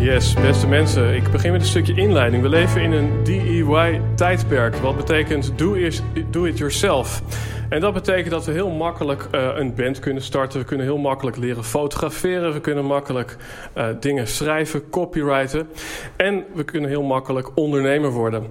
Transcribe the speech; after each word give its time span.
Yes, 0.00 0.34
beste 0.34 0.66
mensen, 0.66 1.14
ik 1.14 1.30
begin 1.30 1.52
met 1.52 1.60
een 1.60 1.66
stukje 1.66 1.94
inleiding. 1.94 2.42
We 2.42 2.48
leven 2.48 2.82
in 2.82 2.92
een 2.92 3.10
DIY-tijdperk, 3.24 4.76
wat 4.76 4.96
betekent 4.96 5.52
do 5.58 5.74
it, 5.74 6.02
do 6.30 6.44
it 6.44 6.58
yourself. 6.58 7.22
En 7.70 7.80
dat 7.80 7.92
betekent 7.92 8.30
dat 8.30 8.44
we 8.44 8.52
heel 8.52 8.70
makkelijk 8.70 9.28
uh, 9.34 9.50
een 9.54 9.74
band 9.74 9.98
kunnen 9.98 10.22
starten. 10.22 10.60
We 10.60 10.66
kunnen 10.66 10.86
heel 10.86 10.98
makkelijk 10.98 11.36
leren 11.36 11.64
fotograferen. 11.64 12.52
We 12.52 12.60
kunnen 12.60 12.84
makkelijk 12.84 13.36
uh, 13.76 13.88
dingen 14.00 14.26
schrijven, 14.26 14.90
copyrighten. 14.90 15.68
En 16.16 16.44
we 16.54 16.64
kunnen 16.64 16.90
heel 16.90 17.02
makkelijk 17.02 17.50
ondernemer 17.54 18.10
worden. 18.10 18.46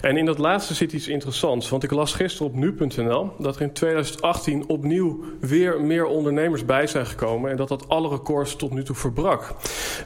En 0.00 0.16
in 0.16 0.24
dat 0.24 0.38
laatste 0.38 0.74
zit 0.74 0.92
iets 0.92 1.08
interessants. 1.08 1.68
Want 1.68 1.82
ik 1.82 1.90
las 1.90 2.14
gisteren 2.14 2.46
op 2.46 2.54
nu.nl 2.54 3.30
dat 3.38 3.56
er 3.56 3.62
in 3.62 3.72
2018 3.72 4.68
opnieuw 4.68 5.24
weer 5.40 5.80
meer 5.80 6.06
ondernemers 6.06 6.64
bij 6.64 6.86
zijn 6.86 7.06
gekomen. 7.06 7.50
En 7.50 7.56
dat 7.56 7.68
dat 7.68 7.88
alle 7.88 8.08
records 8.08 8.56
tot 8.56 8.72
nu 8.72 8.82
toe 8.82 8.96
verbrak. 8.96 9.54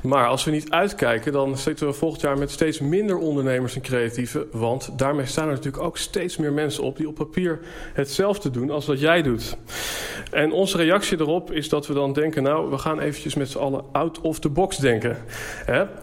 Maar 0.02 0.26
als 0.26 0.44
we 0.44 0.50
niet 0.50 0.70
uitkijken, 0.70 1.32
dan 1.32 1.58
zitten 1.58 1.86
we 1.86 1.92
volgend 1.92 2.20
jaar 2.20 2.38
met 2.38 2.50
steeds 2.50 2.80
minder 2.80 3.18
ondernemers 3.18 3.74
en 3.74 3.82
creatieven. 3.82 4.46
Want 4.52 4.98
daarmee 4.98 5.26
staan 5.26 5.46
er 5.46 5.54
natuurlijk 5.54 5.84
ook 5.84 5.96
steeds 5.96 6.36
meer 6.36 6.52
mensen 6.52 6.82
op 6.82 6.96
die 6.96 7.08
op 7.08 7.14
papier 7.14 7.60
hetzelfde 7.92 8.50
doen 8.50 8.56
doen 8.58 8.70
als 8.70 8.86
wat 8.86 9.00
jij 9.00 9.22
doet. 9.22 9.56
En 10.30 10.52
onze 10.52 10.76
reactie 10.76 11.20
erop 11.20 11.52
is 11.52 11.68
dat 11.68 11.86
we 11.86 11.94
dan 11.94 12.12
denken, 12.12 12.42
nou, 12.42 12.70
we 12.70 12.78
gaan 12.78 13.00
eventjes 13.00 13.34
met 13.34 13.48
z'n 13.48 13.58
allen 13.58 13.84
out 13.92 14.20
of 14.20 14.38
the 14.38 14.48
box 14.48 14.76
denken. 14.76 15.16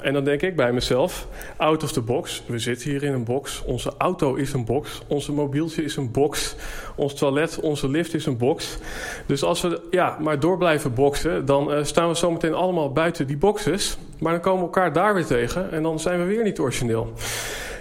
En 0.02 0.14
dan 0.14 0.24
denk 0.24 0.42
ik 0.42 0.56
bij 0.56 0.74
mezelf, 0.74 1.28
out 1.58 1.84
of 1.84 1.92
the 1.92 2.02
box, 2.02 2.44
we 2.48 2.60
zitten 2.60 2.90
hier 2.90 3.04
in 3.04 3.14
een 3.14 3.24
box, 3.24 3.64
onze 3.66 3.94
auto 3.98 4.36
is 4.36 4.54
een 4.54 4.66
box, 4.66 5.02
onze 5.08 5.32
mobieltje 5.32 5.84
is 5.84 5.96
een 5.96 6.12
box, 6.12 6.56
ons 6.96 7.14
toilet, 7.14 7.60
onze 7.60 7.90
lift 7.90 8.14
is 8.14 8.26
een 8.26 8.38
box. 8.38 8.78
Dus 9.26 9.44
als 9.44 9.62
we 9.62 9.82
ja, 9.92 10.18
maar 10.20 10.40
door 10.40 10.58
blijven 10.58 10.94
boksen, 10.94 11.46
dan 11.46 11.72
uh, 11.72 11.84
staan 11.84 12.08
we 12.08 12.16
zometeen 12.16 12.54
allemaal 12.54 12.92
buiten 12.92 13.28
die 13.28 13.38
boxes. 13.38 13.98
Maar 14.20 14.32
dan 14.32 14.42
komen 14.42 14.60
we 14.60 14.66
elkaar 14.66 14.94
daar 14.94 15.14
weer 15.14 15.26
tegen 15.26 15.72
en 15.72 15.84
dan 15.84 16.00
zijn 16.00 16.20
we 16.20 16.26
weer 16.26 16.44
niet 16.44 16.60
origineel. 16.60 17.14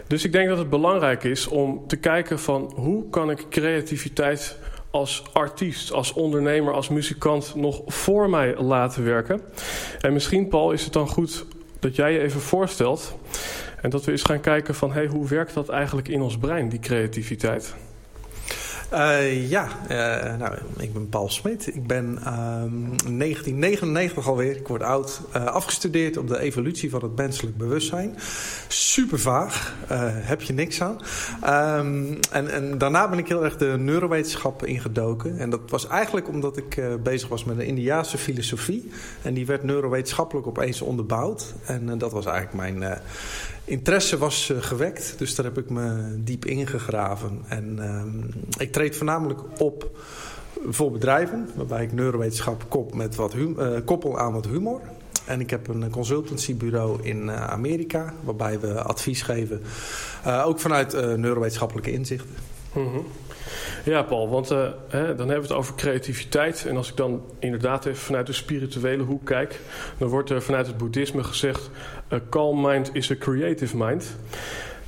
Dus 0.06 0.25
ik 0.25 0.33
denk 0.33 0.48
dat 0.48 0.59
het 0.59 0.70
belangrijk 0.70 1.25
is 1.25 1.48
om 1.48 1.84
te 1.86 1.97
kijken 1.97 2.38
van 2.38 2.72
hoe 2.75 3.09
kan 3.11 3.31
ik 3.31 3.47
creativiteit 3.50 4.59
als 4.95 5.23
artiest, 5.33 5.92
als 5.92 6.12
ondernemer, 6.12 6.72
als 6.72 6.88
muzikant 6.88 7.55
nog 7.55 7.82
voor 7.87 8.31
mij 8.31 8.56
laten 8.56 9.05
werken. 9.05 9.41
En 10.00 10.12
misschien, 10.12 10.49
Paul, 10.49 10.72
is 10.72 10.84
het 10.84 10.93
dan 10.93 11.09
goed 11.09 11.47
dat 11.78 11.97
jij 11.97 12.12
je 12.12 12.21
even 12.21 12.41
voorstelt 12.41 13.16
en 13.81 13.91
dat 13.91 14.04
we 14.04 14.10
eens 14.10 14.22
gaan 14.22 14.41
kijken 14.41 14.75
van 14.75 14.93
hey, 14.93 15.06
hoe 15.06 15.28
werkt 15.28 15.54
dat 15.54 15.69
eigenlijk 15.69 16.09
in 16.09 16.21
ons 16.21 16.38
brein, 16.38 16.69
die 16.69 16.78
creativiteit? 16.78 17.75
Uh, 18.94 19.50
ja, 19.50 19.69
uh, 19.91 20.38
nou, 20.38 20.55
ik 20.78 20.93
ben 20.93 21.09
Paul 21.09 21.28
Smit. 21.28 21.66
Ik 21.66 21.87
ben 21.87 22.05
um, 22.05 22.16
ehm, 22.16 23.19
1999 23.19 24.28
alweer, 24.28 24.56
ik 24.56 24.69
word 24.69 24.82
oud, 24.82 25.21
uh, 25.37 25.44
afgestudeerd 25.44 26.16
op 26.16 26.28
de 26.28 26.38
evolutie 26.38 26.91
van 26.91 27.03
het 27.03 27.16
menselijk 27.16 27.56
bewustzijn. 27.56 28.15
Super 28.69 29.19
vaag, 29.19 29.75
heb 30.03 30.43
je 30.43 30.53
niks 30.53 30.83
aan. 30.83 30.99
Um, 31.78 32.19
en, 32.31 32.50
en, 32.50 32.78
daarna 32.78 33.09
ben 33.09 33.19
ik 33.19 33.28
heel 33.28 33.44
erg 33.44 33.56
de 33.56 33.75
neurowetenschappen 33.78 34.69
ingedoken. 34.69 35.38
En 35.38 35.50
dat 35.50 35.60
was 35.66 35.87
eigenlijk 35.87 36.28
omdat 36.28 36.56
ik 36.56 36.83
bezig 37.03 37.28
was 37.28 37.44
met 37.44 37.56
de 37.56 37.66
Indiaanse 37.66 38.19
filosofie. 38.19 38.91
En 39.22 39.34
die 39.34 39.47
werd 39.47 39.62
neurowetenschappelijk 39.62 40.47
opeens 40.47 40.81
onderbouwd. 40.81 41.54
En 41.65 41.99
dat 41.99 42.12
was 42.12 42.27
eigenlijk 42.27 42.78
mijn 42.78 43.00
interesse 43.64 44.19
was 44.19 44.48
uh, 44.50 44.62
gewekt. 44.62 45.14
Dus 45.19 45.34
daar 45.34 45.44
heb 45.44 45.58
ik 45.58 45.70
me 45.70 46.14
diep 46.19 46.44
ingegraven. 46.44 47.42
En 47.48 47.76
uh, 47.78 48.62
ik 48.62 48.72
treed 48.72 48.97
voornamelijk 48.97 49.41
op 49.58 49.98
voor 50.69 50.91
bedrijven, 50.91 51.48
waarbij 51.56 51.82
ik 51.82 51.92
neurowetenschap 51.92 52.64
kop 52.69 52.94
met 52.94 53.14
wat 53.14 53.34
uh, 53.34 53.78
koppel 53.84 54.19
aan 54.19 54.32
wat 54.32 54.47
humor. 54.47 54.80
En 55.24 55.41
ik 55.41 55.50
heb 55.50 55.69
een 55.69 55.91
consultancybureau 55.91 57.03
in 57.03 57.22
uh, 57.22 57.47
Amerika, 57.47 58.14
waarbij 58.24 58.60
we 58.60 58.82
advies 58.82 59.22
geven, 59.22 59.62
ook 60.44 60.60
vanuit 60.60 60.92
neurowetenschappelijke 60.92 61.92
inzichten. 61.92 62.34
Mm. 62.72 63.06
Ja, 63.93 64.03
Paul, 64.03 64.28
want 64.28 64.53
uh, 64.53 64.69
hè, 64.89 65.15
dan 65.15 65.28
hebben 65.28 65.49
we 65.49 65.53
het 65.53 65.53
over 65.53 65.75
creativiteit. 65.75 66.67
En 66.69 66.77
als 66.77 66.91
ik 66.91 66.97
dan 66.97 67.22
inderdaad 67.39 67.84
even 67.84 68.03
vanuit 68.03 68.27
de 68.27 68.33
spirituele 68.33 69.03
hoek 69.03 69.25
kijk, 69.25 69.61
dan 69.99 70.09
wordt 70.09 70.31
er 70.31 70.43
vanuit 70.43 70.67
het 70.67 70.77
boeddhisme 70.77 71.25
gezegd: 71.25 71.71
a 72.12 72.21
calm 72.31 72.61
mind 72.61 72.91
is 72.93 73.11
a 73.11 73.17
creative 73.19 73.77
mind. 73.77 74.17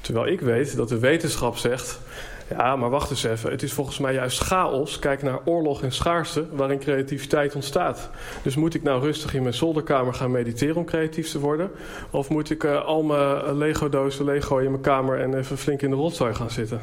Terwijl 0.00 0.26
ik 0.26 0.40
weet 0.40 0.76
dat 0.76 0.88
de 0.88 0.98
wetenschap 0.98 1.56
zegt 1.56 2.00
ja, 2.48 2.76
maar 2.76 2.90
wacht 2.90 3.10
eens 3.10 3.24
even. 3.24 3.50
Het 3.50 3.62
is 3.62 3.72
volgens 3.72 3.98
mij 3.98 4.14
juist 4.14 4.40
chaos. 4.40 4.98
Kijk 4.98 5.22
naar 5.22 5.38
oorlog 5.44 5.82
en 5.82 5.92
schaarste, 5.92 6.46
waarin 6.50 6.78
creativiteit 6.78 7.54
ontstaat. 7.54 8.10
Dus 8.42 8.56
moet 8.56 8.74
ik 8.74 8.82
nou 8.82 9.02
rustig 9.02 9.34
in 9.34 9.42
mijn 9.42 9.54
zolderkamer 9.54 10.14
gaan 10.14 10.30
mediteren 10.30 10.76
om 10.76 10.84
creatief 10.84 11.30
te 11.30 11.38
worden? 11.38 11.70
Of 12.10 12.28
moet 12.28 12.50
ik 12.50 12.64
uh, 12.64 12.84
al 12.84 13.02
mijn 13.02 13.56
Lego-dozen 13.56 14.24
Lego 14.24 14.58
in 14.58 14.70
mijn 14.70 14.82
kamer 14.82 15.20
en 15.20 15.34
even 15.34 15.58
flink 15.58 15.82
in 15.82 15.90
de 15.90 15.96
rotzooi 15.96 16.34
gaan 16.34 16.50
zitten? 16.50 16.80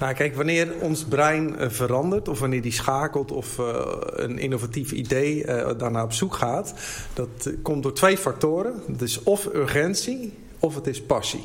Nou, 0.00 0.14
kijk, 0.14 0.36
wanneer 0.36 0.72
ons 0.80 1.04
brein 1.04 1.54
uh, 1.58 1.68
verandert, 1.68 2.28
of 2.28 2.40
wanneer 2.40 2.62
die 2.62 2.72
schakelt 2.72 3.32
of 3.32 3.58
een 4.12 4.38
innovatief 4.38 4.92
idee 4.92 5.44
daarna 5.76 6.02
op 6.02 6.12
zoek 6.12 6.34
gaat, 6.34 6.74
dat 7.12 7.52
komt 7.62 7.82
door 7.82 7.94
twee 7.94 8.18
factoren. 8.18 8.82
Dat 8.86 9.00
is 9.00 9.22
of 9.22 9.48
urgentie 9.54 10.34
of 10.58 10.74
het 10.74 10.86
is 10.86 11.02
passie. 11.02 11.44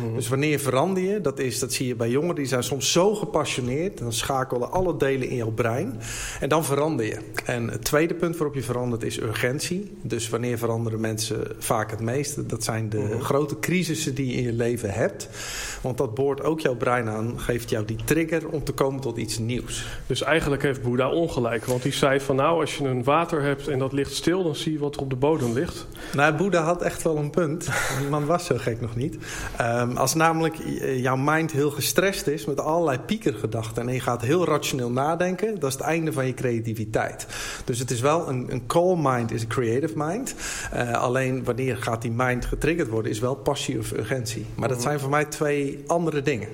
Mhm. 0.00 0.14
Dus 0.14 0.28
wanneer 0.28 0.58
verander 0.58 1.02
je, 1.02 1.20
dat, 1.20 1.38
is, 1.38 1.58
dat 1.58 1.72
zie 1.72 1.86
je 1.86 1.94
bij 1.94 2.10
jongeren, 2.10 2.34
die 2.34 2.46
zijn 2.46 2.62
soms 2.62 2.92
zo 2.92 3.14
gepassioneerd. 3.14 3.98
Dan 3.98 4.12
schakelen 4.12 4.72
alle 4.72 4.96
delen 4.96 5.28
in 5.28 5.36
jouw 5.36 5.50
brein. 5.50 6.00
En 6.40 6.48
dan 6.48 6.64
verander 6.64 7.06
je. 7.06 7.18
En 7.44 7.68
het 7.68 7.84
tweede 7.84 8.14
punt 8.14 8.36
waarop 8.36 8.54
je 8.54 8.62
verandert 8.62 9.02
is 9.02 9.20
urgentie. 9.20 9.96
Dus 10.02 10.28
wanneer 10.28 10.58
veranderen 10.58 11.00
mensen 11.00 11.46
vaak 11.58 11.90
het 11.90 12.00
meeste? 12.00 12.46
Dat 12.46 12.64
zijn 12.64 12.88
de 12.88 12.98
mhm. 12.98 13.20
grote 13.20 13.58
crisissen 13.58 14.14
die 14.14 14.26
je 14.26 14.32
in 14.32 14.42
je 14.42 14.52
leven 14.52 14.90
hebt. 14.90 15.28
Want 15.82 15.98
dat 15.98 16.14
boort 16.14 16.42
ook 16.42 16.60
jouw 16.60 16.76
brein 16.76 17.08
aan, 17.08 17.40
geeft 17.40 17.70
jou 17.70 17.84
die 17.84 17.98
trigger 18.04 18.48
om 18.48 18.64
te 18.64 18.72
komen 18.72 19.00
tot 19.00 19.16
iets 19.16 19.38
nieuws. 19.38 19.86
Dus 20.06 20.22
eigenlijk 20.22 20.62
heeft 20.62 20.82
Boeddha 20.82 21.10
ongelijk. 21.10 21.64
Want 21.64 21.82
hij 21.82 21.92
zei 21.92 22.20
van 22.20 22.36
nou, 22.36 22.60
als 22.60 22.76
je 22.76 22.84
een 22.84 23.04
water 23.04 23.42
hebt 23.42 23.68
en 23.68 23.78
dat 23.78 23.92
ligt 23.92 24.14
stil, 24.14 24.42
dan 24.42 24.56
zie 24.56 24.72
je 24.72 24.78
wat 24.78 24.94
er 24.94 25.00
op 25.00 25.10
de 25.10 25.16
bodem 25.16 25.52
ligt. 25.52 25.86
Nou, 26.14 26.34
Boeddha 26.34 26.62
had 26.62 26.82
echt 26.82 27.02
wel 27.02 27.16
een 27.16 27.30
punt. 27.30 27.68
Die 27.98 28.08
man 28.08 28.26
was 28.26 28.44
zo 28.44 28.56
gek 28.58 28.80
nog 28.80 28.96
niet. 28.96 29.16
Um, 29.82 29.96
als 29.96 30.14
namelijk 30.14 30.56
jouw 30.96 31.16
mind 31.16 31.52
heel 31.52 31.70
gestrest 31.70 32.26
is 32.26 32.44
met 32.44 32.60
allerlei 32.60 32.98
piekergedachten 32.98 33.88
en 33.88 33.94
je 33.94 34.00
gaat 34.00 34.22
heel 34.22 34.44
rationeel 34.44 34.90
nadenken, 34.90 35.60
dat 35.60 35.68
is 35.68 35.76
het 35.76 35.86
einde 35.86 36.12
van 36.12 36.26
je 36.26 36.34
creativiteit. 36.34 37.26
Dus 37.64 37.78
het 37.78 37.90
is 37.90 38.00
wel 38.00 38.28
een, 38.28 38.52
een 38.52 38.66
calm 38.66 39.00
mind 39.02 39.32
is 39.32 39.42
een 39.42 39.48
creative 39.48 39.92
mind. 39.96 40.34
Uh, 40.74 40.92
alleen 40.92 41.44
wanneer 41.44 41.76
gaat 41.76 42.02
die 42.02 42.10
mind 42.10 42.44
getriggerd 42.44 42.88
worden, 42.88 43.10
is 43.10 43.18
wel 43.18 43.34
passie 43.34 43.78
of 43.78 43.92
urgentie. 43.92 44.46
Maar 44.54 44.68
dat 44.68 44.76
mhm. 44.76 44.86
zijn 44.86 45.00
voor 45.00 45.10
mij 45.10 45.24
twee 45.24 45.82
andere 45.86 46.22
dingen. 46.22 46.48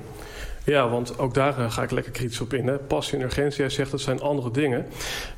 Ja, 0.68 0.88
want 0.88 1.18
ook 1.18 1.34
daar 1.34 1.58
eh, 1.58 1.70
ga 1.70 1.82
ik 1.82 1.90
lekker 1.90 2.12
kritisch 2.12 2.40
op 2.40 2.54
in. 2.54 2.66
Hè. 2.66 2.78
Passie 2.78 3.18
en 3.18 3.24
urgentie, 3.24 3.60
hij 3.60 3.70
zegt 3.70 3.90
dat 3.90 4.00
zijn 4.00 4.20
andere 4.20 4.50
dingen. 4.50 4.86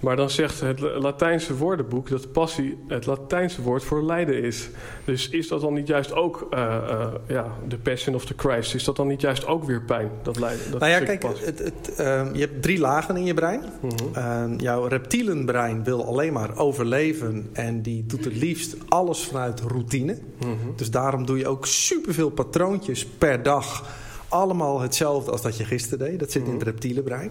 Maar 0.01 0.17
dan 0.17 0.31
zegt 0.31 0.61
het 0.61 0.81
Latijnse 0.81 1.57
woordenboek 1.57 2.09
dat 2.09 2.33
passie 2.33 2.79
het 2.89 3.07
Latijnse 3.07 3.63
woord 3.63 3.85
voor 3.85 4.03
lijden 4.03 4.43
is. 4.43 4.69
Dus 5.05 5.29
is 5.29 5.49
dat 5.49 5.61
dan 5.61 5.75
niet 5.75 5.87
juist 5.87 6.13
ook 6.13 6.49
uh, 6.55 6.61
uh, 6.61 7.07
ja, 7.27 7.47
de 7.69 7.79
passion 7.79 8.15
of 8.15 8.25
the 8.25 8.35
Christ? 8.37 8.75
Is 8.75 8.85
dat 8.85 8.97
dan 8.97 9.07
niet 9.07 9.21
juist 9.21 9.47
ook 9.47 9.65
weer 9.65 9.83
pijn, 9.83 10.11
dat 10.23 10.39
lijden? 10.39 10.71
Dat 10.71 10.81
nou 10.81 10.93
ja, 10.93 11.01
kijk, 11.01 11.23
het, 11.23 11.59
het, 11.59 11.91
uh, 12.01 12.23
je 12.33 12.41
hebt 12.41 12.63
drie 12.63 12.79
lagen 12.79 13.17
in 13.17 13.25
je 13.25 13.35
brein. 13.35 13.65
Mm 13.81 13.91
-hmm. 14.13 14.59
jouw 14.59 14.87
reptielenbrein 14.87 15.85
wil 15.85 16.07
alleen 16.07 16.33
maar 16.33 16.57
overleven 16.57 17.51
en 17.53 17.83
die 17.83 18.07
doet 18.07 18.25
het 18.25 18.37
liefst 18.37 18.77
alles 18.89 19.25
vanuit 19.25 19.61
routine. 19.61 20.19
-hmm. 20.39 20.73
Dus 20.77 20.91
daarom 20.91 21.27
doe 21.27 21.39
je 21.39 21.49
ook 21.49 21.67
superveel 21.67 22.31
patroontjes 22.31 23.07
per 23.07 23.43
dag 23.43 23.99
allemaal 24.31 24.81
hetzelfde 24.81 25.31
als 25.31 25.43
dat 25.43 25.57
je 25.57 25.65
gisteren 25.65 25.99
deed. 25.99 26.19
Dat 26.19 26.31
zit 26.31 26.47
in 26.47 26.53
het 26.53 26.63
reptiele 26.63 27.03
brein. 27.03 27.31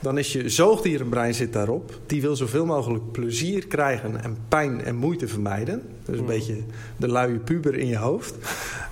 Dan 0.00 0.18
is 0.18 0.32
je 0.32 0.48
zoogdierenbrein 0.48 1.34
zit 1.34 1.52
daarop. 1.52 1.98
Die 2.06 2.20
wil 2.20 2.36
zoveel 2.36 2.66
mogelijk 2.66 3.12
plezier 3.12 3.66
krijgen 3.66 4.22
en 4.22 4.36
pijn 4.48 4.84
en 4.84 4.96
moeite 4.96 5.28
vermijden. 5.28 5.82
Dus 6.04 6.18
een 6.18 6.26
beetje 6.26 6.56
de 6.96 7.08
luie 7.08 7.38
puber 7.38 7.74
in 7.74 7.86
je 7.86 7.96
hoofd. 7.96 8.34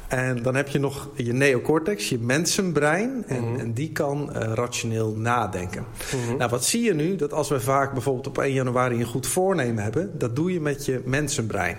En 0.09 0.43
dan 0.43 0.55
heb 0.55 0.69
je 0.69 0.79
nog 0.79 1.09
je 1.15 1.33
neocortex, 1.33 2.09
je 2.09 2.19
mensenbrein. 2.19 3.25
En, 3.27 3.41
mm 3.41 3.49
-hmm. 3.49 3.59
en 3.59 3.73
die 3.73 3.93
kan 3.93 4.31
uh, 4.33 4.43
rationeel 4.55 5.15
nadenken. 5.17 5.85
Mm 6.15 6.21
-hmm. 6.27 6.37
Nou, 6.37 6.51
wat 6.51 6.65
zie 6.65 6.83
je 6.83 6.95
nu? 6.95 7.17
Dat 7.17 7.33
als 7.33 7.49
we 7.49 7.61
vaak 7.61 7.93
bijvoorbeeld 7.93 8.27
op 8.27 8.39
1 8.39 8.53
januari 8.53 9.01
een 9.01 9.07
goed 9.07 9.27
voornemen 9.27 9.83
hebben... 9.83 10.19
dat 10.19 10.37
doe 10.37 10.53
je 10.53 10.61
met 10.61 10.85
je 10.85 11.01
mensenbrein. 11.05 11.77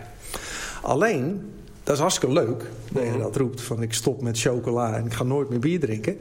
Alleen, 0.82 1.52
dat 1.90 1.98
is 1.98 2.04
hartstikke 2.04 2.34
leuk 2.34 2.64
dat 2.92 3.04
je 3.04 3.18
dat 3.18 3.36
roept. 3.36 3.62
Van 3.62 3.82
ik 3.82 3.94
stop 3.94 4.22
met 4.22 4.40
chocola 4.40 4.96
en 4.96 5.06
ik 5.06 5.14
ga 5.14 5.24
nooit 5.24 5.50
meer 5.50 5.60
bier 5.60 5.80
drinken. 5.80 6.18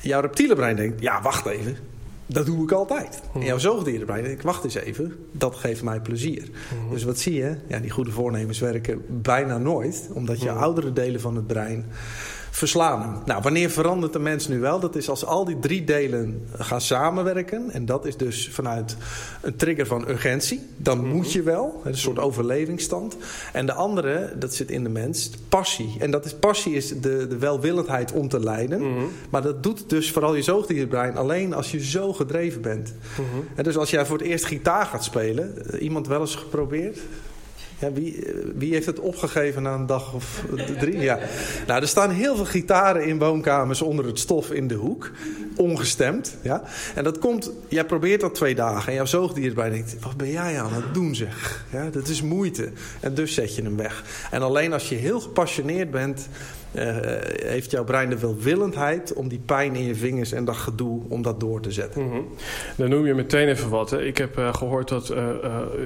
Jouw 0.00 0.20
reptiele 0.20 0.54
brein 0.54 0.76
denkt, 0.76 1.00
ja 1.00 1.22
wacht 1.22 1.46
even. 1.46 1.76
Dat 2.26 2.46
doe 2.46 2.62
ik 2.62 2.72
altijd. 2.72 3.22
En 3.34 3.40
jouw 3.40 3.58
zoogdierenbrein 3.58 4.24
denkt, 4.24 4.42
wacht 4.42 4.64
eens 4.64 4.74
even. 4.74 5.26
Dat 5.32 5.54
geeft 5.54 5.82
mij 5.82 6.00
plezier. 6.00 6.50
Dus 6.90 7.04
wat 7.04 7.18
zie 7.18 7.34
je? 7.34 7.56
Ja, 7.68 7.78
die 7.78 7.90
goede 7.90 8.10
voornemens 8.10 8.58
werken 8.58 9.04
bijna 9.08 9.58
nooit. 9.58 10.08
Omdat 10.12 10.40
je 10.40 10.50
oudere 10.50 10.92
delen 10.92 11.20
van 11.20 11.36
het 11.36 11.46
brein 11.46 11.84
verslaan 12.56 13.00
hem. 13.00 13.18
Nou, 13.24 13.42
wanneer 13.42 13.70
verandert 13.70 14.12
de 14.12 14.18
mens 14.18 14.48
nu 14.48 14.60
wel? 14.60 14.80
Dat 14.80 14.96
is 14.96 15.08
als 15.08 15.24
al 15.24 15.44
die 15.44 15.58
drie 15.58 15.84
delen 15.84 16.48
gaan 16.58 16.80
samenwerken. 16.80 17.70
En 17.70 17.86
dat 17.86 18.06
is 18.06 18.16
dus 18.16 18.48
vanuit 18.52 18.96
een 19.42 19.56
trigger 19.56 19.86
van 19.86 20.08
urgentie. 20.08 20.66
Dan 20.76 20.98
mm-hmm. 20.98 21.12
moet 21.12 21.32
je 21.32 21.42
wel. 21.42 21.80
Een 21.84 21.96
soort 21.96 22.18
overlevingsstand. 22.18 23.16
En 23.52 23.66
de 23.66 23.72
andere, 23.72 24.32
dat 24.38 24.54
zit 24.54 24.70
in 24.70 24.82
de 24.82 24.88
mens, 24.88 25.30
passie. 25.48 25.96
En 25.98 26.10
dat 26.10 26.24
is, 26.24 26.34
passie 26.34 26.74
is 26.74 26.88
de, 27.00 27.26
de 27.26 27.38
welwillendheid 27.38 28.12
om 28.12 28.28
te 28.28 28.40
lijden. 28.40 28.80
Mm-hmm. 28.80 29.08
Maar 29.30 29.42
dat 29.42 29.62
doet 29.62 29.90
dus 29.90 30.10
vooral 30.10 30.34
je 30.34 30.42
zoogdierenbrein 30.42 31.16
alleen 31.16 31.54
als 31.54 31.70
je 31.70 31.84
zo 31.84 32.12
gedreven 32.12 32.60
bent. 32.60 32.94
Mm-hmm. 33.18 33.48
En 33.54 33.64
dus 33.64 33.76
als 33.76 33.90
jij 33.90 34.06
voor 34.06 34.18
het 34.18 34.26
eerst 34.26 34.44
gitaar 34.44 34.86
gaat 34.86 35.04
spelen. 35.04 35.54
Iemand 35.78 36.06
wel 36.06 36.20
eens 36.20 36.34
geprobeerd? 36.34 36.98
Ja, 37.78 37.92
wie, 37.92 38.26
wie 38.54 38.72
heeft 38.72 38.86
het 38.86 39.00
opgegeven 39.00 39.62
na 39.62 39.74
een 39.74 39.86
dag 39.86 40.14
of 40.14 40.44
drie? 40.78 40.98
Ja. 40.98 41.18
Nou, 41.66 41.80
er 41.80 41.88
staan 41.88 42.10
heel 42.10 42.36
veel 42.36 42.44
gitaren 42.44 43.06
in 43.06 43.18
woonkamers 43.18 43.82
onder 43.82 44.06
het 44.06 44.18
stof 44.18 44.50
in 44.50 44.68
de 44.68 44.74
hoek. 44.74 45.10
Ongestemd. 45.56 46.36
Ja. 46.42 46.62
En 46.94 47.04
dat 47.04 47.18
komt, 47.18 47.50
jij 47.68 47.84
probeert 47.84 48.20
dat 48.20 48.34
twee 48.34 48.54
dagen. 48.54 48.88
En 48.88 48.94
jouw 48.94 49.04
zoogdier 49.04 49.48
erbij 49.48 49.70
denkt, 49.70 49.96
wat 50.00 50.16
ben 50.16 50.30
jij 50.30 50.60
aan 50.60 50.72
het 50.72 50.94
doen 50.94 51.14
zeg? 51.14 51.64
Ja, 51.72 51.90
dat 51.90 52.08
is 52.08 52.22
moeite. 52.22 52.70
En 53.00 53.14
dus 53.14 53.34
zet 53.34 53.54
je 53.56 53.62
hem 53.62 53.76
weg. 53.76 54.04
En 54.30 54.42
alleen 54.42 54.72
als 54.72 54.88
je 54.88 54.94
heel 54.94 55.20
gepassioneerd 55.20 55.90
bent... 55.90 56.28
Uh, 56.76 56.96
heeft 57.50 57.70
jouw 57.70 57.84
brein 57.84 58.10
de 58.10 58.18
welwillendheid 58.18 59.12
om 59.12 59.28
die 59.28 59.40
pijn 59.46 59.74
in 59.74 59.84
je 59.84 59.94
vingers 59.94 60.32
en 60.32 60.44
dat 60.44 60.56
gedoe 60.56 61.02
om 61.08 61.22
dat 61.22 61.40
door 61.40 61.60
te 61.60 61.72
zetten. 61.72 62.02
Mm 62.02 62.10
-hmm. 62.10 62.28
Dan 62.76 62.88
noem 62.88 63.06
je 63.06 63.14
meteen 63.14 63.48
even 63.48 63.70
wat. 63.70 63.90
Hè. 63.90 64.04
Ik 64.04 64.18
heb 64.18 64.38
uh, 64.38 64.54
gehoord 64.54 64.88
dat 64.88 65.10
uh, 65.10 65.28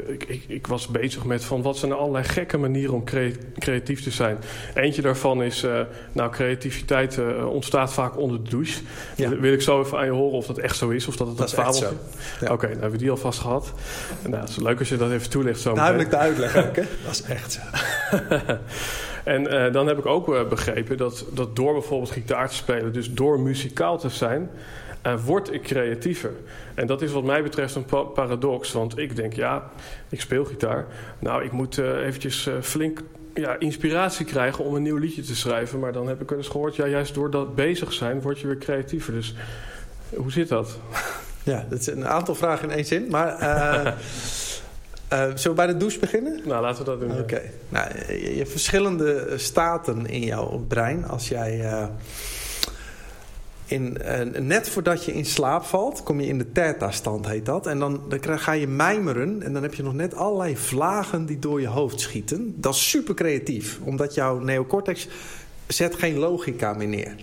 ik, 0.06 0.24
ik, 0.24 0.44
ik, 0.48 0.66
was 0.66 0.86
bezig 0.86 1.24
met 1.24 1.44
van 1.44 1.62
wat 1.62 1.76
zijn 1.76 1.92
allerlei 1.92 2.24
gekke 2.24 2.56
manieren 2.56 2.94
om 2.94 3.04
cre 3.04 3.32
creatief 3.58 4.02
te 4.02 4.10
zijn. 4.10 4.38
Eentje 4.74 5.02
daarvan 5.02 5.42
is, 5.42 5.66
nou 6.12 6.30
creativiteit 6.30 7.18
ontstaat 7.44 7.92
vaak 7.92 8.18
onder 8.18 8.44
de 8.44 8.50
douche. 8.50 8.80
Ja. 9.16 9.28
Wil 9.28 9.52
ik 9.52 9.62
zo 9.62 9.80
even 9.80 9.98
aan 9.98 10.04
je 10.04 10.10
horen 10.10 10.36
of 10.36 10.46
dat 10.46 10.58
echt 10.58 10.76
zo 10.76 10.88
is 10.88 11.06
of 11.06 11.16
dat 11.16 11.26
het 11.26 11.36
dat 11.36 11.50
een 11.50 11.58
fabeltje. 11.58 11.84
Ja. 11.86 11.92
Oké, 12.42 12.52
okay, 12.52 12.68
nou 12.68 12.80
hebben 12.80 12.90
we 12.90 13.04
die 13.04 13.10
alvast 13.10 13.38
gehad. 13.38 13.72
Nou, 14.28 14.40
het 14.40 14.48
is 14.48 14.56
leuk 14.56 14.78
als 14.78 14.88
je 14.88 14.96
dat 14.96 15.10
even 15.10 15.30
toelicht 15.30 15.60
zo. 15.60 15.74
Duidelijk 15.74 16.10
te 16.10 16.16
uitleggen 16.16 16.68
ook, 16.68 16.76
hè? 16.76 16.84
Dat 17.04 17.12
is 17.12 17.22
echt 17.22 17.52
zo. 17.52 17.60
En 19.30 19.54
uh, 19.54 19.72
dan 19.72 19.86
heb 19.86 19.98
ik 19.98 20.06
ook 20.06 20.28
uh, 20.28 20.48
begrepen 20.48 20.96
dat, 20.96 21.24
dat 21.32 21.56
door 21.56 21.72
bijvoorbeeld 21.72 22.10
gitaar 22.10 22.48
te 22.48 22.54
spelen, 22.54 22.92
dus 22.92 23.12
door 23.12 23.40
muzikaal 23.40 23.98
te 23.98 24.08
zijn, 24.08 24.50
uh, 25.06 25.24
word 25.24 25.52
ik 25.52 25.62
creatiever. 25.62 26.32
En 26.74 26.86
dat 26.86 27.02
is 27.02 27.12
wat 27.12 27.24
mij 27.24 27.42
betreft 27.42 27.74
een 27.74 27.84
pa 27.84 28.02
paradox. 28.02 28.72
Want 28.72 28.98
ik 28.98 29.16
denk, 29.16 29.32
ja, 29.32 29.70
ik 30.08 30.20
speel 30.20 30.44
gitaar. 30.44 30.86
Nou, 31.18 31.44
ik 31.44 31.52
moet 31.52 31.78
eventjes 31.78 32.48
flink 32.60 33.02
ja, 33.34 33.58
inspiratie 33.58 34.26
krijgen 34.26 34.64
om 34.64 34.74
een 34.74 34.82
nieuw 34.82 34.96
liedje 34.96 35.22
te 35.22 35.36
schrijven. 35.36 35.78
Maar 35.78 35.92
dan 35.92 36.08
heb 36.08 36.22
ik 36.22 36.30
eens 36.30 36.48
gehoord, 36.48 36.76
ja, 36.76 36.86
juist 36.86 37.14
door 37.14 37.30
dat 37.30 37.54
bezig 37.54 37.92
zijn 37.92 38.20
word 38.20 38.38
je 38.38 38.46
weer 38.46 38.58
creatiever. 38.58 39.12
Dus 39.12 39.34
hoe 40.14 40.32
zit 40.32 40.48
dat? 40.48 40.78
Ja, 41.42 41.66
dat 41.68 41.78
is 41.78 41.86
een 41.86 42.06
aantal 42.06 42.34
vragen 42.34 42.68
in 42.68 42.74
één 42.74 42.84
zin. 42.84 43.06
Maar 43.10 43.38
Uh, 45.12 45.18
zullen 45.18 45.42
we 45.42 45.52
bij 45.54 45.66
de 45.66 45.76
douche 45.76 45.98
beginnen? 45.98 46.40
Nou, 46.44 46.62
laten 46.62 46.84
we 46.84 46.90
dat 46.90 47.00
doen. 47.00 47.10
Oké. 47.10 47.20
Okay. 47.20 47.50
Nou, 47.68 47.88
je, 48.08 48.30
je, 48.30 48.38
hebt 48.38 48.50
verschillende 48.50 49.32
staten 49.36 50.06
in 50.06 50.20
jouw 50.20 50.64
brein. 50.68 51.08
Als 51.08 51.28
jij... 51.28 51.58
Uh, 51.58 51.84
in, 53.66 53.96
uh, 54.04 54.40
net 54.40 54.68
voordat 54.68 55.04
je 55.04 55.12
in 55.12 55.24
slaap 55.24 55.64
valt, 55.64 56.02
kom 56.02 56.20
je 56.20 56.26
in 56.26 56.38
de 56.38 56.52
theta-stand, 56.52 57.26
heet 57.26 57.46
dat. 57.46 57.66
En 57.66 57.78
dan, 57.78 58.00
dan 58.08 58.38
ga 58.38 58.52
je 58.52 58.66
mijmeren 58.66 59.42
en 59.42 59.52
dan 59.52 59.62
heb 59.62 59.74
je 59.74 59.82
nog 59.82 59.94
net 59.94 60.14
allerlei 60.14 60.56
vlagen 60.56 61.26
die 61.26 61.38
door 61.38 61.60
je 61.60 61.66
hoofd 61.66 62.00
schieten. 62.00 62.54
Dat 62.56 62.74
is 62.74 62.90
super 62.90 63.14
creatief, 63.14 63.78
omdat 63.82 64.14
jouw 64.14 64.38
neocortex 64.38 65.08
zet 65.66 65.94
geen 65.94 66.18
logica 66.18 66.72
meer 66.72 66.88
neer. 66.88 67.14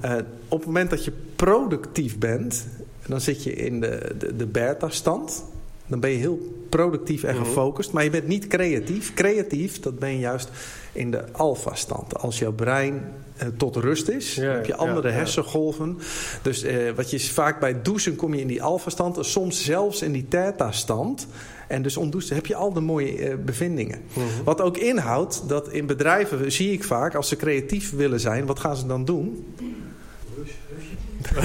-hmm. 0.00 0.26
op 0.48 0.58
het 0.58 0.66
moment 0.66 0.90
dat 0.90 1.04
je 1.04 1.12
productief 1.36 2.18
bent, 2.18 2.66
dan 3.06 3.20
zit 3.20 3.42
je 3.44 3.52
in 3.52 3.80
de, 3.80 4.14
de, 4.18 4.36
de 4.36 4.46
beta-stand. 4.46 5.44
Dan 5.88 6.00
ben 6.00 6.10
je 6.10 6.16
heel 6.16 6.56
productief 6.68 7.22
en 7.22 7.36
gefocust, 7.36 7.92
maar 7.92 8.04
je 8.04 8.10
bent 8.10 8.26
niet 8.26 8.46
creatief. 8.46 9.14
Creatief, 9.14 9.80
dat 9.80 9.98
ben 9.98 10.12
je 10.12 10.18
juist 10.18 10.50
in 10.92 11.10
de 11.10 11.32
alfa-stand. 11.32 12.18
Als 12.18 12.38
jouw 12.38 12.52
brein 12.52 13.02
eh, 13.36 13.48
tot 13.56 13.76
rust 13.76 14.08
is, 14.08 14.34
ja, 14.34 14.42
heb 14.42 14.66
je 14.66 14.76
andere 14.76 15.08
ja, 15.08 15.14
hersengolven. 15.14 15.98
Dus 16.42 16.62
eh, 16.62 16.76
wat 16.94 17.10
je 17.10 17.20
vaak 17.20 17.60
bij 17.60 17.82
douchen 17.82 18.16
kom 18.16 18.34
je 18.34 18.40
in 18.40 18.46
die 18.46 18.62
alfa-stand, 18.62 19.18
soms 19.20 19.64
zelfs 19.64 20.02
in 20.02 20.12
die 20.12 20.28
theta-stand. 20.28 21.26
En 21.68 21.82
dus 21.82 21.96
ondouchen 21.96 22.34
heb 22.34 22.46
je 22.46 22.54
al 22.54 22.72
de 22.72 22.80
mooie 22.80 23.18
uh, 23.18 23.34
bevindingen. 23.44 23.98
Mm 23.98 24.22
-hmm. 24.22 24.44
Wat 24.44 24.60
ook 24.60 24.76
inhoudt 24.76 25.42
dat 25.46 25.68
in 25.68 25.86
bedrijven 25.86 26.52
zie 26.52 26.72
ik 26.72 26.84
vaak, 26.84 27.14
als 27.14 27.28
ze 27.28 27.36
creatief 27.36 27.90
willen 27.90 28.20
zijn, 28.20 28.46
wat 28.46 28.60
gaan 28.60 28.76
ze 28.76 28.86
dan 28.86 29.04
doen? 29.04 29.54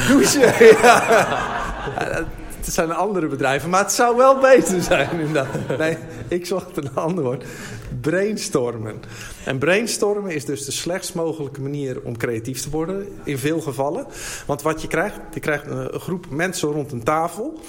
Douchen. 0.08 0.66
ja. 0.82 2.28
Het 2.66 2.74
zijn 2.74 2.92
andere 2.92 3.28
bedrijven, 3.28 3.70
maar 3.70 3.82
het 3.82 3.92
zou 3.92 4.18
wel 4.18 4.40
beter 4.40 4.82
zijn 4.82 5.20
inderdaad. 5.20 5.78
Nee, 5.78 5.98
ik 6.28 6.46
zocht 6.46 6.78
een 6.78 6.96
ander 6.96 7.24
woord. 7.24 7.46
Brainstormen. 8.02 9.02
En 9.46 9.58
brainstormen 9.58 10.32
is 10.32 10.46
dus 10.46 10.66
de 10.66 10.72
slechtst 10.72 11.16
mogelijke 11.16 11.62
manier 11.62 12.02
om 12.04 12.18
creatief 12.18 12.62
te 12.62 12.70
worden. 12.70 13.08
In 13.24 13.38
veel 13.38 13.62
gevallen. 13.62 14.06
Want 14.46 14.62
wat 14.62 14.82
je 14.82 14.88
krijgt, 14.88 15.20
je 15.34 15.40
krijgt 15.40 15.68
een 15.68 16.00
groep 16.00 16.26
mensen 16.30 16.70
rond 16.70 16.92
een 16.92 17.04
tafel. 17.04 17.60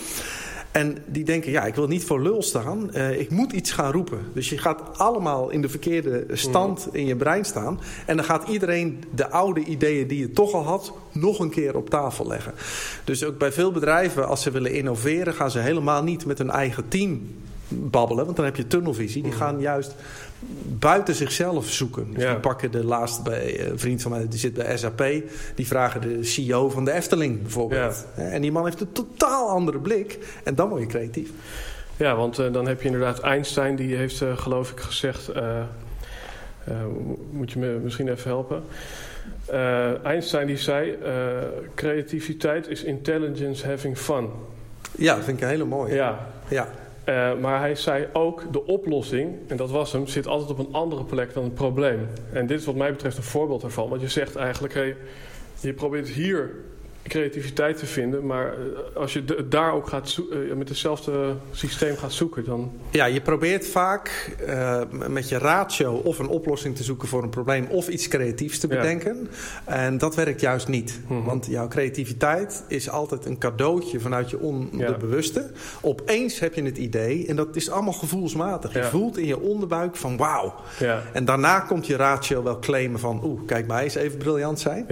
En 0.75 0.97
die 1.07 1.25
denken, 1.25 1.51
ja, 1.51 1.65
ik 1.65 1.75
wil 1.75 1.87
niet 1.87 2.05
voor 2.05 2.23
lul 2.23 2.43
staan. 2.43 2.91
Uh, 2.95 3.21
ik 3.21 3.31
moet 3.31 3.53
iets 3.53 3.73
gaan 3.73 3.93
roepen. 3.93 4.19
Dus 4.33 4.49
je 4.49 4.59
gaat 4.59 4.99
allemaal 4.99 5.51
in 5.51 5.63
de 5.63 5.69
verkeerde 5.69 6.27
stand 6.33 6.89
in 6.93 7.07
je 7.07 7.17
brein 7.17 7.45
staan. 7.45 7.81
En 8.07 8.17
dan 8.17 8.25
gaat 8.25 8.49
iedereen 8.49 9.05
de 9.15 9.31
oude 9.31 9.61
ideeën 9.61 10.07
die 10.07 10.19
je 10.19 10.31
toch 10.31 10.53
al 10.53 10.63
had... 10.65 10.93
nog 11.13 11.39
een 11.39 11.51
keer 11.51 11.77
op 11.77 11.91
tafel 11.91 12.27
leggen. 12.27 12.53
Dus 13.05 13.25
ook 13.25 13.39
bij 13.39 13.53
veel 13.53 13.73
bedrijven, 13.73 14.29
als 14.29 14.43
ze 14.43 14.51
willen 14.51 14.73
innoveren... 14.73 15.35
gaan 15.35 15.51
ze 15.51 15.59
helemaal 15.59 16.03
niet 16.03 16.27
met 16.27 16.39
hun 16.39 16.51
eigen 16.51 16.89
team 16.89 17.23
babbelen. 17.69 18.25
Want 18.25 18.37
dan 18.37 18.45
heb 18.45 18.57
je 18.57 18.67
tunnelvisie. 18.67 19.23
Die 19.23 19.33
gaan 19.33 19.61
juist 19.61 19.95
buiten 20.79 21.15
zichzelf 21.15 21.71
zoeken. 21.71 22.15
Dus 22.15 22.23
ja. 22.23 22.31
die 22.31 22.41
pakken 22.41 22.71
de 22.71 22.85
laatste 22.85 23.23
bij 23.23 23.71
een 23.71 23.79
vriend 23.79 24.03
van 24.03 24.11
mij, 24.11 24.29
die 24.29 24.39
zit 24.39 24.55
bij 24.55 24.77
SAP. 24.77 25.05
Die 25.55 25.67
vragen 25.67 26.01
de 26.01 26.25
CEO 26.25 26.71
van 26.71 26.85
de 26.85 26.93
Efteling 26.93 27.43
bijvoorbeeld. 27.43 28.07
Ja. 28.17 28.23
En 28.23 28.43
die 28.43 28.53
man 28.53 28.65
heeft 28.65 28.81
een 28.81 28.93
totaal 28.93 29.49
andere 29.49 29.79
blik. 29.79 30.19
En 30.45 30.55
dan 30.55 30.69
word 30.69 30.81
je 30.81 30.87
creatief. 30.87 31.31
Ja, 31.97 32.17
want 32.17 32.39
uh, 32.39 32.53
dan 32.53 32.67
heb 32.67 32.81
je 32.81 32.87
inderdaad 32.87 33.21
Einstein, 33.21 33.77
die 33.77 33.97
heeft 33.97 34.21
uh, 34.21 34.39
geloof 34.39 34.71
ik 34.71 34.81
gezegd... 34.81 35.31
Uh, 35.37 35.63
moet 37.31 37.53
je 37.53 37.59
me 37.59 37.79
misschien 37.83 38.09
even 38.09 38.31
helpen? 38.31 38.63
Einstein 40.03 40.47
die 40.47 40.57
zei, 40.57 40.99
creativiteit 41.75 42.69
is 42.69 42.83
intelligence 42.83 43.67
having 43.67 43.99
fun. 43.99 44.29
Ja, 44.93 45.15
dat 45.15 45.25
vind 45.25 45.37
ik 45.37 45.43
een 45.43 45.49
hele 45.49 45.65
mooie. 45.65 45.95
Ja. 45.95 46.27
ja. 46.49 46.69
Uh, 47.09 47.39
maar 47.41 47.61
hij 47.61 47.75
zei 47.75 48.07
ook, 48.13 48.53
de 48.53 48.67
oplossing, 48.67 49.35
en 49.47 49.57
dat 49.57 49.71
was 49.71 49.93
hem, 49.93 50.07
zit 50.07 50.27
altijd 50.27 50.51
op 50.51 50.59
een 50.59 50.73
andere 50.73 51.05
plek 51.05 51.35
dan 51.35 51.45
het 51.45 51.55
probleem. 51.55 52.09
En 52.33 52.47
dit 52.47 52.61
is 52.61 52.67
wat 52.67 52.75
mij 52.75 52.91
betreft 52.91 53.17
een 53.17 53.23
voorbeeld 53.23 53.61
daarvan. 53.61 53.89
Want 53.89 54.01
je 54.01 54.09
zegt 54.09 54.37
eigenlijk, 54.37 54.75
hey, 54.75 54.97
je 55.61 55.73
probeert 55.73 56.09
hier 56.09 56.51
creativiteit 57.09 57.79
te 57.79 57.87
vinden. 57.87 58.27
Maar 58.27 58.47
eh, 58.47 58.97
als 58.97 59.13
je 59.13 59.49
daar 59.49 59.73
ook 59.73 59.89
gaat 59.89 60.21
uh, 60.31 60.55
met 60.55 60.69
hetzelfde 60.69 61.35
systeem 61.53 61.97
gaat 61.97 62.13
zoeken, 62.13 62.45
dan. 62.45 62.73
Ja, 62.91 63.05
je 63.05 63.21
probeert 63.21 63.67
vaak 63.67 64.37
uh, 64.49 64.81
met 65.09 65.29
je 65.29 65.39
ratio 65.39 65.93
of 65.93 66.19
een 66.19 66.29
oplossing 66.29 66.77
te 66.77 66.83
zoeken 66.83 67.09
voor 67.09 67.23
een 67.23 67.31
probleem 67.31 67.67
of 67.67 67.89
iets 67.89 68.09
creatiefs 68.09 68.59
te 68.59 68.67
bedenken. 68.67 69.29
Ja. 69.67 69.73
En 69.73 69.99
dat 69.99 70.15
werkt 70.15 70.41
juist 70.41 70.69
niet. 70.69 71.01
Mm 71.01 71.17
-hmm. 71.17 71.25
Want 71.25 71.47
jouw 71.47 71.69
creativiteit 71.69 72.65
is 72.69 72.91
altijd 72.91 73.27
een 73.27 73.39
cadeautje 73.39 74.01
vanuit 74.01 74.31
je 74.31 74.39
onderbewuste. 74.39 75.41
Ja. 75.41 75.61
Opeens 75.81 76.39
heb 76.39 76.55
je 76.55 76.63
het 76.63 76.79
idee 76.79 77.27
en 77.27 77.37
dat 77.37 77.57
is 77.57 77.71
allemaal 77.71 77.93
gevoelsmatig. 77.93 78.73
Je 78.73 78.85
voelt 78.85 79.19
in 79.19 79.27
je 79.27 79.41
onderbuik 79.41 79.97
van 79.97 80.17
wauw. 80.17 80.55
En 81.13 81.25
daarna 81.25 81.61
komt 81.61 81.87
je 81.87 81.97
ratio 81.97 82.43
wel 82.43 82.59
claimen 82.59 83.01
van 83.01 83.21
oeh, 83.25 83.41
kijk 83.47 83.67
mij 83.67 83.83
eens 83.83 83.95
even 83.95 84.19
briljant 84.19 84.61
zijn. 84.61 84.87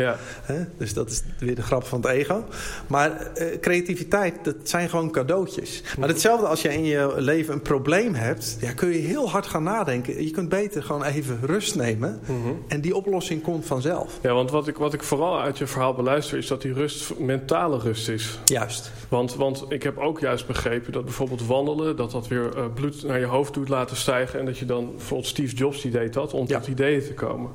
Dus 0.78 0.94
dat 0.94 1.10
is 1.10 1.22
weer 1.38 1.54
de 1.54 1.62
grap 1.62 1.84
van 1.84 2.01
het 2.02 2.12
ego. 2.12 2.44
Maar 2.86 3.10
uh, 3.10 3.46
creativiteit, 3.60 4.34
dat 4.42 4.56
zijn 4.62 4.88
gewoon 4.88 5.10
cadeautjes. 5.10 5.82
Maar 5.98 6.08
hetzelfde 6.08 6.46
als 6.46 6.62
je 6.62 6.72
in 6.72 6.84
je 6.84 7.14
leven 7.16 7.54
een 7.54 7.62
probleem 7.62 8.14
hebt, 8.14 8.56
ja, 8.60 8.72
kun 8.72 8.88
je 8.88 8.98
heel 8.98 9.30
hard 9.30 9.46
gaan 9.46 9.62
nadenken. 9.62 10.24
Je 10.24 10.30
kunt 10.30 10.48
beter 10.48 10.82
gewoon 10.82 11.04
even 11.04 11.38
rust 11.42 11.74
nemen. 11.74 12.20
Mm 12.26 12.42
-hmm. 12.42 12.64
En 12.68 12.80
die 12.80 12.96
oplossing 12.96 13.42
komt 13.42 13.66
vanzelf. 13.66 14.18
Ja, 14.22 14.32
want 14.32 14.50
wat 14.50 14.68
ik, 14.68 14.76
wat 14.76 14.94
ik 14.94 15.02
vooral 15.02 15.40
uit 15.40 15.58
je 15.58 15.66
verhaal 15.66 15.94
beluister, 15.94 16.38
is 16.38 16.46
dat 16.46 16.62
die 16.62 16.72
rust 16.72 17.18
mentale 17.18 17.78
rust 17.78 18.08
is. 18.08 18.38
Juist. 18.44 18.92
Want, 19.08 19.34
want 19.34 19.64
ik 19.68 19.82
heb 19.82 19.98
ook 19.98 20.20
juist 20.20 20.46
begrepen 20.46 20.92
dat 20.92 21.04
bijvoorbeeld 21.04 21.46
wandelen, 21.46 21.96
dat 21.96 22.10
dat 22.10 22.28
weer 22.28 22.56
uh, 22.56 22.64
bloed 22.74 23.02
naar 23.02 23.18
je 23.18 23.26
hoofd 23.26 23.54
doet 23.54 23.68
laten 23.68 23.96
stijgen. 23.96 24.38
En 24.38 24.46
dat 24.46 24.58
je 24.58 24.64
dan, 24.64 24.90
bijvoorbeeld 24.96 25.28
Steve 25.28 25.54
Jobs 25.54 25.82
die 25.82 25.90
deed 25.90 26.12
dat, 26.12 26.32
om 26.32 26.44
ja. 26.48 26.58
tot 26.58 26.68
ideeën 26.68 27.02
te 27.02 27.14
komen. 27.14 27.50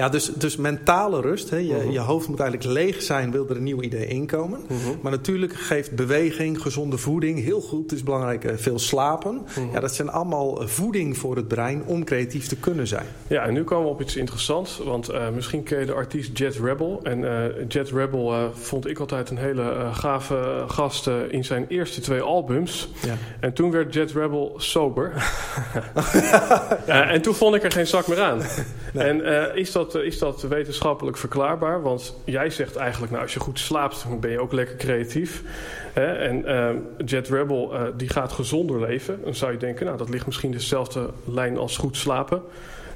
Ja, 0.00 0.08
dus, 0.08 0.32
dus 0.34 0.56
mentale 0.56 1.20
rust. 1.20 1.50
Hè. 1.50 1.56
Je, 1.56 1.68
uh 1.68 1.82
-huh. 1.82 1.92
je 1.92 1.98
hoofd 1.98 2.28
moet 2.28 2.40
eigenlijk 2.40 2.72
leeg 2.72 3.02
zijn, 3.02 3.30
wil 3.30 3.48
er 3.48 3.56
een 3.56 3.62
nieuw 3.62 3.82
idee 3.82 4.06
inkomen. 4.06 4.60
Uh 4.68 4.76
-huh. 4.84 4.94
Maar 5.00 5.12
natuurlijk 5.12 5.54
geeft 5.54 5.94
beweging, 5.94 6.62
gezonde 6.62 6.98
voeding 6.98 7.42
heel 7.44 7.60
goed. 7.60 7.82
Het 7.82 7.92
is 7.92 8.02
belangrijk, 8.02 8.44
uh, 8.44 8.52
veel 8.56 8.78
slapen. 8.78 9.34
Uh 9.34 9.54
-huh. 9.54 9.72
Ja, 9.72 9.80
dat 9.80 9.94
zijn 9.94 10.10
allemaal 10.10 10.68
voeding 10.68 11.18
voor 11.18 11.36
het 11.36 11.48
brein 11.48 11.82
om 11.86 12.04
creatief 12.04 12.46
te 12.46 12.56
kunnen 12.56 12.86
zijn. 12.86 13.06
Ja, 13.26 13.42
en 13.42 13.52
nu 13.52 13.64
komen 13.64 13.84
we 13.84 13.90
op 13.90 14.00
iets 14.00 14.16
interessants. 14.16 14.78
Want 14.78 15.10
uh, 15.10 15.28
misschien 15.34 15.62
ken 15.62 15.80
je 15.80 15.86
de 15.86 15.92
artiest 15.92 16.38
Jet 16.38 16.56
Rebel. 16.56 17.00
En 17.02 17.20
Jet 17.68 17.90
Rebel 17.90 18.50
vond 18.54 18.86
ik 18.86 18.98
altijd 18.98 19.30
een 19.30 19.38
hele 19.38 19.88
gave 19.92 20.64
gast 20.66 21.10
in 21.28 21.44
zijn 21.44 21.66
eerste 21.68 22.00
twee 22.00 22.20
albums. 22.20 22.88
Ja. 23.06 23.14
En 23.40 23.52
toen 23.52 23.70
werd 23.70 23.94
Jet 23.94 24.12
Rebel 24.12 24.54
sober. 24.56 25.12
ja. 26.86 27.08
en 27.14 27.22
toen 27.22 27.34
vond 27.34 27.54
ik 27.54 27.62
er 27.62 27.72
geen 27.72 27.86
zak 27.86 28.06
meer 28.06 28.20
aan. 28.20 28.40
Nee. 28.92 29.04
En 29.04 29.56
is 29.56 29.72
dat 29.72 29.89
is 29.94 30.18
dat 30.18 30.42
wetenschappelijk 30.42 31.16
verklaarbaar? 31.16 31.82
Want 31.82 32.16
jij 32.24 32.50
zegt 32.50 32.76
eigenlijk, 32.76 33.12
nou, 33.12 33.22
als 33.22 33.34
je 33.34 33.40
goed 33.40 33.58
slaapt, 33.58 34.04
dan 34.08 34.20
ben 34.20 34.30
je 34.30 34.40
ook 34.40 34.52
lekker 34.52 34.76
creatief. 34.76 35.42
Hè? 35.92 36.12
En 36.12 36.42
uh, 36.44 36.70
Jet 37.06 37.28
Rebel 37.28 37.74
uh, 37.74 37.82
die 37.96 38.08
gaat 38.08 38.32
gezonder 38.32 38.80
leven. 38.80 39.20
Dan 39.24 39.34
zou 39.34 39.52
je 39.52 39.58
denken, 39.58 39.86
nou, 39.86 39.98
dat 39.98 40.08
ligt 40.08 40.26
misschien 40.26 40.50
dezelfde 40.50 41.10
lijn 41.24 41.58
als 41.58 41.76
goed 41.76 41.96
slapen. 41.96 42.42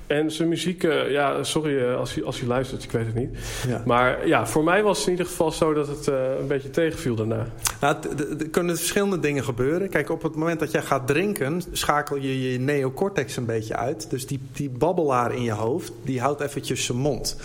En 0.07 0.31
zijn 0.31 0.49
muziek, 0.49 0.83
uh, 0.83 1.11
ja, 1.11 1.43
sorry 1.43 1.93
als 1.93 2.15
hij, 2.15 2.25
als 2.25 2.39
hij 2.39 2.49
luistert, 2.49 2.85
ik 2.85 2.91
weet 2.91 3.07
het 3.07 3.15
niet. 3.15 3.39
Ja. 3.69 3.83
Maar 3.85 4.27
ja, 4.27 4.47
voor 4.47 4.65
mij 4.65 4.83
was 4.83 4.99
het 4.99 5.07
in 5.07 5.13
ieder 5.13 5.27
geval 5.27 5.53
zo 5.53 5.73
dat 5.73 5.89
het 5.89 6.07
uh, 6.09 6.15
een 6.41 6.47
beetje 6.47 6.71
tegenviel 6.71 7.15
daarna. 7.15 7.47
Nou, 7.81 7.97
er 8.39 8.49
kunnen 8.49 8.77
verschillende 8.77 9.21
dingen 9.21 9.45
gebeuren. 9.45 9.89
Kijk, 9.89 10.11
op 10.11 10.23
het 10.23 10.35
moment 10.35 10.61
dat 10.61 10.71
jij 10.71 10.83
gaat 10.83 11.07
drinken, 11.07 11.63
schakel 11.73 12.17
je 12.17 12.53
je 12.53 12.59
neocortex 12.59 13.37
een 13.37 13.47
beetje 13.47 13.77
uit. 13.77 14.11
Dus 14.11 14.27
die, 14.27 14.41
die 14.53 14.71
babbelaar 14.71 15.35
in 15.35 15.43
je 15.43 15.53
hoofd, 15.53 15.93
die 16.03 16.21
houdt 16.21 16.41
eventjes 16.41 16.85
zijn 16.85 16.99
mond. 16.99 17.37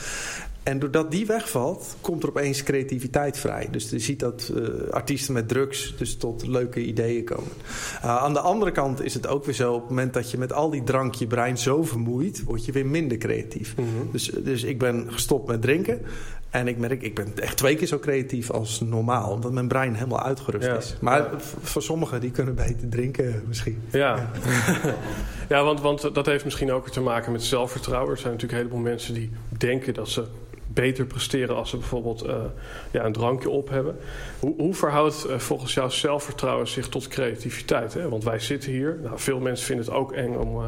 En 0.63 0.79
doordat 0.79 1.11
die 1.11 1.25
wegvalt, 1.25 1.95
komt 2.01 2.23
er 2.23 2.29
opeens 2.29 2.63
creativiteit 2.63 3.37
vrij. 3.37 3.67
Dus 3.71 3.89
je 3.89 3.99
ziet 3.99 4.19
dat 4.19 4.51
uh, 4.55 4.89
artiesten 4.89 5.33
met 5.33 5.47
drugs 5.47 5.95
dus 5.97 6.17
tot 6.17 6.47
leuke 6.47 6.85
ideeën 6.85 7.23
komen. 7.23 7.51
Uh, 8.03 8.17
aan 8.17 8.33
de 8.33 8.39
andere 8.39 8.71
kant 8.71 9.03
is 9.03 9.13
het 9.13 9.27
ook 9.27 9.45
weer 9.45 9.55
zo... 9.55 9.73
op 9.73 9.79
het 9.79 9.89
moment 9.89 10.13
dat 10.13 10.31
je 10.31 10.37
met 10.37 10.53
al 10.53 10.69
die 10.69 10.83
drank 10.83 11.13
je 11.13 11.27
brein 11.27 11.57
zo 11.57 11.83
vermoeit... 11.83 12.43
word 12.43 12.65
je 12.65 12.71
weer 12.71 12.85
minder 12.85 13.17
creatief. 13.17 13.75
Mm 13.77 13.85
-hmm. 13.85 14.11
dus, 14.11 14.25
dus 14.25 14.63
ik 14.63 14.79
ben 14.79 15.05
gestopt 15.09 15.47
met 15.47 15.61
drinken. 15.61 16.01
En 16.49 16.67
ik 16.67 16.77
merk, 16.77 17.01
ik 17.01 17.15
ben 17.15 17.31
echt 17.35 17.57
twee 17.57 17.75
keer 17.75 17.87
zo 17.87 17.99
creatief 17.99 18.51
als 18.51 18.79
normaal. 18.81 19.31
Omdat 19.31 19.51
mijn 19.51 19.67
brein 19.67 19.93
helemaal 19.93 20.21
uitgerust 20.23 20.67
ja. 20.67 20.75
is. 20.75 20.95
Maar 21.01 21.19
ja. 21.19 21.29
voor 21.61 21.81
sommigen, 21.81 22.21
die 22.21 22.31
kunnen 22.31 22.55
beter 22.55 22.89
drinken 22.89 23.43
misschien. 23.47 23.81
Ja, 23.91 24.29
ja. 25.49 25.63
want, 25.63 25.81
want 25.81 26.15
dat 26.15 26.25
heeft 26.25 26.43
misschien 26.43 26.71
ook 26.71 26.89
te 26.89 27.01
maken 27.01 27.31
met 27.31 27.43
zelfvertrouwen. 27.43 28.11
Er 28.11 28.17
zijn 28.17 28.33
natuurlijk 28.33 28.61
een 28.61 28.65
heleboel 28.65 28.91
mensen 28.91 29.13
die 29.13 29.31
denken 29.57 29.93
dat 29.93 30.09
ze 30.09 30.25
beter 30.73 31.05
presteren 31.05 31.55
als 31.55 31.69
ze 31.69 31.77
bijvoorbeeld 31.77 32.25
uh, 32.25 32.35
ja, 32.91 33.05
een 33.05 33.13
drankje 33.13 33.49
op 33.49 33.69
hebben. 33.69 33.97
Hoe, 34.39 34.53
hoe 34.57 34.73
verhoudt 34.73 35.25
uh, 35.29 35.37
volgens 35.37 35.73
jou 35.73 35.91
zelfvertrouwen 35.91 36.67
zich 36.67 36.89
tot 36.89 37.07
creativiteit? 37.07 37.93
Hè? 37.93 38.09
Want 38.09 38.23
wij 38.23 38.39
zitten 38.39 38.71
hier. 38.71 38.99
Nou, 39.03 39.19
veel 39.19 39.39
mensen 39.39 39.65
vinden 39.65 39.85
het 39.85 39.93
ook 39.93 40.11
eng 40.11 40.35
om 40.35 40.57
uh, 40.57 40.65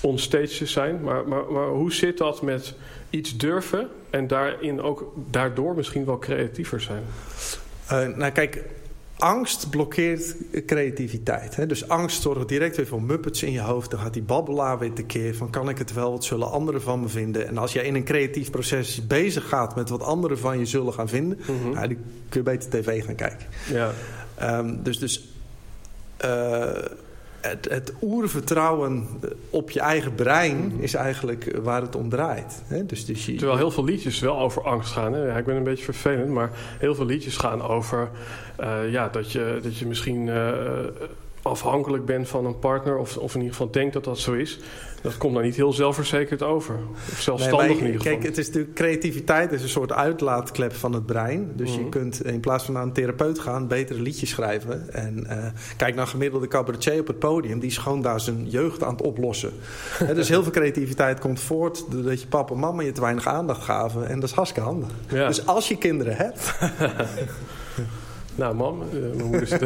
onstage 0.00 0.56
te 0.56 0.66
zijn. 0.66 1.02
Maar, 1.02 1.28
maar, 1.28 1.52
maar 1.52 1.68
hoe 1.68 1.92
zit 1.92 2.18
dat 2.18 2.42
met 2.42 2.74
iets 3.14 3.36
durven 3.36 3.88
en 4.10 4.26
daarin 4.26 4.80
ook 4.80 5.12
daardoor 5.30 5.74
misschien 5.74 6.04
wel 6.04 6.18
creatiever 6.18 6.80
zijn? 6.80 7.02
nou 8.16 8.30
kijk, 8.30 8.64
angst 9.18 9.70
blokkeert 9.70 10.34
creativiteit. 10.66 11.56
Hè? 11.56 11.66
Dus 11.66 11.88
angst 11.88 12.22
zorgt 12.22 12.48
direct 12.48 12.76
weer 12.76 12.86
voor 12.86 13.02
muppets 13.02 13.42
in 13.42 13.52
je 13.52 13.60
hoofd. 13.60 13.90
Dan 13.90 14.00
gaat 14.00 14.12
die 14.12 14.22
babbelaar 14.22 14.78
weer 14.78 14.92
tekeer 14.92 15.34
van 15.34 15.50
kan 15.50 15.68
ik 15.68 15.78
het 15.78 15.92
wel, 15.92 16.10
wat 16.10 16.24
zullen 16.24 16.50
anderen 16.50 16.82
van 16.82 17.00
me 17.00 17.08
vinden. 17.08 17.46
En 17.46 17.58
als 17.58 17.72
jij 17.72 17.84
in 17.84 17.94
een 17.94 18.04
creatief 18.04 18.50
proces 18.50 19.06
bezig 19.06 19.48
gaat 19.48 19.76
met 19.76 19.88
wat 19.88 20.02
anderen 20.02 20.38
van 20.38 20.58
je 20.58 20.66
zullen 20.66 20.92
gaan 20.92 21.08
vinden... 21.08 21.38
Mm 21.46 21.62
-hmm. 21.62 21.72
nou, 21.72 21.88
dan 21.88 21.96
kun 22.28 22.42
je 22.42 22.42
beter 22.42 22.70
tv 22.70 23.04
gaan 23.04 23.14
kijken. 23.14 23.46
Ja. 23.72 23.92
Um, 24.58 24.82
dus 24.82 24.98
dus 24.98 25.28
uh, 26.24 26.68
het, 27.68 27.92
oervertrouwen 28.02 29.06
op 29.50 29.70
je 29.70 29.80
eigen 29.80 30.14
brein 30.14 30.72
is 30.78 30.94
eigenlijk 30.94 31.58
waar 31.62 31.80
het 31.80 31.96
om 31.96 32.08
draait. 32.08 32.62
Hè? 32.66 32.86
Dus, 32.86 33.04
dus 33.04 33.26
je, 33.26 33.34
Terwijl 33.34 33.58
heel 33.58 33.70
veel 33.70 33.84
liedjes 33.84 34.20
wel 34.20 34.38
over 34.38 34.62
angst 34.62 34.92
gaan. 34.92 35.12
Hè? 35.12 35.26
Ja, 35.26 35.36
ik 35.36 35.44
ben 35.44 35.56
een 35.56 35.64
beetje 35.64 35.84
vervelend, 35.84 36.28
maar 36.28 36.50
heel 36.78 36.94
veel 36.94 37.06
liedjes 37.06 37.36
gaan 37.36 37.62
over 37.62 38.10
uh, 38.60 38.90
ja, 38.90 39.08
dat, 39.08 39.32
je, 39.32 39.58
dat 39.62 39.76
je 39.78 39.86
misschien 39.86 40.30
afhankelijk 41.42 42.04
bent 42.04 42.28
van 42.28 42.46
een 42.46 42.58
partner, 42.58 42.96
of, 42.96 43.16
of 43.16 43.34
in 43.34 43.40
ieder 43.40 43.56
geval 43.56 43.70
denkt 43.70 43.92
dat 43.92 44.04
dat 44.04 44.18
zo 44.18 44.32
is. 44.32 44.58
Dat 45.04 45.16
komt 45.16 45.34
dan 45.34 45.42
niet 45.42 45.56
heel 45.56 45.72
zelfverzekerd 45.72 46.42
over. 46.42 46.78
Of 47.12 47.20
zelfstandig 47.20 47.66
nee, 47.66 47.76
je, 47.76 47.80
in 47.80 47.86
ieder 47.86 48.00
geval. 48.00 48.12
Kijk, 48.18 48.28
het 48.28 48.38
is 48.38 48.46
natuurlijk, 48.46 48.74
creativiteit 48.74 49.52
is 49.52 49.62
een 49.62 49.68
soort 49.68 49.92
uitlaatklep 49.92 50.74
van 50.74 50.92
het 50.92 51.06
brein. 51.06 51.52
Dus 51.54 51.68
mm 51.68 51.74
-hmm. 51.74 51.84
je 51.84 51.90
kunt 51.90 52.24
in 52.24 52.40
plaats 52.40 52.64
van 52.64 52.74
naar 52.74 52.82
een 52.82 52.92
therapeut 52.92 53.38
gaan, 53.38 53.68
betere 53.68 54.00
liedjes 54.00 54.30
schrijven. 54.30 54.92
En 54.92 55.26
uh, 55.30 55.46
kijk 55.76 55.94
naar 55.94 56.06
gemiddelde 56.06 56.48
cabaretier 56.48 57.00
op 57.00 57.06
het 57.06 57.18
podium. 57.18 57.58
Die 57.58 57.70
is 57.70 57.78
gewoon 57.78 58.02
daar 58.02 58.20
zijn 58.20 58.48
jeugd 58.48 58.82
aan 58.82 58.92
het 58.92 59.02
oplossen. 59.02 59.52
He, 60.04 60.14
dus 60.14 60.28
heel 60.28 60.42
veel 60.42 60.52
creativiteit 60.52 61.20
komt 61.20 61.40
voort 61.40 61.84
doordat 61.90 62.20
je 62.20 62.26
papa 62.26 62.54
en 62.54 62.60
mama 62.60 62.82
je 62.82 62.92
te 62.92 63.00
weinig 63.00 63.26
aandacht 63.26 63.62
gaven. 63.62 64.08
En 64.08 64.20
dat 64.20 64.28
is 64.28 64.34
hartstikke 64.34 64.68
handig. 64.68 64.90
Ja. 65.08 65.26
Dus 65.26 65.46
als 65.46 65.68
je 65.68 65.78
kinderen 65.78 66.16
hebt... 66.16 66.54
nou, 68.34 68.54
mam, 68.54 68.82
uh, 68.92 69.00
mijn 69.00 69.28
moeder 69.28 69.46
zit... 69.46 69.62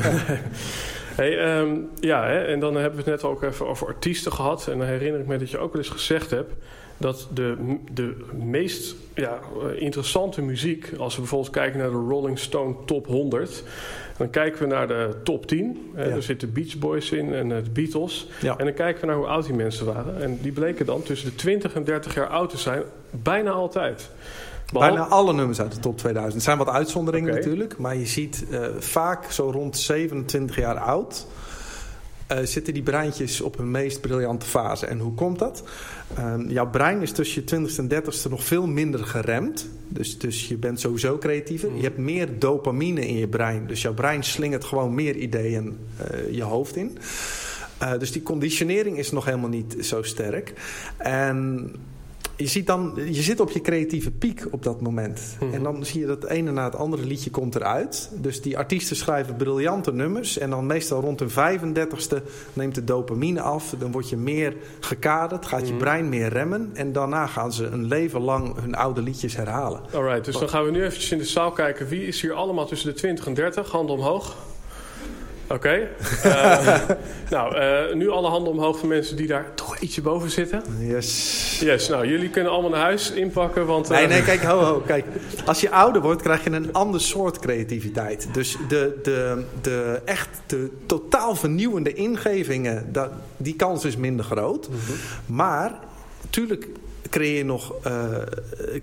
Hey, 1.18 1.58
um, 1.60 1.88
ja, 2.00 2.24
hè, 2.26 2.44
en 2.44 2.60
dan 2.60 2.74
hebben 2.74 3.04
we 3.04 3.10
het 3.10 3.22
net 3.22 3.30
ook 3.30 3.42
even 3.42 3.66
over 3.66 3.86
artiesten 3.86 4.32
gehad. 4.32 4.68
En 4.68 4.78
dan 4.78 4.86
herinner 4.86 5.20
ik 5.20 5.26
me 5.26 5.38
dat 5.38 5.50
je 5.50 5.58
ook 5.58 5.72
wel 5.72 5.82
eens 5.82 5.90
gezegd 5.90 6.30
hebt 6.30 6.52
dat 6.96 7.28
de, 7.34 7.76
de 7.92 8.16
meest 8.32 8.94
ja, 9.14 9.38
interessante 9.76 10.42
muziek, 10.42 10.92
als 10.98 11.14
we 11.14 11.20
bijvoorbeeld 11.20 11.52
kijken 11.52 11.78
naar 11.78 11.90
de 11.90 11.96
Rolling 12.08 12.38
Stone 12.38 12.74
Top 12.84 13.06
100, 13.06 13.62
dan 14.16 14.30
kijken 14.30 14.60
we 14.60 14.66
naar 14.66 14.88
de 14.88 15.14
top 15.22 15.46
10. 15.46 15.92
Ja. 15.96 16.02
Er 16.02 16.22
zitten 16.22 16.52
Beach 16.52 16.78
Boys 16.78 17.10
in 17.10 17.34
en 17.34 17.48
de 17.48 17.62
Beatles. 17.72 18.28
Ja. 18.40 18.56
En 18.56 18.64
dan 18.64 18.74
kijken 18.74 19.00
we 19.00 19.06
naar 19.06 19.16
hoe 19.16 19.26
oud 19.26 19.46
die 19.46 19.54
mensen 19.54 19.86
waren. 19.86 20.22
En 20.22 20.38
die 20.42 20.52
bleken 20.52 20.86
dan 20.86 21.02
tussen 21.02 21.28
de 21.28 21.34
20 21.34 21.74
en 21.74 21.84
30 21.84 22.14
jaar 22.14 22.28
oud 22.28 22.50
te 22.50 22.58
zijn, 22.58 22.82
bijna 23.10 23.50
altijd. 23.50 24.10
Behalve... 24.72 24.94
Bijna 24.94 25.08
alle 25.10 25.32
nummers 25.32 25.60
uit 25.60 25.74
de 25.74 25.80
top 25.80 25.98
2000. 25.98 26.34
Er 26.34 26.42
zijn 26.42 26.58
wat 26.58 26.68
uitzonderingen 26.68 27.28
okay. 27.28 27.40
natuurlijk. 27.40 27.78
Maar 27.78 27.96
je 27.96 28.06
ziet 28.06 28.44
uh, 28.50 28.66
vaak 28.78 29.32
zo 29.32 29.50
rond 29.50 29.78
27 29.78 30.56
jaar 30.56 30.78
oud... 30.78 31.26
Uh, 32.32 32.38
zitten 32.42 32.74
die 32.74 32.82
breintjes 32.82 33.40
op 33.40 33.56
hun 33.56 33.70
meest 33.70 34.00
briljante 34.00 34.46
fase. 34.46 34.86
En 34.86 34.98
hoe 34.98 35.14
komt 35.14 35.38
dat? 35.38 35.62
Uh, 36.18 36.34
jouw 36.48 36.70
brein 36.70 37.02
is 37.02 37.12
tussen 37.12 37.42
je 37.44 37.68
20ste 37.68 37.76
en 37.76 38.02
30ste 38.02 38.30
nog 38.30 38.44
veel 38.44 38.66
minder 38.66 39.04
geremd. 39.04 39.68
Dus, 39.88 40.18
dus 40.18 40.48
je 40.48 40.56
bent 40.56 40.80
sowieso 40.80 41.18
creatiever. 41.18 41.70
Mm. 41.70 41.76
Je 41.76 41.82
hebt 41.82 41.98
meer 41.98 42.38
dopamine 42.38 43.06
in 43.08 43.16
je 43.16 43.28
brein. 43.28 43.66
Dus 43.66 43.82
jouw 43.82 43.94
brein 43.94 44.24
slingert 44.24 44.64
gewoon 44.64 44.94
meer 44.94 45.16
ideeën 45.16 45.78
uh, 46.12 46.34
je 46.34 46.42
hoofd 46.42 46.76
in. 46.76 46.98
Dus 47.98 48.12
die 48.12 48.22
conditionering 48.22 48.98
is 48.98 49.10
nog 49.10 49.24
helemaal 49.24 49.48
niet 49.48 49.76
zo 49.80 50.02
sterk. 50.02 50.52
En 50.96 51.70
je, 52.38 52.46
ziet 52.46 52.66
dan, 52.66 52.92
je 53.10 53.22
zit 53.22 53.40
op 53.40 53.50
je 53.50 53.60
creatieve 53.60 54.10
piek 54.10 54.46
op 54.50 54.62
dat 54.62 54.80
moment. 54.80 55.36
Mhm. 55.40 55.54
En 55.54 55.62
dan 55.62 55.84
zie 55.84 56.00
je 56.00 56.06
dat 56.06 56.22
het 56.22 56.30
ene 56.30 56.50
na 56.50 56.64
het 56.64 56.76
andere 56.76 57.04
liedje 57.04 57.30
komt 57.30 57.54
eruit. 57.54 58.10
Dus 58.14 58.40
die 58.42 58.58
artiesten 58.58 58.96
schrijven 58.96 59.36
briljante 59.36 59.92
nummers. 59.92 60.38
En 60.38 60.50
dan 60.50 60.66
meestal 60.66 61.00
rond 61.00 61.20
hun 61.20 61.30
35ste 61.30 62.22
neemt 62.52 62.74
de 62.74 62.84
dopamine 62.84 63.40
af. 63.40 63.74
Dan 63.78 63.92
word 63.92 64.08
je 64.08 64.16
meer 64.16 64.56
gekaderd, 64.80 65.46
gaat 65.46 65.66
je 65.66 65.72
Mhm. 65.72 65.82
brein 65.82 66.08
meer 66.08 66.28
remmen. 66.28 66.70
En 66.74 66.92
daarna 66.92 67.26
gaan 67.26 67.52
ze 67.52 67.66
een 67.66 67.84
leven 67.84 68.20
lang 68.20 68.60
hun 68.60 68.74
oude 68.74 69.02
liedjes 69.02 69.36
herhalen. 69.36 69.80
Alright, 69.94 70.24
dus 70.24 70.38
dan 70.38 70.48
gaan 70.48 70.64
we 70.64 70.70
nu 70.70 70.84
eventjes 70.84 71.12
in 71.12 71.18
de 71.18 71.24
zaal 71.24 71.52
kijken. 71.52 71.88
Wie 71.88 72.06
is 72.06 72.20
hier 72.20 72.32
allemaal 72.32 72.66
tussen 72.66 72.88
de 72.88 72.94
20 72.96 73.26
en 73.26 73.34
30? 73.34 73.70
Handen 73.70 73.94
omhoog. 73.96 74.36
Oké. 75.48 75.78
Eh, 76.22 76.78
nou, 77.30 77.56
eh, 77.56 77.94
nu 77.94 78.10
alle 78.10 78.28
handen 78.28 78.52
omhoog 78.52 78.78
van 78.78 78.88
mensen 78.88 79.16
die 79.16 79.26
daar 79.26 79.54
toch 79.54 79.78
ietsje 79.78 80.02
boven 80.02 80.30
zitten. 80.30 80.62
Yes. 80.78 81.58
Yes, 81.60 81.88
nou, 81.88 82.06
jullie 82.08 82.28
kunnen 82.30 82.52
allemaal 82.52 82.70
naar 82.70 82.80
huis 82.80 83.10
inpakken, 83.10 83.66
want... 83.66 83.90
eh, 83.90 83.96
Nee, 83.96 84.06
nee, 84.06 84.22
kijk, 84.22 84.42
ho, 84.42 84.58
ho, 84.58 84.80
kijk. 84.86 85.04
Als 85.44 85.60
je 85.60 85.70
ouder 85.70 86.02
wordt, 86.02 86.22
krijg 86.22 86.44
je 86.44 86.50
een 86.50 86.72
ander 86.72 87.00
soort 87.00 87.38
creativiteit. 87.38 88.28
Dus 88.32 88.56
de, 88.68 88.98
de, 89.02 89.44
de 89.60 90.00
echt 90.04 90.28
de 90.46 90.70
totaal 90.86 91.34
vernieuwende 91.36 91.92
ingevingen, 91.92 92.92
dat, 92.92 93.10
die 93.36 93.56
kans 93.56 93.84
is 93.84 93.96
minder 93.96 94.24
groot. 94.24 94.68
Maar, 95.26 95.72
natuurlijk 96.22 96.66
creëer 97.10 97.36
je 97.36 97.44
nog 97.44 97.74
eh, 97.82 98.16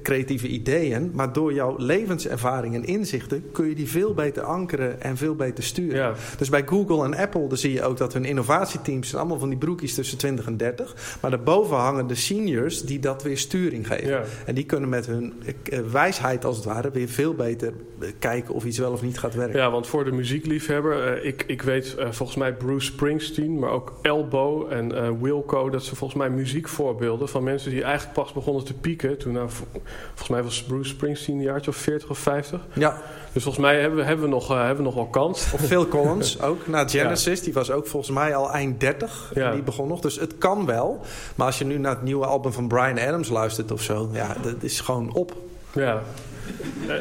creatieve 0.04 0.48
ideeën. 0.48 1.12
Maar 1.14 1.34
door 1.34 1.54
jouw 1.54 1.76
levenservaring 1.78 2.76
en 2.76 2.86
inzichten 2.86 3.52
kun 3.52 3.70
je 3.70 3.76
die 3.76 3.90
veel 3.90 4.14
beter 4.14 4.44
ankeren 4.44 5.02
en 5.02 5.18
veel 5.18 5.36
beter 5.36 5.64
sturen. 5.64 5.98
Ja. 5.98 6.14
Dus 6.38 6.50
bij 6.50 6.64
Google 6.66 7.04
en 7.04 7.16
Apple 7.16 7.48
dan 7.48 7.58
zie 7.58 7.74
je 7.74 7.84
ook 7.84 7.98
dat 7.98 8.14
hun 8.14 8.26
innovatieteams 8.26 9.08
zijn 9.08 9.22
allemaal 9.22 9.40
van 9.40 9.50
die 9.50 9.58
broekjes 9.58 9.94
tussen 9.94 10.18
20 10.18 10.46
en 10.46 10.58
30. 10.58 11.18
Maar 11.22 11.32
daarboven 11.32 11.78
hangen 11.78 12.08
de 12.08 12.16
seniors 12.16 12.82
die 12.82 13.00
dat 13.00 13.24
weer 13.24 13.38
sturing 13.38 13.88
geven. 13.88 14.08
Ja. 14.08 14.24
En 14.46 14.56
die 14.56 14.66
kunnen 14.66 14.90
met 14.90 15.06
hun 15.06 15.34
eh, 15.70 15.80
wijsheid 15.92 16.46
als 16.46 16.56
het 16.56 16.66
ware 16.66 16.92
weer 16.92 17.08
veel 17.08 17.34
beter 17.34 17.74
eh, 18.00 18.10
kijken 18.20 18.54
of 18.54 18.66
iets 18.66 18.78
wel 18.78 18.92
of 18.92 19.02
niet 19.02 19.20
gaat 19.20 19.36
werken. 19.36 19.60
Ja, 19.60 19.72
want 19.72 19.88
voor 19.88 20.04
de 20.04 20.12
muziekliefhebber, 20.12 21.24
ik, 21.24 21.44
ik 21.48 21.62
weet 21.62 21.96
volgens 22.10 22.38
mij 22.38 22.54
Bruce 22.54 22.86
Springsteen, 22.86 23.60
maar 23.60 23.70
ook 23.70 23.94
Elbow 24.02 24.72
en 24.72 25.22
Wilco, 25.22 25.70
dat 25.70 25.84
zijn 25.84 25.96
volgens 25.96 26.20
mij 26.20 26.30
muziekvoorbeelden 26.30 27.30
van 27.30 27.44
mensen 27.44 27.72
die 27.72 27.84
eigenlijk 27.84 28.15
pas 28.16 28.34
begonnen 28.34 28.64
te 28.66 28.74
pieken. 28.74 29.18
Toen, 29.18 29.34
nou, 29.34 29.50
vol- 29.50 29.68
volgens 30.08 30.30
mij 30.30 30.44
was 30.44 30.64
Bruce 30.64 30.90
Springsteen 30.90 31.36
een 31.36 31.42
jaartje 31.42 31.72
of 31.72 31.78
40 31.78 32.10
of 32.10 32.18
50. 32.18 32.60
Ja, 32.74 33.02
Dus 33.34 33.44
volgens 33.44 33.64
mij 33.66 33.80
hebben 33.80 34.00
we, 34.00 34.06
hebben 34.06 34.26
we, 34.26 34.32
nog, 34.32 34.52
eh, 34.52 34.58
hebben 34.58 34.78
we 34.78 34.84
nog 34.84 34.94
wel 34.94 35.06
kans. 35.08 35.52
of 35.54 35.62
Phil 35.62 35.88
Collins 35.96 36.42
ook. 36.42 36.68
Na 36.68 36.88
Genesis, 36.88 37.42
die 37.42 37.54
was 37.54 37.72
ook 37.72 37.88
volgens 37.88 38.12
mij 38.12 38.36
al 38.36 38.52
eind 38.52 38.80
30. 38.80 39.32
Ja. 39.34 39.52
Die 39.52 39.62
begon 39.62 39.88
nog. 39.88 40.00
Dus 40.00 40.20
het 40.20 40.38
kan 40.38 40.66
wel. 40.66 41.02
Maar 41.36 41.46
als 41.48 41.58
je 41.58 41.66
nu 41.66 41.78
naar 41.78 41.92
het 41.94 42.04
nieuwe 42.04 42.26
album 42.26 42.52
van 42.52 42.68
Brian 42.68 43.00
Adams 43.00 43.30
luistert 43.30 43.72
of 43.72 43.82
zo, 43.82 44.10
ja, 44.12 44.36
dat 44.42 44.56
is 44.64 44.80
gewoon 44.80 45.14
op. 45.14 45.34
Ja, 45.74 46.02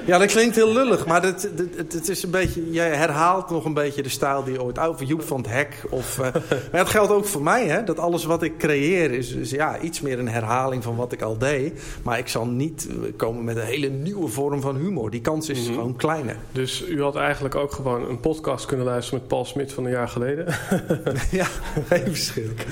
Ja, 0.07 0.19
dat 0.19 0.29
klinkt 0.31 0.55
heel 0.57 0.73
lullig, 0.73 1.07
maar 1.07 1.23
het, 1.23 1.51
het, 1.77 2.09
is 2.09 2.23
een 2.23 2.31
beetje, 2.31 2.71
jij 2.71 2.89
herhaalt 2.97 3.51
nog 3.51 3.65
een 3.65 3.75
beetje 3.75 4.03
de 4.03 4.09
stijl 4.09 4.45
die 4.45 4.53
je 4.53 4.63
ooit 4.63 4.79
over 4.79 5.07
Joep 5.07 5.23
van 5.23 5.37
het 5.41 5.51
Hek. 5.51 5.85
Of, 5.91 6.19
eh, 6.19 6.33
maar 6.73 6.81
het 6.81 6.89
geldt 6.89 7.13
ook 7.13 7.25
voor 7.27 7.43
mij, 7.43 7.67
hè, 7.67 7.85
dat 7.85 7.99
alles 7.99 8.25
wat 8.25 8.43
ik 8.43 8.59
creëer 8.59 9.11
is, 9.13 9.33
is 9.33 9.51
ja, 9.51 9.79
iets 9.81 10.01
meer 10.01 10.19
een 10.19 10.29
herhaling 10.29 10.83
van 10.83 10.97
wat 10.97 11.13
ik 11.13 11.23
al 11.23 11.39
deed. 11.39 11.83
Maar 12.03 12.19
ik 12.19 12.29
zal 12.29 12.47
niet 12.47 12.87
eh, 12.91 12.97
komen 13.17 13.45
met 13.45 13.57
een 13.57 13.63
hele 13.63 13.89
nieuwe 13.89 14.29
vorm 14.29 14.61
van 14.61 14.77
humor. 14.77 15.11
Die 15.11 15.21
kans 15.21 15.49
is 15.49 15.63
Mhm. 15.65 15.73
gewoon 15.75 15.97
kleiner. 15.97 16.37
dus 16.53 16.85
u 16.89 17.03
had 17.03 17.17
eigenlijk 17.17 17.55
ook 17.55 17.73
gewoon 17.73 18.09
een 18.09 18.21
podcast 18.21 18.67
kunnen 18.67 18.87
luisteren 18.87 19.19
met 19.21 19.29
Paul 19.29 19.45
Smit 19.45 19.73
van 19.73 19.85
een 19.85 19.91
jaar 19.91 20.09
geleden. 20.09 20.47
ja, 21.31 21.47
even 21.91 22.15
verschillend. 22.15 22.65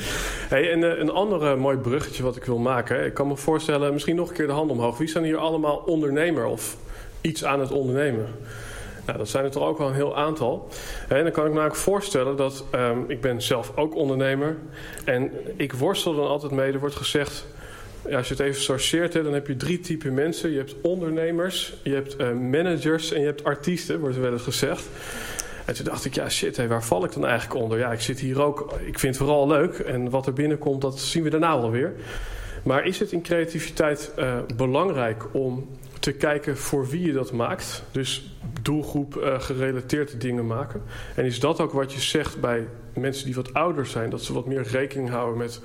Hey, 0.49 0.73
en 0.73 0.85
eh, 0.93 0.99
een 0.99 1.11
ander 1.11 1.59
mooi 1.59 1.77
bruggetje 1.77 2.23
wat 2.23 2.37
ik 2.37 2.45
wil 2.45 2.59
maken. 2.59 2.97
hè. 2.97 3.05
Ik 3.07 3.15
kan 3.15 3.29
me 3.29 3.37
voorstellen, 3.37 3.93
misschien 3.93 4.17
nog 4.17 4.29
een 4.29 4.35
keer 4.35 4.47
de 4.47 4.53
hand 4.53 4.71
omhoog. 4.71 4.99
Wie 4.99 5.09
zijn 5.09 5.25
hier 5.25 5.37
allemaal 5.37 5.77
ondernemer 5.87 6.45
of 6.45 6.62
iets 7.23 7.45
aan 7.45 7.61
het 7.61 7.71
ondernemen? 7.71 8.27
Nou, 9.07 9.19
dat 9.19 9.29
zijn 9.29 9.45
er 9.45 9.51
toch 9.51 9.67
ook 9.67 9.79
wel 9.79 9.89
een 9.89 9.95
heel 9.95 10.17
aantal. 10.17 10.69
En 11.09 11.23
dan 11.23 11.33
kan 11.33 11.47
ik 11.47 11.53
me 11.53 11.61
eigenlijk 11.61 11.77
voorstellen 11.77 12.37
dat... 12.37 12.65
ehm, 12.71 12.99
ik 13.07 13.21
ben 13.21 13.43
zelf 13.43 13.73
ook 13.77 13.95
ondernemer. 13.95 14.57
En 15.05 15.33
ik 15.57 15.73
worstel 15.73 16.15
dan 16.15 16.27
altijd 16.27 16.53
mee. 16.53 16.73
Er 16.73 16.79
wordt 16.79 16.97
gezegd... 16.97 17.47
Ja, 18.09 18.17
als 18.17 18.29
je 18.29 18.35
het 18.35 18.43
even 18.43 18.61
sorteert, 18.61 19.15
hè, 19.15 19.23
dan 19.23 19.33
heb 19.33 19.47
je 19.47 19.57
drie 19.57 19.81
typen 19.81 20.15
mensen. 20.15 20.51
Je 20.51 20.57
hebt 20.57 20.75
ondernemers, 20.83 21.75
je 21.83 21.95
hebt 21.95 22.17
eh, 22.17 22.33
managers 22.33 23.13
en 23.13 23.21
je 23.21 23.27
hebt 23.27 23.45
artiesten, 23.45 24.01
wordt 24.01 24.17
er 24.17 24.23
wel 24.23 24.33
eens 24.33 24.43
gezegd. 24.43 24.89
En 25.65 25.75
toen 25.75 25.85
dacht 25.85 26.05
ik, 26.05 26.15
ja 26.15 26.29
shit, 26.29 26.67
waar 26.67 26.85
val 26.85 27.05
ik 27.05 27.13
dan 27.13 27.27
eigenlijk 27.27 27.63
onder? 27.63 27.79
Ja, 27.79 27.93
ik 27.93 28.01
zit 28.01 28.21
hier 28.21 28.43
ook, 28.43 28.73
ik 28.85 28.99
vind 28.99 29.15
het 29.15 29.25
vooral 29.25 29.47
leuk. 29.47 29.79
En 29.79 30.11
wat 30.11 30.27
er 30.27 30.33
binnenkomt, 30.33 30.81
dat 30.81 30.99
zien 30.99 31.23
we 31.23 31.31
daarna 31.31 31.61
wel 31.61 31.71
weer. 31.71 31.93
Maar 32.63 32.87
is 32.87 32.99
het 32.99 33.13
in 33.13 33.23
creativiteit 33.23 34.13
eh, 34.17 34.39
belangrijk 34.57 35.25
om 35.33 35.69
te 36.03 36.13
kijken 36.13 36.57
voor 36.57 36.89
wie 36.89 37.07
je 37.07 37.13
dat 37.13 37.33
maakt? 37.33 37.83
Dus 37.91 38.37
doelgroep 38.63 39.17
eh, 39.17 39.41
gerelateerde 39.41 40.17
dingen 40.17 40.47
maken. 40.47 40.83
En 41.17 41.25
is 41.25 41.41
dat 41.41 41.61
ook 41.61 41.73
wat 41.73 41.93
je 41.93 42.01
zegt 42.01 42.41
bij 42.41 42.67
mensen 42.95 43.25
die 43.25 43.35
wat 43.35 43.55
ouder 43.55 43.87
zijn? 43.87 44.11
Dat 44.11 44.23
ze 44.23 44.33
wat 44.33 44.47
meer 44.47 44.63
rekening 44.63 45.09
houden 45.11 45.39
met... 45.39 45.61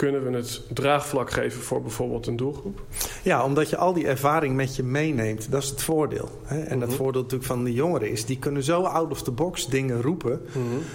Kunnen 0.00 0.30
we 0.30 0.36
het 0.36 0.62
draagvlak 0.74 1.30
geven 1.30 1.62
voor 1.62 1.82
bijvoorbeeld 1.82 2.26
een 2.26 2.36
doelgroep? 2.36 2.82
Ja, 3.22 3.44
omdat 3.44 3.70
je 3.70 3.76
al 3.76 3.92
die 3.92 4.06
ervaring 4.06 4.54
met 4.54 4.76
je 4.76 4.82
meeneemt. 4.82 5.50
Dat 5.50 5.62
is 5.62 5.68
het 5.68 5.82
voordeel. 5.82 6.28
Hè? 6.44 6.60
En 6.62 6.78
dat 6.80 6.88
Mhm. 6.88 6.96
voordeel 6.96 7.22
natuurlijk 7.22 7.48
van 7.50 7.64
de 7.64 7.72
jongeren 7.72 8.10
is... 8.10 8.24
die 8.24 8.38
kunnen 8.38 8.62
zo 8.62 8.82
out 8.82 9.10
of 9.10 9.22
the 9.22 9.30
box 9.30 9.66
dingen 9.66 10.02
roepen. 10.02 10.40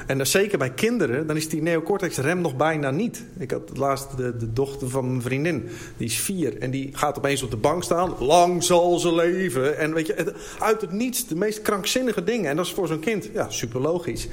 En 0.08 0.17
dat 0.17 0.27
zeker 0.27 0.58
bij 0.58 0.69
kinderen, 0.71 1.27
dan 1.27 1.36
is 1.36 1.49
die 1.49 1.62
neocortex 1.62 2.17
rem 2.17 2.41
nog 2.41 2.56
bijna 2.56 2.91
niet. 2.91 3.23
Ik 3.38 3.51
had 3.51 3.77
laatst 3.77 4.17
de, 4.17 4.38
de 4.38 4.53
dochter 4.53 4.89
van 4.89 5.08
mijn 5.10 5.21
vriendin, 5.21 5.69
die 5.97 6.08
is 6.08 6.19
vier. 6.19 6.58
En 6.58 6.71
die 6.71 6.89
gaat 6.93 7.17
opeens 7.17 7.43
op 7.43 7.51
de 7.51 7.58
bank 7.58 7.84
staan. 7.84 8.13
Lang 8.19 8.63
zal 8.63 8.99
ze 8.99 9.13
leven. 9.13 9.77
En 9.77 9.93
weet 9.93 10.08
je, 10.08 10.13
het- 10.13 10.34
uit 10.60 10.82
het 10.82 10.91
niets 10.91 11.27
de 11.27 11.36
meest 11.36 11.62
krankzinnige 11.62 12.23
dingen. 12.23 12.49
En 12.49 12.56
dat 12.56 12.65
is 12.65 12.71
voor 12.73 12.88
zo'n 12.88 12.99
kind, 12.99 13.29
ja, 13.34 13.49
super 13.49 13.82
logisch. 13.82 14.27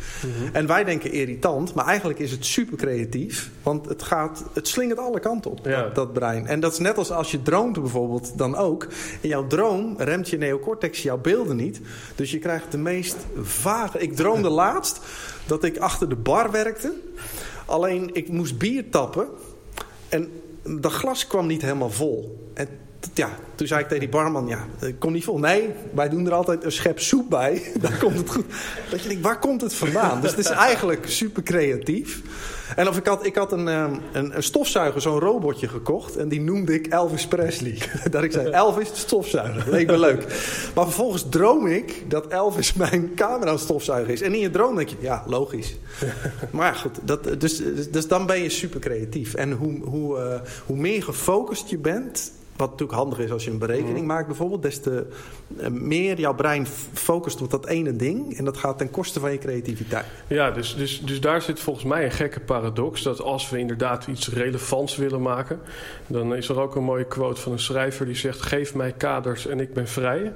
En 0.53 0.67
wij 0.67 0.85
denken 0.85 1.13
irritant, 1.13 1.75
maar 1.75 1.87
eigenlijk 1.87 2.19
is 2.19 2.31
het 2.31 2.45
super 2.45 2.77
creatief. 2.77 3.51
Want 3.63 3.89
het 3.89 4.03
gaat, 4.03 4.45
het 4.63 4.71
slingert 4.71 4.99
alle 4.99 5.21
kanten 5.21 5.51
op, 5.51 5.61
Ja. 5.67 5.83
dat, 5.83 5.95
dat 5.95 6.13
brein. 6.13 6.47
En 6.47 6.61
dat 6.61 6.73
is 6.73 6.79
net 6.79 6.99
als 6.99 7.11
als 7.11 7.31
je 7.31 7.43
droomt 7.43 7.81
bijvoorbeeld, 7.81 8.39
dan 8.39 8.57
ook. 8.57 8.87
In 9.21 9.29
jouw 9.29 9.47
droom 9.47 9.95
remt 9.99 10.29
je 10.29 10.39
neocortex 10.39 11.03
jouw 11.03 11.19
beelden 11.19 11.57
niet. 11.57 11.81
Dus 12.15 12.31
je 12.31 12.39
krijgt 12.39 12.71
de 12.73 12.79
meest 12.79 13.17
vage... 13.43 13.99
Ik 13.99 14.17
droomde 14.17 14.49
laatst 14.49 15.01
dat 15.47 15.65
ik 15.65 15.79
achter 15.79 16.09
de 16.09 16.17
bar 16.17 16.51
werkte. 16.51 16.93
Alleen, 17.67 18.11
ik 18.13 18.29
moest 18.29 18.59
bier 18.59 18.91
tappen. 18.91 19.29
En 20.09 20.31
dat 20.63 20.93
glas 20.93 21.27
kwam 21.27 21.47
niet 21.47 21.63
helemaal 21.63 21.91
vol. 21.91 22.49
En 22.55 22.69
ja, 23.15 23.29
toen 23.55 23.67
zei 23.67 23.81
ik 23.81 23.87
tegen 23.87 24.01
die 24.01 24.09
barman, 24.13 24.47
ja, 24.47 24.67
het 24.79 24.99
komt 24.99 25.13
niet 25.13 25.25
vol. 25.25 25.39
Nee, 25.39 25.71
wij 25.95 26.09
doen 26.09 26.27
er 26.27 26.33
altijd 26.33 26.65
een 26.65 26.73
schep 26.73 27.01
soep 27.01 27.31
bij. 27.31 27.63
Dan 27.81 27.99
komt 27.99 28.19
het 28.19 28.31
goed. 28.31 28.45
Dat 28.91 29.03
je 29.03 29.09
denkt, 29.09 29.23
waar 29.23 29.39
komt 29.39 29.61
het 29.61 29.75
vandaan? 29.75 30.21
Dus 30.21 30.31
het 30.31 30.39
is 30.39 30.51
eigenlijk 30.51 31.09
super 31.09 31.43
creatief. 31.43 32.21
En 32.77 32.89
of 32.89 32.97
ik 32.97 33.07
had, 33.07 33.27
ik 33.27 33.35
had 33.35 33.53
een, 33.53 33.69
ehm, 33.69 33.95
een, 34.13 34.37
een 34.37 34.43
stofzuiger, 34.43 35.01
zo'n 35.01 35.19
robotje 35.19 35.69
gekocht. 35.69 36.17
En 36.17 36.29
die 36.29 36.41
noemde 36.41 36.75
ik 36.75 36.87
Elvis 36.87 37.27
Presley. 37.27 37.79
Dat 38.11 38.23
ik 38.23 38.33
zei, 38.33 38.49
Elvis 38.49 38.91
stofzuiger. 38.93 39.71
Leek 39.71 39.87
me 39.87 39.99
leuk. 39.99 40.21
Maar 40.75 40.85
vervolgens 40.85 41.29
droom 41.29 41.67
ik 41.67 42.05
dat 42.11 42.27
Elvis 42.27 42.73
mijn 42.83 43.15
camera 43.15 43.57
stofzuiger 43.57 44.13
is. 44.13 44.23
En 44.23 44.35
in 44.35 44.41
je 44.41 44.51
droom 44.51 44.77
denk 44.77 44.89
je, 44.89 44.97
ja, 45.01 45.25
logisch. 45.27 45.77
Maar 46.51 46.75
goed. 46.75 46.99
Dat, 47.03 47.41
dus, 47.41 47.63
dus 47.91 48.09
dan 48.09 48.27
ben 48.27 48.43
je 48.43 48.49
super 48.49 48.81
creatief. 48.81 49.35
En 49.35 49.53
hoe, 49.53 49.81
hoe, 49.85 50.19
eh, 50.19 50.41
hoe 50.67 50.77
meer 50.77 51.03
gefocust 51.03 51.69
je 51.69 51.79
bent... 51.79 52.33
Wat 52.63 52.71
natuurlijk 52.71 52.99
handig 52.99 53.19
is 53.19 53.31
als 53.31 53.45
je 53.45 53.51
een 53.51 53.59
berekening 53.59 54.07
maakt 54.07 54.27
bijvoorbeeld. 54.27 54.63
Des 54.63 54.81
te 54.81 55.07
eh, 55.59 55.69
meer 55.69 56.21
jouw 56.21 56.35
brein 56.35 56.67
focust 56.93 57.43
op 57.43 57.51
dat 57.51 57.67
ene 57.67 57.97
ding. 57.97 58.39
En 58.39 58.45
dat 58.45 58.57
gaat 58.57 58.79
ten 58.79 58.91
koste 58.91 59.21
van 59.21 59.33
je 59.33 59.39
creativiteit. 59.39 60.05
Ja, 60.27 60.51
dus, 60.51 60.77
dus, 60.77 61.01
dus 61.01 61.21
daar 61.21 61.43
zit 61.43 61.61
volgens 61.61 61.85
mij 61.85 62.05
een 62.05 62.11
gekke 62.11 62.41
paradox. 62.41 63.03
Dat 63.03 63.21
als 63.21 63.51
we 63.51 63.59
inderdaad 63.59 64.07
iets 64.07 64.29
relevants 64.29 64.97
willen 64.97 65.23
maken, 65.23 65.61
dan 66.07 66.35
is 66.35 66.49
er 66.49 66.61
ook 66.61 66.77
een 66.77 66.85
mooie 66.85 67.05
quote 67.05 67.41
van 67.41 67.53
een 67.53 67.59
schrijver 67.59 68.07
die 68.07 68.15
zegt: 68.15 68.43
Geef 68.43 68.75
mij 68.75 68.93
kaders 68.93 69.47
en 69.47 69.61
ik 69.61 69.73
ben 69.73 69.89
vrij. 69.89 70.33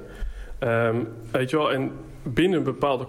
Ehm, 0.59 0.95
weet 1.31 1.49
je 1.49 1.57
wel, 1.57 1.71
en 1.71 1.91
binnen 2.23 2.57
een 2.57 2.63
bepaalde 2.63 3.07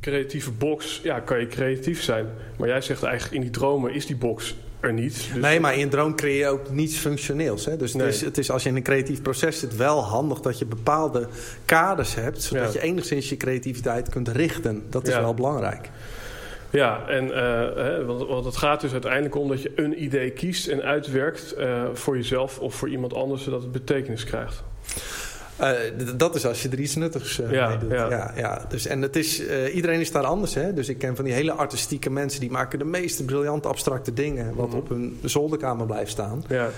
creatieve 0.00 0.50
box 0.50 1.00
ja, 1.02 1.20
kan 1.20 1.40
je 1.40 1.46
creatief 1.46 2.02
zijn. 2.02 2.26
Maar 2.56 2.68
jij 2.68 2.80
zegt 2.80 3.02
eigenlijk 3.02 3.34
in 3.34 3.40
die 3.40 3.50
dromen 3.50 3.92
is 3.92 4.06
die 4.06 4.16
box 4.16 4.54
er 4.80 4.92
niet. 4.92 5.14
Dus 5.32 5.42
Nee, 5.42 5.60
maar 5.60 5.74
in 5.74 5.82
een 5.82 5.88
droom 5.88 6.14
creëer 6.16 6.38
je 6.38 6.46
ook 6.46 6.70
niets 6.70 6.96
functioneels. 6.96 7.64
Hè? 7.64 7.76
Dus 7.76 7.94
Nee. 7.94 8.06
het, 8.06 8.14
is, 8.14 8.20
het 8.20 8.38
is 8.38 8.50
als 8.50 8.62
je 8.62 8.68
in 8.68 8.76
een 8.76 8.82
creatief 8.82 9.22
proces 9.22 9.58
zit 9.58 9.76
wel 9.76 10.02
handig 10.04 10.40
dat 10.40 10.58
je 10.58 10.64
bepaalde 10.66 11.26
kaders 11.64 12.14
hebt. 12.14 12.42
Zodat 12.42 12.72
Ja. 12.72 12.80
je 12.80 12.86
enigszins 12.86 13.28
je 13.28 13.36
creativiteit 13.36 14.08
kunt 14.08 14.28
richten. 14.28 14.82
Dat 14.90 15.08
is 15.08 15.14
Ja. 15.14 15.20
wel 15.20 15.34
belangrijk. 15.34 15.90
Ja, 16.70 17.06
en, 17.08 17.34
eh, 17.34 17.76
hè, 17.84 18.04
want, 18.04 18.26
want 18.28 18.44
het 18.44 18.56
gaat 18.56 18.80
dus 18.80 18.92
uiteindelijk 18.92 19.34
om 19.34 19.48
dat 19.48 19.62
je 19.62 19.72
een 19.74 20.02
idee 20.02 20.30
kiest 20.30 20.68
en 20.68 20.82
uitwerkt 20.82 21.52
eh, 21.52 21.82
voor 21.92 22.16
jezelf 22.16 22.58
of 22.58 22.74
voor 22.74 22.88
iemand 22.88 23.14
anders, 23.14 23.42
zodat 23.44 23.62
het 23.62 23.72
betekenis 23.72 24.24
krijgt. 24.24 24.62
Uh, 25.60 25.70
dat 26.16 26.34
is 26.34 26.46
als 26.46 26.62
je 26.62 26.68
er 26.68 26.80
iets 26.80 26.94
nuttigs 26.94 27.40
ja, 27.50 27.68
mee 27.68 27.78
doet. 27.78 27.90
ja. 27.90 28.10
Ja, 28.10 28.32
ja. 28.36 28.64
Dus, 28.68 28.86
en 28.86 29.02
het 29.02 29.16
is, 29.16 29.40
uh, 29.40 29.74
iedereen 29.74 30.00
is 30.00 30.12
daar 30.12 30.24
anders. 30.24 30.54
Hè? 30.54 30.74
Dus 30.74 30.88
ik 30.88 30.98
ken 30.98 31.16
van 31.16 31.24
die 31.24 31.34
hele 31.34 31.52
artistieke 31.52 32.10
mensen... 32.10 32.40
die 32.40 32.50
maken 32.50 32.78
de 32.78 32.84
meest 32.84 33.24
briljante 33.26 33.68
abstracte 33.68 34.12
dingen... 34.12 34.54
wat 34.54 34.68
Mhm. 34.68 34.76
op 34.76 34.88
hun 34.88 35.18
zolderkamer 35.24 35.86
blijft 35.86 36.10
staan. 36.10 36.44
Ja, 36.48 36.70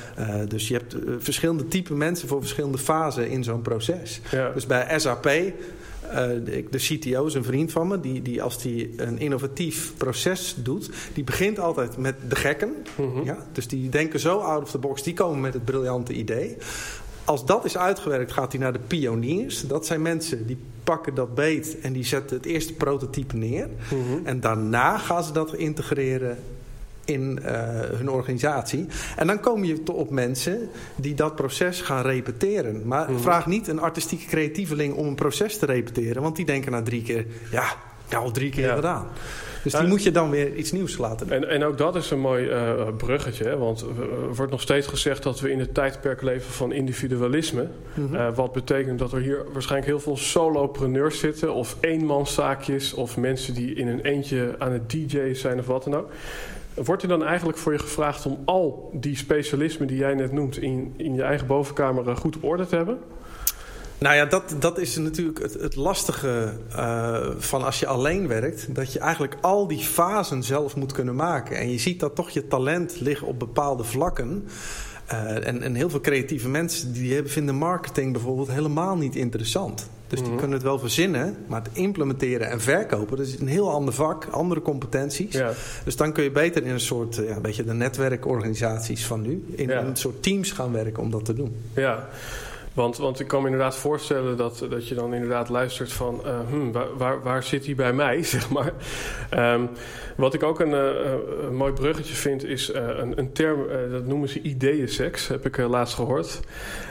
dus 0.48 0.68
je 0.68 0.74
hebt 0.74 0.96
verschillende 1.18 1.68
type 1.68 1.94
mensen... 1.94 2.28
voor 2.28 2.40
verschillende 2.40 2.78
fasen 2.78 3.28
in 3.30 3.44
zo'n 3.44 3.62
proces. 3.62 4.20
ja. 4.30 4.50
Dus 4.50 4.66
bij 4.66 4.98
SAP... 4.98 5.22
de, 5.22 6.64
de 6.70 6.78
CTO 6.78 7.26
is 7.26 7.34
een 7.34 7.44
vriend 7.44 7.72
van 7.72 7.88
me, 7.88 8.00
die, 8.00 8.22
die 8.22 8.42
als 8.42 8.62
die 8.62 8.92
een 8.96 9.18
innovatief 9.18 9.92
proces 9.96 10.54
doet, 10.58 10.90
die 11.14 11.24
begint 11.24 11.58
altijd 11.58 11.96
met 11.96 12.14
de 12.28 12.36
gekken. 12.36 12.74
Mhm. 12.96 13.24
Ja? 13.24 13.36
Dus 13.52 13.68
die 13.68 13.88
denken 13.88 14.20
zo 14.20 14.38
out 14.38 14.62
of 14.62 14.70
the 14.70 14.78
box, 14.78 15.02
die 15.02 15.14
komen 15.14 15.40
met 15.40 15.54
het 15.54 15.64
briljante 15.64 16.12
idee. 16.12 16.56
Als 17.24 17.46
dat 17.46 17.64
is 17.64 17.76
uitgewerkt, 17.76 18.32
gaat 18.32 18.52
hij 18.52 18.60
naar 18.60 18.72
de 18.72 18.78
pioniers. 18.78 19.60
Dat 19.66 19.86
zijn 19.86 20.02
mensen 20.02 20.46
die 20.46 20.58
pakken 20.84 21.14
dat 21.14 21.34
beet 21.34 21.76
en 21.80 21.92
die 21.92 22.04
zetten 22.04 22.36
het 22.36 22.46
eerste 22.46 22.72
prototype 22.72 23.36
neer. 23.36 23.68
Mhm. 23.90 24.26
En 24.26 24.40
daarna 24.40 24.98
gaan 24.98 25.24
ze 25.24 25.32
dat 25.32 25.54
integreren 25.54 26.38
in 27.04 27.38
uh, 27.42 27.48
hun 27.80 28.10
organisatie. 28.10 28.86
En 29.16 29.26
dan 29.26 29.40
kom 29.40 29.64
je 29.64 29.80
op 29.92 30.10
mensen 30.10 30.68
die 30.96 31.14
dat 31.14 31.34
proces 31.36 31.80
gaan 31.80 32.02
repeteren. 32.02 32.82
Maar 32.86 33.10
Mhm. 33.10 33.20
vraag 33.20 33.46
niet 33.46 33.68
een 33.68 33.80
artistieke 33.80 34.26
creatieveling 34.26 34.94
om 34.94 35.06
een 35.06 35.14
proces 35.14 35.58
te 35.58 35.66
repeteren. 35.66 36.22
Want 36.22 36.36
die 36.36 36.44
denken 36.46 36.72
na 36.72 36.82
drie 36.82 37.02
keer, 37.02 37.26
ja, 37.50 37.64
ja 38.08 38.18
al 38.18 38.30
drie 38.30 38.50
keer 38.50 38.66
Ja. 38.66 38.74
gedaan. 38.74 39.06
Dus 39.62 39.72
die 39.72 39.88
moet 39.88 40.02
je 40.02 40.10
dan 40.10 40.30
weer 40.30 40.54
iets 40.54 40.72
nieuws 40.72 40.98
laten 40.98 41.26
doen. 41.26 41.36
En, 41.36 41.48
en 41.48 41.64
ook 41.64 41.78
dat 41.78 41.96
is 41.96 42.10
een 42.10 42.20
mooi 42.20 42.48
eh, 42.48 42.88
bruggetje. 42.96 43.44
Hè? 43.44 43.56
Want 43.56 43.80
er 43.80 44.34
wordt 44.34 44.52
nog 44.52 44.60
steeds 44.60 44.86
gezegd 44.86 45.22
dat 45.22 45.40
we 45.40 45.50
in 45.50 45.58
het 45.58 45.74
tijdperk 45.74 46.22
leven 46.22 46.52
van 46.52 46.72
individualisme. 46.72 47.66
Mhm. 47.94 48.14
Eh, 48.14 48.34
wat 48.34 48.52
betekent 48.52 48.98
dat 48.98 49.12
er 49.12 49.20
hier 49.20 49.44
waarschijnlijk 49.52 49.90
heel 49.90 50.00
veel 50.00 50.16
solopreneurs 50.16 51.18
zitten. 51.18 51.54
Of 51.54 51.76
eenmanszaakjes. 51.80 52.94
Of 52.94 53.16
mensen 53.16 53.54
die 53.54 53.74
in 53.74 53.88
een 53.88 54.00
eentje 54.00 54.54
aan 54.58 54.72
het 54.72 54.90
DJ's 54.90 55.40
zijn 55.40 55.58
of 55.58 55.66
wat 55.66 55.84
dan 55.84 55.96
ook. 55.96 56.10
Wordt 56.74 57.02
er 57.02 57.08
dan 57.08 57.24
eigenlijk 57.24 57.58
voor 57.58 57.72
je 57.72 57.78
gevraagd 57.78 58.26
om 58.26 58.38
al 58.44 58.90
die 58.94 59.16
specialismen 59.16 59.88
die 59.88 59.96
jij 59.96 60.14
net 60.14 60.32
noemt... 60.32 60.58
in, 60.58 60.94
in 60.96 61.14
je 61.14 61.22
eigen 61.22 61.46
bovenkamer 61.46 62.08
eh, 62.08 62.16
goed 62.16 62.36
op 62.36 62.44
orde 62.44 62.66
te 62.66 62.76
hebben? 62.76 62.98
Nou 64.02 64.14
ja, 64.14 64.24
dat, 64.24 64.54
dat 64.58 64.78
is 64.78 64.96
natuurlijk 64.96 65.38
het, 65.38 65.54
het 65.54 65.76
lastige 65.76 66.52
uh, 66.76 67.16
van 67.38 67.64
als 67.64 67.80
je 67.80 67.86
alleen 67.86 68.28
werkt. 68.28 68.74
Dat 68.74 68.92
je 68.92 68.98
eigenlijk 68.98 69.36
al 69.40 69.66
die 69.68 69.78
fasen 69.78 70.42
zelf 70.42 70.76
moet 70.76 70.92
kunnen 70.92 71.14
maken. 71.14 71.56
En 71.56 71.70
je 71.70 71.78
ziet 71.78 72.00
dat 72.00 72.14
toch 72.14 72.30
je 72.30 72.48
talent 72.48 73.00
ligt 73.00 73.22
op 73.22 73.38
bepaalde 73.38 73.84
vlakken. 73.84 74.44
Uh, 75.12 75.46
en, 75.46 75.62
en 75.62 75.74
heel 75.74 75.90
veel 75.90 76.00
creatieve 76.00 76.48
mensen 76.48 76.92
die 76.92 77.14
hebben, 77.14 77.32
vinden 77.32 77.54
marketing 77.54 78.12
bijvoorbeeld 78.12 78.50
helemaal 78.50 78.96
niet 78.96 79.16
interessant. 79.16 79.88
Dus 80.08 80.18
die 80.20 80.28
Mhm. 80.28 80.38
kunnen 80.38 80.56
het 80.56 80.66
wel 80.66 80.78
verzinnen, 80.78 81.36
maar 81.46 81.62
het 81.62 81.70
implementeren 81.72 82.50
en 82.50 82.60
verkopen, 82.60 83.16
dat 83.16 83.26
is 83.26 83.38
een 83.40 83.46
heel 83.48 83.70
ander 83.70 83.94
vak, 83.94 84.26
andere 84.30 84.62
competenties. 84.62 85.34
Ja. 85.34 85.52
Dus 85.84 85.96
dan 85.96 86.12
kun 86.12 86.24
je 86.24 86.30
beter 86.30 86.62
in 86.64 86.70
een 86.70 86.80
soort, 86.80 87.18
uh, 87.18 87.28
ja, 87.28 87.36
een 87.36 87.42
beetje 87.42 87.64
de 87.64 87.72
netwerkorganisaties 87.74 89.06
van 89.06 89.22
nu, 89.22 89.44
in 89.54 89.68
Ja. 89.68 89.80
een 89.82 89.96
soort 89.96 90.22
teams 90.22 90.50
gaan 90.52 90.72
werken 90.72 91.02
om 91.02 91.10
dat 91.10 91.24
te 91.24 91.34
doen. 91.34 91.56
Ja, 91.74 92.08
want, 92.74 92.96
want 92.96 93.20
ik 93.20 93.26
kan 93.26 93.40
me 93.40 93.48
inderdaad 93.48 93.76
voorstellen 93.76 94.36
dat, 94.36 94.66
dat 94.70 94.88
je 94.88 94.94
dan 94.94 95.14
inderdaad 95.14 95.48
luistert 95.48 95.92
van... 95.92 96.20
eh, 96.24 96.38
hmm, 96.48 96.72
waar, 96.96 97.22
waar, 97.22 97.42
zit 97.42 97.64
hij 97.66 97.74
bij 97.74 97.92
mij, 97.92 98.22
zeg 98.34 98.50
maar. 98.50 98.72
Ehm, 99.30 99.66
wat 100.16 100.34
ik 100.34 100.42
ook 100.42 100.60
een, 100.60 100.74
eh, 100.74 101.12
een 101.46 101.56
mooi 101.56 101.72
bruggetje 101.72 102.14
vind 102.14 102.44
is 102.44 102.70
eh, 102.70 102.82
een, 102.96 103.18
een 103.18 103.32
term... 103.32 103.68
eh, 103.68 103.90
dat 103.90 104.06
noemen 104.06 104.28
ze 104.28 104.40
ideeënseks, 104.40 105.28
heb 105.28 105.46
ik 105.46 105.58
eh, 105.58 105.68
laatst 105.68 105.94
gehoord. 105.94 106.40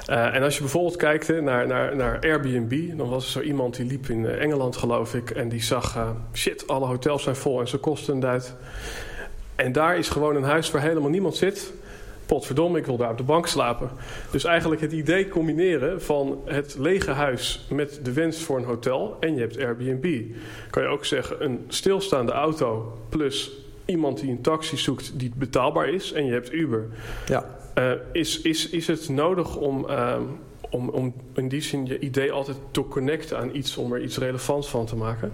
Eh, 0.05 0.35
en 0.35 0.43
als 0.43 0.55
je 0.55 0.61
bijvoorbeeld 0.61 0.95
kijkt 0.95 1.41
naar, 1.41 1.67
naar, 1.67 1.95
naar 1.95 2.19
Airbnb... 2.21 2.97
dan 2.97 3.09
was 3.09 3.25
er 3.25 3.31
zo 3.31 3.41
iemand 3.41 3.75
die 3.75 3.85
liep 3.85 4.09
in 4.09 4.25
eh, 4.25 4.41
Engeland, 4.41 4.77
geloof 4.77 5.15
ik... 5.15 5.29
en 5.29 5.49
die 5.49 5.63
zag, 5.63 5.95
eh, 5.95 6.09
shit, 6.33 6.67
alle 6.67 6.85
hotels 6.85 7.23
zijn 7.23 7.35
vol 7.35 7.59
en 7.59 7.67
ze 7.67 7.77
kosten 7.77 8.13
een 8.13 8.19
duit. 8.19 8.55
En 9.55 9.71
daar 9.71 9.97
is 9.97 10.09
gewoon 10.09 10.35
een 10.35 10.43
huis 10.43 10.71
waar 10.71 10.81
helemaal 10.81 11.09
niemand 11.09 11.35
zit 11.35 11.73
potverdomme, 12.33 12.77
ik 12.77 12.85
wil 12.85 12.97
daar 12.97 13.11
op 13.11 13.17
de 13.17 13.23
bank 13.23 13.47
slapen. 13.47 13.89
Dus 14.31 14.43
eigenlijk 14.43 14.81
het 14.81 14.91
idee 14.91 15.27
combineren 15.27 16.01
van 16.01 16.41
het 16.45 16.75
lege 16.79 17.11
huis 17.11 17.67
met 17.69 17.99
de 18.03 18.13
wens 18.13 18.43
voor 18.43 18.57
een 18.57 18.63
hotel 18.63 19.17
en 19.19 19.35
je 19.35 19.39
hebt 19.39 19.57
Airbnb. 19.57 20.21
Kan 20.69 20.83
je 20.83 20.89
ook 20.89 21.05
zeggen 21.05 21.43
een 21.43 21.65
stilstaande 21.67 22.31
auto 22.31 22.97
plus 23.09 23.51
iemand 23.85 24.19
die 24.19 24.29
een 24.29 24.41
taxi 24.41 24.77
zoekt 24.77 25.19
die 25.19 25.31
betaalbaar 25.35 25.89
is 25.89 26.11
en 26.11 26.25
je 26.25 26.31
hebt 26.31 26.53
Uber. 26.53 26.87
Ja. 27.27 27.45
Uh, 27.77 27.91
is, 28.11 28.41
is, 28.41 28.69
is 28.69 28.87
het 28.87 29.09
nodig 29.09 29.55
om, 29.55 29.85
uh, 29.89 30.15
om, 30.71 30.89
om 30.89 31.13
in 31.33 31.47
die 31.47 31.61
zin 31.61 31.85
je 31.85 31.99
idee 31.99 32.31
altijd 32.31 32.57
te 32.71 32.87
connecten 32.87 33.37
aan 33.37 33.55
iets 33.55 33.77
om 33.77 33.93
er 33.93 34.01
iets 34.01 34.17
relevants 34.17 34.69
van 34.69 34.85
te 34.85 34.95
maken? 34.95 35.31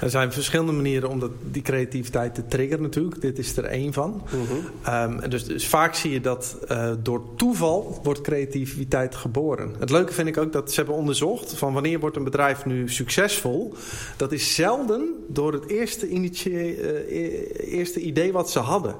Er 0.00 0.10
zijn 0.10 0.32
verschillende 0.32 0.72
manieren 0.72 1.08
om 1.08 1.18
dat, 1.18 1.30
die 1.50 1.62
creativiteit 1.62 2.34
te 2.34 2.46
triggeren 2.46 2.82
natuurlijk. 2.82 3.20
Dit 3.20 3.38
is 3.38 3.56
er 3.56 3.64
één 3.64 3.92
van. 3.92 4.22
-hmm. 4.28 4.94
um, 4.94 5.30
dus, 5.30 5.44
dus, 5.44 5.66
vaak 5.66 5.94
zie 5.94 6.10
je 6.10 6.20
dat 6.20 6.56
uh, 6.70 6.90
door 7.02 7.22
toeval 7.36 8.00
wordt 8.02 8.20
creativiteit 8.20 9.14
geboren. 9.14 9.74
Het 9.78 9.90
leuke 9.90 10.12
vind 10.12 10.28
ik 10.28 10.36
ook 10.36 10.52
dat 10.52 10.72
ze 10.72 10.76
hebben 10.76 10.94
onderzocht 10.94 11.52
van 11.52 11.72
wanneer 11.72 12.00
wordt 12.00 12.16
een 12.16 12.24
bedrijf 12.24 12.64
nu 12.64 12.88
succesvol. 12.88 13.74
Dat 14.16 14.32
is 14.32 14.54
zelden 14.54 15.14
door 15.28 15.52
het 15.52 15.68
eerste, 15.68 16.10
uh, 16.10 17.72
eerste 17.72 18.00
idee 18.00 18.32
wat 18.32 18.50
ze 18.50 18.58
hadden. 18.58 18.94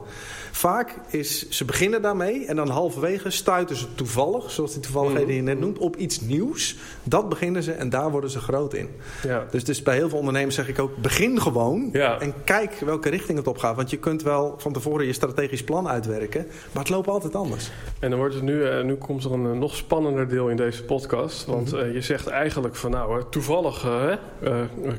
Vaak 0.57 0.95
is, 1.09 1.49
ze 1.49 1.65
beginnen 1.65 2.03
daarmee 2.03 2.47
en 2.47 2.57
dan 2.57 2.69
halverwege 2.69 3.31
stuiten 3.31 3.77
ze 3.77 3.95
toevallig, 3.95 4.51
zoals 4.51 4.73
die 4.73 4.83
toevalligheden 4.83 5.35
je 5.35 5.43
net 5.43 5.61
noemt, 5.61 5.79
op 5.79 5.97
iets 5.97 6.21
nieuws. 6.21 6.77
Dat 7.03 7.29
beginnen 7.29 7.63
ze 7.63 7.73
en 7.73 7.89
daar 7.91 8.11
worden 8.11 8.31
ze 8.31 8.39
groot 8.39 8.75
in. 8.75 8.89
Ja. 9.23 9.47
Dus, 9.51 9.65
dus 9.65 9.83
bij 9.83 9.95
heel 9.97 10.09
veel 10.09 10.19
ondernemers 10.19 10.55
zeg 10.55 10.69
ik 10.69 10.79
ook, 10.79 10.97
begin 10.97 11.41
gewoon 11.41 11.89
ja. 11.93 12.21
en 12.21 12.35
kijk 12.45 12.79
welke 12.79 13.09
richting 13.09 13.39
het 13.39 13.47
op 13.47 13.59
gaat. 13.59 13.77
Want 13.77 13.91
je 13.91 13.99
kunt 13.99 14.23
wel 14.23 14.55
van 14.59 14.73
tevoren 14.73 15.07
je 15.07 15.13
strategisch 15.13 15.65
plan 15.65 15.89
uitwerken, 15.89 16.47
maar 16.73 16.83
het 16.83 16.93
loopt 16.93 17.09
altijd 17.09 17.35
anders. 17.35 17.71
En 17.99 18.11
dan 18.11 18.19
wordt 18.19 18.35
het 18.35 18.43
nu, 18.43 18.55
uh, 18.55 18.83
nu 18.83 18.95
komt 18.95 19.25
er 19.25 19.33
een 19.33 19.47
uh, 19.47 19.53
nog 19.53 19.75
spannender 19.75 20.29
deel 20.29 20.49
in 20.49 20.57
deze 20.57 20.85
podcast. 20.85 21.45
Want 21.45 21.75
uh, 21.75 21.93
je 21.93 22.01
zegt 22.01 22.27
eigenlijk 22.27 22.77
van 22.77 22.91
nou, 22.91 23.23
toevallig 23.31 23.87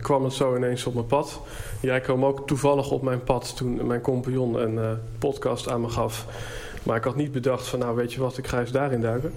kwam 0.02 0.24
het 0.24 0.34
zo 0.34 0.56
ineens 0.56 0.86
op 0.86 0.93
mijn 0.93 1.06
pad. 1.06 1.41
Jij 1.82 2.00
kwam 2.00 2.26
ook 2.26 2.48
toevallig 2.48 2.91
op 2.91 3.02
mijn 3.02 3.24
pad 3.24 3.56
toen 3.56 3.88
mijn 3.88 4.02
compagnon 4.02 4.62
een 4.62 5.00
podcast 5.20 5.46
aan 5.69 5.81
me 5.81 5.89
gaf. 5.89 6.25
Maar 6.83 6.97
ik 6.97 7.03
had 7.03 7.15
niet 7.15 7.31
bedacht 7.31 7.67
van 7.67 7.79
nou 7.79 7.95
weet 7.95 8.13
je 8.13 8.19
wat, 8.19 8.38
ik 8.38 8.47
ga 8.47 8.60
eens 8.60 8.71
daarin 8.71 9.01
duiken. 9.01 9.33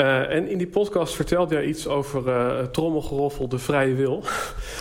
Uh, 0.00 0.30
en 0.30 0.48
in 0.48 0.58
die 0.58 0.66
podcast 0.66 1.14
vertelde 1.14 1.54
jij 1.54 1.64
iets 1.64 1.88
over 1.88 2.28
uh, 2.28 2.64
trommelgeroffel, 2.64 3.48
de 3.48 3.58
vrije 3.58 3.94
wil. 3.94 4.24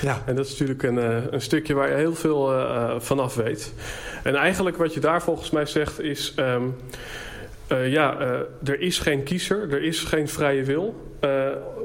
Ja. 0.01 0.21
En 0.25 0.35
dat 0.35 0.45
is 0.45 0.51
natuurlijk 0.51 0.83
een, 0.83 0.97
uh, 0.97 1.31
een 1.31 1.41
stukje 1.41 1.73
waar 1.73 1.89
je 1.89 1.95
heel 1.95 2.15
veel 2.15 2.53
vanaf 2.99 3.35
weet. 3.35 3.73
En 4.23 4.35
eigenlijk 4.35 4.77
wat 4.77 4.93
je 4.93 4.99
daar 4.99 5.21
volgens 5.21 5.49
mij 5.49 5.65
zegt 5.65 6.01
is... 6.01 6.33
Um, 6.39 6.75
ja, 7.67 8.19
er 8.63 8.79
is 8.79 8.99
geen 8.99 9.23
kiezer, 9.23 9.73
er 9.73 9.83
is 9.83 9.99
geen 9.99 10.27
vrije 10.27 10.63
wil. 10.63 10.95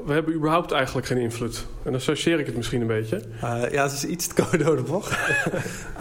we 0.05 0.13
hebben 0.13 0.33
überhaupt 0.33 0.71
eigenlijk 0.71 1.07
geen 1.07 1.17
invloed. 1.17 1.57
En 1.57 1.83
dan 1.83 1.95
associeer 1.95 2.39
ik 2.39 2.45
het 2.45 2.55
misschien 2.55 2.81
een 2.81 2.87
beetje. 2.87 3.21
ja, 3.71 3.83
het 3.83 3.91
is 3.91 4.05
iets 4.05 4.27
te 4.27 4.43
code 4.43 4.63
door 4.63 4.75
de 4.75 4.81
bocht. 4.81 5.17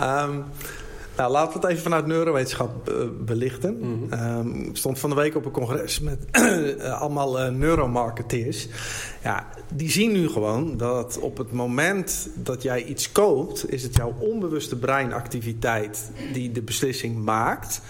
um, 0.00 0.44
nou, 1.20 1.33
laten 1.33 1.52
we 1.52 1.59
het 1.59 1.70
even 1.70 1.83
vanuit 1.83 2.06
neurowetenschap 2.06 2.90
uh, 2.90 2.94
belichten. 3.20 3.76
Mm 3.80 4.06
-hmm. 4.11 4.38
um, 4.38 4.68
ik 4.68 4.76
stond 4.76 4.98
van 4.98 5.11
de 5.11 5.16
week 5.16 5.37
op 5.37 5.44
een 5.44 5.50
congres 5.50 6.00
met 6.00 6.26
uh, 6.33 6.92
allemaal 7.02 7.40
uh, 7.40 7.48
neuromarketeers. 7.48 8.68
Ja, 9.22 9.48
die 9.74 9.90
zien 9.90 10.12
nu 10.12 10.28
gewoon 10.28 10.76
dat 10.76 11.18
op 11.18 11.38
het 11.38 11.52
moment 11.52 12.28
dat 12.35 12.62
jij 12.62 12.85
iets 12.85 13.12
koopt... 13.12 13.72
is 13.72 13.83
het 13.83 13.96
jouw 13.96 14.14
onbewuste 14.18 14.76
breinactiviteit 14.76 16.11
die 16.33 16.52
de 16.52 16.62
beslissing 16.62 17.24
maakt... 17.24 17.80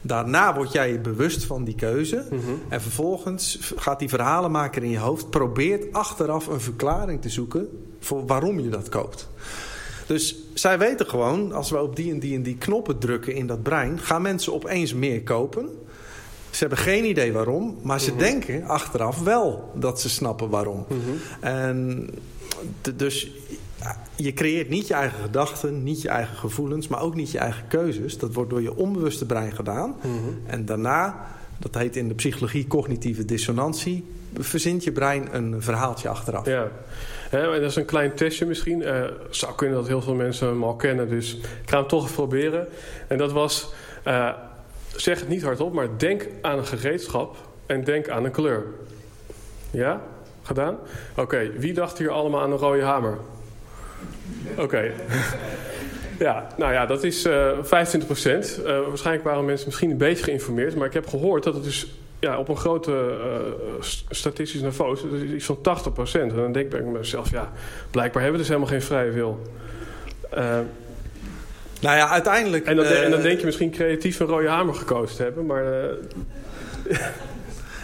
Daarna 0.00 0.54
word 0.54 0.72
jij 0.72 0.92
je 0.92 0.98
bewust 0.98 1.44
van 1.44 1.64
die 1.64 1.74
keuze. 1.74 2.26
Mm 2.30 2.38
-hmm. 2.38 2.60
En 2.68 2.80
vervolgens 2.80 3.72
gaat 3.76 3.98
die 3.98 4.08
verhalenmaker 4.08 4.82
in 4.82 4.90
je 4.90 4.98
hoofd... 4.98 5.30
probeert 5.30 5.92
achteraf 5.92 6.46
een 6.46 6.60
verklaring 6.60 7.22
te 7.22 7.28
zoeken... 7.28 7.68
voor 8.00 8.26
waarom 8.26 8.60
je 8.60 8.68
dat 8.68 8.88
koopt. 8.88 9.28
Dus 10.06 10.36
zij 10.58 10.78
weten 10.78 11.06
gewoon, 11.06 11.52
als 11.52 11.70
we 11.70 11.82
op 11.82 11.96
die 11.96 12.12
en 12.12 12.18
die 12.18 12.36
en 12.36 12.42
die 12.42 12.56
knoppen 12.56 12.98
drukken 12.98 13.34
in 13.34 13.46
dat 13.46 13.62
brein, 13.62 13.98
gaan 13.98 14.22
mensen 14.22 14.54
opeens 14.54 14.94
meer 14.94 15.22
kopen. 15.22 15.68
Ze 16.50 16.58
hebben 16.58 16.78
geen 16.78 17.04
idee 17.04 17.32
waarom, 17.32 17.78
maar 17.82 18.00
ze 18.00 18.10
Mhm. 18.10 18.14
mm 18.14 18.24
-hmm. 18.24 18.30
denken 18.30 18.68
achteraf 18.68 19.22
wel 19.22 19.70
dat 19.74 20.00
ze 20.00 20.08
snappen 20.08 20.48
waarom. 20.48 20.84
Mm 20.88 21.00
-hmm. 21.00 21.16
En 21.40 22.10
dus 22.96 23.30
je 24.16 24.32
creëert 24.32 24.68
niet 24.68 24.86
je 24.86 24.94
eigen 24.94 25.22
gedachten, 25.22 25.82
niet 25.82 26.02
je 26.02 26.08
eigen 26.08 26.36
gevoelens, 26.36 26.88
maar 26.88 27.00
ook 27.00 27.14
niet 27.14 27.30
je 27.30 27.38
eigen 27.38 27.66
keuzes. 27.68 28.18
Dat 28.18 28.34
wordt 28.34 28.50
door 28.50 28.62
je 28.62 28.76
onbewuste 28.76 29.26
brein 29.26 29.52
gedaan. 29.52 29.88
Mm 29.88 30.18
-hmm. 30.18 30.38
En 30.46 30.64
daarna, 30.64 31.26
dat 31.58 31.74
heet 31.74 31.96
in 31.96 32.08
de 32.08 32.14
psychologie 32.14 32.66
cognitieve 32.66 33.24
dissonantie, 33.24 34.04
verzint 34.38 34.84
je 34.84 34.92
brein 34.92 35.28
een 35.32 35.62
verhaaltje 35.62 36.08
achteraf. 36.08 36.46
Ja. 36.46 36.70
Dat 37.30 37.62
is 37.62 37.76
een 37.76 37.84
klein 37.84 38.14
testje 38.14 38.46
misschien. 38.46 38.80
Uh, 38.80 39.04
zou 39.30 39.54
kunnen 39.54 39.76
dat 39.76 39.86
heel 39.86 40.02
veel 40.02 40.14
mensen 40.14 40.48
hem 40.48 40.64
al 40.64 40.76
kennen. 40.76 41.08
Dus 41.08 41.34
ik 41.36 41.70
ga 41.70 41.78
hem 41.78 41.86
toch 41.86 42.02
even 42.02 42.14
proberen. 42.14 42.68
En 43.06 43.18
dat 43.18 43.32
was... 43.32 43.72
Uh, 44.06 44.32
zeg 44.96 45.20
het 45.20 45.28
niet 45.28 45.42
hardop, 45.42 45.72
maar 45.72 45.88
denk 45.96 46.28
aan 46.42 46.58
een 46.58 46.66
gereedschap... 46.66 47.36
en 47.66 47.84
denk 47.84 48.08
aan 48.08 48.24
een 48.24 48.30
kleur. 48.30 48.64
Ja? 49.70 50.00
Gedaan? 50.42 50.78
Oké, 51.16 51.50
wie 51.56 51.72
dacht 51.72 51.98
hier 51.98 52.10
allemaal 52.10 52.40
aan 52.40 52.52
een 52.52 52.58
rode 52.58 52.82
hamer? 52.82 53.18
Oké. 54.56 54.92
ja, 56.18 56.46
nou 56.56 56.72
ja, 56.72 56.86
dat 56.86 57.04
is 57.04 57.26
uh, 57.26 57.50
25 57.62 58.04
procent. 58.06 58.60
Uh, 58.60 58.66
waarschijnlijk 58.88 59.24
waren 59.24 59.44
mensen 59.44 59.66
misschien 59.66 59.90
een 59.90 59.96
beetje 59.96 60.24
geïnformeerd. 60.24 60.76
Maar 60.76 60.86
ik 60.86 60.92
heb 60.92 61.06
gehoord 61.06 61.44
dat 61.44 61.54
het 61.54 61.64
dus 61.64 61.98
ja, 62.20 62.38
op 62.38 62.48
een 62.48 62.56
grote 62.56 63.18
uh, 63.70 63.82
statistisch 64.08 64.60
niveau 64.60 64.94
is 64.94 65.00
dus 65.10 65.22
iets 65.22 65.44
van 65.44 65.60
80 65.60 65.92
procent. 65.92 66.30
En 66.30 66.36
dan 66.36 66.52
denk 66.52 66.64
ik 66.64 66.70
bij 66.70 66.90
mezelf, 66.90 67.30
ja, 67.30 67.52
blijkbaar 67.90 68.22
hebben 68.22 68.40
we 68.40 68.46
dus 68.46 68.56
helemaal 68.56 68.78
geen 68.78 68.86
vrije 68.86 69.10
wil. 69.10 69.42
nou 71.80 71.96
ja, 71.96 72.08
uiteindelijk... 72.08 72.64
En 72.64 72.76
dan, 72.76 72.84
en 72.84 73.10
dan, 73.10 73.20
denk 73.20 73.38
je 73.38 73.46
misschien 73.46 73.70
creatief 73.70 74.20
een 74.20 74.26
rode 74.26 74.48
hamer 74.48 74.74
gekozen 74.74 75.16
te 75.16 75.22
hebben, 75.22 75.46
maar... 75.46 75.64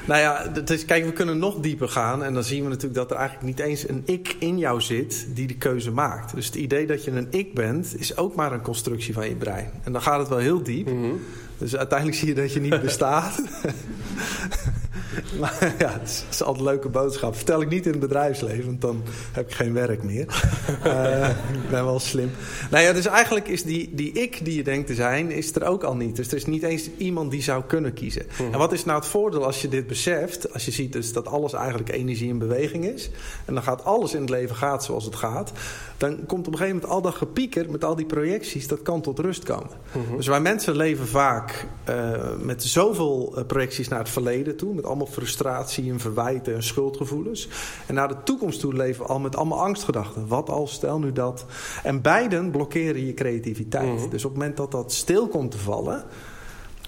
Nou 0.07 0.21
ja, 0.21 0.49
dus, 0.65 0.85
kijk, 0.85 1.05
we 1.05 1.13
kunnen 1.13 1.39
nog 1.39 1.61
dieper 1.61 1.89
gaan. 1.89 2.25
En 2.25 2.35
dan 2.35 2.45
zien 2.45 2.63
we 2.63 2.69
natuurlijk 2.69 2.95
dat 2.95 3.11
er 3.11 3.17
eigenlijk 3.17 3.47
niet 3.47 3.59
eens 3.59 3.89
een 3.89 4.03
ik 4.05 4.37
in 4.39 4.59
jou 4.59 4.81
zit 4.81 5.27
die 5.29 5.47
de 5.47 5.57
keuze 5.57 5.91
maakt. 5.91 6.35
Dus 6.35 6.47
het 6.47 6.55
idee 6.55 6.87
dat 6.87 7.05
je 7.05 7.11
een 7.11 7.27
ik 7.31 7.55
bent, 7.55 7.95
is 7.99 8.17
ook 8.17 8.35
maar 8.35 8.53
een 8.53 8.63
constructie 8.63 9.15
van 9.15 9.29
je 9.29 9.35
brein. 9.35 9.71
En 9.85 9.93
dan 9.93 10.03
gaat 10.03 10.19
het 10.19 10.29
wel 10.29 10.39
heel 10.39 10.63
diep. 10.63 10.91
Mm 10.91 11.21
Dus 11.59 11.77
uiteindelijk 11.77 12.19
zie 12.19 12.29
je 12.29 12.35
dat 12.35 12.53
je 12.53 12.61
niet 12.61 12.81
bestaat. 12.81 13.43
Maar 15.41 15.75
ja, 15.79 15.93
het 16.01 16.25
is, 16.31 16.43
altijd 16.43 16.67
een 16.67 16.73
leuke 16.73 16.89
boodschap. 16.89 17.37
Vertel 17.37 17.61
ik 17.61 17.69
niet 17.69 17.87
in 17.87 17.91
het 17.91 18.01
bedrijfsleven, 18.01 18.65
want 18.65 18.81
dan 18.81 19.03
heb 19.33 19.47
ik 19.49 19.55
geen 19.55 19.73
werk 19.73 20.03
meer. 20.03 20.43
uh, 20.87 21.29
ik 21.65 21.71
ben 21.71 21.85
wel 21.85 21.99
slim. 21.99 22.31
Nou 22.71 22.85
ja, 22.85 22.93
dus 22.93 23.07
eigenlijk 23.07 23.49
is 23.49 23.63
die, 23.63 23.91
die 23.95 24.13
ik 24.13 24.45
die 24.45 24.57
je 24.57 24.65
denkt 24.65 24.87
te 24.87 24.95
zijn, 24.95 25.31
is 25.31 25.55
er 25.55 25.65
ook 25.65 25.83
al 25.83 25.97
niet. 25.97 26.17
Dus 26.17 26.29
er 26.29 26.37
is 26.37 26.47
niet 26.47 26.63
eens 26.63 26.91
iemand 26.97 27.31
die 27.31 27.43
zou 27.43 27.63
kunnen 27.67 27.93
kiezen. 27.93 28.27
Hmm. 28.37 28.53
En 28.53 28.59
wat 28.59 28.73
is 28.73 28.85
nou 28.85 28.99
het 28.99 29.09
voordeel 29.09 29.45
als 29.45 29.63
je 29.63 29.69
dit 29.69 29.87
beseft? 29.87 30.53
Als 30.53 30.65
je 30.65 30.71
ziet 30.71 30.93
dus 30.93 31.13
dat 31.13 31.29
alles 31.29 31.53
eigenlijk 31.53 31.93
energie 31.93 32.29
in 32.29 32.39
beweging 32.39 32.85
is. 32.85 33.11
En 33.45 33.55
dan 33.55 33.63
gaat 33.63 33.85
alles 33.85 34.15
in 34.15 34.21
het 34.21 34.31
leven 34.31 34.57
gaat 34.57 34.85
zoals 34.85 35.05
het 35.05 35.17
gaat. 35.17 35.53
Dan 35.97 36.27
komt 36.27 36.47
op 36.47 36.53
een 36.53 36.59
gegeven 36.59 36.75
moment 36.75 36.93
al 36.93 37.03
dat 37.03 37.15
gepieker 37.15 37.71
met 37.71 37.85
al 37.85 37.97
die 37.97 38.07
projecties, 38.07 38.67
dat 38.67 38.83
kan 38.83 39.01
tot 39.01 39.19
rust 39.19 39.43
komen. 39.43 39.71
Hmm. 39.93 40.17
Dus 40.17 40.27
wij 40.27 40.41
mensen 40.41 40.77
leven 40.77 41.07
vaak 41.07 41.67
uh, 41.89 42.11
met 42.39 42.63
zoveel 42.63 43.35
uh, 43.37 43.45
projecties 43.47 43.89
naar 43.89 43.99
het 43.99 44.09
verleden 44.09 44.57
toe. 44.57 44.75
Met 44.75 44.85
allemaal 44.85 45.04
frustratie 45.07 45.91
en 45.91 46.01
verwijten 46.01 46.55
en 46.55 46.63
schuldgevoelens. 46.63 47.49
En 47.87 47.95
naar 47.95 48.09
de 48.09 48.23
toekomst 48.25 48.61
toe 48.61 48.75
leven 48.75 49.07
al 49.07 49.19
met 49.19 49.37
allemaal 49.37 49.63
angstgedachten. 49.63 50.27
Wat 50.27 50.51
als, 50.51 50.73
stel 50.73 50.99
nu 50.99 51.13
dat. 51.13 51.45
En 51.83 52.03
beiden 52.03 52.51
blokkeren 52.51 53.07
je 53.07 53.15
creativiteit. 53.15 53.99
Mhm. 54.01 54.09
Dus 54.09 54.25
op 54.25 54.31
het 54.31 54.39
moment 54.39 54.57
dat 54.57 54.71
dat 54.71 54.93
stil 54.93 55.29
komt 55.29 55.51
te 55.51 55.59
vallen 55.59 56.05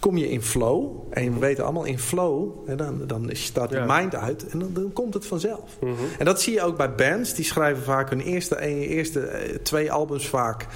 kom 0.01 0.17
je 0.17 0.31
in 0.31 0.43
flow. 0.43 1.07
En 1.11 1.33
we 1.33 1.39
weten 1.39 1.65
allemaal 1.65 1.85
in 1.85 1.99
flow, 1.99 2.67
hè, 2.67 2.75
dan, 2.75 3.07
dan 3.07 3.31
staat 3.33 3.71
je 3.71 3.85
mind 3.87 4.15
uit 4.15 4.47
en 4.49 4.59
dan, 4.59 4.73
dan, 4.73 4.93
komt 4.93 5.15
het 5.15 5.27
vanzelf. 5.27 5.77
Mhm. 5.81 5.93
En 6.19 6.25
dat 6.25 6.43
zie 6.43 6.53
je 6.53 6.63
ook 6.63 6.77
bij 6.77 6.95
bands. 6.95 7.35
Die 7.35 7.45
schrijven 7.45 7.83
vaak 7.83 8.11
hun 8.11 8.21
eerste, 8.21 8.61
eerste 8.89 9.21
eh, 9.21 9.57
twee 9.57 9.93
albums 9.93 10.29
vaak 10.29 10.67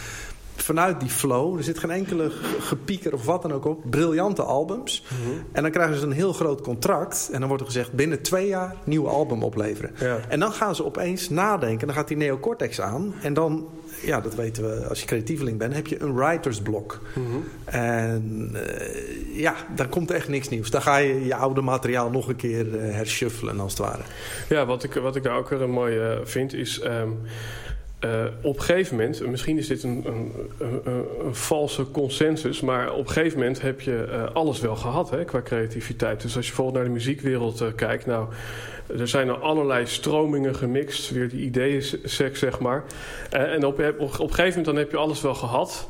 vanuit 0.63 1.01
die 1.01 1.09
flow. 1.09 1.57
Er 1.57 1.65
zit 1.65 1.79
geen 1.79 1.91
enkele 1.91 2.31
gepieker 2.61 3.15
of 3.15 3.25
wat 3.25 3.43
dan 3.43 3.53
ook 3.53 3.65
op. 3.65 3.91
Briljante 3.91 4.43
albums. 4.43 5.05
Mhm. 5.09 5.39
En 5.53 5.63
dan 5.63 5.71
krijgen 5.71 5.97
ze 5.97 6.05
een 6.05 6.13
heel 6.13 6.33
groot 6.33 6.61
contract. 6.61 7.29
En 7.33 7.39
dan 7.39 7.49
wordt 7.49 7.63
er 7.63 7.69
gezegd 7.71 7.93
binnen 7.93 8.23
twee 8.23 8.47
jaar 8.47 8.77
nieuw 8.85 9.09
album 9.09 9.43
opleveren. 9.43 9.91
En 10.29 10.41
dan 10.41 10.53
gaan 10.53 10.75
ze 10.75 10.85
opeens 10.85 11.29
nadenken. 11.29 11.87
Dan 11.87 11.97
gaat 11.97 12.09
die 12.09 12.17
neocortex 12.17 12.81
aan. 12.81 13.15
En 13.23 13.35
dan, 13.35 13.69
ja, 14.03 14.21
dat 14.21 14.35
weten 14.35 14.63
we 14.63 14.87
als 14.89 15.01
je 15.01 15.07
creatieveling 15.07 15.59
bent, 15.59 15.75
heb 15.75 15.87
je 15.87 16.03
een 16.03 16.15
writersblok. 16.15 17.01
Mm 17.15 17.45
En 17.65 18.51
uh, 18.53 19.37
ja, 19.37 19.55
dan 19.75 19.89
komt 19.89 20.11
echt 20.11 20.29
niks 20.29 20.49
nieuws. 20.49 20.71
Dan 20.71 20.83
ga 20.83 20.97
je 20.97 21.25
je 21.25 21.35
oude 21.35 21.61
materiaal 21.61 22.11
nog 22.11 22.29
een 22.29 22.37
keer 22.37 22.67
uh, 22.67 22.95
hershuffelen 22.95 23.61
als 23.61 23.73
het 23.73 23.81
ware. 23.81 24.03
Ja, 24.49 24.67
wat 24.67 24.85
ik, 24.85 24.95
wat 24.95 25.17
ik 25.17 25.23
daar 25.23 25.37
ook 25.37 25.49
weer 25.49 25.63
een 25.63 25.71
mooi 25.71 25.97
uh, 25.97 26.19
vind 26.25 26.55
is... 26.55 26.85
Um, 26.85 27.19
uh, 28.05 28.25
op 28.43 28.57
een 28.57 28.63
gegeven 28.63 28.97
moment, 28.97 29.27
misschien 29.27 29.59
is 29.59 29.67
dit 29.67 29.83
een, 29.83 30.05
een, 30.07 30.33
een, 30.59 30.81
een, 31.25 31.35
valse 31.35 31.91
consensus, 31.91 32.61
maar 32.61 32.93
op 32.93 33.07
een 33.07 33.13
gegeven 33.13 33.39
moment 33.39 33.61
heb 33.61 33.81
je 33.81 34.07
uh, 34.11 34.35
alles 34.35 34.61
wel 34.61 34.77
gehad 34.77 35.11
hè, 35.11 35.25
qua 35.25 35.43
creativiteit. 35.43 36.23
Dus 36.23 36.37
als 36.37 36.45
je 36.47 36.53
bijvoorbeeld 36.53 36.77
naar 36.77 36.87
de 36.87 36.99
muziekwereld 36.99 37.61
uh, 37.61 37.69
kijkt, 37.77 38.07
nou, 38.07 38.29
er 38.99 39.09
zijn 39.09 39.29
er 39.29 39.39
allerlei 39.39 39.87
stromingen 39.87 40.57
gemixt, 40.57 41.11
weer 41.11 41.29
die 41.29 41.41
ideeënseks, 41.41 42.39
zeg 42.39 42.59
maar. 42.59 42.85
en 43.31 43.65
op, 43.65 43.79
op, 43.79 44.01
een 44.01 44.11
gegeven 44.11 44.47
moment 44.47 44.65
dan 44.65 44.77
heb 44.77 44.91
je 44.91 44.97
alles 44.97 45.21
wel 45.21 45.35
gehad. 45.35 45.89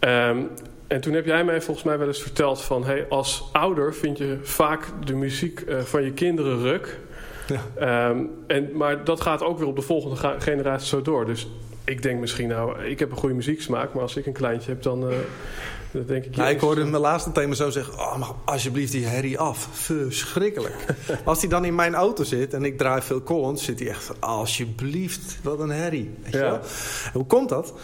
Um, 0.00 0.48
en 0.86 1.00
toen 1.00 1.12
heb 1.12 1.26
jij 1.26 1.44
mij 1.44 1.60
volgens 1.60 1.86
mij 1.86 1.98
wel 1.98 2.06
eens 2.06 2.22
verteld 2.22 2.62
van... 2.62 2.84
Hey, 2.84 3.06
als 3.08 3.48
ouder 3.52 3.94
vind 3.94 4.18
je 4.18 4.38
vaak 4.42 4.86
de 5.04 5.14
muziek 5.14 5.64
van 5.84 6.02
je 6.04 6.12
kinderen 6.12 6.62
ruk... 6.62 6.98
Ja. 7.46 8.08
Um, 8.08 8.30
en, 8.46 8.76
maar 8.76 9.04
dat 9.04 9.20
gaat 9.20 9.42
ook 9.42 9.58
weer 9.58 9.68
op 9.68 9.76
de 9.76 9.82
volgende 9.82 10.40
generatie 10.40 10.88
zo 10.88 11.02
door. 11.02 11.26
Dus 11.26 11.48
ik 11.84 12.02
denk 12.02 12.20
misschien, 12.20 12.48
nou, 12.48 12.84
ik 12.84 12.98
heb 12.98 13.10
een 13.10 13.16
goede 13.16 13.34
muzieksmaak, 13.34 13.92
maar 13.92 14.02
als 14.02 14.16
ik 14.16 14.26
een 14.26 14.32
kleintje 14.32 14.70
heb, 14.70 14.82
dan. 14.82 15.10
Uh, 15.10 15.16
dan 15.92 16.06
denk 16.06 16.24
ik, 16.24 16.36
nou, 16.36 16.50
ik 16.50 16.60
hoorde 16.60 16.84
mijn 16.84 17.02
laatste 17.02 17.32
thema 17.32 17.54
zo 17.54 17.70
zeggen: 17.70 17.94
oh, 17.94 18.16
mag 18.16 18.34
alsjeblieft 18.44 18.92
die 18.92 19.04
herrie 19.04 19.38
af. 19.38 19.68
Verschrikkelijk. 19.72 20.84
als 21.24 21.40
hij 21.40 21.48
dan 21.48 21.64
in 21.64 21.74
mijn 21.74 21.94
auto 21.94 22.24
zit 22.24 22.54
en 22.54 22.64
ik 22.64 22.78
draai 22.78 23.02
veel 23.02 23.22
Collins, 23.22 23.64
zit 23.64 23.78
hij 23.78 23.88
echt 23.88 24.02
van: 24.02 24.16
alsjeblieft, 24.20 25.38
wat 25.42 25.60
een 25.60 25.70
herrie. 25.70 26.10
Weet 26.22 26.32
ja. 26.32 26.60
Hoe 27.12 27.26
komt 27.26 27.48
dat? 27.48 27.74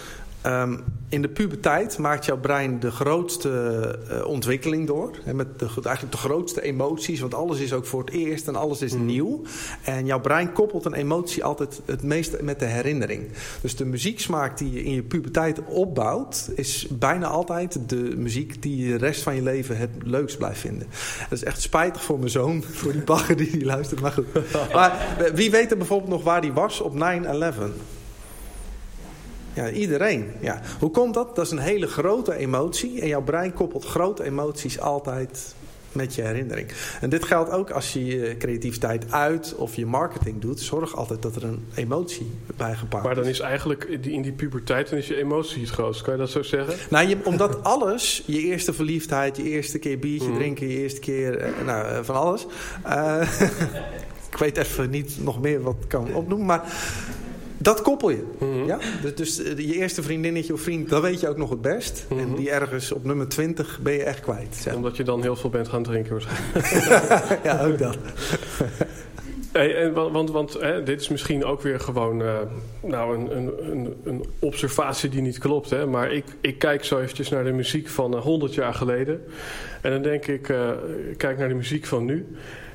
Um, 0.46 0.84
in 1.08 1.22
de 1.22 1.28
puberteit 1.28 1.98
maakt 1.98 2.24
jouw 2.24 2.38
brein 2.38 2.80
de 2.80 2.90
grootste 2.90 3.98
uh, 4.10 4.26
ontwikkeling 4.26 4.86
door. 4.86 5.10
Hè, 5.24 5.34
met 5.34 5.58
de, 5.58 5.66
eigenlijk 5.66 6.10
de 6.10 6.20
grootste 6.20 6.62
emoties, 6.62 7.20
want 7.20 7.34
alles 7.34 7.60
is 7.60 7.72
ook 7.72 7.86
voor 7.86 8.00
het 8.00 8.10
eerst 8.10 8.48
en 8.48 8.56
alles 8.56 8.82
is 8.82 8.92
mm. 8.92 9.06
nieuw. 9.06 9.42
En 9.82 10.06
jouw 10.06 10.20
brein 10.20 10.52
koppelt 10.52 10.84
een 10.84 10.94
emotie 10.94 11.44
altijd 11.44 11.80
het 11.84 12.02
meest 12.02 12.40
met 12.40 12.58
de 12.58 12.64
herinnering. 12.64 13.28
Dus 13.60 13.76
de 13.76 13.84
muzieksmaak 13.84 14.58
die 14.58 14.72
je 14.72 14.84
in 14.84 14.92
je 14.92 15.02
puberteit 15.02 15.60
opbouwt, 15.64 16.50
is 16.54 16.86
bijna 16.90 17.26
altijd 17.26 17.88
de 17.88 18.14
muziek 18.16 18.62
die 18.62 18.84
je 18.84 18.98
de 18.98 19.04
rest 19.04 19.22
van 19.22 19.34
je 19.34 19.42
leven 19.42 19.76
het 19.76 19.90
leukst 20.04 20.38
blijft 20.38 20.60
vinden. 20.60 20.86
Dat 21.28 21.38
is 21.38 21.44
echt 21.44 21.60
spijtig 21.60 22.02
voor 22.02 22.18
mijn 22.18 22.30
zoon, 22.30 22.62
voor 22.80 22.92
die 22.92 23.02
bagger 23.02 23.36
die, 23.36 23.50
die 23.50 23.64
luistert. 23.64 24.00
Maar 24.00 24.12
goed. 24.12 24.26
Maar 24.72 25.16
wie 25.34 25.50
weet 25.50 25.70
er 25.70 25.76
bijvoorbeeld 25.76 26.10
nog 26.10 26.24
waar 26.24 26.40
die 26.40 26.52
was 26.52 26.80
op 26.80 26.94
9-11? 26.94 26.96
Ja, 29.58 29.70
iedereen. 29.70 30.32
Ja. 30.40 30.60
Hoe 30.78 30.90
komt 30.90 31.14
dat? 31.14 31.36
Dat 31.36 31.44
is 31.44 31.50
een 31.50 31.58
hele 31.58 31.86
grote 31.86 32.36
emotie. 32.36 33.00
En 33.00 33.08
jouw 33.08 33.22
brein 33.22 33.52
koppelt 33.52 33.84
grote 33.84 34.24
emoties 34.24 34.80
altijd 34.80 35.54
met 35.92 36.14
je 36.14 36.22
herinnering. 36.22 36.68
En 37.00 37.10
dit 37.10 37.24
geldt 37.24 37.50
ook 37.50 37.70
als 37.70 37.92
je 37.92 38.04
je 38.04 38.36
creativiteit 38.36 39.12
uit 39.12 39.54
of 39.54 39.76
je 39.76 39.86
marketing 39.86 40.40
doet. 40.40 40.60
Zorg 40.60 40.96
altijd 40.96 41.22
dat 41.22 41.36
er 41.36 41.44
een 41.44 41.66
emotie 41.74 42.30
bij 42.56 42.74
gepaard. 42.74 43.04
Maar 43.04 43.14
dan 43.14 43.24
is 43.24 43.40
eigenlijk 43.40 43.84
in 43.84 44.22
die 44.22 44.32
puberteit 44.32 44.90
dan 44.90 44.98
is 44.98 45.06
je 45.06 45.16
emotie 45.16 45.60
het 45.60 45.70
grootst. 45.70 46.02
Kan 46.02 46.12
je 46.12 46.18
dat 46.18 46.30
zo 46.30 46.42
zeggen? 46.42 46.74
Nou, 46.90 47.08
je, 47.08 47.16
omdat 47.24 47.62
alles, 47.74 48.22
je 48.26 48.40
eerste 48.40 48.72
verliefdheid, 48.72 49.36
je 49.36 49.42
eerste 49.42 49.78
keer 49.78 49.98
biertje 49.98 50.28
mhm. 50.28 50.38
drinken, 50.38 50.68
je 50.68 50.78
eerste 50.78 51.00
keer, 51.00 51.38
eh, 51.38 51.50
nou, 51.64 51.86
eh, 51.86 51.98
van 52.02 52.14
alles. 52.14 52.46
Uh, 52.86 53.22
ik 54.30 54.38
weet 54.38 54.56
even 54.56 54.90
niet 54.90 55.16
nog 55.20 55.40
meer 55.40 55.62
wat 55.62 55.76
ik 55.80 55.88
kan 55.88 56.14
opnoemen, 56.14 56.46
maar 56.46 56.72
dat 57.68 57.82
koppel 57.82 58.10
je. 58.10 58.24
Mhm. 58.38 58.64
ja? 58.64 58.78
Dus, 59.02 59.14
dus, 59.14 59.42
eh, 59.42 59.58
je 59.58 59.74
eerste 59.74 60.02
vriendinnetje 60.02 60.52
of 60.52 60.60
vriend, 60.60 60.88
dat 60.88 61.02
weet 61.02 61.20
je 61.20 61.28
ook 61.28 61.36
nog 61.36 61.50
het 61.50 61.60
best. 61.60 62.06
En 62.10 62.28
mhm. 62.28 62.36
die 62.36 62.50
ergens 62.50 62.92
op 62.92 63.04
nummer 63.04 63.28
20 63.28 63.78
ben 63.82 63.92
je 63.92 64.02
echt 64.02 64.20
kwijt. 64.20 64.56
Zeg. 64.56 64.74
Omdat 64.74 64.96
je 64.96 65.02
dan 65.02 65.22
heel 65.22 65.36
veel 65.36 65.50
bent 65.50 65.68
gaan 65.68 65.82
drinken 65.82 66.12
waarschijnlijk. 66.12 66.66
ja, 67.48 67.66
ook 67.66 67.78
dat. 67.78 67.96
Hey, 69.52 69.76
en, 69.76 69.92
want 70.12 70.30
want 70.30 70.52
hè, 70.52 70.82
dit 70.82 71.00
is 71.00 71.08
misschien 71.08 71.44
ook 71.44 71.62
weer 71.62 71.80
gewoon 71.80 72.22
uh, 72.22 72.34
nou, 72.82 73.18
een, 73.18 73.36
een, 73.70 73.94
een, 74.04 74.24
observatie 74.38 75.10
die 75.10 75.20
niet 75.20 75.38
klopt. 75.38 75.70
Hè? 75.70 75.86
Maar 75.86 76.12
ik, 76.12 76.24
ik 76.40 76.58
kijk 76.58 76.84
zo 76.84 76.98
eventjes 76.98 77.28
naar 77.28 77.44
de 77.44 77.52
muziek 77.52 77.88
van 77.88 78.14
uh, 78.14 78.20
100 78.20 78.54
jaar 78.54 78.74
geleden. 78.74 79.22
En 79.80 79.90
dan 79.90 80.02
denk 80.02 80.26
ik, 80.26 80.48
uh, 80.48 80.70
kijk 81.16 81.38
naar 81.38 81.48
de 81.48 81.54
muziek 81.54 81.86
van 81.86 82.04
nu. 82.04 82.26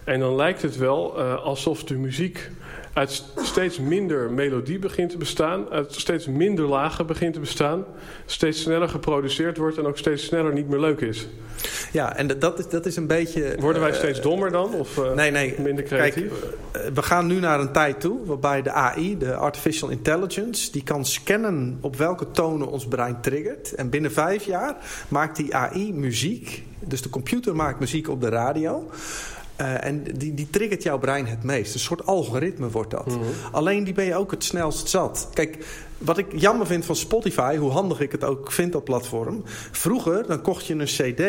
En 0.04 0.20
dan 0.20 0.36
lijkt 0.36 0.62
het 0.62 0.78
wel 0.78 1.22
alsof 1.22 1.84
de 1.84 1.96
muziek 1.96 2.50
uit 2.94 3.24
steeds 3.36 3.80
minder 3.80 4.32
melodie 4.32 4.80
begint 4.80 5.10
te 5.10 5.18
bestaan, 5.18 5.70
uit 5.70 5.94
steeds 5.94 6.28
minder 6.28 6.66
lagen 6.66 7.06
begint 7.06 7.34
te 7.34 7.40
bestaan, 7.40 7.86
steeds 8.26 8.62
sneller 8.62 8.90
geproduceerd 8.90 9.58
wordt 9.58 9.78
en 9.78 9.86
ook 9.86 9.98
steeds 9.98 10.26
sneller 10.26 10.54
niet 10.54 10.70
meer 10.70 10.80
leuk 10.80 11.02
is. 11.02 11.28
Ja, 11.92 12.16
en 12.16 12.40
dat 12.40 12.60
is, 12.60 12.70
dat 12.70 12.86
is 12.86 12.96
een 12.96 13.08
beetje... 13.08 13.56
Worden 13.60 13.82
wij 13.82 13.92
uh, 13.92 13.98
steeds 13.98 14.22
dommer 14.22 14.52
dan? 14.52 14.74
Of 14.74 14.98
uh, 14.98 15.14
nee, 15.14 15.32
nee. 15.32 15.56
minder 15.60 15.84
creatief? 15.84 16.32
Kijk, 16.72 16.86
uh, 16.86 16.92
we 16.94 17.02
gaan 17.02 17.28
nu 17.28 17.40
naar 17.40 17.60
een 17.60 17.72
tijd 17.72 18.00
toe 18.00 18.26
waarbij 18.26 18.62
de 18.62 18.72
AI, 18.72 19.18
de 19.18 19.36
Artificial 19.36 19.90
Intelligence... 19.90 20.72
die 20.72 20.84
kan 20.84 21.06
scannen 21.06 21.78
op 21.82 21.96
welke 21.96 22.32
tonen 22.32 22.68
ons 22.68 22.88
brein 22.88 23.22
triggert. 23.22 23.74
En 23.74 23.90
binnen 23.90 24.12
vijf 24.12 24.44
jaar 24.44 24.76
maakt 25.08 25.36
die 25.36 25.56
AI 25.56 25.94
muziek. 25.94 26.64
Dus 26.80 27.02
de 27.02 27.10
computer 27.10 27.56
maakt 27.56 27.80
muziek 27.80 28.10
op 28.10 28.22
de 28.22 28.30
radio... 28.30 28.90
Uh, 29.62 29.86
en 29.86 30.04
die, 30.04 30.34
die 30.34 30.50
triggert 30.50 30.84
jouw 30.84 31.00
brein 31.00 31.28
het 31.28 31.44
meest. 31.44 31.74
Een 31.74 31.80
soort 31.80 32.06
algoritme 32.06 32.70
wordt 32.70 32.92
dat. 32.92 33.06
Mm 33.06 33.14
-hmm. 33.14 33.32
Alleen 33.52 33.84
die 33.84 33.94
ben 33.94 34.06
je 34.06 34.16
ook 34.16 34.32
het 34.32 34.44
snelst 34.44 34.90
zat. 34.90 35.30
Kijk, 35.34 35.66
wat 35.98 36.18
ik 36.18 36.28
jammer 36.36 36.68
vind 36.68 36.86
van 36.86 36.96
Spotify, 36.96 37.58
hoe 37.58 37.72
handig 37.72 38.00
ik 38.00 38.12
het 38.12 38.24
ook 38.24 38.52
vind, 38.52 38.72
dat 38.72 38.84
platform. 38.84 39.42
Vroeger, 39.72 40.28
dan 40.28 40.42
kocht 40.42 40.66
je 40.66 40.74
een 40.74 40.86
cd 40.86 41.22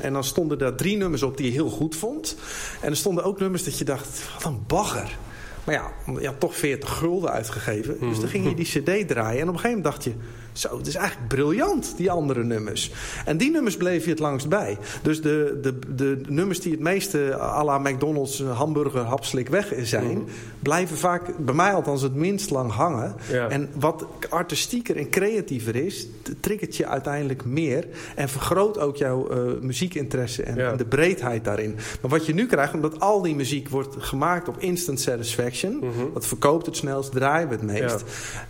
en 0.00 0.12
dan 0.12 0.24
stonden 0.24 0.58
daar 0.58 0.74
drie 0.74 0.96
nummers 0.96 1.22
op 1.22 1.36
die 1.36 1.46
je 1.46 1.52
heel 1.52 1.70
goed 1.70 1.96
vond. 1.96 2.36
En 2.80 2.90
er 2.90 2.96
stonden 2.96 3.24
ook 3.24 3.40
nummers 3.40 3.64
dat 3.64 3.78
je 3.78 3.84
dacht, 3.84 4.22
wat 4.34 4.44
een 4.44 4.62
bagger. 4.66 5.18
Maar 5.64 5.74
ja, 5.74 5.92
je 6.20 6.26
had 6.26 6.40
toch 6.40 6.56
40 6.56 6.90
gulden 6.90 7.30
uitgegeven. 7.30 7.96
Dus 8.00 8.20
dan 8.20 8.28
ging 8.28 8.48
je 8.48 8.54
die 8.54 8.82
cd 8.82 9.08
draaien. 9.08 9.40
En 9.40 9.48
op 9.48 9.54
een 9.54 9.60
gegeven 9.60 9.76
moment 9.76 9.84
dacht 9.84 10.04
je... 10.04 10.12
Zo, 10.54 10.78
het 10.78 10.86
is 10.86 10.94
eigenlijk 10.94 11.28
briljant, 11.28 11.94
die 11.96 12.10
andere 12.10 12.44
nummers. 12.44 12.92
En 13.24 13.36
die 13.36 13.50
nummers 13.50 13.76
bleef 13.76 14.04
je 14.04 14.10
het 14.10 14.18
langst 14.18 14.48
bij. 14.48 14.78
Dus 15.02 15.22
de, 15.22 15.58
de, 15.62 15.78
de 15.94 16.20
nummers 16.28 16.60
die 16.60 16.72
het 16.72 16.80
meeste 16.80 17.38
à 17.38 17.64
la 17.64 17.78
McDonald's 17.78 18.42
hamburger 18.42 19.00
hapslik 19.00 19.48
weg 19.48 19.72
zijn... 19.82 20.24
blijven 20.62 20.96
vaak, 20.96 21.38
bij 21.38 21.54
mij 21.54 21.72
althans, 21.72 22.02
het 22.02 22.14
minst 22.14 22.50
lang 22.50 22.72
hangen. 22.72 23.14
Ja. 23.30 23.48
En 23.48 23.68
wat 23.78 24.06
artistieker 24.28 24.96
en 24.96 25.10
creatiever 25.10 25.76
is... 25.76 26.06
triggert 26.40 26.76
je 26.76 26.86
uiteindelijk 26.86 27.44
meer... 27.44 27.86
en 28.14 28.28
vergroot 28.28 28.78
ook 28.78 28.96
jouw 28.96 29.28
eh, 29.28 29.38
muziekinteresse 29.60 30.42
en, 30.42 30.56
Ja. 30.56 30.70
en 30.70 30.76
de 30.76 30.84
breedheid 30.84 31.44
daarin. 31.44 31.76
Maar 32.00 32.10
wat 32.10 32.26
je 32.26 32.34
nu 32.34 32.46
krijgt, 32.46 32.74
omdat 32.74 33.00
al 33.00 33.22
die 33.22 33.34
muziek 33.34 33.68
wordt 33.68 33.94
gemaakt 33.98 34.48
op 34.48 34.58
instant 34.58 35.00
satisfaction... 35.00 35.84
dat 36.14 36.26
verkoopt 36.26 36.66
het 36.66 36.76
snelst, 36.76 37.12
draaien 37.12 37.48
we 37.48 37.54
het 37.54 37.62
meest... 37.62 38.04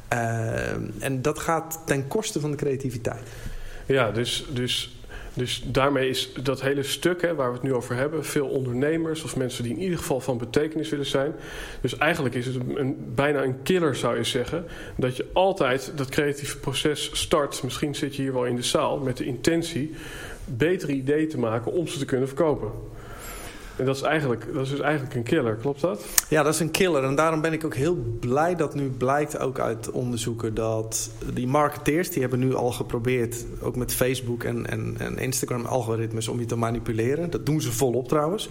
Eh, 0.09 0.73
en 0.99 1.23
dat 1.23 1.39
gaat 1.39 1.81
ten 2.01 2.09
koste 2.09 2.41
van 2.41 2.51
de 2.51 2.57
creativiteit. 2.57 3.23
Ja, 3.87 4.11
dus, 4.11 4.47
dus, 4.53 4.97
dus 5.35 5.63
daarmee 5.67 6.09
is 6.09 6.33
dat 6.43 6.61
hele 6.61 6.83
stuk 6.83 7.23
hè, 7.23 7.35
waar 7.35 7.49
we 7.49 7.55
het 7.55 7.63
nu 7.63 7.75
over 7.75 7.97
hebben, 7.97 8.25
veel 8.25 8.47
ondernemers 8.47 9.23
of 9.23 9.37
mensen 9.37 9.63
die 9.65 9.73
in 9.73 9.81
ieder 9.83 9.99
geval 9.99 10.21
van 10.21 10.39
betekenis 10.39 10.89
willen 10.91 11.07
zijn. 11.07 11.33
Dus 11.81 11.97
eigenlijk 11.99 12.35
is 12.35 12.47
het 12.47 12.55
een, 12.55 12.81
een- 12.81 12.97
bijna 13.15 13.43
een 13.43 13.63
killer, 13.63 13.97
zou 13.97 14.17
je 14.17 14.25
zeggen, 14.25 14.65
dat 14.97 15.17
je 15.17 15.27
altijd 15.33 15.93
dat 15.97 16.09
creatieve 16.09 16.59
proces 16.59 17.11
start. 17.13 17.63
Misschien 17.63 17.95
zit 17.95 18.17
je 18.17 18.23
hier 18.23 18.33
wel 18.33 18.47
in 18.47 18.57
de 18.57 18.63
zaal 18.63 18.99
met 18.99 19.17
de 19.17 19.25
intentie 19.25 19.95
betere 20.45 20.93
ideeën 20.93 21.29
te 21.29 21.39
maken 21.39 21.73
om 21.73 21.87
ze 21.87 21.99
te 21.99 22.05
kunnen 22.05 22.29
verkopen. 22.29 22.71
En 23.77 23.85
dat 23.85 23.97
is, 23.97 24.03
eigenlijk, 24.03 24.47
dat 24.53 24.63
is 24.63 24.71
dus 24.71 24.81
eigenlijk 24.81 25.15
een 25.15 25.23
killer, 25.23 25.55
klopt 25.55 25.81
dat? 25.81 26.05
Ja, 26.29 26.43
dat 26.43 26.55
is 26.55 26.61
een 26.61 26.71
killer. 26.71 27.05
En 27.05 27.15
daarom 27.15 27.41
ben 27.41 27.53
ik 27.53 27.65
ook 27.65 27.75
heel 27.75 27.97
blij 28.21 28.55
dat 28.55 28.75
nu 28.75 28.89
blijkt 28.89 29.39
ook 29.39 29.59
uit 29.59 29.91
onderzoeken 29.91 30.55
dat 30.55 31.11
die 31.33 31.47
marketeers, 31.47 32.11
die 32.11 32.21
hebben 32.21 32.39
nu 32.39 32.55
al 32.55 32.73
geprobeerd, 32.73 33.45
ook 33.61 33.77
met 33.77 33.95
Facebook 33.95 34.45
en, 34.45 34.67
en, 34.71 34.95
en 34.99 35.19
Instagram 35.19 35.65
algoritmes, 35.65 36.29
om 36.29 36.39
je 36.39 36.47
te 36.47 36.57
manipuleren. 36.57 37.31
Dat 37.31 37.47
doen 37.47 37.61
ze 37.61 37.73
volop 37.73 38.09
trouwens. 38.09 38.49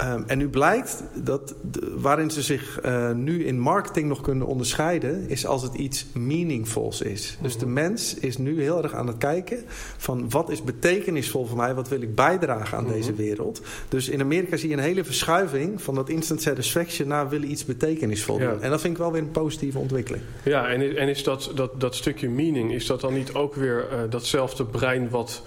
Ehm, 0.00 0.22
en 0.26 0.38
nu 0.38 0.48
blijkt 0.48 1.02
dat 1.14 1.54
de- 1.70 1.94
waarin 1.96 2.30
ze 2.30 2.42
zich 2.42 2.80
eh, 2.80 3.10
nu 3.12 3.44
in 3.44 3.58
marketing 3.58 4.08
nog 4.08 4.20
kunnen 4.20 4.46
onderscheiden, 4.46 5.28
is 5.28 5.46
als 5.46 5.62
het 5.62 5.74
iets 5.74 6.06
meaningfuls 6.14 7.00
is. 7.02 7.38
Dus 7.42 7.58
de 7.58 7.66
mens 7.66 8.14
is 8.14 8.38
nu 8.38 8.62
heel 8.62 8.82
erg 8.82 8.92
aan 8.94 9.06
het 9.06 9.18
kijken 9.18 9.64
van 9.96 10.30
wat 10.30 10.50
is 10.50 10.62
betekenisvol 10.64 11.46
voor 11.46 11.56
mij, 11.56 11.74
wat 11.74 11.88
wil 11.88 12.00
ik 12.02 12.14
bijdragen 12.14 12.78
aan 12.78 12.86
deze 12.88 13.12
wereld. 13.14 13.60
Dus 13.88 14.08
in 14.08 14.20
Amerika 14.20 14.56
zie 14.56 14.68
je 14.68 14.74
een 14.76 14.82
hele 14.82 15.04
verschuiving 15.04 15.82
van 15.82 15.94
dat 15.94 16.08
instant 16.08 16.42
satisfaction 16.42 17.08
naar 17.08 17.28
willen 17.28 17.50
iets 17.50 17.64
betekenisvol 17.64 18.40
Ja. 18.40 18.50
doen. 18.50 18.62
En 18.62 18.70
dat 18.70 18.80
vind 18.80 18.92
ik 18.92 18.98
wel 18.98 19.12
weer 19.12 19.22
een 19.22 19.30
positieve 19.30 19.78
ontwikkeling. 19.78 20.22
Ja, 20.44 20.68
en, 20.68 20.96
en 20.96 21.08
is 21.08 21.22
dat, 21.24 21.52
dat, 21.54 21.80
dat 21.80 21.94
stukje 21.94 22.28
meaning, 22.28 22.72
is 22.72 22.86
dat 22.86 23.00
dan 23.00 23.14
niet 23.14 23.34
ook 23.34 23.54
weer 23.54 23.88
eh, 23.90 23.98
datzelfde 24.10 24.64
brein 24.64 25.08
wat... 25.10 25.42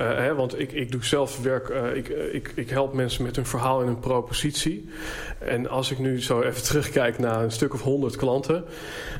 eh, 0.00 0.16
hè, 0.16 0.34
want 0.34 0.58
ik, 0.58 0.72
ik 0.72 0.92
doe 0.92 1.04
zelf 1.04 1.42
werk, 1.42 1.68
eh, 1.68 1.96
ik, 1.96 2.08
eh, 2.08 2.34
ik, 2.34 2.52
ik 2.54 2.70
help 2.70 2.92
mensen 2.92 3.22
met 3.24 3.36
hun 3.36 3.46
verhaal 3.46 3.80
en 3.80 3.86
hun 3.86 3.98
propositie. 3.98 4.88
En 5.38 5.68
als 5.68 5.90
ik 5.90 5.98
nu 5.98 6.22
zo 6.22 6.40
even 6.40 6.62
terugkijk 6.62 7.18
naar 7.18 7.42
een 7.42 7.52
stuk 7.52 7.74
of 7.74 7.82
honderd 7.82 8.16
klanten... 8.16 8.64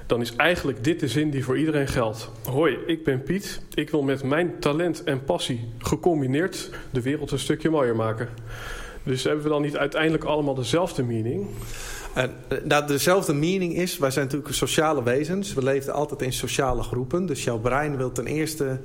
dan 0.07 0.21
is 0.21 0.37
eigenlijk 0.37 0.85
dit 0.85 1.01
de 1.01 1.09
zin 1.09 1.31
die 1.31 1.45
voor 1.45 1.59
iedereen 1.59 1.89
geldt. 1.89 2.31
Hoi, 2.45 2.79
ik 2.87 3.05
ben 3.05 3.23
Piet. 3.23 3.61
Ik 3.75 3.91
wil 3.91 4.03
met 4.03 4.23
mijn 4.23 4.59
talent 4.59 5.05
en 5.05 5.25
passie 5.25 5.69
gecombineerd 5.79 6.71
de 6.91 7.03
wereld 7.03 7.31
een 7.31 7.39
stukje 7.39 7.71
mooier 7.71 7.97
maken. 7.97 8.29
Dus 9.03 9.25
hebben 9.25 9.43
we 9.43 9.49
dan 9.49 9.63
niet 9.63 9.77
uiteindelijk 9.77 10.25
allemaal 10.25 10.55
dezelfde 10.55 11.03
meaning? 11.03 11.47
En, 12.15 12.35
eh, 12.49 12.59
nou, 12.65 12.87
dezelfde 12.87 13.35
meaning 13.35 13.77
is, 13.77 13.99
wij 13.99 14.11
zijn 14.11 14.25
natuurlijk 14.25 14.55
sociale 14.55 15.03
wezens. 15.03 15.55
We 15.55 15.63
leven 15.63 15.93
altijd 15.93 16.23
in 16.23 16.33
sociale 16.33 16.83
groepen. 16.83 17.27
Dus 17.27 17.45
jouw 17.45 17.59
brein 17.59 17.97
wil 17.97 18.13
ten 18.13 18.27
eerste, 18.27 18.81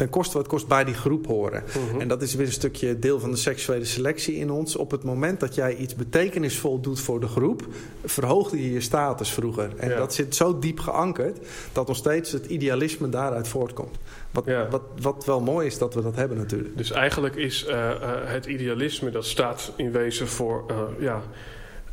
ten 0.00 0.10
koste 0.10 0.36
wat 0.36 0.46
kost, 0.46 0.66
bij 0.68 0.84
die 0.84 0.94
groep 0.94 1.26
horen. 1.26 1.62
En 1.98 2.08
dat 2.08 2.22
is 2.22 2.34
weer 2.34 2.46
een 2.46 2.52
stukje 2.52 2.98
deel 2.98 3.20
van 3.20 3.30
de 3.30 3.36
seksuele 3.36 3.84
selectie 3.84 4.34
in 4.34 4.50
ons. 4.50 4.76
Op 4.76 4.90
het 4.90 5.02
moment 5.02 5.40
dat 5.40 5.54
jij 5.54 5.76
iets 5.76 5.94
betekenisvol 5.94 6.80
doet 6.80 7.00
voor 7.00 7.20
de 7.20 7.26
groep, 7.26 7.66
verhoogde 8.04 8.62
je 8.62 8.72
je 8.72 8.80
status 8.80 9.30
vroeger. 9.30 9.70
En 9.76 9.88
Ja. 9.88 9.96
dat 9.96 10.14
zit 10.14 10.34
zo 10.34 10.58
diep 10.58 10.78
geankerd 10.80 11.38
dat 11.72 11.86
nog 11.86 11.96
steeds 11.96 12.32
het 12.32 12.46
idealisme 12.46 13.08
daaruit 13.08 13.48
voortkomt. 13.48 13.96
Wat, 14.30 14.44
Ja. 14.46 14.68
wat, 14.68 14.82
wat 15.00 15.24
wel 15.24 15.40
mooi 15.40 15.66
is 15.66 15.78
dat 15.78 15.94
we 15.94 16.02
dat 16.02 16.16
hebben 16.16 16.36
natuurlijk. 16.36 16.76
Dus 16.76 16.90
eigenlijk 16.90 17.36
is 17.36 17.64
eh, 17.64 17.90
eh, 17.90 17.96
het 18.24 18.46
idealisme, 18.46 19.10
dat 19.10 19.24
staat 19.24 19.72
in 19.76 19.92
wezen 19.92 20.28
voor 20.28 20.64
eh, 20.68 20.76
ja, 20.98 21.22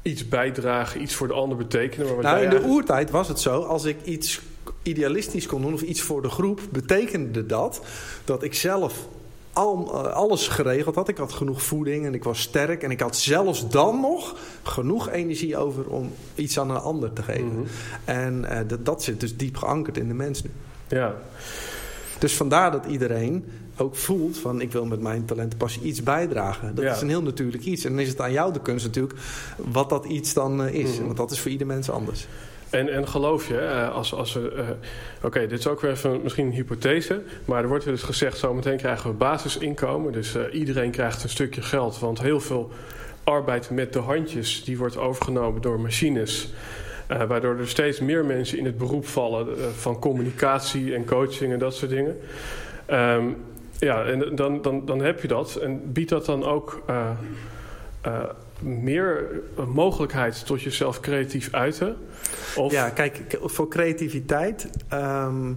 iets 0.01 0.27
bijdragen, 0.27 1.01
iets 1.01 1.13
voor 1.15 1.27
de 1.27 1.33
ander 1.33 1.57
betekenen. 1.57 2.05
Maar 2.05 2.23
Nou, 2.23 2.35
in 2.35 2.41
de 2.41 2.45
eigenlijk- 2.45 2.73
oertijd 2.73 3.09
was 3.09 3.27
het 3.27 3.39
zo, 3.39 3.61
als 3.61 3.85
ik 3.85 3.97
iets 4.03 4.41
idealistisch 4.83 5.45
kon 5.45 5.61
doen 5.61 5.73
of 5.73 5.81
iets 5.81 6.01
voor 6.01 6.21
de 6.21 6.29
groep, 6.29 6.61
betekende 6.69 7.45
dat 7.45 7.81
dat 8.25 8.43
ik 8.43 8.53
zelf 8.53 9.07
al, 9.53 9.91
eh, 10.05 10.13
alles 10.13 10.47
geregeld 10.47 10.95
had. 10.95 11.07
Ik 11.09 11.17
had 11.17 11.33
genoeg 11.33 11.61
voeding 11.63 12.05
en 12.05 12.13
ik 12.13 12.23
was 12.23 12.41
sterk 12.41 12.83
en 12.83 12.91
ik 12.91 12.99
had 12.99 13.17
zelfs 13.17 13.69
dan 13.69 13.99
nog 14.01 14.35
genoeg 14.63 15.09
energie 15.09 15.57
over 15.57 15.87
om 15.87 16.11
iets 16.35 16.59
aan 16.59 16.69
een 16.69 16.77
ander 16.77 17.13
te 17.13 17.23
geven. 17.23 17.47
Mhm. 17.59 17.65
En 18.05 18.45
eh, 18.45 18.59
dat, 18.67 18.85
dat 18.85 19.03
zit 19.03 19.19
dus 19.19 19.37
diep 19.37 19.57
geankerd 19.57 19.97
in 19.97 20.07
de 20.07 20.13
mens 20.13 20.43
nu. 20.43 20.49
Ja, 20.87 21.15
Dus 22.19 22.33
vandaar 22.33 22.71
dat 22.71 22.85
iedereen 22.85 23.45
ook 23.77 23.95
voelt 23.95 24.37
van 24.37 24.61
ik 24.61 24.71
wil 24.71 24.85
met 24.85 25.01
mijn 25.01 25.25
talent 25.25 25.51
en 25.51 25.57
passie 25.57 25.81
iets 25.81 26.03
bijdragen. 26.03 26.75
Dat 26.75 26.83
Ja. 26.83 26.95
is 26.95 27.01
een 27.01 27.09
heel 27.09 27.21
natuurlijk 27.21 27.63
iets. 27.65 27.83
En 27.83 27.91
dan 27.91 27.99
is 27.99 28.07
het 28.09 28.21
aan 28.21 28.31
jou 28.31 28.53
de 28.53 28.61
kunst 28.61 28.85
natuurlijk 28.85 29.19
wat 29.57 29.89
dat 29.89 30.05
iets 30.05 30.33
dan 30.33 30.63
eh, 30.63 30.73
is. 30.73 30.95
Mhm. 30.95 31.05
Want 31.05 31.17
dat 31.17 31.31
is 31.31 31.39
voor 31.39 31.51
ieder 31.51 31.67
mens 31.67 31.89
anders. 31.89 32.27
En, 32.69 32.89
en 32.89 33.07
geloof 33.07 33.47
je, 33.47 33.57
eh, 33.57 33.95
als, 33.95 34.13
als 34.13 34.33
we. 34.33 34.51
eh, 34.51 34.65
Oké, 35.21 35.47
dit 35.47 35.59
is 35.59 35.67
ook 35.67 35.81
weer 35.81 35.91
even 35.91 36.21
misschien 36.23 36.45
een 36.45 36.51
hypothese. 36.51 37.21
Maar 37.45 37.61
er 37.61 37.67
wordt 37.67 37.85
eens 37.85 38.03
gezegd: 38.03 38.37
zometeen 38.37 38.77
krijgen 38.77 39.09
we 39.09 39.15
basisinkomen. 39.15 40.11
Dus 40.11 40.35
eh, 40.35 40.43
iedereen 40.59 40.91
krijgt 40.91 41.23
een 41.23 41.29
stukje 41.29 41.61
geld. 41.61 41.99
Want 41.99 42.21
heel 42.21 42.39
veel 42.39 42.71
arbeid 43.23 43.69
met 43.69 43.93
de 43.93 43.99
handjes 43.99 44.63
die 44.63 44.77
wordt 44.77 44.97
overgenomen 44.97 45.61
door 45.61 45.79
machines. 45.79 46.53
Waardoor 47.27 47.57
er 47.57 47.67
steeds 47.67 47.99
meer 47.99 48.25
mensen 48.25 48.57
in 48.57 48.65
het 48.65 48.77
beroep 48.77 49.07
vallen 49.07 49.47
van 49.75 49.99
communicatie 49.99 50.95
en 50.95 51.05
coaching 51.05 51.53
en 51.53 51.59
dat 51.59 51.75
soort 51.75 51.91
dingen. 51.91 52.17
Ehm, 52.85 53.25
ja, 53.79 54.03
en 54.05 54.35
dan, 54.35 54.61
dan, 54.61 54.85
dan 54.85 55.01
heb 55.01 55.21
je 55.21 55.27
dat. 55.27 55.55
En 55.55 55.91
biedt 55.91 56.09
dat 56.09 56.25
dan 56.25 56.43
ook 56.45 56.83
meer 58.61 59.29
mogelijkheid 59.67 60.45
tot 60.45 60.61
jezelf 60.61 60.99
creatief 60.99 61.47
uiten? 61.51 61.97
Of, 62.55 62.71
Ja, 62.71 62.89
kijk, 62.89 63.37
voor 63.41 63.67
creativiteit 63.67 64.69
ehm, 64.87 65.53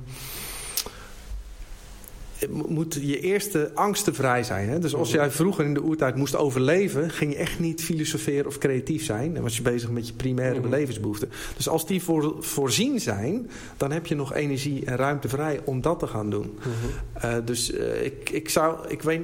moet 2.49 2.99
je 3.01 3.21
eerste 3.21 3.71
angsten 3.75 4.15
vrij 4.15 4.43
zijn. 4.43 4.69
Hè? 4.69 4.79
Dus 4.79 4.95
als 4.95 5.11
jij 5.11 5.31
vroeger 5.31 5.65
in 5.65 5.75
de 5.75 5.83
oertijd 5.83 6.17
moest 6.17 6.37
overleven, 6.37 7.11
ging 7.11 7.33
je 7.33 7.39
echt 7.39 7.59
niet 7.59 7.83
filosoferen 7.83 8.47
of 8.47 8.59
creatief 8.59 9.05
zijn. 9.05 9.35
Dan 9.35 9.43
was 9.43 9.57
je 9.57 9.63
bezig 9.63 9.91
met 9.91 10.07
je 10.07 10.13
primaire 10.15 10.59
Mhm. 10.59 10.69
belevensbehoeften. 10.69 11.29
Dus 11.57 11.69
als 11.69 11.87
die 11.87 12.03
voor, 12.03 12.37
voorzien 12.39 13.01
zijn, 13.01 13.51
dan 13.77 13.93
heb 13.93 14.07
je 14.07 14.15
nog 14.15 14.35
energie 14.35 14.85
en 14.85 14.97
ruimte 14.97 15.29
vrij 15.29 15.61
om 15.65 15.81
dat 15.81 15.99
te 15.99 16.07
gaan 16.07 16.31
doen. 16.31 16.59
Mhm. 16.59 17.27
Eh, 17.27 17.35
dus 17.45 17.73
eh, 17.73 18.05
ik, 18.05 18.31
ik 18.31 18.49
zou, 18.49 18.89
ik 18.89 19.03
weet 19.03 19.21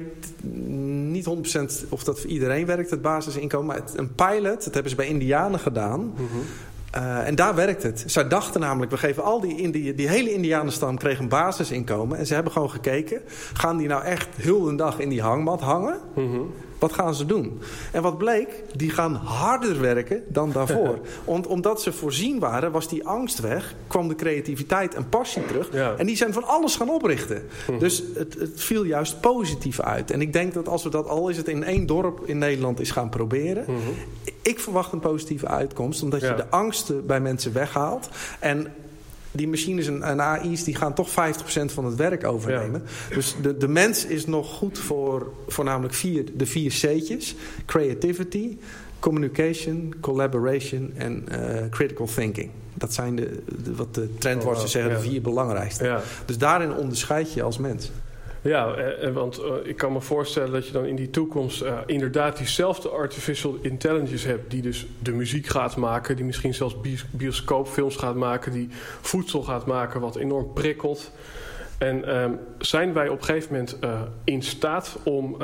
niet 1.11 1.25
100% 1.25 1.85
of 1.89 2.03
dat 2.03 2.19
voor 2.19 2.29
iedereen 2.29 2.65
werkt, 2.65 2.89
het 2.89 3.01
basisinkomen. 3.01 3.67
Maar 3.67 3.75
het, 3.75 3.97
een 3.97 4.15
pilot, 4.15 4.63
dat 4.63 4.73
hebben 4.73 4.89
ze 4.89 4.95
bij 4.95 5.07
Indianen 5.07 5.59
gedaan. 5.59 5.99
Mhm. 6.13 6.23
Eh, 6.91 7.27
en 7.27 7.35
daar 7.35 7.55
werkt 7.55 7.83
het. 7.83 8.03
Zij 8.05 8.27
dachten 8.27 8.61
namelijk, 8.61 8.91
we 8.91 8.97
geven 8.97 9.23
al 9.23 9.39
die, 9.41 9.57
Indi 9.57 9.95
die 9.95 10.07
hele 10.07 10.33
Indianenstam 10.33 10.97
kreeg 10.97 11.19
een 11.19 11.29
basisinkomen. 11.29 12.17
En 12.17 12.25
ze 12.25 12.33
hebben 12.33 12.51
gewoon 12.51 12.69
gekeken, 12.69 13.21
gaan 13.53 13.77
die 13.77 13.87
nou 13.87 14.03
echt 14.03 14.27
heel 14.35 14.61
de 14.61 14.75
dag 14.75 14.99
in 14.99 15.09
die 15.09 15.21
hangmat 15.21 15.61
hangen? 15.61 15.99
Mhm. 16.15 16.39
Wat 16.79 16.93
gaan 16.93 17.15
ze 17.15 17.25
doen? 17.25 17.61
En 17.91 18.01
wat 18.01 18.17
bleek, 18.17 18.63
die 18.75 18.89
gaan 18.89 19.15
harder 19.15 19.81
werken 19.81 20.23
dan 20.27 20.51
daarvoor. 20.51 20.99
Want 21.25 21.47
omdat 21.47 21.81
ze 21.81 21.91
voorzien 21.91 22.39
waren, 22.39 22.71
was 22.71 22.87
die 22.87 23.07
angst 23.07 23.39
weg, 23.39 23.75
kwam 23.87 24.07
de 24.07 24.15
creativiteit 24.15 24.95
en 24.95 25.09
passie 25.09 25.45
terug. 25.45 25.69
Ja. 25.73 25.95
En 25.97 26.05
die 26.05 26.15
zijn 26.15 26.33
van 26.33 26.43
alles 26.43 26.75
gaan 26.75 26.89
oprichten. 26.89 27.43
Mhm. 27.69 27.79
Dus 27.79 28.03
het, 28.15 28.33
het 28.33 28.61
viel 28.61 28.83
juist 28.83 29.19
positief 29.21 29.79
uit. 29.79 30.11
En 30.11 30.21
ik 30.21 30.33
denk 30.33 30.53
dat 30.53 30.67
als 30.67 30.83
we 30.83 30.89
dat 30.89 31.07
al 31.07 31.29
is 31.29 31.37
het 31.37 31.47
in 31.47 31.63
één 31.63 31.85
dorp 31.85 32.21
in 32.25 32.37
Nederland 32.37 32.79
is 32.79 32.91
gaan 32.91 33.09
proberen, 33.09 33.63
Mhm. 33.67 33.77
Ik 34.47 34.59
verwacht 34.59 34.91
een 34.91 34.99
positieve 34.99 35.47
uitkomst, 35.47 36.03
omdat 36.03 36.21
Ja. 36.21 36.29
je 36.29 36.35
de 36.35 36.49
angsten 36.49 37.05
bij 37.05 37.19
mensen 37.19 37.53
weghaalt. 37.53 38.09
En 38.39 38.67
die 39.31 39.47
machines 39.47 39.87
en, 39.87 40.03
en 40.03 40.19
AI's 40.19 40.63
die 40.63 40.75
gaan 40.75 40.93
toch 40.93 41.09
50% 41.09 41.13
van 41.65 41.85
het 41.85 41.95
werk 41.95 42.23
overnemen. 42.25 42.83
Dus 43.13 43.35
de, 43.41 43.57
de 43.57 43.67
mens 43.67 44.05
is 44.05 44.25
nog 44.25 44.53
goed 44.53 44.77
voor 44.79 45.31
voornamelijk 45.47 45.93
vier, 45.93 46.25
de 46.37 46.45
vier 46.45 46.69
C'tjes. 46.71 47.35
Creativity, 47.65 48.57
communication, 48.99 49.93
collaboration 50.01 50.91
en 50.95 51.23
eh, 51.29 51.69
critical 51.69 52.05
thinking. 52.15 52.49
Dat 52.73 52.93
zijn 52.93 53.15
de, 53.15 53.43
de- 53.63 53.75
wat 53.75 53.93
de 53.95 54.09
trendwatchers 54.17 54.63
Oh, 54.63 54.69
zeggen, 54.69 54.91
de 54.93 54.99
vier 55.09 55.21
belangrijkste. 55.21 55.83
Ja. 55.85 56.01
Dus 56.25 56.37
daarin 56.37 56.73
onderscheid 56.73 57.33
je 57.33 57.43
als 57.43 57.57
mens. 57.57 57.91
Ja, 58.47 58.73
eh, 58.73 59.13
want 59.13 59.41
ik 59.63 59.77
kan 59.77 59.93
me 59.93 60.01
voorstellen 60.01 60.51
dat 60.51 60.67
je 60.67 60.71
dan 60.71 60.85
in 60.85 60.95
die 60.95 61.09
toekomst 61.09 61.63
inderdaad 61.85 62.37
diezelfde 62.37 62.89
artificial 62.89 63.57
intelligence 63.61 64.27
hebt, 64.27 64.51
die 64.51 64.61
dus 64.61 64.87
de 64.99 65.11
muziek 65.11 65.47
gaat 65.47 65.75
maken, 65.75 66.15
die 66.15 66.25
misschien 66.25 66.53
zelfs 66.53 66.75
bioscoopfilms 67.11 67.95
gaat 67.95 68.15
maken, 68.15 68.51
die 68.51 68.69
voedsel 69.01 69.43
gaat 69.43 69.65
maken 69.65 70.01
wat 70.01 70.15
enorm 70.15 70.53
prikkelt. 70.53 71.11
En 71.77 72.05
ehm, 72.05 72.31
zijn 72.57 72.93
wij 72.93 73.09
op 73.09 73.19
een 73.19 73.25
gegeven 73.25 73.51
moment 73.51 73.77
in 74.23 74.43
staat 74.43 74.97
om 75.03 75.37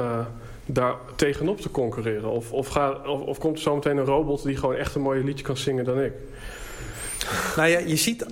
daar 0.66 0.96
tegenop 1.16 1.62
te 1.62 1.72
concurreren? 1.72 2.30
Of, 2.30 2.52
of, 2.52 2.78
of, 3.06 3.22
of 3.22 3.38
komt 3.38 3.56
er 3.56 3.62
zometeen 3.62 3.98
een 3.98 4.06
robot 4.06 4.44
die 4.44 4.58
gewoon 4.58 4.76
echt 4.76 4.96
een 4.96 5.02
mooier 5.02 5.24
liedje 5.24 5.44
kan 5.46 5.58
zingen 5.58 5.86
dan 5.86 6.00
ik? 6.00 6.14
Nou 7.56 7.70
ja, 7.70 7.80
je 7.80 7.96
ziet 7.96 8.26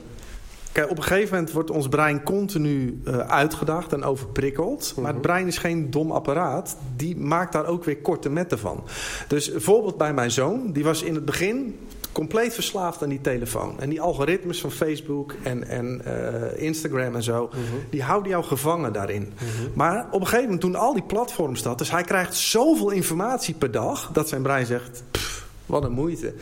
Kijk, 0.72 0.90
op 0.90 0.98
een 0.98 1.04
gegeven 1.04 1.34
moment 1.34 1.52
wordt 1.52 1.70
ons 1.70 1.88
brein 1.88 2.24
continu 2.24 3.02
uh, 3.08 3.18
uitgedaagd 3.18 3.94
en 3.94 4.04
overprikkeld. 4.04 4.94
Maar 4.96 5.06
het 5.06 5.14
mhm. 5.14 5.22
brein 5.22 5.48
is 5.48 5.58
geen 5.58 5.92
dom 5.92 6.12
apparaat. 6.12 6.78
Die 6.96 7.18
maakt 7.18 7.54
daar 7.54 7.66
ook 7.66 7.84
weer 7.84 7.98
korte 7.98 8.30
metten 8.30 8.60
van. 8.60 8.84
Dus 9.28 9.52
bijvoorbeeld 9.52 9.98
bij 9.98 10.14
mijn 10.14 10.32
zoon. 10.32 10.72
Die 10.72 10.84
was 10.84 11.04
in 11.04 11.16
het 11.16 11.26
begin 11.26 11.80
compleet 12.12 12.54
verslaafd 12.54 13.04
aan 13.04 13.10
die 13.10 13.22
telefoon. 13.22 13.80
En 13.80 13.90
die 13.90 14.02
algoritmes 14.02 14.62
van 14.62 14.72
Facebook 14.72 15.36
en, 15.44 15.68
en 15.68 16.02
uh, 16.08 16.62
Instagram 16.62 17.16
en 17.16 17.24
zo... 17.24 17.48
Mhm. 17.48 17.60
die 17.90 18.04
houden 18.04 18.32
jou 18.32 18.44
gevangen 18.44 18.94
daarin. 18.94 19.34
Mhm. 19.34 19.70
Maar 19.74 20.06
op 20.12 20.20
een 20.20 20.28
gegeven 20.28 20.44
moment 20.44 20.62
toen 20.62 20.76
al 20.76 20.94
die 20.94 21.04
platforms 21.04 21.62
dat... 21.62 21.78
dus 21.78 21.92
hij 21.92 22.04
krijgt 22.04 22.36
zoveel 22.36 22.90
informatie 22.90 23.54
per 23.54 23.72
dag... 23.72 24.10
dat 24.14 24.30
zijn 24.30 24.42
brein 24.42 24.66
zegt, 24.66 25.04
pff, 25.12 25.48
wat 25.66 25.84
een 25.84 25.92
moeite. 25.92 26.34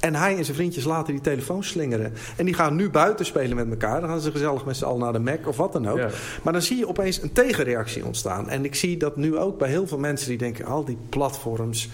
En 0.00 0.14
hij 0.14 0.36
en 0.36 0.44
zijn 0.44 0.56
vriendjes 0.56 0.84
laten 0.84 1.12
die 1.12 1.22
telefoon 1.22 1.64
slingeren. 1.64 2.12
En 2.36 2.44
die 2.44 2.54
gaan 2.54 2.76
nu 2.76 2.90
buiten 2.90 3.26
spelen 3.26 3.56
met 3.56 3.70
elkaar. 3.70 4.00
Dan 4.00 4.08
gaan 4.08 4.20
ze 4.20 4.30
gezellig 4.30 4.64
met 4.64 4.76
z'n 4.76 4.84
allen 4.84 5.00
naar 5.00 5.12
de 5.12 5.18
Mac 5.18 5.48
of 5.48 5.56
wat 5.56 5.72
dan 5.72 5.88
ook. 5.88 6.00
Maar 6.42 6.52
dan 6.52 6.62
zie 6.62 6.76
je 6.76 6.88
opeens 6.88 7.22
een 7.22 7.32
tegenreactie 7.32 8.04
ontstaan. 8.04 8.48
En 8.48 8.64
ik 8.64 8.74
zie 8.74 8.96
dat 8.96 9.16
nu 9.16 9.36
ook 9.36 9.58
bij 9.58 9.68
heel 9.68 9.86
veel 9.86 9.98
mensen 9.98 10.28
die 10.28 10.38
denken... 10.38 10.64
al 10.64 10.84
die 10.84 10.98
platforms 11.08 11.88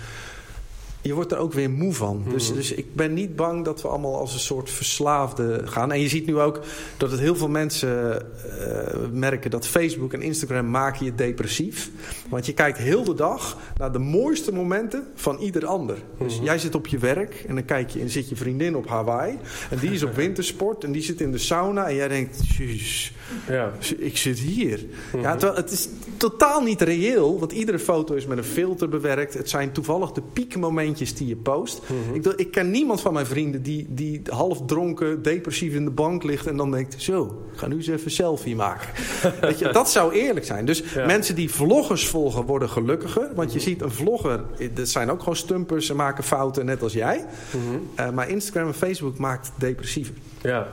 je 1.07 1.14
wordt 1.14 1.32
er 1.32 1.38
ook 1.38 1.52
weer 1.52 1.70
moe 1.70 1.94
van. 1.94 2.24
Dus, 2.28 2.48
mhm. 2.48 2.57
dus 2.57 2.72
ik 2.72 2.94
ben 2.94 3.14
niet 3.14 3.36
bang 3.36 3.64
dat 3.64 3.82
we 3.82 3.88
allemaal 3.88 4.18
als 4.18 4.32
een 4.34 4.40
soort 4.40 4.70
verslaafde 4.70 5.62
gaan. 5.64 5.92
En 5.92 6.00
je 6.00 6.09
ziet 6.09 6.26
nu 6.26 6.38
ook 6.38 6.61
dat 6.96 7.11
het 7.11 7.20
heel 7.20 7.36
veel 7.36 7.48
mensen 7.48 8.22
uh, 8.46 9.09
merken 9.12 9.50
dat 9.50 9.66
Facebook 9.66 10.12
en 10.12 10.22
Instagram 10.22 10.70
maken 10.70 11.04
je 11.04 11.14
depressief. 11.14 11.90
Want 12.28 12.46
je 12.46 12.52
kijkt 12.52 12.78
heel 12.78 13.04
de 13.04 13.14
dag 13.14 13.56
naar 13.76 13.92
de 13.92 13.98
mooiste 13.98 14.52
momenten 14.52 15.06
van 15.14 15.38
ieder 15.38 15.66
ander. 15.66 15.96
Dus 16.18 16.36
mhm. 16.36 16.44
jij 16.44 16.58
zit 16.58 16.74
op 16.74 16.86
je 16.86 16.98
werk 16.98 17.44
en 17.48 17.54
dan 17.54 17.64
kijk 17.64 17.90
je 17.90 18.00
en 18.00 18.10
zit 18.10 18.28
je 18.28 18.36
vriendin 18.36 18.76
op 18.76 18.88
Hawaii. 18.88 19.38
En 19.70 19.78
die 19.78 19.90
is 19.90 20.02
op 20.02 20.14
wintersport 20.24 20.84
en 20.84 20.92
die 20.92 21.02
zit 21.02 21.20
in 21.20 21.32
de 21.32 21.38
sauna. 21.38 21.88
En 21.88 21.94
jij 21.94 22.08
denkt, 22.08 22.56
jeez, 22.56 23.12
ja. 23.48 23.72
ik 23.98 24.16
zit 24.16 24.38
hier. 24.38 24.84
Ja, 25.20 25.34
mhm. 25.34 25.54
het 25.54 25.70
is 25.70 25.88
totaal 26.16 26.62
niet 26.62 26.80
reëel, 26.80 27.38
want 27.38 27.52
iedere 27.52 27.78
foto 27.78 28.14
is 28.14 28.26
met 28.26 28.38
een 28.38 28.44
filter 28.44 28.88
bewerkt. 28.88 29.34
Het 29.34 29.50
zijn 29.50 29.72
toevallig 29.72 30.12
de 30.12 30.22
piekmomenten 30.32 30.84
die 31.16 31.26
je 31.26 31.36
post. 31.36 31.80
Mhm. 31.86 32.14
ik, 32.14 32.26
ik, 32.26 32.50
ken 32.50 32.70
niemand 32.70 33.00
van 33.00 33.12
mijn 33.12 33.26
vrienden 33.26 33.62
die, 33.62 33.86
die 33.88 34.22
half 34.28 34.66
dronken, 34.66 35.22
depressief 35.22 35.74
in 35.74 35.84
de 35.84 35.90
bank 35.90 36.22
ligt 36.22 36.46
en 36.46 36.56
dan 36.56 36.70
denkt: 36.70 36.94
Zo, 36.98 37.42
ga 37.54 37.66
nu 37.66 37.76
eens 37.76 37.86
even 37.86 38.10
selfie 38.10 38.56
maken. 38.56 38.88
Weet 39.40 39.58
je, 39.58 39.68
dat 39.68 39.90
zou 39.90 40.12
eerlijk 40.12 40.46
zijn. 40.46 40.64
Dus 40.64 40.82
mensen 41.06 41.34
die 41.34 41.50
vloggers 41.50 42.08
volgen 42.16 42.44
worden 42.44 42.68
gelukkiger. 42.68 43.28
Want 43.34 43.52
je 43.52 43.58
mhm. 43.58 43.68
ziet 43.68 43.82
een 43.82 43.90
vlogger, 43.90 44.40
dat 44.74 44.88
zijn 44.88 45.10
ook 45.10 45.18
gewoon 45.18 45.36
stumpers, 45.36 45.86
ze 45.86 45.94
maken 45.94 46.24
fouten 46.24 46.66
net 46.66 46.82
als 46.82 46.92
jij. 46.92 47.24
Mhm. 47.50 47.76
Eh, 47.94 48.10
maar 48.10 48.28
Instagram 48.28 48.66
en 48.66 48.74
Facebook 48.74 49.18
maakt 49.18 49.52
depressiever. 49.58 50.14
Ja. 50.40 50.68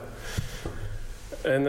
En 1.40 1.60
uh, 1.60 1.66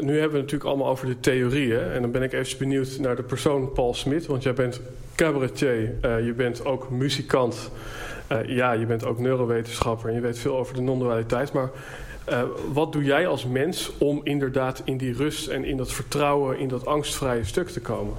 nu 0.00 0.12
hebben 0.12 0.12
we 0.12 0.20
het 0.20 0.32
natuurlijk 0.32 0.64
allemaal 0.64 0.88
over 0.88 1.06
de 1.06 1.20
theorieën. 1.20 1.80
En 1.80 2.02
dan 2.02 2.10
ben 2.10 2.22
ik 2.22 2.32
even 2.32 2.58
benieuwd 2.58 2.98
naar 3.00 3.16
de 3.16 3.22
persoon 3.22 3.72
Paul 3.72 3.94
Smit. 3.94 4.26
Want 4.26 4.42
jij 4.42 4.54
bent 4.54 4.80
cabaretier, 5.14 5.92
uh, 6.04 6.26
je 6.26 6.32
bent 6.32 6.64
ook 6.64 6.90
muzikant. 6.90 7.70
Ja, 8.46 8.72
je 8.72 8.86
bent 8.86 9.04
ook 9.04 9.18
neurowetenschapper 9.18 10.08
en 10.08 10.14
je 10.14 10.20
weet 10.20 10.38
veel 10.38 10.56
over 10.56 10.74
de 10.74 10.80
non-dualiteit. 10.80 11.52
Maar 11.52 11.70
uh, 12.28 12.42
wat 12.72 12.92
doe 12.92 13.04
jij 13.04 13.26
als 13.26 13.46
mens 13.46 13.92
om 13.98 14.20
inderdaad 14.24 14.82
in 14.84 14.96
die 14.96 15.12
rust 15.12 15.48
en 15.48 15.64
in 15.64 15.76
dat 15.76 15.92
vertrouwen, 15.92 16.58
in 16.58 16.68
dat 16.68 16.86
angstvrije 16.86 17.44
stuk 17.44 17.68
te 17.68 17.80
komen? 17.80 18.14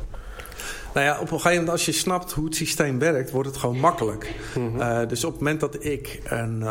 Nou 0.94 1.06
ja, 1.06 1.14
op 1.14 1.22
een 1.22 1.28
gegeven 1.28 1.52
moment 1.52 1.70
als 1.70 1.86
je 1.86 1.92
snapt 1.92 2.32
hoe 2.32 2.46
het 2.46 2.56
systeem 2.56 3.00
werkt, 3.00 3.32
wordt 3.32 3.48
het 3.48 3.58
gewoon 3.58 3.80
makkelijk. 3.80 4.36
Mm 4.56 4.80
-hmm. 4.80 5.08
dus 5.08 5.24
op 5.24 5.32
het 5.32 5.40
moment 5.40 5.60
dat 5.60 5.86
ik 5.86 6.20
een 6.24 6.64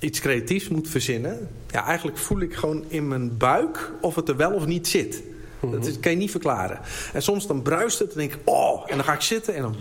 iets 0.00 0.20
creatiefs 0.20 0.68
moet 0.68 0.88
verzinnen... 0.88 1.48
Ja, 1.70 1.84
eigenlijk 1.84 2.18
voel 2.18 2.40
ik 2.40 2.54
gewoon 2.54 2.84
in 2.88 3.08
mijn 3.08 3.36
buik 3.36 3.92
of 4.00 4.14
het 4.14 4.28
er 4.28 4.36
wel 4.36 4.52
of 4.52 4.66
niet 4.66 4.88
zit. 4.88 5.22
Dat 5.60 5.86
is, 5.86 6.00
kan 6.00 6.12
je 6.12 6.18
niet 6.18 6.30
verklaren. 6.30 6.80
En 7.12 7.22
soms 7.22 7.46
dan 7.46 7.62
bruist 7.62 7.98
het 7.98 8.12
en 8.12 8.18
denk 8.18 8.32
ik, 8.32 8.40
oh, 8.44 8.84
en 8.86 8.96
dan 8.96 9.04
ga 9.04 9.12
ik 9.12 9.20
zitten 9.20 9.54
en 9.54 9.62
dan... 9.62 9.76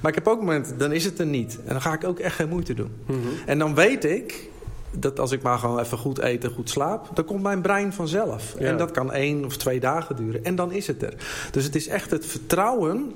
Maar 0.00 0.10
ik 0.10 0.14
heb 0.14 0.28
ook 0.28 0.40
momenten, 0.40 0.78
dan 0.78 0.92
is 0.92 1.04
het 1.04 1.18
er 1.18 1.26
niet. 1.26 1.58
En 1.64 1.72
dan 1.72 1.82
ga 1.82 1.92
ik 1.92 2.04
ook 2.04 2.18
echt 2.18 2.34
geen 2.34 2.48
moeite 2.48 2.74
doen. 2.74 2.90
Mhm. 3.06 3.18
En 3.46 3.58
dan 3.58 3.74
weet 3.74 4.04
ik 4.04 4.50
dat 4.90 5.20
als 5.20 5.32
ik 5.32 5.42
maar 5.42 5.58
gewoon 5.58 5.78
even 5.78 5.98
goed 5.98 6.18
eten, 6.18 6.50
goed 6.50 6.70
slaap... 6.70 7.08
dan 7.14 7.24
komt 7.24 7.42
mijn 7.42 7.60
brein 7.60 7.92
vanzelf. 7.92 8.54
En 8.54 8.76
dat 8.76 8.90
kan 8.90 9.12
één 9.12 9.44
of 9.44 9.56
twee 9.56 9.80
dagen 9.80 10.16
duren. 10.16 10.44
En 10.44 10.54
dan 10.54 10.72
is 10.72 10.86
het 10.86 11.02
er. 11.02 11.14
Dus 11.50 11.64
het 11.64 11.74
is 11.74 11.88
echt 11.88 12.10
het 12.10 12.26
vertrouwen 12.26 13.12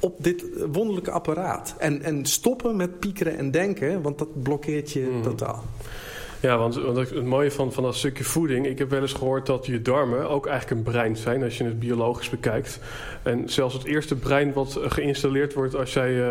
op 0.00 0.14
dit 0.18 0.44
wonderlijke 0.72 1.10
apparaat. 1.10 1.74
En, 1.78 2.02
en 2.02 2.24
stoppen 2.24 2.76
met 2.76 2.98
piekeren 2.98 3.38
en 3.38 3.50
denken, 3.50 4.02
want 4.02 4.18
dat 4.18 4.42
blokkeert 4.42 4.92
je 4.92 5.00
mhm. 5.00 5.22
totaal. 5.22 5.64
Ja, 6.40 6.58
want, 6.58 6.74
want, 6.74 6.96
het 6.96 7.24
mooie 7.24 7.50
van, 7.50 7.72
van 7.72 7.82
dat 7.82 7.94
stukje 7.94 8.24
voeding... 8.24 8.66
ik 8.66 8.78
heb 8.78 8.90
wel 8.90 9.00
eens 9.00 9.12
gehoord 9.12 9.46
dat 9.46 9.66
je 9.66 9.82
darmen 9.82 10.28
ook 10.28 10.46
eigenlijk 10.46 10.78
een 10.78 10.92
brein 10.92 11.16
zijn... 11.16 11.42
als 11.42 11.58
je 11.58 11.64
het 11.64 11.78
biologisch 11.78 12.30
bekijkt. 12.30 12.78
En 13.22 13.48
zelfs 13.48 13.74
het 13.74 13.84
eerste 13.84 14.14
brein 14.14 14.52
wat 14.52 14.78
geïnstalleerd 14.82 15.54
wordt... 15.54 15.74
als 15.74 15.92
jij 15.92 16.12
uh, 16.12 16.30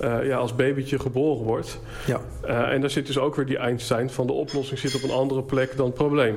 uh, 0.00 0.26
ja, 0.26 0.36
als 0.36 0.54
babytje 0.54 0.98
geboren 0.98 1.44
wordt. 1.44 1.80
Ja. 2.06 2.20
Uh, 2.44 2.72
en 2.72 2.80
daar 2.80 2.90
zit 2.90 3.06
dus 3.06 3.18
ook 3.18 3.34
weer 3.36 3.46
die 3.46 3.58
Einstein 3.58 4.10
van... 4.10 4.26
de 4.26 4.32
oplossing 4.32 4.78
zit 4.78 4.94
op 4.94 5.02
een 5.02 5.10
andere 5.10 5.42
plek 5.42 5.76
dan 5.76 5.86
het 5.86 5.94
probleem. 5.94 6.36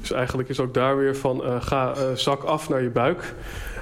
Dus 0.00 0.12
eigenlijk 0.12 0.48
is 0.48 0.60
ook 0.60 0.74
daar 0.74 0.96
weer 0.96 1.16
van... 1.16 1.42
ga 1.62 1.94
zak 2.14 2.42
af 2.42 2.68
naar 2.68 2.82
je 2.82 2.90
buik... 2.90 3.34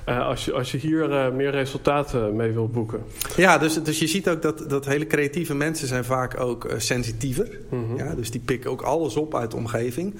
Als, 0.05 0.45
je, 0.45 0.53
als 0.53 0.72
je 0.72 0.79
hier 0.79 1.33
meer 1.35 1.51
resultaten 1.51 2.37
mee 2.37 2.53
wilt 2.53 2.72
boeken. 2.72 3.03
Ja, 3.37 3.59
dus, 3.59 3.83
dus 3.83 3.99
je 3.99 4.07
ziet 4.07 4.29
ook 4.29 4.43
dat, 4.43 4.64
dat 4.68 4.87
hele 4.87 5.07
creatieve 5.07 5.55
mensen 5.55 5.89
zijn 5.89 6.05
vaak 6.05 6.41
ook 6.41 6.66
sensitiever. 6.77 7.59
Mm 7.68 7.97
ja, 7.97 8.14
dus 8.14 8.31
die 8.31 8.41
pikken 8.41 8.70
ook 8.70 8.83
alles 8.83 9.16
op 9.16 9.35
uit 9.35 9.51
de 9.51 9.57
omgeving. 9.57 10.14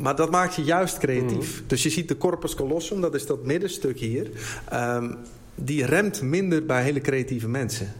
maar 0.00 0.16
dat 0.16 0.30
maakt 0.30 0.54
je 0.54 0.62
juist 0.62 0.98
creatief. 0.98 1.60
Mm 1.60 1.66
Dus 1.66 1.82
je 1.82 1.90
ziet 1.90 2.08
de 2.08 2.16
corpus 2.16 2.54
callosum, 2.54 3.00
dat 3.00 3.14
is 3.14 3.26
dat 3.26 3.44
middenstuk 3.44 3.98
hier. 3.98 4.30
Um, 4.72 5.18
die 5.54 5.84
remt 5.84 6.22
minder 6.22 6.66
bij 6.66 6.82
hele 6.82 7.00
creatieve 7.00 7.48
mensen. 7.48 7.92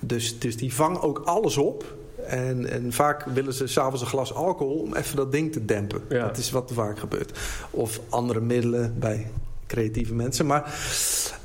Dus, 0.00 0.38
dus 0.38 0.56
die 0.56 0.74
vangen 0.74 1.02
ook 1.02 1.18
alles 1.18 1.56
op. 1.56 1.94
En, 2.26 2.70
en, 2.70 2.92
vaak 2.92 3.24
willen 3.24 3.52
ze 3.52 3.66
s'avonds 3.66 4.00
een 4.00 4.06
glas 4.06 4.34
alcohol 4.34 4.78
om 4.78 4.94
even 4.94 5.16
dat 5.16 5.32
ding 5.32 5.52
te 5.52 5.64
dempen. 5.64 6.00
Ja. 6.08 6.26
Dat 6.26 6.36
is 6.36 6.50
wat 6.50 6.70
vaak 6.74 6.98
gebeurt. 6.98 7.38
Of 7.70 8.00
andere 8.08 8.40
middelen 8.40 8.94
bij 8.98 9.26
creatieve 9.66 10.14
mensen. 10.14 10.46
Maar 10.46 10.74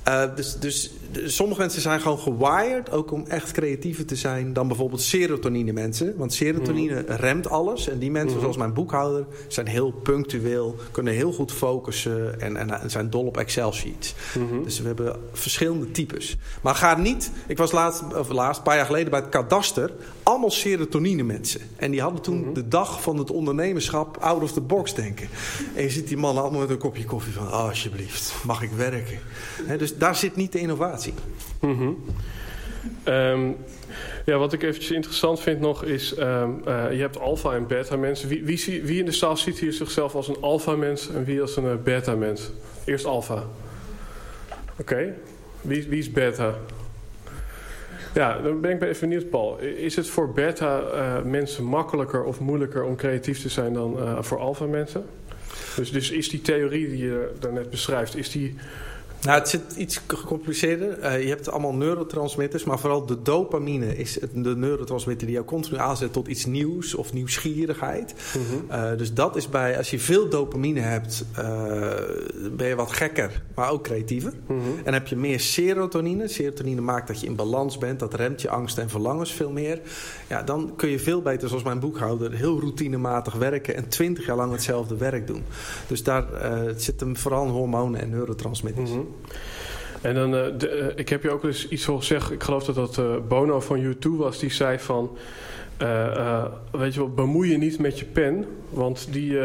uh, 0.08 0.24
dus, 0.36 0.60
dus 0.60 0.92
sommige 1.26 1.60
mensen 1.60 1.82
zijn 1.82 2.02
gewoon 2.02 2.20
gewired 2.20 2.92
ook 2.92 3.12
om 3.12 3.26
echt 3.28 3.52
creatiever 3.52 4.06
te 4.06 4.16
zijn 4.16 4.54
dan 4.54 4.68
bijvoorbeeld 4.68 5.02
serotonine 5.02 5.74
mensen. 5.74 6.14
Want 6.18 6.34
serotonine 6.34 7.02
mm. 7.02 7.16
remt 7.16 7.50
alles. 7.50 7.88
En 7.88 8.00
die 8.00 8.12
mensen, 8.12 8.36
mm. 8.36 8.42
zoals 8.42 8.58
mijn 8.58 8.74
boekhouder, 8.74 9.26
zijn 9.48 9.68
heel 9.68 9.92
punctueel, 9.92 10.76
kunnen 10.92 11.14
heel 11.14 11.34
goed 11.34 11.52
focussen 11.52 12.42
en, 12.42 12.58
en, 12.58 12.90
zijn 12.90 13.10
dol 13.10 13.26
op 13.26 13.38
Excel 13.38 13.74
sheets. 13.74 14.16
Mm-hmm. 14.38 14.64
Dus 14.64 14.80
we 14.80 14.88
hebben 14.88 15.20
verschillende 15.32 15.92
types. 15.92 16.38
Maar 16.62 16.76
ga 16.76 16.98
niet. 16.98 17.32
Ik 17.48 17.58
was 17.58 17.72
laatst, 17.72 18.04
of 18.16 18.30
laatst, 18.30 18.58
een 18.58 18.64
paar 18.64 18.76
jaar 18.76 18.86
geleden 18.86 19.10
bij 19.10 19.20
het 19.20 19.30
kadaster. 19.30 19.92
Allemaal 20.24 20.52
serotonine 20.52 21.24
mensen. 21.24 21.62
En 21.76 21.92
die 21.92 22.02
hadden 22.02 22.22
toen 22.22 22.38
mm-hmm. 22.38 22.54
de 22.54 22.68
dag 22.68 23.02
van 23.02 23.18
het 23.18 23.32
ondernemerschap 23.32 24.18
out 24.18 24.44
of 24.44 24.52
the 24.52 24.62
box 24.62 24.94
denken. 24.94 25.28
En 25.76 25.84
je 25.84 25.90
ziet 25.90 26.08
die 26.08 26.18
mannen 26.18 26.44
allemaal 26.44 26.62
met 26.62 26.70
een 26.70 26.78
kopje 26.78 27.06
koffie 27.06 27.34
van, 27.34 27.48
oh, 27.48 27.68
alsjeblieft, 27.68 28.34
mag 28.44 28.62
ik 28.62 28.72
werken? 28.72 29.20
dus 29.78 29.91
daar 29.98 30.16
zit 30.16 30.36
niet 30.36 30.52
de 30.52 30.60
innovatie. 30.60 31.14
Mm 31.62 31.98
ja, 34.26 34.38
wat 34.38 34.54
ik 34.54 34.64
eventjes 34.64 34.92
interessant 34.92 35.40
vind 35.40 35.60
nog 35.60 35.84
is... 35.84 36.18
Um, 36.18 36.62
uh, 36.68 36.92
je 36.92 37.02
hebt 37.02 37.20
alfa 37.20 37.54
en 37.54 37.68
beta 37.68 37.96
mensen. 37.96 38.30
Wie, 38.30 38.44
wie, 38.44 38.82
wie, 38.84 39.00
in 39.00 39.06
de 39.06 39.12
zaal 39.12 39.38
ziet 39.38 39.60
hier 39.60 39.74
zichzelf 39.74 40.16
als 40.16 40.28
een 40.28 40.42
alfa 40.42 40.76
mens... 40.76 41.10
en 41.10 41.24
wie 41.24 41.42
als 41.42 41.58
een 41.58 41.66
uh, 41.66 41.76
beta 41.84 42.16
mens? 42.16 42.52
Eerst 42.86 43.06
alfa. 43.06 43.44
Oké. 44.80 45.14
Wie, 45.62 45.88
wie 45.88 46.00
is 46.00 46.12
beta? 46.12 46.56
Ja, 48.14 48.42
dan 48.42 48.62
ben 48.62 48.72
ik 48.72 48.82
even 48.82 49.10
benieuwd, 49.10 49.30
Paul. 49.30 49.58
Is 49.60 49.96
het 49.96 50.08
voor 50.08 50.34
beta 50.34 50.82
uh, 50.82 51.22
mensen 51.24 51.64
makkelijker 51.64 52.24
of 52.24 52.40
moeilijker 52.40 52.84
om 52.84 52.96
creatief 52.96 53.42
te 53.42 53.50
zijn 53.50 53.74
dan 53.74 54.24
voor 54.24 54.40
alfa 54.40 54.66
mensen? 54.66 55.06
Dus, 55.76 55.92
dus 55.92 56.12
is 56.12 56.30
die 56.30 56.42
theorie 56.42 56.90
die 56.90 57.04
je 57.04 57.32
daarnet 57.40 57.70
beschrijft, 57.70 58.16
is 58.16 58.32
die 58.32 58.56
Nou, 59.22 59.40
het 59.40 59.50
zit 59.50 59.62
iets 59.78 60.02
gecompliceerder. 60.08 61.00
Uh, 61.00 61.22
je 61.22 61.28
hebt 61.28 61.50
allemaal 61.50 61.74
neurotransmitters, 61.74 62.64
maar 62.64 62.80
vooral 62.80 63.06
de 63.06 63.22
dopamine 63.22 63.98
is 63.98 64.20
de 64.34 64.56
neurotransmitter 64.56 65.28
die 65.28 65.36
jou 65.36 65.48
continu 65.48 65.78
aanzet 65.78 66.14
tot 66.14 66.28
iets 66.28 66.46
nieuws 66.46 66.96
of 66.96 67.14
nieuwsgierigheid. 67.14 68.14
Mhm. 68.14 68.72
uh, 68.72 68.98
dus 68.98 69.14
dat 69.14 69.36
is 69.36 69.50
bij, 69.50 69.78
als 69.78 69.90
je 69.90 70.00
veel 70.00 70.30
dopamine 70.30 70.80
hebt, 70.80 71.26
uh, 71.40 71.44
ben 72.52 72.68
je 72.68 72.76
wat 72.76 72.92
gekker, 72.92 73.42
maar 73.56 73.70
ook 73.70 73.84
creatiever. 73.84 74.34
Mhm. 74.48 74.60
En 74.84 74.94
heb 74.94 75.08
je 75.08 75.16
meer 75.16 75.40
serotonine. 75.40 76.28
Serotonine 76.28 76.82
maakt 76.82 77.08
dat 77.08 77.22
je 77.22 77.28
in 77.28 77.36
balans 77.36 77.78
bent, 77.78 78.00
dat 78.00 78.14
remt 78.14 78.42
je 78.42 78.50
angst 78.50 78.78
en 78.78 78.90
verlangens 78.90 79.32
veel 79.32 79.52
meer. 79.52 79.82
Ja, 80.30 80.44
dan 80.44 80.74
kun 80.76 80.90
je 80.90 81.00
veel 81.00 81.22
beter, 81.22 81.48
zoals 81.48 81.64
mijn 81.64 81.80
boekhouder, 81.80 82.32
heel 82.32 82.60
routinematig 82.60 83.34
werken 83.34 83.76
en 83.76 83.88
twintig 83.88 84.26
jaar 84.26 84.36
lang 84.36 84.52
hetzelfde 84.52 84.98
werk 84.98 85.28
doen. 85.28 85.44
Dus 85.88 86.04
daar 86.04 86.26
zit 86.78 87.00
hem 87.00 87.18
vooral 87.18 87.48
hormonen 87.48 88.02
en 88.02 88.10
neurotransmitters. 88.10 88.90
Mm 88.90 89.11
en 90.02 90.16
dan, 90.16 90.32
de, 90.32 90.80
uh, 90.82 90.86
ik 90.96 91.10
heb 91.10 91.24
je 91.24 91.32
ook 91.32 91.44
eens 91.44 91.68
iets 91.68 91.86
horen 91.86 92.06
zeggen. 92.06 92.34
Ik 92.34 92.44
geloof 92.44 92.64
dat 92.64 92.76
dat 92.76 92.98
uh, 92.98 93.16
Bono 93.28 93.60
van 93.60 93.94
U2 93.94 94.10
was. 94.10 94.40
Die 94.40 94.52
zei 94.52 94.80
van, 94.80 95.18
weet 96.72 96.94
je 96.94 97.00
wel, 97.00 97.10
bemoei 97.10 97.52
je 97.52 97.58
niet 97.58 97.80
met 97.80 98.00
je 98.00 98.06
pen. 98.06 98.46
Want 98.70 99.08
die, 99.12 99.38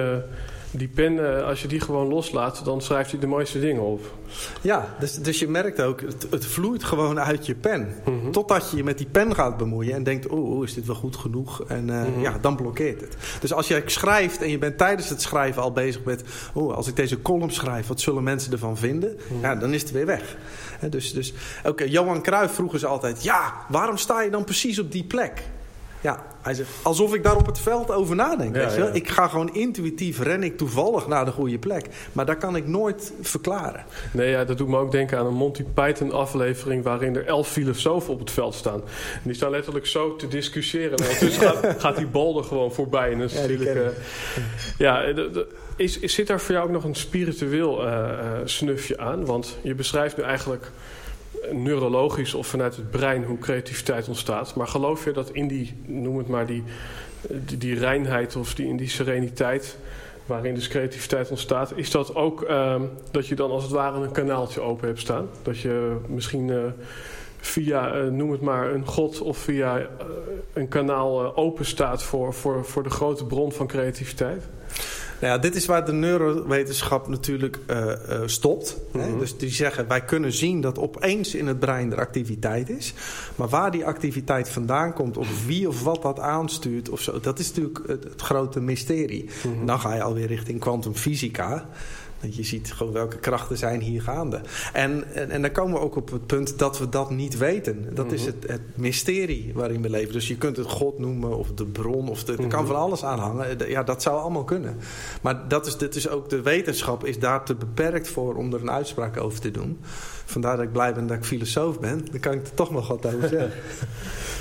die 0.76 0.88
pen, 0.88 1.44
als 1.44 1.62
je 1.62 1.68
die 1.68 1.80
gewoon 1.80 2.08
loslaat, 2.08 2.64
dan 2.64 2.80
schrijft 2.80 3.10
hij 3.10 3.20
de 3.20 3.26
mooiste 3.26 3.60
dingen 3.60 3.82
op. 3.82 4.14
Ja, 4.60 4.94
dus, 4.98 5.14
dus 5.14 5.38
je 5.38 5.48
merkt 5.48 5.82
ook, 5.82 6.00
het, 6.00 6.26
het 6.30 6.46
vloeit 6.46 6.84
gewoon 6.84 7.20
uit 7.20 7.46
je 7.46 7.54
pen. 7.54 7.94
Mm 8.04 8.32
Totdat 8.32 8.70
je 8.70 8.76
je 8.76 8.84
met 8.84 8.98
die 8.98 9.06
pen 9.06 9.34
gaat 9.34 9.56
bemoeien 9.56 9.94
en 9.94 10.02
denkt, 10.02 10.26
oh, 10.26 10.64
is 10.64 10.74
dit 10.74 10.86
wel 10.86 10.94
goed 10.94 11.16
genoeg? 11.16 11.64
En 11.64 11.84
mm 11.84 12.04
-hmm. 12.04 12.22
ja, 12.22 12.38
dan 12.40 12.56
blokkeert 12.56 13.00
het. 13.00 13.16
Dus 13.40 13.52
als 13.52 13.68
je 13.68 13.82
schrijft 13.86 14.42
en 14.42 14.50
je 14.50 14.58
bent 14.58 14.78
tijdens 14.78 15.08
het 15.08 15.22
schrijven 15.22 15.62
al 15.62 15.72
bezig 15.72 16.04
met, 16.04 16.24
oh, 16.52 16.74
als 16.74 16.88
ik 16.88 16.96
deze 16.96 17.22
column 17.22 17.52
schrijf, 17.52 17.86
wat 17.86 18.00
zullen 18.00 18.22
mensen 18.22 18.52
ervan 18.52 18.76
vinden? 18.76 19.10
Mm 19.10 19.18
-hmm. 19.28 19.40
Ja, 19.40 19.54
dan 19.54 19.72
is 19.72 19.82
het 19.82 19.90
weer 19.90 20.06
weg. 20.06 20.36
dus, 20.90 21.12
dus 21.12 21.32
oké, 21.58 21.68
okay, 21.68 21.88
Johan 21.88 22.22
Cruijff 22.22 22.54
vroegen 22.54 22.78
ze 22.78 22.86
altijd, 22.86 23.22
ja, 23.22 23.54
waarom 23.68 23.96
sta 23.96 24.22
je 24.22 24.30
dan 24.30 24.44
precies 24.44 24.78
op 24.78 24.92
die 24.92 25.04
plek? 25.04 25.42
Ja, 26.00 26.24
hij 26.42 26.54
zegt, 26.54 26.70
alsof 26.82 27.14
ik 27.14 27.22
daar 27.22 27.36
op 27.36 27.46
het 27.46 27.58
veld 27.58 27.90
over 27.90 28.16
nadenk. 28.16 28.56
Ja, 28.56 28.72
ja. 28.76 28.86
Ik 28.86 29.08
ga 29.08 29.28
gewoon 29.28 29.54
intuïtief, 29.54 30.20
ren 30.20 30.42
ik 30.42 30.56
toevallig 30.56 31.06
naar 31.06 31.24
de 31.24 31.30
goede 31.30 31.58
plek. 31.58 31.86
Maar 32.12 32.26
dat 32.26 32.38
kan 32.38 32.56
ik 32.56 32.66
nooit 32.66 33.12
verklaren. 33.20 33.84
Nee, 34.12 34.30
ja, 34.30 34.44
dat 34.44 34.58
doet 34.58 34.68
me 34.68 34.78
ook 34.78 34.92
denken 34.92 35.18
aan 35.18 35.26
een 35.26 35.34
Monty 35.34 35.64
Python 35.74 36.12
aflevering... 36.12 36.84
waarin 36.84 37.16
er 37.16 37.26
elf 37.26 37.48
filosofen 37.48 38.12
op 38.12 38.18
het 38.18 38.30
veld 38.30 38.54
staan. 38.54 38.80
En 39.14 39.20
die 39.22 39.34
staan 39.34 39.50
letterlijk 39.50 39.86
zo 39.86 40.16
te 40.16 40.28
discussiëren. 40.28 40.98
En 40.98 41.18
dus 41.20 41.36
gaat, 41.36 41.66
gaat, 41.82 41.96
die 41.96 42.06
bal 42.06 42.38
er 42.38 42.44
gewoon 42.44 42.72
voorbij. 42.72 43.12
En 43.12 43.18
dat 43.18 43.30
is 43.30 43.34
ja, 43.34 43.40
natuurlijk... 43.40 43.76
Uh, 43.76 43.86
ja, 44.78 45.12
de, 45.12 45.30
de, 45.30 45.46
is, 45.76 45.98
is, 45.98 46.14
zit 46.14 46.26
daar 46.26 46.40
voor 46.40 46.54
jou 46.54 46.66
ook 46.66 46.72
nog 46.72 46.84
een 46.84 46.94
spiritueel 46.94 47.86
uh, 47.86 47.92
uh, 47.92 48.30
snufje 48.44 48.98
aan? 48.98 49.24
Want 49.24 49.58
je 49.62 49.74
beschrijft 49.74 50.16
nu 50.16 50.22
eigenlijk 50.22 50.70
neurologisch 51.52 52.34
of 52.34 52.46
vanuit 52.46 52.76
het 52.76 52.90
brein 52.90 53.24
hoe 53.24 53.38
creativiteit 53.38 54.08
ontstaat. 54.08 54.54
Maar 54.54 54.66
geloof 54.66 55.04
je 55.04 55.12
dat 55.12 55.30
in 55.30 55.48
die, 55.48 55.76
noem 55.86 56.18
het 56.18 56.28
maar, 56.28 56.46
die, 56.46 56.62
die, 57.58 57.78
reinheid 57.78 58.36
of 58.36 58.54
die, 58.54 58.66
in 58.66 58.76
die 58.76 58.88
sereniteit 58.88 59.78
waarin 60.26 60.54
dus 60.54 60.68
creativiteit 60.68 61.30
ontstaat, 61.30 61.72
is 61.74 61.90
dat 61.90 62.14
ook 62.14 62.42
uh, 62.42 62.80
dat 63.10 63.26
je 63.26 63.34
dan 63.34 63.50
als 63.50 63.62
het 63.62 63.72
ware 63.72 64.00
een 64.00 64.12
kanaaltje 64.12 64.60
open 64.60 64.86
hebt 64.86 65.00
staan? 65.00 65.28
Dat 65.42 65.58
je 65.58 65.96
misschien 66.08 66.48
uh, 66.48 66.64
via, 67.38 67.96
uh, 67.96 68.10
noem 68.10 68.30
het 68.30 68.40
maar, 68.40 68.74
een 68.74 68.86
god 68.86 69.20
of 69.20 69.38
via 69.38 69.78
uh, 69.78 69.86
een 70.52 70.68
kanaal 70.68 71.36
open 71.36 71.64
staat 71.64 72.02
voor, 72.02 72.34
voor, 72.34 72.64
voor 72.64 72.82
de 72.82 72.90
grote 72.90 73.24
bron 73.24 73.52
van 73.52 73.66
creativiteit? 73.66 74.44
Nou 75.20 75.32
ja, 75.32 75.38
dit 75.38 75.54
is 75.54 75.66
waar 75.66 75.84
de 75.84 75.92
neurowetenschap 75.92 77.08
natuurlijk 77.08 77.58
uh, 77.70 77.76
uh, 77.76 77.92
stopt. 78.26 78.76
Mm 78.92 79.00
-hmm. 79.00 79.18
Dus 79.18 79.36
die 79.36 79.50
zeggen, 79.50 79.88
wij 79.88 80.04
kunnen 80.04 80.32
zien 80.32 80.60
dat 80.60 80.78
opeens 80.78 81.34
in 81.34 81.46
het 81.46 81.58
brein 81.58 81.92
er 81.92 81.98
activiteit 81.98 82.68
is. 82.70 82.94
Maar 83.34 83.48
waar 83.48 83.70
die 83.70 83.84
activiteit 83.84 84.48
vandaan 84.48 84.92
komt, 84.92 85.16
of 85.16 85.46
wie 85.46 85.68
of 85.68 85.82
wat 85.82 86.02
dat 86.02 86.20
aanstuurt, 86.20 86.88
of 86.88 87.00
zo, 87.00 87.20
dat 87.20 87.38
is 87.38 87.48
natuurlijk 87.48 87.80
het, 87.86 88.04
het 88.04 88.22
grote 88.22 88.60
mysterie. 88.60 89.30
Mm 89.44 89.52
-hmm. 89.54 89.66
Dan 89.66 89.80
ga 89.80 89.94
je 89.94 90.02
alweer 90.02 90.26
richting 90.26 90.60
kwantumfysica. 90.60 91.48
Want 91.48 91.66
je 92.30 92.44
ziet 92.44 92.72
gewoon 92.72 92.92
welke 92.92 93.18
krachten 93.18 93.56
zijn 93.56 93.80
hier 93.80 94.02
gaande. 94.02 94.40
En, 94.72 95.14
en, 95.14 95.30
en 95.30 95.42
dan 95.42 95.52
komen 95.52 95.74
we 95.74 95.80
ook 95.80 95.96
op 95.96 96.10
het 96.10 96.26
punt 96.26 96.58
dat 96.58 96.78
we 96.78 96.88
dat 96.88 97.10
niet 97.10 97.38
weten. 97.38 97.94
Dat 97.94 98.12
is 98.12 98.24
het, 98.24 98.44
het, 98.46 98.60
mysterie 98.74 99.50
waarin 99.54 99.82
we 99.82 99.90
leven. 99.90 100.12
Dus 100.12 100.28
je 100.28 100.36
kunt 100.36 100.56
het 100.56 100.66
God 100.66 100.98
noemen 100.98 101.36
of 101.36 101.52
de 101.54 101.66
bron. 101.66 102.08
Of 102.08 102.24
de. 102.24 102.36
Er 102.36 102.46
kan 102.46 102.66
van 102.66 102.76
alles 102.76 103.04
aan 103.04 103.18
hangen. 103.18 103.68
Ja, 103.68 103.82
dat 103.82 104.02
zou 104.02 104.20
allemaal 104.20 104.44
kunnen. 104.44 104.76
Maar 105.22 105.48
dat 105.48 105.66
is, 105.66 105.76
dit 105.76 105.94
is 105.94 106.08
ook 106.08 106.28
de 106.28 106.42
wetenschap 106.42 107.04
is 107.04 107.18
daar 107.18 107.44
te 107.44 107.54
beperkt 107.54 108.08
voor 108.08 108.34
om 108.34 108.52
er 108.52 108.60
een 108.60 108.70
uitspraak 108.70 109.16
over 109.16 109.40
te 109.40 109.50
doen. 109.50 109.78
Vandaar 110.24 110.56
dat 110.56 110.64
ik 110.64 110.72
blij 110.72 110.94
ben 110.94 111.06
dat 111.06 111.16
ik 111.16 111.24
filosoof 111.24 111.80
ben. 111.80 112.06
Dan 112.10 112.20
kan 112.20 112.32
ik 112.32 112.46
er 112.46 112.54
toch 112.54 112.70
nog 112.70 112.88
wat 112.88 113.06
over 113.06 113.28
zeggen. 113.28 113.52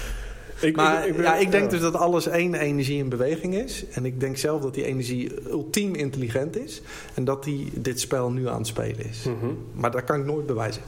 Ik, 0.60 0.76
maar 0.76 1.02
ik, 1.02 1.10
ik 1.10 1.16
ben, 1.16 1.26
ja, 1.26 1.36
ik 1.36 1.52
denk 1.52 1.64
ja. 1.64 1.70
dus 1.70 1.82
dat 1.82 1.96
alles 1.96 2.28
één 2.28 2.54
energie 2.54 2.98
in 2.98 3.10
beweging 3.10 3.56
is. 3.56 3.86
En 3.92 4.06
ik 4.06 4.20
denk 4.20 4.38
zelf 4.38 4.62
dat 4.62 4.74
die 4.74 4.86
energie 4.86 5.50
ultiem 5.50 5.96
intelligent 5.96 6.58
is. 6.58 6.82
En 7.14 7.24
dat 7.24 7.44
die 7.44 7.72
dit 7.74 8.00
spel 8.00 8.32
nu 8.32 8.48
aan 8.48 8.58
het 8.58 8.68
spelen 8.68 9.06
is. 9.06 9.24
Mm 9.24 9.40
-hmm. 9.40 9.58
Maar 9.74 9.92
dat 9.92 10.04
kan 10.04 10.20
ik 10.20 10.26
nooit 10.26 10.46
bewijzen. 10.46 10.82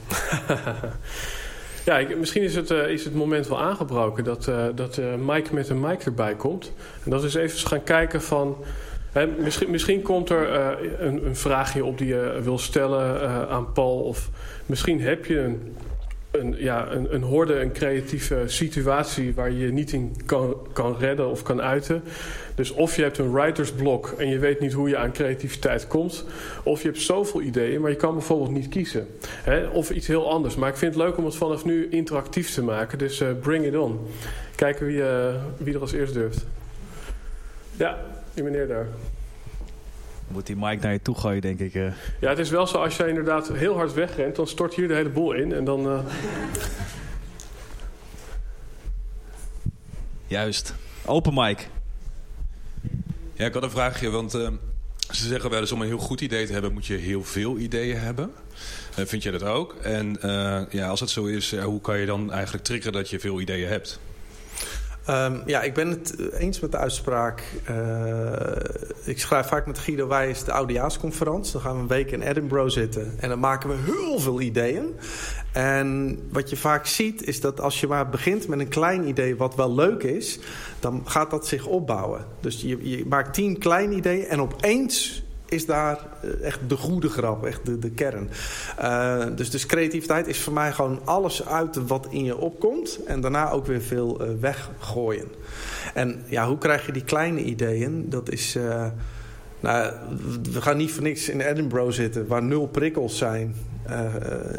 ja, 1.84 1.98
ik, 1.98 2.18
misschien 2.18 2.42
is 2.42 2.54
het, 2.54 2.70
uh, 2.70 2.88
is 2.88 3.04
het 3.04 3.14
moment 3.14 3.48
wel 3.48 3.60
aangebroken 3.60 4.24
dat, 4.24 4.46
uh, 4.46 4.64
dat 4.74 4.96
uh, 4.96 5.06
Mike 5.26 5.54
met 5.54 5.68
een 5.68 5.80
mic 5.80 6.04
erbij 6.04 6.34
komt. 6.34 6.72
En 7.04 7.10
dat 7.10 7.24
is 7.24 7.34
even 7.34 7.58
gaan 7.58 7.82
kijken 7.82 8.22
van... 8.22 8.56
Hè, 9.12 9.26
misschien, 9.26 9.70
misschien 9.70 10.02
komt 10.02 10.30
er 10.30 10.52
een, 11.00 11.26
een, 11.26 11.36
vraagje 11.36 11.84
op 11.84 11.98
die 11.98 12.06
je 12.06 12.40
wil 12.42 12.58
stellen 12.58 13.48
aan 13.48 13.72
Paul. 13.72 14.00
Of 14.00 14.30
misschien 14.66 15.00
heb 15.00 15.24
je 15.24 15.38
een 15.38 15.76
een, 16.30 16.54
ja, 16.58 16.90
een, 16.90 17.14
een 17.14 17.22
horde, 17.22 17.60
een 17.60 17.72
creatieve 17.72 18.42
situatie 18.46 19.34
waar 19.34 19.50
je 19.50 19.58
je 19.58 19.72
niet 19.72 19.92
in 19.92 20.16
kan, 20.26 20.56
kan 20.72 20.96
redden 20.98 21.28
of 21.28 21.42
kan 21.42 21.62
uiten. 21.62 22.02
Dus 22.54 22.70
of 22.70 22.96
je 22.96 23.02
hebt 23.02 23.18
een 23.18 23.32
writersblok 23.32 24.14
en 24.18 24.28
je 24.28 24.38
weet 24.38 24.60
niet 24.60 24.72
hoe 24.72 24.88
je 24.88 24.96
aan 24.96 25.12
creativiteit 25.12 25.86
komt. 25.86 26.24
Of 26.62 26.82
je 26.82 26.88
hebt 26.88 27.00
zoveel 27.00 27.42
ideeën, 27.42 27.80
maar 27.80 27.90
je 27.90 27.96
kan 27.96 28.12
bijvoorbeeld 28.12 28.50
niet 28.50 28.68
kiezen. 28.68 29.06
Hè? 29.28 29.66
Of 29.66 29.90
iets 29.90 30.06
heel 30.06 30.30
anders. 30.30 30.54
Maar 30.54 30.68
ik 30.68 30.76
vind 30.76 30.94
het 30.94 31.02
leuk 31.02 31.16
om 31.16 31.24
het 31.24 31.36
vanaf 31.36 31.64
nu 31.64 31.88
interactief 31.90 32.54
te 32.54 32.62
maken. 32.62 32.98
Dus 32.98 33.20
uh, 33.20 33.28
bring 33.40 33.64
it 33.64 33.76
on. 33.76 34.00
Kijken 34.54 34.86
wie, 34.86 34.96
uh, 34.96 35.34
wie 35.56 35.74
er 35.74 35.80
als 35.80 35.92
eerst 35.92 36.14
durft. 36.14 36.46
Ja, 37.76 37.98
die 38.34 38.44
meneer 38.44 38.68
daar. 38.68 38.86
Moet 40.28 40.46
die 40.46 40.56
mic 40.56 40.80
naar 40.80 40.92
je 40.92 41.02
toe 41.02 41.14
gooien, 41.18 41.40
denk 41.40 41.60
ik. 41.60 41.74
Uh. 41.74 41.92
Ja, 42.20 42.28
het 42.28 42.38
is 42.38 42.50
wel 42.50 42.66
zo, 42.66 42.78
als 42.78 42.96
jij 42.96 43.08
inderdaad 43.08 43.48
heel 43.48 43.76
hard 43.76 43.94
wegrent, 43.94 44.36
dan 44.36 44.46
stort 44.46 44.74
hier 44.74 44.88
de 44.88 44.94
hele 44.94 45.08
boel 45.08 45.32
in. 45.32 45.52
En 45.52 45.64
dan... 45.64 45.86
Uh... 45.86 45.98
Juist. 50.26 50.74
Open 51.04 51.34
mic. 51.34 51.68
Ja, 53.34 53.46
ik 53.46 53.54
had 53.54 53.62
een 53.62 53.70
vraagje, 53.70 54.10
want 54.10 54.34
uh, 54.34 54.48
ze 55.10 55.26
zeggen 55.26 55.50
wel 55.50 55.60
eens 55.60 55.72
om 55.72 55.80
een 55.80 55.86
heel 55.86 55.98
goed 55.98 56.20
idee 56.20 56.46
te 56.46 56.52
hebben, 56.52 56.72
moet 56.72 56.86
je 56.86 56.94
heel 56.94 57.24
veel 57.24 57.58
ideeën 57.58 57.98
hebben. 57.98 58.32
vind 58.90 59.22
jij 59.22 59.32
dat 59.32 59.42
ook? 59.42 59.74
En 59.74 60.18
ja, 60.70 60.88
als 60.88 61.00
dat 61.00 61.10
zo 61.10 61.24
is, 61.24 61.56
hoe 61.56 61.80
kan 61.80 61.98
je 61.98 62.06
dan 62.06 62.32
eigenlijk 62.32 62.64
triggeren 62.64 62.92
dat 62.92 63.10
je 63.10 63.20
veel 63.20 63.40
ideeën 63.40 63.68
hebt? 63.68 64.00
Um, 65.10 65.42
ja, 65.46 65.62
ik 65.62 65.74
ben 65.74 65.88
het 65.88 66.32
eens 66.32 66.60
met 66.60 66.72
de 66.72 66.76
uitspraak. 66.76 67.42
Uh, 67.70 68.32
ik 69.04 69.20
schrijf 69.20 69.46
vaak 69.46 69.66
met 69.66 69.78
Guido 69.78 70.08
Wijs 70.08 70.44
de 70.44 70.52
oudejaarsconferentie. 70.52 71.52
Dan 71.52 71.60
gaan 71.60 71.74
we 71.74 71.80
een 71.80 71.88
week 71.88 72.10
in 72.10 72.22
Edinburgh 72.22 72.72
zitten. 72.72 73.14
En 73.20 73.28
dan 73.28 73.38
maken 73.38 73.68
we 73.68 73.76
heel 73.84 74.18
veel 74.18 74.40
ideeën. 74.40 74.94
En 75.52 76.18
wat 76.32 76.50
je 76.50 76.56
vaak 76.56 76.86
ziet 76.86 77.26
is 77.26 77.40
dat 77.40 77.60
als 77.60 77.80
je 77.80 77.86
maar 77.86 78.08
begint 78.08 78.48
met 78.48 78.58
een 78.58 78.68
klein 78.68 79.08
idee 79.08 79.36
wat 79.36 79.54
wel 79.54 79.74
leuk 79.74 80.02
is... 80.02 80.38
dan 80.80 81.02
gaat 81.04 81.30
dat 81.30 81.46
zich 81.46 81.66
opbouwen. 81.66 82.24
Dus 82.40 82.60
je, 82.60 82.90
je 82.90 83.06
maakt 83.06 83.34
tien 83.34 83.58
kleine 83.58 83.94
ideeën 83.94 84.26
en 84.26 84.40
opeens 84.40 85.22
is 85.48 85.66
daar 85.66 85.98
echt 86.42 86.60
de 86.68 86.76
goede 86.76 87.08
grap, 87.08 87.44
echt 87.44 87.66
de, 87.66 87.78
de 87.78 87.90
kern. 87.90 88.30
Uh, 88.80 89.24
dus, 89.34 89.50
dus 89.50 89.66
creativiteit 89.66 90.26
is 90.26 90.40
voor 90.40 90.52
mij 90.52 90.72
gewoon 90.72 91.00
alles 91.04 91.46
uit 91.46 91.86
wat 91.86 92.06
in 92.10 92.24
je 92.24 92.36
opkomt... 92.36 92.98
en 93.06 93.20
daarna 93.20 93.50
ook 93.50 93.66
weer 93.66 93.82
veel 93.82 94.22
uh, 94.22 94.30
weggooien. 94.40 95.28
En 95.94 96.22
ja, 96.26 96.46
hoe 96.46 96.58
krijg 96.58 96.86
je 96.86 96.92
die 96.92 97.04
kleine 97.04 97.42
ideeën? 97.42 98.10
Dat 98.10 98.30
is... 98.30 98.56
Uh, 98.56 98.86
nou, 99.60 99.92
we 100.52 100.62
gaan 100.62 100.76
niet 100.76 100.92
voor 100.92 101.02
niks 101.02 101.28
in 101.28 101.40
Edinburgh 101.40 101.92
zitten... 101.92 102.26
waar 102.26 102.42
nul 102.42 102.66
prikkels 102.66 103.18
zijn. 103.18 103.54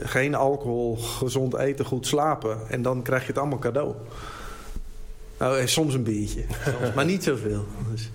geen 0.04 0.36
alcohol, 0.36 0.96
gezond 0.96 1.56
eten, 1.56 1.86
goed 1.86 2.08
slapen. 2.08 2.58
En 2.70 2.82
dan 2.82 3.02
krijg 3.02 3.22
je 3.22 3.28
het 3.28 3.38
allemaal 3.38 3.60
cadeau. 3.60 3.94
Nou, 5.40 5.68
soms 5.68 5.94
een 5.94 6.04
biertje. 6.04 6.44
Soms, 6.64 6.94
maar 6.96 7.06
niet 7.06 7.24
zoveel. 7.24 7.66
Dus... 7.92 8.10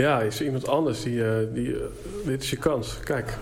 Ja, 0.00 0.20
is 0.20 0.38
er 0.38 0.44
iemand 0.44 0.68
anders 0.68 1.02
die, 1.02 1.14
uh, 1.14 1.36
die 1.54 1.66
uh, 1.66 1.80
dit 2.24 2.42
is 2.42 2.50
je 2.50 2.56
kans. 2.56 2.98
Kijk. 3.04 3.38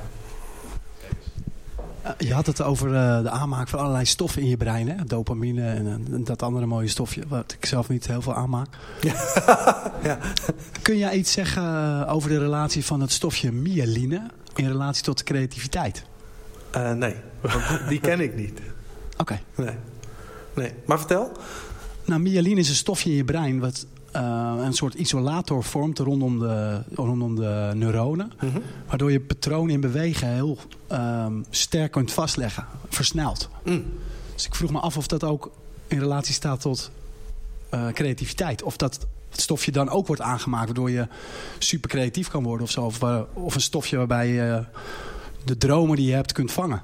Je 2.19 2.33
had 2.33 2.47
het 2.47 2.63
over 2.63 2.89
de 3.23 3.31
aanmaak 3.31 3.69
van 3.69 3.79
allerlei 3.79 4.05
stoffen 4.05 4.43
in 4.43 4.49
je 4.49 4.57
brein. 4.57 4.89
Hè? 4.89 5.05
Dopamine 5.05 5.69
en, 5.71 6.25
dat 6.25 6.43
andere 6.43 6.67
mooie 6.67 6.89
stofje. 6.89 7.23
Wat 7.29 7.57
ik 7.59 7.67
zelf 7.67 7.89
niet 7.89 8.07
heel 8.07 8.23
veel 8.23 8.35
aanmaak. 8.35 8.69
ja. 10.03 10.19
Kun 10.83 10.99
jij 10.99 11.17
iets 11.17 11.33
zeggen 11.33 12.07
over 12.09 12.31
de 12.31 12.39
relatie 12.39 12.85
van 12.85 13.01
het 13.01 13.13
stofje 13.13 13.53
myeline 13.53 14.31
in 14.55 14.69
relatie 14.69 15.05
tot 15.05 15.19
de 15.19 15.25
creativiteit? 15.25 16.05
Uh, 16.77 16.93
nee, 16.93 17.15
want 17.41 17.89
die 17.89 18.01
ken 18.01 18.21
ik 18.21 18.37
niet. 18.37 18.61
Oké. 19.17 19.41
Nee. 19.55 19.75
nee. 20.55 20.73
Maar 20.87 20.99
vertel. 20.99 21.33
Nou, 22.05 22.21
myeline 22.21 22.61
is 22.61 22.69
een 22.69 22.75
stofje 22.75 23.11
in 23.11 23.17
je 23.17 23.25
brein 23.25 23.61
wat 23.61 23.87
uh, 24.19 24.55
een 24.65 24.73
soort 24.73 24.95
isolator 24.95 25.65
vormt 25.65 25.99
rondom 25.99 26.39
de, 26.39 26.83
rondom 26.95 27.35
de 27.35 27.71
neuronen. 27.75 28.33
Mm 28.41 28.51
-hmm. 28.53 28.63
Waardoor 28.87 29.13
je 29.13 29.21
patroon 29.21 29.71
in 29.71 29.81
bewegen 29.81 30.29
heel 30.29 30.59
um, 30.93 31.45
sterk 31.51 31.93
kunt 31.93 32.13
vastleggen. 32.13 32.67
Versneld. 32.89 33.49
Mm. 33.65 33.85
Dus 34.35 34.47
ik 34.47 34.55
vroeg 34.55 34.71
me 34.71 34.79
af 34.79 34.97
of 34.97 35.07
dat 35.07 35.25
ook 35.25 35.51
in 35.87 35.99
relatie 35.99 36.35
staat 36.35 36.61
tot 36.61 36.91
uh, 37.75 37.89
creativiteit. 37.89 38.63
Of 38.63 38.77
dat 38.77 39.07
het 39.31 39.41
stofje 39.41 39.73
dan 39.73 39.89
ook 39.89 40.07
wordt 40.07 40.23
aangemaakt 40.23 40.67
waardoor 40.67 40.91
je 40.91 41.07
super 41.59 41.91
creatief 41.91 42.29
kan 42.29 42.43
worden 42.43 42.67
of 42.67 42.71
zo. 42.71 42.85
Of, 42.85 43.03
uh, 43.03 43.21
of 43.33 43.55
een 43.55 43.61
stofje 43.61 43.97
waarbij 43.97 44.29
je 44.29 44.65
de 45.45 45.57
dromen 45.57 45.97
die 45.97 46.07
je 46.07 46.15
hebt 46.15 46.33
kunt 46.33 46.53
vangen. 46.53 46.83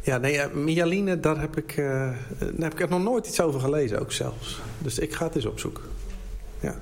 Ja, 0.00 0.18
nee, 0.18 0.36
uh, 0.36 0.44
myaline, 0.52 1.20
daar 1.20 1.40
heb 1.40 1.56
ik, 1.56 1.76
uh, 1.76 1.86
daar 2.38 2.70
heb 2.70 2.80
ik 2.80 2.88
nog 2.88 3.02
nooit 3.02 3.26
iets 3.26 3.40
over 3.40 3.60
gelezen, 3.60 4.00
ook 4.00 4.12
zelfs. 4.12 4.60
Dus 4.78 4.98
ik 4.98 5.14
ga 5.14 5.24
het 5.24 5.34
eens 5.34 5.46
opzoeken. 5.46 5.82
Ja. 6.60 6.74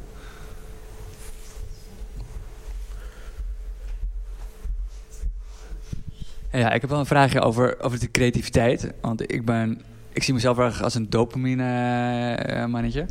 Ja, 6.53 6.73
ik 6.73 6.81
heb 6.81 6.91
wel 6.91 6.99
een 6.99 7.07
vraagje 7.07 7.41
over, 7.41 7.81
over 7.81 8.01
de 8.01 8.11
creativiteit. 8.11 8.93
Want 9.01 9.33
ik 9.33 9.45
ben 9.45 9.83
ik 10.13 10.23
zie 10.23 10.35
mezelf 10.35 10.59
erg 10.59 10.83
als 10.83 10.95
een 10.95 11.11
dopamine 11.11 12.67
mannetje. 12.69 13.07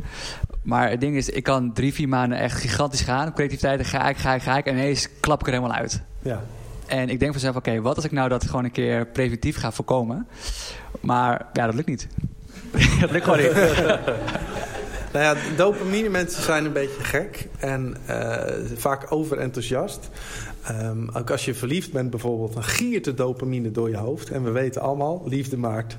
Maar 0.62 0.90
het 0.90 1.00
ding 1.00 1.16
is, 1.16 1.28
ik 1.28 1.42
kan 1.42 1.72
drie, 1.72 1.94
vier 1.94 2.08
maanden 2.08 2.38
echt 2.38 2.60
gigantisch 2.60 3.00
gaan. 3.00 3.28
Op 3.28 3.34
creativiteit 3.34 3.86
ga 3.86 4.08
ik, 4.08 4.16
ga 4.16 4.34
ik, 4.34 4.42
ga 4.42 4.56
ik. 4.56 4.66
En 4.66 4.74
ineens 4.74 5.08
klap 5.20 5.40
ik 5.40 5.46
er 5.46 5.52
helemaal 5.52 5.76
uit. 5.76 6.02
Ja. 6.22 6.42
En 6.86 7.08
ik 7.08 7.18
denk 7.18 7.32
vanzelf, 7.32 7.56
oké, 7.56 7.80
wat 7.80 7.96
als 7.96 8.04
ik 8.04 8.10
nou 8.10 8.28
dat 8.28 8.44
gewoon 8.44 8.64
een 8.64 8.70
keer 8.70 9.06
preventief 9.06 9.56
ga 9.56 9.72
voorkomen? 9.72 10.26
Maar 11.00 11.46
ja, 11.52 11.66
dat 11.66 11.74
lukt 11.74 11.88
niet. 11.88 12.08
dat 13.00 13.10
lukt 13.10 13.24
gewoon 13.24 13.40
niet. 13.40 13.52
nou 15.12 15.24
ja, 15.24 15.56
dopamine 15.56 16.08
mensen 16.08 16.42
zijn 16.42 16.64
een 16.64 16.72
beetje 16.72 17.02
gek. 17.02 17.48
En 17.58 17.96
uh, 18.08 18.42
vaak 18.76 19.12
overenthousiast. 19.12 20.08
Um, 20.70 21.10
ook 21.12 21.30
als 21.30 21.44
je 21.44 21.54
verliefd 21.54 21.92
bent 21.92 22.10
bijvoorbeeld, 22.10 22.52
dan 22.52 22.64
giert 22.64 23.04
de 23.04 23.14
dopamine 23.14 23.70
door 23.70 23.88
je 23.88 23.96
hoofd. 23.96 24.30
En 24.30 24.44
we 24.44 24.50
weten 24.50 24.82
allemaal, 24.82 25.22
liefde 25.26 25.56
maakt 25.56 25.96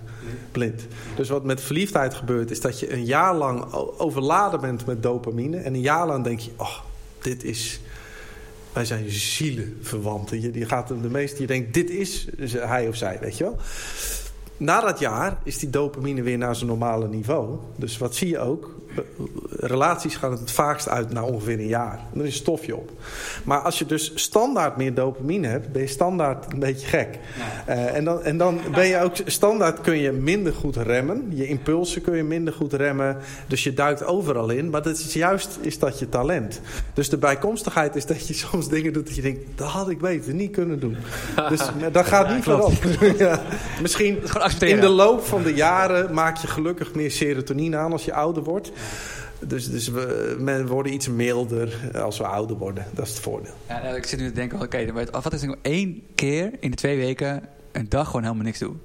blind. 0.51 0.87
Dus 1.15 1.29
wat 1.29 1.43
met 1.43 1.61
verliefdheid 1.61 2.13
gebeurt, 2.13 2.51
is 2.51 2.61
dat 2.61 2.79
je 2.79 2.93
een 2.93 3.05
jaar 3.05 3.35
lang 3.35 3.73
overladen 3.97 4.61
bent 4.61 4.85
met 4.85 5.03
dopamine. 5.03 5.57
En 5.57 5.73
een 5.73 5.81
jaar 5.81 6.07
lang 6.07 6.23
denk 6.23 6.39
je, 6.39 6.51
oh, 6.57 6.77
dit 7.21 7.43
is... 7.43 7.79
Wij 8.73 8.85
zijn 8.85 9.09
zielenverwanten. 9.09 10.41
Je, 10.41 10.51
die 10.51 10.65
gaat 10.65 10.87
de 10.87 11.09
meeste, 11.09 11.41
je 11.41 11.47
denkt, 11.47 11.73
dit 11.73 11.89
is 11.89 12.27
hij 12.57 12.87
of 12.87 12.95
zij, 12.95 13.17
weet 13.21 13.37
je 13.37 13.43
wel. 13.43 13.57
Na 14.57 14.81
dat 14.81 14.99
jaar 14.99 15.37
is 15.43 15.57
die 15.57 15.69
dopamine 15.69 16.21
weer 16.21 16.37
naar 16.37 16.55
zijn 16.55 16.67
normale 16.67 17.07
niveau. 17.07 17.57
Dus 17.75 17.97
wat 17.97 18.15
zie 18.15 18.27
je 18.27 18.39
ook? 18.39 18.75
Relaties 19.49 20.15
gaan 20.15 20.31
het 20.31 20.51
vaakst 20.51 20.89
uit 20.89 21.13
na 21.13 21.23
ongeveer 21.23 21.59
een 21.59 21.67
jaar. 21.67 21.99
Dan 22.13 22.25
is 22.25 22.35
stofje 22.35 22.75
op. 22.75 22.91
Maar 23.43 23.59
als 23.59 23.79
je 23.79 23.85
dus 23.85 24.11
standaard 24.15 24.77
meer 24.77 24.93
dopamine 24.93 25.47
hebt, 25.47 25.71
ben 25.71 25.81
je 25.81 25.87
standaard 25.87 26.53
een 26.53 26.59
beetje 26.59 26.87
gek. 26.87 27.19
Uh, 27.69 27.95
en, 27.95 28.03
dan, 28.03 28.23
en 28.23 28.37
dan 28.37 28.59
ben 28.71 28.87
je 28.87 29.01
ook 29.01 29.15
standaard 29.25 29.81
kun 29.81 29.97
je 29.97 30.11
minder 30.11 30.53
goed 30.53 30.75
remmen. 30.75 31.25
Je 31.29 31.47
impulsen 31.47 32.01
kun 32.01 32.15
je 32.15 32.23
minder 32.23 32.53
goed 32.53 32.73
remmen. 32.73 33.17
Dus 33.47 33.63
je 33.63 33.73
duikt 33.73 34.05
overal 34.05 34.49
in. 34.49 34.69
Maar 34.69 34.81
dat 34.81 34.97
is 34.97 35.13
juist 35.13 35.57
is 35.61 35.79
dat 35.79 35.99
je 35.99 36.09
talent. 36.09 36.61
Dus 36.93 37.09
de 37.09 37.17
bijkomstigheid 37.17 37.95
is 37.95 38.05
dat 38.05 38.27
je 38.27 38.33
soms 38.33 38.69
dingen 38.69 38.93
doet 38.93 39.05
dat 39.05 39.15
je 39.15 39.21
denkt, 39.21 39.39
dat 39.55 39.67
had 39.67 39.89
ik 39.89 39.99
beter 39.99 40.33
niet 40.33 40.51
kunnen 40.51 40.79
doen. 40.79 40.97
Dus 41.49 41.61
dat 41.91 42.05
gaat 42.05 42.29
niet 42.29 42.43
voorop. 42.43 42.73
ja. 43.17 43.41
Misschien 43.81 44.17
in 44.59 44.79
de 44.79 44.89
loop 44.89 45.25
van 45.25 45.43
de 45.43 45.53
jaren 45.53 46.13
maak 46.13 46.37
je 46.37 46.47
gelukkig 46.47 46.93
meer 46.95 47.11
serotonine 47.11 47.77
aan 47.77 47.91
als 47.91 48.05
je 48.05 48.13
ouder 48.13 48.43
wordt. 48.43 48.71
Dus, 49.39 49.69
dus 49.69 49.87
we, 49.87 50.35
we 50.39 50.65
worden 50.65 50.93
iets 50.93 51.07
milder 51.07 51.91
als 51.95 52.17
we 52.17 52.25
ouder 52.25 52.57
worden. 52.57 52.85
Dat 52.93 53.05
is 53.05 53.11
het 53.11 53.21
voordeel. 53.21 53.53
Ja, 53.67 53.81
nou, 53.83 53.95
ik 53.95 54.05
zit 54.05 54.19
nu 54.19 54.27
te 54.27 54.33
denken, 54.33 54.61
oké, 54.61 54.65
okay, 54.65 55.07
wat 55.11 55.33
is 55.33 55.41
nou 55.41 55.57
één 55.61 56.03
keer 56.15 56.51
in 56.59 56.69
de 56.69 56.77
twee 56.77 56.97
weken 56.97 57.43
een 57.71 57.89
dag 57.89 58.05
gewoon 58.05 58.21
helemaal 58.21 58.43
niks 58.43 58.59
doen? 58.59 58.81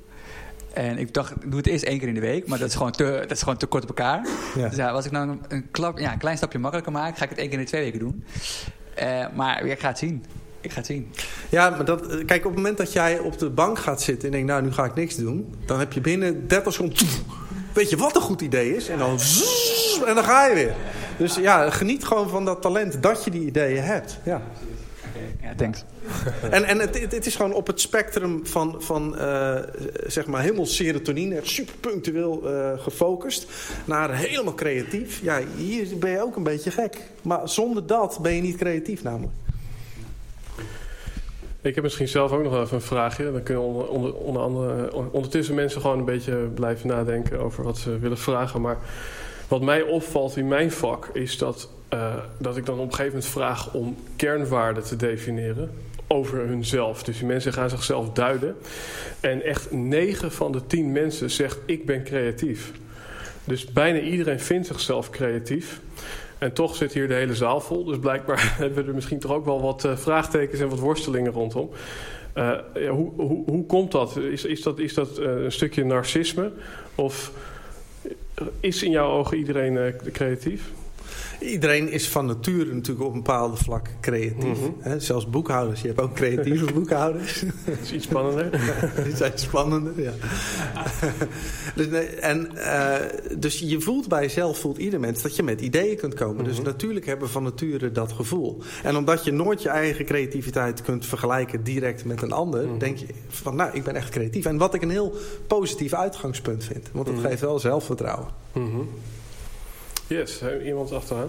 En 0.72 0.98
ik 0.98 1.14
dacht, 1.14 1.30
ik 1.30 1.50
doe 1.50 1.56
het 1.56 1.66
eerst 1.66 1.84
één 1.84 1.98
keer 1.98 2.08
in 2.08 2.14
de 2.14 2.20
week, 2.20 2.46
maar 2.46 2.58
dat 2.58 2.68
is 2.68 2.74
gewoon 2.74 2.92
te, 2.92 3.18
dat 3.20 3.30
is 3.30 3.42
gewoon 3.42 3.56
te 3.56 3.66
kort 3.66 3.82
op 3.82 3.88
elkaar. 3.88 4.26
Ja. 4.56 4.68
Dus 4.68 4.76
ja, 4.76 4.90
als 4.90 5.04
ik 5.04 5.10
nou 5.10 5.28
een, 5.28 5.40
een, 5.48 5.70
klap, 5.70 5.98
ja, 5.98 6.12
een 6.12 6.18
klein 6.18 6.36
stapje 6.36 6.58
makkelijker 6.58 6.92
maak, 6.92 7.16
ga 7.16 7.24
ik 7.24 7.30
het 7.30 7.38
één 7.38 7.48
keer 7.48 7.58
in 7.58 7.64
de 7.64 7.70
twee 7.70 7.82
weken 7.82 7.98
doen. 7.98 8.24
Uh, 9.02 9.26
maar 9.34 9.64
ik 9.64 9.80
ga 9.80 9.88
het 9.88 9.98
zien. 9.98 10.24
Ik 10.60 10.70
ga 10.70 10.76
het 10.76 10.86
zien. 10.86 11.12
Ja, 11.48 11.70
maar 11.70 11.84
dat, 11.84 12.24
kijk, 12.24 12.44
op 12.44 12.50
het 12.50 12.56
moment 12.56 12.76
dat 12.76 12.92
jij 12.92 13.18
op 13.18 13.38
de 13.38 13.50
bank 13.50 13.78
gaat 13.78 14.02
zitten 14.02 14.24
en 14.28 14.32
denkt, 14.34 14.46
nou, 14.46 14.62
nu 14.62 14.72
ga 14.72 14.84
ik 14.84 14.94
niks 14.94 15.16
doen. 15.16 15.54
Dan 15.66 15.78
heb 15.78 15.92
je 15.92 16.00
binnen 16.00 16.48
30 16.48 16.72
seconden, 16.72 17.06
weet 17.78 17.90
je 17.90 17.96
wat 17.96 18.16
een 18.16 18.22
goed 18.22 18.40
idee 18.40 18.76
is? 18.76 18.88
En 18.88 18.98
dan, 18.98 19.18
en 20.06 20.14
dan 20.14 20.24
ga 20.24 20.46
je 20.46 20.54
weer. 20.54 20.74
Dus 21.16 21.34
ja, 21.34 21.70
geniet 21.70 22.04
gewoon 22.04 22.28
van 22.28 22.44
dat 22.44 22.62
talent 22.62 23.02
dat 23.02 23.24
je 23.24 23.30
die 23.30 23.46
ideeën 23.46 23.82
hebt. 23.82 24.18
Ja. 24.24 24.42
Ja, 25.42 25.54
thanks. 25.56 25.84
En, 26.50 26.64
en 26.64 26.78
het, 26.78 27.00
het, 27.00 27.26
is 27.26 27.36
gewoon 27.36 27.52
op 27.52 27.66
het 27.66 27.80
spectrum 27.80 28.46
van, 28.46 28.76
van 28.78 29.14
uh, 29.18 29.56
zeg 30.06 30.26
maar 30.26 30.42
helemaal 30.42 30.66
serotonine, 30.66 31.40
super 31.42 31.74
punctueel 31.80 32.42
uh, 32.44 32.70
gefocust, 32.76 33.46
naar 33.84 34.16
helemaal 34.16 34.54
creatief. 34.54 35.20
Ja, 35.22 35.40
hier 35.56 35.98
ben 35.98 36.10
je 36.10 36.22
ook 36.22 36.36
een 36.36 36.42
beetje 36.42 36.70
gek. 36.70 36.96
Maar 37.22 37.48
zonder 37.48 37.86
dat 37.86 38.18
ben 38.22 38.34
je 38.34 38.40
niet 38.40 38.56
creatief 38.56 39.02
namelijk. 39.02 39.32
Ik 41.68 41.74
heb 41.74 41.84
misschien 41.84 42.08
zelf 42.08 42.32
ook 42.32 42.42
nog 42.42 42.60
even 42.60 42.76
een 42.76 42.82
vraagje. 42.82 43.32
Dan 43.32 43.42
kunnen 43.42 43.64
onder, 43.64 44.14
onder, 44.14 44.42
andere, 44.42 44.92
ondertussen 45.10 45.54
mensen 45.54 45.80
gewoon 45.80 45.98
een 45.98 46.04
beetje 46.04 46.34
blijven 46.34 46.88
nadenken 46.88 47.40
over 47.40 47.64
wat 47.64 47.78
ze 47.78 47.98
willen 47.98 48.18
vragen. 48.18 48.60
Maar 48.60 48.78
wat 49.48 49.62
mij 49.62 49.82
opvalt 49.82 50.36
in 50.36 50.48
mijn 50.48 50.70
vak 50.72 51.10
is 51.12 51.38
dat, 51.38 51.70
uh, 51.94 52.14
dat 52.38 52.56
ik 52.56 52.66
dan 52.66 52.78
op 52.78 52.84
een 52.84 52.94
gegeven 52.94 53.12
moment 53.12 53.32
vraag 53.32 53.74
om 53.74 53.96
kernwaarden 54.16 54.82
te 54.82 54.96
definiëren 54.96 55.70
over 56.06 56.38
hunzelf. 56.38 57.02
Dus 57.02 57.18
die 57.18 57.26
mensen 57.26 57.52
gaan 57.52 57.70
zichzelf 57.70 58.12
duiden. 58.12 58.56
En 59.20 59.42
echt 59.42 59.72
9 59.72 60.32
van 60.32 60.52
de 60.52 60.66
10 60.66 60.92
mensen 60.92 61.30
zegt 61.30 61.58
ik 61.66 61.86
ben 61.86 62.04
creatief. 62.04 62.72
Dus 63.44 63.64
bijna 63.64 63.98
iedereen 63.98 64.40
vindt 64.40 64.66
zichzelf 64.66 65.10
creatief. 65.10 65.80
En 66.38 66.52
toch 66.52 66.76
zit 66.76 66.92
hier 66.92 67.08
de 67.08 67.14
hele 67.14 67.34
zaal 67.34 67.60
vol. 67.60 67.84
Dus 67.84 67.98
blijkbaar 67.98 68.54
hebben 68.58 68.82
we 68.82 68.88
er 68.88 68.94
misschien 68.94 69.18
toch 69.18 69.32
ook 69.32 69.44
wel 69.44 69.60
wat 69.60 69.84
uh, 69.84 69.96
vraagtekens 69.96 70.60
en 70.60 70.68
wat 70.68 70.78
worstelingen 70.78 71.32
rondom. 71.32 71.70
Ja, 72.34 72.64
hoe, 72.88 73.12
hoe, 73.16 73.42
hoe 73.46 73.66
komt 73.66 73.92
dat? 73.92 74.16
Is, 74.16 74.44
is 74.44 74.62
dat, 74.62 74.78
is 74.78 74.94
dat 74.94 75.18
uh, 75.18 75.26
een 75.26 75.52
stukje 75.52 75.84
narcisme? 75.84 76.52
Of 76.94 77.32
is 78.60 78.82
in 78.82 78.90
jouw 78.90 79.10
ogen 79.10 79.36
iedereen 79.36 79.94
creatief? 80.12 80.70
Iedereen 81.40 81.90
is 81.90 82.08
van 82.08 82.26
nature 82.26 82.74
natuurlijk 82.74 83.06
op 83.06 83.12
een 83.12 83.22
bepaalde 83.22 83.56
vlak 83.56 83.88
creatief. 84.00 84.58
Mm 84.58 84.74
-hmm. 84.82 85.00
Zelfs 85.00 85.30
boekhouders. 85.30 85.80
Je 85.80 85.86
hebt 85.86 86.00
ook 86.00 86.14
creatieve 86.14 86.72
boekhouders. 86.78 87.44
Dat 87.64 87.78
is 87.82 87.92
iets 87.92 88.04
spannender. 88.04 88.50
Die 89.04 89.16
zijn 89.16 89.32
spannender, 89.34 90.02
ja. 90.02 90.12
dus, 91.76 91.86
en, 92.20 92.50
uh, 92.54 92.94
dus 93.38 93.58
je 93.58 93.80
voelt 93.80 94.08
bij 94.08 94.22
jezelf, 94.22 94.58
voelt 94.58 94.78
ieder 94.78 95.00
mens, 95.00 95.22
dat 95.22 95.36
je 95.36 95.42
met 95.42 95.60
ideeën 95.60 95.96
kunt 95.96 96.14
komen. 96.14 96.34
Mm 96.34 96.40
-hmm. 96.40 96.48
Dus 96.48 96.60
natuurlijk 96.60 97.06
hebben 97.06 97.26
we 97.26 97.32
van 97.32 97.42
nature 97.42 97.92
dat 97.92 98.12
gevoel. 98.12 98.62
En 98.82 98.96
omdat 98.96 99.24
je 99.24 99.32
nooit 99.32 99.62
je 99.62 99.68
eigen 99.68 100.04
creativiteit 100.04 100.82
kunt 100.82 101.06
vergelijken 101.06 101.64
direct 101.64 102.04
met 102.04 102.22
een 102.22 102.32
ander... 102.32 102.62
Mm 102.62 102.70
-hmm. 102.70 102.78
denk 102.78 102.96
je 102.96 103.06
van, 103.28 103.56
nou, 103.56 103.70
ik 103.72 103.84
ben 103.84 103.94
echt 103.94 104.10
creatief. 104.10 104.44
En 104.44 104.56
wat 104.56 104.74
ik 104.74 104.82
een 104.82 104.90
heel 104.90 105.14
positief 105.46 105.92
uitgangspunt 105.92 106.64
vind. 106.64 106.88
Want 106.92 107.06
dat 107.06 107.18
geeft 107.18 107.40
wel 107.40 107.58
zelfvertrouwen. 107.58 108.26
Yes, 110.08 110.42
iemand 110.64 110.92
achteraan. 110.92 111.28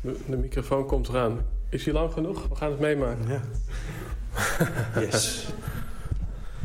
De, 0.00 0.16
de, 0.28 0.36
microfoon 0.36 0.86
komt 0.86 1.08
eraan. 1.08 1.44
Is 1.68 1.84
hij 1.84 1.94
lang 1.94 2.12
genoeg? 2.12 2.48
We 2.48 2.54
gaan 2.54 2.70
het 2.70 2.80
meemaken. 2.80 3.28
Ja. 3.28 3.40
yes. 5.00 5.46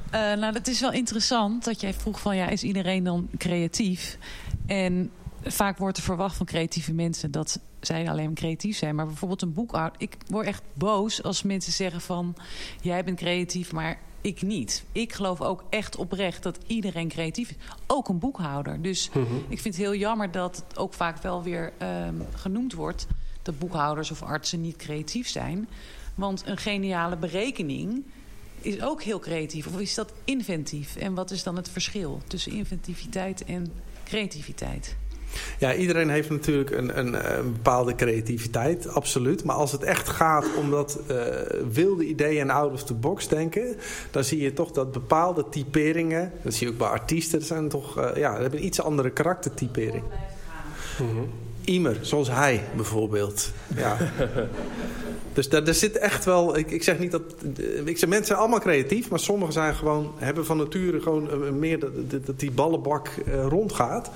Uh, 0.06 0.12
nou, 0.12 0.54
dat 0.54 0.68
is 0.68 0.80
wel 0.80 0.92
interessant 0.92 1.64
dat 1.66 1.82
jij 1.82 1.94
vroeg 1.94 2.20
van... 2.20 2.36
ja, 2.36 2.50
is 2.50 2.64
iedereen 2.64 3.04
dan 3.04 3.30
creatief? 3.38 4.18
En 4.66 5.12
vaak 5.44 5.78
wordt 5.78 5.98
er 5.98 6.04
verwacht 6.04 6.36
van 6.36 6.46
creatieve 6.46 6.94
mensen... 6.94 7.32
dat 7.32 7.60
zij 7.80 8.10
alleen 8.10 8.34
creatief 8.34 8.78
zijn. 8.78 8.96
Maar 8.96 9.06
bijvoorbeeld 9.06 9.42
een 9.42 9.54
boekhouder... 9.54 10.02
Ik 10.02 10.18
word 10.28 10.46
echt 10.46 10.64
boos 10.74 11.24
als 11.24 11.44
mensen 11.44 11.74
zeggen 11.74 12.02
van... 12.02 12.36
jij 12.82 13.04
bent 13.04 13.18
creatief, 13.18 13.72
maar 13.72 14.00
ik 14.22 14.42
niet. 14.42 14.84
Ik 14.92 15.14
geloof 15.14 15.42
ook 15.42 15.64
echt 15.70 15.96
oprecht 15.96 16.44
dat 16.44 16.60
iedereen 16.68 17.08
creatief 17.08 17.50
is. 17.50 17.56
Ook 17.88 18.10
een 18.10 18.20
boekhouder. 18.20 18.82
Dus 18.82 19.10
mm 19.14 19.26
-hmm. 19.26 19.46
ik 19.48 19.60
vind 19.60 19.76
het 19.76 19.84
heel 19.84 19.96
jammer 19.96 20.32
dat 20.32 20.56
het 20.56 20.78
ook 20.78 20.94
vaak 20.94 21.22
wel 21.22 21.44
weer 21.44 21.74
um, 21.82 22.26
genoemd 22.36 22.74
wordt... 22.74 23.08
dat 23.42 23.60
boekhouders 23.60 24.12
of 24.12 24.24
artsen 24.24 24.62
niet 24.62 24.76
creatief 24.76 25.28
zijn. 25.28 25.68
Want 26.16 26.44
een 26.46 26.58
geniale 26.58 27.18
berekening 27.18 28.04
is 28.62 28.82
ook 28.82 29.04
heel 29.04 29.20
creatief. 29.20 29.68
Of 29.68 29.80
is 29.80 29.94
dat 29.94 30.14
inventief? 30.24 30.96
En 30.96 31.14
wat 31.14 31.32
is 31.32 31.44
dan 31.44 31.56
het 31.56 31.70
verschil 31.70 32.22
tussen 32.28 32.52
inventiviteit 32.52 33.46
en 33.46 33.72
creativiteit? 34.04 34.96
Ja, 35.58 35.74
iedereen 35.74 36.10
heeft 36.10 36.30
natuurlijk 36.30 36.72
een, 36.72 36.98
een, 36.98 37.38
een, 37.38 37.52
bepaalde 37.52 37.96
creativiteit, 37.96 38.88
absoluut. 38.88 39.44
Maar 39.44 39.56
als 39.56 39.72
het 39.72 39.84
echt 39.84 40.10
gaat 40.10 40.46
om 40.58 40.70
dat 40.70 41.00
uh, 41.12 41.18
wilde 41.72 42.06
ideeën 42.06 42.42
en 42.42 42.50
out 42.50 42.72
of 42.72 42.84
the 42.84 42.94
box 42.94 43.28
denken... 43.28 43.76
dan 44.12 44.24
zie 44.24 44.42
je 44.42 44.54
toch 44.54 44.72
dat 44.72 44.92
bepaalde 44.92 45.46
typeringen... 45.50 46.32
dat 46.42 46.54
zie 46.54 46.68
je 46.68 46.74
ook 46.74 46.80
bij 46.80 46.88
artiesten, 46.88 47.42
zijn 47.42 47.70
toch, 47.70 48.00
uh, 48.00 48.16
ja, 48.16 48.40
hebben 48.40 48.60
een 48.60 48.66
iets 48.66 48.82
andere 48.82 49.10
karaktertypering. 49.10 50.04
Mm 51.00 51.10
-hmm. 51.10 51.30
Imer, 51.64 51.98
zoals 52.02 52.30
hij 52.30 52.64
bijvoorbeeld. 52.76 53.52
Ja. 53.76 53.98
dus 55.34 55.50
daar, 55.50 55.64
daar 55.64 55.74
zit 55.74 55.98
echt 55.98 56.26
wel. 56.26 56.58
Ik, 56.58 56.72
ik 56.72 56.84
zeg 56.84 57.00
niet 57.00 57.12
dat. 57.12 57.22
Ik 57.86 57.98
zeg, 57.98 58.10
mensen 58.10 58.28
zijn 58.28 58.40
allemaal 58.40 58.60
creatief, 58.60 59.10
maar 59.10 59.20
sommigen 59.20 59.54
zijn 59.54 59.76
gewoon, 59.76 60.12
hebben 60.18 60.46
van 60.46 60.58
nature 60.58 61.02
gewoon 61.02 61.60
meer 61.60 61.80
dat, 61.80 61.92
dat 62.26 62.40
die 62.40 62.52
ballenbak 62.52 63.10
uh, 63.28 63.46
rondgaat. 63.46 64.12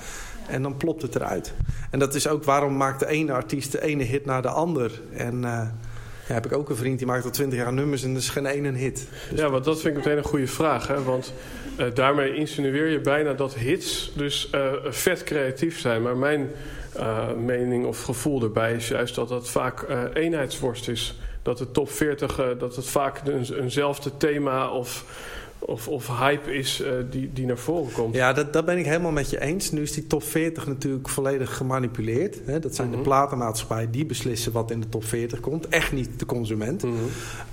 En 0.48 0.62
dan 0.62 0.76
plopt 0.76 1.02
het 1.02 1.14
eruit. 1.14 1.52
En 1.90 1.98
dat 1.98 2.14
is 2.14 2.28
ook 2.28 2.44
waarom 2.44 2.76
maakt 2.76 3.00
de 3.00 3.06
ene 3.06 3.32
artiest 3.32 3.72
de 3.72 3.82
ene 3.82 4.02
hit 4.02 4.24
naar 4.24 4.42
de 4.42 4.48
ander. 4.48 5.00
En 5.12 5.34
uh, 5.34 5.42
ja, 6.28 6.34
heb 6.34 6.46
ik 6.46 6.52
ook 6.52 6.70
een 6.70 6.76
vriend 6.76 6.98
die 6.98 7.06
maakt 7.06 7.24
al 7.24 7.30
twintig 7.30 7.58
jaar 7.58 7.72
nummers 7.72 8.02
en 8.04 8.10
er 8.10 8.16
is 8.16 8.28
geen 8.28 8.46
ene 8.46 8.72
hit. 8.72 9.08
Dus 9.30 9.40
ja, 9.40 9.50
want 9.50 9.64
dat 9.64 9.80
vind 9.80 9.96
ik 9.96 10.04
meteen 10.04 10.18
een 10.18 10.28
goede 10.28 10.46
vraag. 10.46 10.86
Hè? 10.86 11.02
Want 11.02 11.32
uh, 11.78 11.86
daarmee 11.94 12.34
insinueer 12.34 12.86
je 12.86 13.00
bijna 13.00 13.32
dat 13.32 13.54
hits 13.54 14.12
dus 14.16 14.50
uh, 14.54 14.72
vet 14.84 15.24
creatief 15.24 15.78
zijn. 15.78 16.02
Maar 16.02 16.16
mijn 16.16 16.50
mening 17.44 17.86
of 17.86 18.02
gevoel 18.02 18.42
erbij 18.42 18.72
is 18.72 18.88
juist 18.88 19.14
dat 19.14 19.28
dat 19.28 19.48
vaak 19.48 19.86
eenheidsworst 20.14 20.88
is. 20.88 21.18
Dat 21.42 21.58
de 21.58 21.70
top 21.70 21.90
40, 21.90 22.56
dat 22.58 22.76
het 22.76 22.86
vaak 22.86 23.20
een, 23.24 23.54
eenzelfde 23.54 24.16
thema 24.16 24.70
of 24.70 25.04
of, 25.66 25.88
of 25.88 26.18
hype 26.18 26.54
is 26.54 26.80
uh, 26.80 26.88
die, 27.10 27.32
die 27.32 27.46
naar 27.46 27.58
voren 27.58 27.92
komt. 27.92 28.14
Ja, 28.14 28.32
dat, 28.32 28.52
dat 28.52 28.64
ben 28.64 28.78
ik 28.78 28.84
helemaal 28.84 29.12
met 29.12 29.30
je 29.30 29.40
eens. 29.40 29.70
Nu 29.70 29.82
is 29.82 29.92
die 29.92 30.06
top 30.06 30.22
40 30.22 30.66
natuurlijk 30.66 31.08
volledig 31.08 31.56
gemanipuleerd. 31.56 32.38
Hè? 32.44 32.58
Dat 32.58 32.74
zijn 32.74 32.86
mm 32.86 32.92
-hmm. 32.92 33.02
de 33.02 33.08
platenmaatschappijen 33.08 33.90
die 33.90 34.06
beslissen 34.06 34.52
wat 34.52 34.70
in 34.70 34.80
de 34.80 34.88
top 34.88 35.04
40 35.04 35.40
komt. 35.40 35.68
Echt 35.68 35.92
niet 35.92 36.18
de 36.18 36.26
consument. 36.26 36.82
Mm 36.82 36.94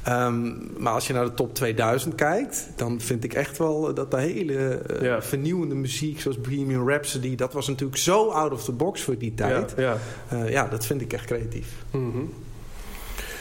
-hmm. 0.03 0.14
um, 0.14 0.72
maar 0.78 0.93
als 0.93 1.07
je 1.07 1.14
naar 1.14 1.26
de 1.26 1.34
top 1.34 1.55
2000 1.55 2.16
kijkt... 2.16 2.68
dan 2.76 3.01
vind 3.01 3.24
ik 3.24 3.34
echt 3.34 3.57
wel 3.57 3.93
dat 3.93 4.11
de 4.11 4.20
hele 4.20 4.82
uh, 4.91 5.01
ja. 5.01 5.22
vernieuwende 5.22 5.76
muziek... 5.76 6.20
zoals 6.20 6.41
Bohemian 6.41 6.88
Rhapsody... 6.88 7.36
dat 7.36 7.53
was 7.53 7.68
natuurlijk 7.68 7.97
zo 7.97 8.30
out 8.30 8.51
of 8.51 8.64
the 8.64 8.72
box 8.72 9.01
voor 9.01 9.18
die 9.18 9.34
tijd. 9.34 9.74
Ja, 9.78 9.97
ja. 10.32 10.43
Uh, 10.43 10.51
ja 10.51 10.68
dat 10.68 10.86
vind 10.86 11.01
ik 11.01 11.14
echt 11.14 11.26
creatief. 11.26 11.68
Mm 11.91 12.11
-hmm. 12.11 12.30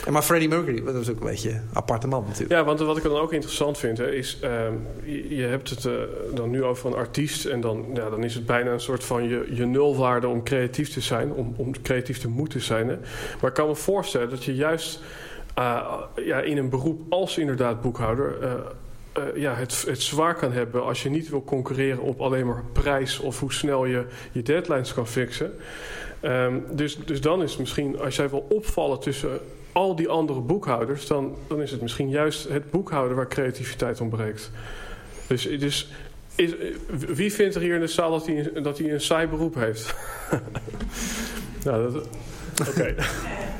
En 0.06 0.12
maar 0.12 0.22
Freddie 0.22 0.48
Mercury, 0.48 0.84
dat 0.84 0.94
is 0.94 1.10
ook 1.10 1.20
een 1.20 1.26
beetje 1.26 1.50
een 1.50 1.68
aparte 1.72 2.06
man 2.06 2.24
natuurlijk. 2.24 2.50
Ja, 2.50 2.64
want 2.64 2.80
wat 2.80 2.96
ik 2.96 3.02
dan 3.02 3.20
ook 3.20 3.32
interessant 3.32 3.78
vind, 3.78 3.98
hè, 3.98 4.12
is... 4.12 4.38
Uh, 4.44 4.50
je, 5.28 5.42
hebt 5.42 5.70
het 5.70 5.84
uh, 5.84 5.92
dan 6.34 6.50
nu 6.50 6.64
over 6.64 6.86
een 6.86 6.96
artiest... 6.96 7.44
en 7.44 7.60
dan, 7.60 7.86
ja, 7.94 8.10
dan 8.10 8.24
is 8.24 8.34
het 8.34 8.46
bijna 8.46 8.70
een 8.70 8.80
soort 8.80 9.04
van 9.04 9.28
je, 9.28 9.48
je 9.50 9.66
nulwaarde 9.66 10.28
om 10.28 10.42
creatief 10.42 10.92
te 10.92 11.00
zijn... 11.00 11.32
om, 11.32 11.54
om 11.56 11.82
creatief 11.82 12.18
te 12.18 12.28
moeten 12.28 12.60
zijn. 12.60 12.88
Hè. 12.88 12.96
Maar 13.40 13.50
ik 13.50 13.56
kan 13.56 13.68
me 13.68 13.74
voorstellen 13.74 14.30
dat 14.30 14.44
je 14.44 14.54
juist 14.54 15.00
uh, 15.58 15.94
ja, 16.24 16.40
in 16.40 16.56
een 16.56 16.68
beroep 16.68 17.00
als 17.08 17.38
inderdaad 17.38 17.80
boekhouder... 17.80 18.38
Uh, 18.42 18.50
ja, 19.34 19.54
het, 19.54 19.84
het 19.86 20.02
zwaar 20.02 20.34
kan 20.34 20.52
hebben 20.52 20.84
als 20.84 21.02
je 21.02 21.10
niet 21.10 21.28
wil 21.28 21.44
concurreren 21.44 22.02
op 22.02 22.20
alleen 22.20 22.46
maar 22.46 22.64
prijs... 22.72 23.18
of 23.18 23.40
hoe 23.40 23.52
snel 23.52 23.84
je 23.84 24.04
je 24.32 24.42
deadlines 24.42 24.94
kan 24.94 25.06
fixen. 25.06 25.52
Um, 26.22 26.64
dus, 26.70 26.98
dus 27.04 27.20
dan 27.20 27.42
is 27.42 27.50
het 27.50 27.60
misschien, 27.60 28.00
als 28.00 28.16
jij 28.16 28.30
wil 28.30 28.46
opvallen 28.48 29.00
tussen 29.00 29.40
al 29.72 29.96
die 29.96 30.08
andere 30.08 30.40
boekhouders, 30.40 31.06
dan, 31.06 31.36
dan 31.46 31.62
is 31.62 31.70
het 31.70 31.82
misschien 31.82 32.08
juist 32.08 32.48
het 32.48 32.70
boekhouden 32.70 33.16
waar 33.16 33.28
creativiteit 33.28 34.00
ontbreekt. 34.00 34.50
Dus, 35.26 35.42
dus 35.42 35.88
is, 36.34 36.54
wie 36.88 37.32
vindt 37.32 37.54
er 37.54 37.60
hier 37.60 37.74
in 37.74 37.80
de 37.80 37.86
zaal 37.86 38.10
dat 38.10 38.26
hij, 38.26 38.50
dat 38.62 38.78
hij 38.78 38.92
een 38.92 39.00
saai 39.00 39.26
beroep 39.26 39.54
heeft? 39.54 39.94
nou, 41.64 41.92
dat, 41.92 42.06
Oké. 42.60 42.70
Okay. 42.70 42.94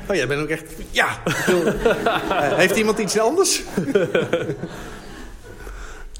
Oh, 0.09 0.15
jij 0.15 0.27
bent 0.27 0.41
ook 0.41 0.49
echt... 0.49 0.73
Ja! 0.91 1.21
uh, 1.25 2.57
heeft 2.57 2.75
iemand 2.75 2.97
iets 2.99 3.19
anders? 3.19 3.59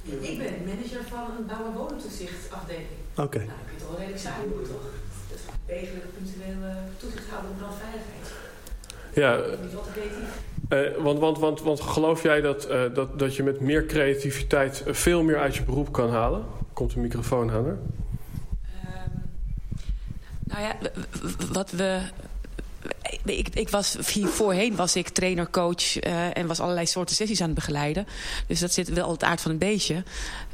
ik 0.04 0.38
ben 0.38 0.54
manager 0.66 1.04
van 1.10 1.26
een 1.38 1.46
bouw- 1.48 1.66
en 1.66 1.74
woningtoezichtafdeling. 1.74 2.88
Oké. 3.12 3.22
Okay. 3.22 3.46
Nou, 3.46 3.58
je 3.72 3.80
toch 3.80 3.88
wel 3.89 3.98
redelijk 3.98 4.22
saai 4.22 4.48
beroep, 4.48 4.66
toch? 4.66 4.86
Dat 5.30 5.38
is 5.38 5.44
degelijk 5.66 6.06
punctueel 6.14 6.58
toezicht 6.98 7.30
houden 7.30 7.52
op 7.52 7.58
brandveiligheid. 7.58 8.28
Ja, 9.14 9.39
uh, 10.70 10.97
want, 10.97 11.20
want, 11.20 11.39
want, 11.39 11.61
want 11.61 11.82
geloof 11.82 12.24
jij 12.24 12.41
dat, 12.41 12.70
uh, 12.72 12.82
dat, 12.93 13.20
dat 13.20 13.36
je 13.36 13.43
met 13.43 13.59
meer 13.59 13.86
creativiteit 13.86 14.84
veel 14.88 15.24
meer 15.24 15.39
uit 15.39 15.55
je 15.55 15.64
beroep 15.64 15.91
kan 15.91 16.09
halen? 16.09 16.45
Komt 16.74 16.93
de 16.93 16.99
microfoon 16.99 17.51
aan 17.51 17.66
er? 17.66 17.72
Um, 17.72 19.22
nou 20.43 20.61
ja, 20.61 20.76
wat 21.51 21.72
we 21.72 22.01
ik, 23.26 23.47
ik 23.54 23.70
was, 23.70 23.97
hier 24.14 24.28
voorheen 24.28 24.76
was 24.76 24.95
ik 24.95 25.10
trainer, 25.10 25.49
coach 25.49 26.04
uh, 26.06 26.38
en 26.38 26.47
was 26.47 26.60
allerlei 26.60 26.86
soorten 26.86 27.16
sessies 27.16 27.41
aan 27.41 27.45
het 27.45 27.56
begeleiden. 27.56 28.08
Dus 28.47 28.60
dat 28.60 28.74
zit 28.74 28.89
wel 28.89 29.12
het 29.12 29.24
aard 29.24 29.41
van 29.41 29.51
een 29.51 29.58
beestje. 29.58 30.04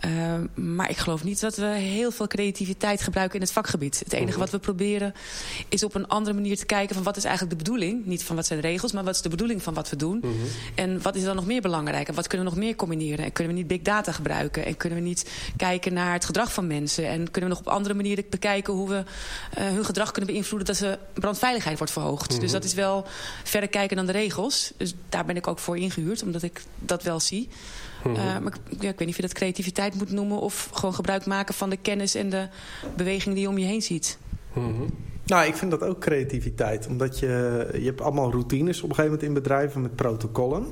Uh, 0.05 0.11
maar 0.53 0.89
ik 0.89 0.97
geloof 0.97 1.23
niet 1.23 1.39
dat 1.39 1.55
we 1.55 1.65
heel 1.65 2.11
veel 2.11 2.27
creativiteit 2.27 3.01
gebruiken 3.01 3.35
in 3.35 3.41
het 3.41 3.51
vakgebied. 3.51 3.99
Het 3.99 4.13
enige 4.13 4.39
wat 4.39 4.49
we 4.49 4.59
proberen 4.59 5.13
is 5.69 5.83
op 5.83 5.95
een 5.95 6.07
andere 6.07 6.35
manier 6.35 6.57
te 6.57 6.65
kijken 6.65 6.95
van 6.95 7.03
wat 7.03 7.17
is 7.17 7.23
eigenlijk 7.23 7.57
de 7.57 7.63
bedoeling. 7.63 8.05
Niet 8.05 8.23
van 8.23 8.35
wat 8.35 8.45
zijn 8.45 8.61
de 8.61 8.67
regels, 8.67 8.91
maar 8.91 9.03
wat 9.03 9.15
is 9.15 9.21
de 9.21 9.29
bedoeling 9.29 9.63
van 9.63 9.73
wat 9.73 9.89
we 9.89 9.95
doen. 9.95 10.19
-hmm. 10.21 10.31
En 10.75 11.01
wat 11.01 11.15
is 11.15 11.23
dan 11.23 11.35
nog 11.35 11.45
meer 11.45 11.61
belangrijk? 11.61 12.07
En 12.07 12.13
wat 12.13 12.27
kunnen 12.27 12.47
we 12.47 12.53
nog 12.53 12.63
meer 12.63 12.75
combineren? 12.75 13.25
En 13.25 13.31
kunnen 13.31 13.53
we 13.53 13.59
niet 13.59 13.67
big 13.67 13.81
data 13.81 14.11
gebruiken? 14.11 14.65
En 14.65 14.77
kunnen 14.77 14.99
we 14.99 15.03
niet 15.03 15.29
kijken 15.57 15.93
naar 15.93 16.13
het 16.13 16.25
gedrag 16.25 16.53
van 16.53 16.67
mensen? 16.67 17.07
En 17.07 17.31
kunnen 17.31 17.49
we 17.49 17.55
nog 17.55 17.65
op 17.65 17.73
andere 17.73 17.93
manieren 17.93 18.23
bekijken 18.29 18.73
hoe 18.73 18.89
we 18.89 19.03
uh, 19.57 19.63
hun 19.67 19.85
gedrag 19.85 20.11
kunnen 20.11 20.31
beïnvloeden 20.31 20.67
dat 20.67 20.77
ze 20.77 20.97
brandveiligheid 21.13 21.77
wordt 21.77 21.93
verhoogd? 21.93 22.38
-hmm. 22.39 22.51
Dus 22.51 22.51
dat 22.51 22.63
is 22.63 22.73
wel 22.73 23.05
verder 23.43 23.69
kijken 23.69 23.95
dan 23.95 24.05
de 24.05 24.11
regels. 24.11 24.73
Dus 24.77 24.95
daar 25.09 25.25
ben 25.25 25.35
ik 25.35 25.47
ook 25.47 25.59
voor 25.59 25.77
ingehuurd, 25.77 26.23
omdat 26.23 26.43
ik 26.43 26.61
dat 26.79 27.03
wel 27.03 27.19
zie. 27.19 27.49
Mm 28.03 28.15
-hmm. 28.15 28.25
uh, 28.25 28.37
maar 28.37 28.53
ja, 28.69 28.89
ik 28.89 28.97
weet 28.97 28.99
niet 28.99 29.09
of 29.09 29.15
je 29.15 29.21
dat 29.21 29.33
creativiteit 29.33 29.95
moet 29.95 30.11
noemen... 30.11 30.39
of 30.39 30.69
gewoon 30.73 30.93
gebruik 30.93 31.25
maken 31.25 31.53
van 31.53 31.69
de 31.69 31.77
kennis 31.77 32.15
en 32.15 32.29
de 32.29 32.47
beweging 32.95 33.33
die 33.33 33.43
je 33.43 33.49
om 33.49 33.57
je 33.57 33.65
heen 33.65 33.81
ziet. 33.81 34.17
Mm 34.53 34.75
-hmm. 34.75 34.89
Nou, 35.25 35.47
ik 35.47 35.55
vind 35.55 35.71
dat 35.71 35.83
ook 35.83 35.99
creativiteit. 35.99 36.87
Omdat 36.87 37.19
je, 37.19 37.67
je 37.73 37.85
hebt 37.85 38.01
allemaal 38.01 38.31
routines 38.31 38.77
op 38.81 38.89
een 38.89 38.95
gegeven 38.95 39.11
moment 39.11 39.23
in 39.23 39.33
bedrijven 39.33 39.81
met 39.81 39.95
protocollen. 39.95 40.67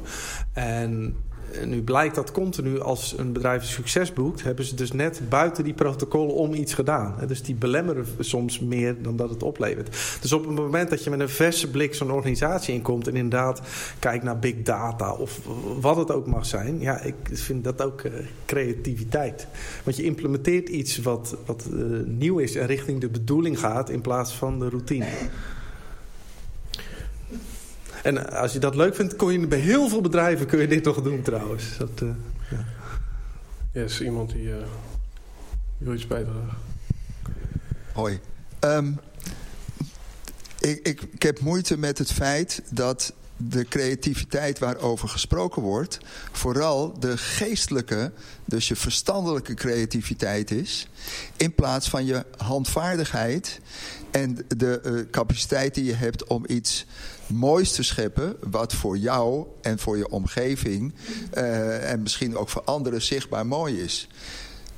En 0.54 1.16
nu 1.66 1.82
blijkt 1.82 2.16
dat 2.16 2.32
continu 2.32 2.80
als 2.80 3.16
een 3.18 3.34
bedrijf 3.34 3.64
succes 3.64 4.14
boekt... 4.14 4.44
hebben 4.44 4.66
ze 4.66 4.76
dus 4.76 4.92
net 4.92 5.22
buiten 5.30 5.64
die 5.64 5.74
protocollen 5.74 6.34
om 6.34 6.54
iets 6.54 6.74
gedaan. 6.74 7.16
Dus 7.28 7.42
die 7.44 7.56
belemmeren 7.56 8.06
soms 8.20 8.60
meer 8.60 9.02
dan 9.02 9.16
dat 9.16 9.30
het 9.30 9.44
oplevert. 9.44 10.18
Dus 10.22 10.34
op 10.34 10.46
het 10.46 10.56
moment 10.56 10.90
dat 10.90 11.04
je 11.04 11.10
met 11.10 11.20
een 11.20 11.30
verse 11.30 11.70
blik 11.70 11.96
zo'n 11.96 12.12
organisatie 12.12 12.74
inkomt... 12.74 13.08
en 13.08 13.16
inderdaad 13.16 13.62
kijkt 14.00 14.24
naar 14.24 14.40
big 14.40 14.62
data 14.64 15.14
of 15.14 15.40
wat 15.80 15.96
het 15.96 16.12
ook 16.12 16.28
mag 16.28 16.46
zijn... 16.46 16.80
ja, 16.80 17.02
ik 17.02 17.16
vind 17.32 17.64
dat 17.64 17.82
ook 17.82 18.04
uh, 18.04 18.12
creativiteit. 18.46 19.48
Want 19.84 19.98
je 19.98 20.04
implementeert 20.04 20.70
iets 20.70 20.98
wat, 20.98 21.38
wat 21.46 21.68
uh, 21.74 22.00
nieuw 22.06 22.38
is 22.38 22.56
en 22.56 22.66
richting 22.66 23.02
de 23.02 23.10
bedoeling 23.10 23.60
gaat... 23.60 23.90
in 23.90 24.02
plaats 24.02 24.34
van 24.34 24.60
de 24.60 24.70
routine. 24.70 25.06
En 28.08 28.30
als 28.32 28.54
je 28.54 28.60
dat 28.60 28.76
leuk 28.76 28.96
vindt, 28.96 29.16
kun 29.16 29.40
je 29.40 29.48
bij 29.48 29.60
heel 29.60 29.90
veel 29.90 30.02
bedrijven 30.02 30.46
kun 30.46 30.60
je 30.60 30.68
dit 30.68 30.84
nog 30.84 31.02
doen 31.02 31.22
trouwens. 31.22 31.78
Dat, 31.78 32.02
uh, 32.04 32.10
ja. 32.50 32.66
Yes, 33.72 34.02
iemand 34.02 34.32
die 34.32 34.44
uh, 34.44 34.56
wil 35.78 35.94
iets 35.94 36.08
bijdragen. 36.08 36.58
Hoi. 37.94 38.20
Um, 38.60 39.00
ik, 40.60 40.80
ik, 40.88 41.02
ik 41.02 41.22
heb 41.22 41.40
moeite 41.40 41.78
met 41.78 41.98
het 41.98 42.12
feit 42.12 42.62
dat 42.70 43.14
de 43.38 43.64
creativiteit 43.64 44.60
waarover 44.60 45.10
gesproken 45.10 45.62
wordt... 45.62 45.98
vooral 46.32 47.00
de 47.00 47.18
geestelijke, 47.18 48.12
dus 48.46 48.68
je 48.68 48.76
verstandelijke 48.76 49.54
creativiteit 49.54 50.52
is... 50.52 50.88
in 51.38 51.56
plaats 51.56 51.90
van 51.90 52.06
je 52.06 52.26
handvaardigheid 52.38 53.60
en 54.12 54.46
de 54.58 54.82
uh, 54.86 55.10
capaciteit 55.12 55.74
die 55.74 55.84
je 55.84 55.94
hebt 55.94 56.28
om 56.28 56.44
iets 56.48 56.86
moois 57.30 57.72
te 57.72 57.84
scheppen... 57.84 58.36
wat 58.40 58.74
voor 58.74 58.98
jou 58.98 59.46
en 59.62 59.80
voor 59.80 59.98
je 59.98 60.10
omgeving 60.10 60.94
uh, 61.34 61.92
en 61.92 62.02
misschien 62.02 62.38
ook 62.38 62.50
voor 62.50 62.64
anderen 62.64 63.02
zichtbaar 63.02 63.46
mooi 63.46 63.82
is. 63.82 64.08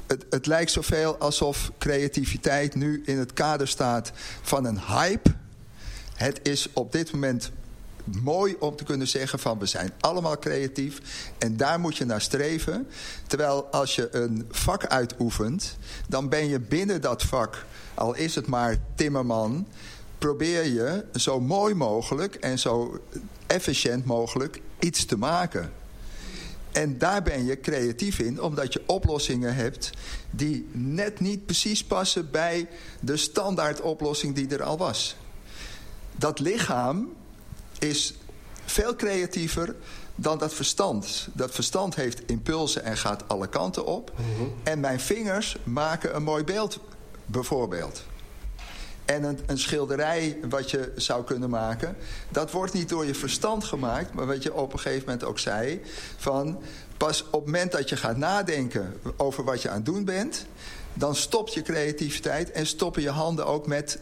Het, 0.08 0.26
het 0.30 0.46
lijkt 0.46 0.72
zoveel 0.72 1.18
alsof 1.18 1.72
creativiteit 1.78 2.76
nu 2.76 3.02
in 3.06 3.18
het 3.18 3.34
kader 3.34 3.68
staat 3.68 4.12
van 4.42 4.66
een 4.66 4.80
hype. 4.80 5.30
Het 6.14 6.40
is 6.44 6.70
op 6.74 6.92
dit 6.92 7.12
moment 7.12 7.52
mooi 8.22 8.56
om 8.60 8.76
te 8.76 8.84
kunnen 8.84 9.08
zeggen 9.08 9.40
van 9.40 9.60
we 9.60 9.66
zijn 9.66 9.92
allemaal 10.00 10.40
creatief 10.40 11.02
en 11.38 11.58
daar 11.58 11.80
moet 11.80 11.98
je 11.98 12.06
naar 12.06 12.22
streven. 12.22 12.88
Terwijl 13.28 13.66
als 13.66 13.96
je 13.96 14.16
een 14.16 14.46
vak 14.50 14.86
uitoefent, 14.86 15.78
dan 16.08 16.30
ben 16.30 16.48
je 16.48 16.60
binnen 16.60 17.02
dat 17.02 17.24
vak, 17.24 17.66
al 17.94 18.16
is 18.16 18.36
het 18.36 18.48
maar 18.48 18.76
timmerman, 18.96 19.68
probeer 20.20 20.66
je 20.66 21.06
zo 21.16 21.40
mooi 21.40 21.74
mogelijk 21.74 22.36
en 22.36 22.60
zo 22.60 23.00
efficiënt 23.48 24.06
mogelijk 24.06 24.62
iets 24.80 25.06
te 25.06 25.18
maken. 25.18 25.74
En 26.72 26.98
daar 26.98 27.24
ben 27.24 27.46
je 27.46 27.60
creatief 27.60 28.20
in, 28.20 28.42
omdat 28.42 28.74
je 28.74 28.84
oplossingen 28.86 29.56
hebt 29.56 29.90
die 30.30 30.68
net 30.72 31.20
niet 31.20 31.46
precies 31.46 31.84
passen 31.84 32.32
bij 32.32 32.68
de 33.00 33.18
standaard 33.18 33.82
oplossing 33.82 34.36
die 34.36 34.48
er 34.48 34.64
al 34.64 34.78
was. 34.78 35.16
Dat 36.16 36.40
lichaam 36.40 37.14
is 37.80 38.14
veel 38.66 38.96
creatiever 38.96 39.76
dan 40.16 40.38
dat 40.38 40.54
verstand. 40.54 41.28
Dat 41.34 41.52
verstand 41.52 41.96
heeft 41.96 42.22
impulsen 42.26 42.84
en 42.84 42.98
gaat 42.98 43.24
alle 43.28 43.48
kanten 43.48 43.86
op. 43.86 44.12
Mhm. 44.16 44.50
En 44.64 44.80
mijn 44.80 45.00
vingers 45.00 45.58
maken 45.64 46.16
een 46.16 46.24
mooi 46.24 46.44
beeld, 46.44 46.80
bijvoorbeeld. 47.26 48.04
En 49.10 49.24
een, 49.24 49.40
een, 49.46 49.58
schilderij 49.58 50.38
wat 50.50 50.72
je 50.72 50.92
zou 50.96 51.24
kunnen 51.24 51.50
maken... 51.50 51.96
dat 52.30 52.52
wordt 52.52 52.74
niet 52.74 52.90
door 52.90 53.06
je 53.06 53.16
verstand 53.16 53.64
gemaakt... 53.64 54.14
maar 54.14 54.26
wat 54.26 54.44
je 54.44 54.54
op 54.54 54.74
een 54.74 54.80
gegeven 54.80 55.04
moment 55.06 55.24
ook 55.24 55.40
zei... 55.40 55.82
van 56.18 56.62
pas 56.98 57.24
op 57.24 57.32
het 57.32 57.46
moment 57.46 57.72
dat 57.72 57.90
je 57.90 57.98
gaat 57.98 58.18
nadenken 58.18 58.94
over 59.18 59.44
wat 59.44 59.62
je 59.62 59.70
aan 59.70 59.76
het 59.76 59.86
doen 59.86 60.06
bent... 60.06 60.46
dan 60.94 61.16
stopt 61.16 61.54
je 61.54 61.62
creativiteit 61.62 62.52
en 62.52 62.66
stoppen 62.66 63.02
je 63.02 63.10
handen 63.10 63.46
ook 63.46 63.68
met 63.68 64.00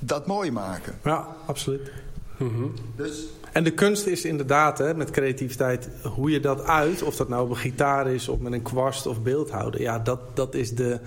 dat 0.00 0.26
mooi 0.26 0.50
maken. 0.50 0.98
Ja, 1.04 1.26
absoluut. 1.46 1.90
Mhm. 2.36 2.66
Dus 2.96 3.26
en 3.52 3.64
de 3.64 3.70
kunst 3.70 4.06
is 4.06 4.24
inderdaad, 4.24 4.78
hè, 4.78 4.94
met 4.94 5.10
creativiteit, 5.10 5.88
hoe 6.02 6.30
je 6.30 6.40
dat 6.40 6.64
uit, 6.64 7.02
of 7.02 7.16
dat 7.16 7.28
nou 7.28 7.44
op 7.44 7.50
een 7.50 7.56
gitaar 7.56 8.08
is 8.08 8.28
of 8.28 8.38
met 8.38 8.52
een 8.52 8.62
kwast 8.62 9.06
of 9.06 9.22
beeldhouden, 9.22 9.80
ja, 9.80 9.98
dat, 9.98 10.20
dat 10.34 10.54
is 10.54 10.74
de, 10.74 11.00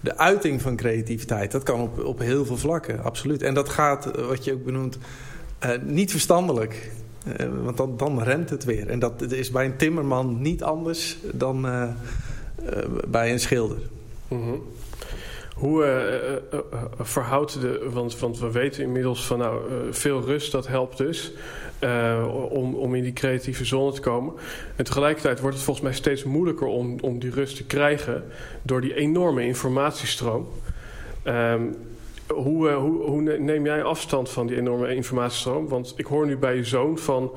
de 0.00 0.16
uiting 0.16 0.62
van 0.62 0.76
creativiteit. 0.76 1.50
Dat 1.50 1.62
kan 1.62 1.80
op, 1.80 2.04
op 2.04 2.18
heel 2.18 2.44
veel 2.44 2.56
vlakken, 2.56 3.02
absoluut. 3.02 3.42
En 3.42 3.54
dat 3.54 3.68
gaat, 3.68 4.06
eh, 4.06 4.26
wat 4.26 4.44
je 4.44 4.52
ook 4.52 4.64
benoemt, 4.64 4.98
uh, 5.64 5.70
niet 5.82 6.10
verstandelijk. 6.10 6.90
Uh, 7.40 7.46
want 7.64 7.76
dan, 7.76 7.96
dan 7.96 8.22
remt 8.22 8.50
het 8.50 8.64
weer. 8.64 8.88
En 8.88 8.98
dat 8.98 9.32
is 9.32 9.50
bij 9.50 9.64
een 9.64 9.76
timmerman 9.76 10.42
niet 10.42 10.62
anders 10.62 11.18
dan 11.32 11.66
bij 13.08 13.32
een 13.32 13.40
schilder. 13.40 13.78
-hmm. 14.28 14.62
Hoe 15.56 15.84
verhoudt 16.98 17.60
de. 17.60 17.88
Want, 17.92 18.18
want 18.18 18.38
we 18.38 18.50
weten 18.50 18.82
inmiddels 18.82 19.26
van 19.26 19.38
nou, 19.38 19.62
veel 19.90 20.20
rust, 20.20 20.52
dat 20.52 20.66
helpt 20.66 20.96
dus. 20.96 21.32
Om, 22.48 22.74
om 22.74 22.94
in 22.94 23.02
die 23.02 23.12
creatieve 23.12 23.64
zone 23.64 23.92
te 23.92 24.00
komen. 24.00 24.34
En 24.76 24.84
tegelijkertijd 24.84 25.40
wordt 25.40 25.56
het 25.56 25.64
volgens 25.64 25.86
mij 25.86 25.94
steeds 25.94 26.24
moeilijker 26.24 26.66
om, 26.66 26.96
om 27.00 27.18
die 27.18 27.30
rust 27.30 27.56
te 27.56 27.64
krijgen. 27.64 28.24
door 28.62 28.80
die 28.80 28.94
enorme 28.94 29.44
informatiestroom. 29.44 30.48
Um, 31.24 31.76
hoe, 32.26 32.70
hoe, 32.70 33.02
hoe 33.02 33.38
neem 33.38 33.64
jij 33.64 33.82
afstand 33.82 34.30
van 34.30 34.46
die 34.46 34.56
enorme 34.56 34.94
informatiestroom? 34.94 35.68
Want 35.68 35.92
ik 35.96 36.06
hoor 36.06 36.26
nu 36.26 36.36
bij 36.36 36.56
je 36.56 36.64
zoon 36.64 36.98
van 36.98 37.30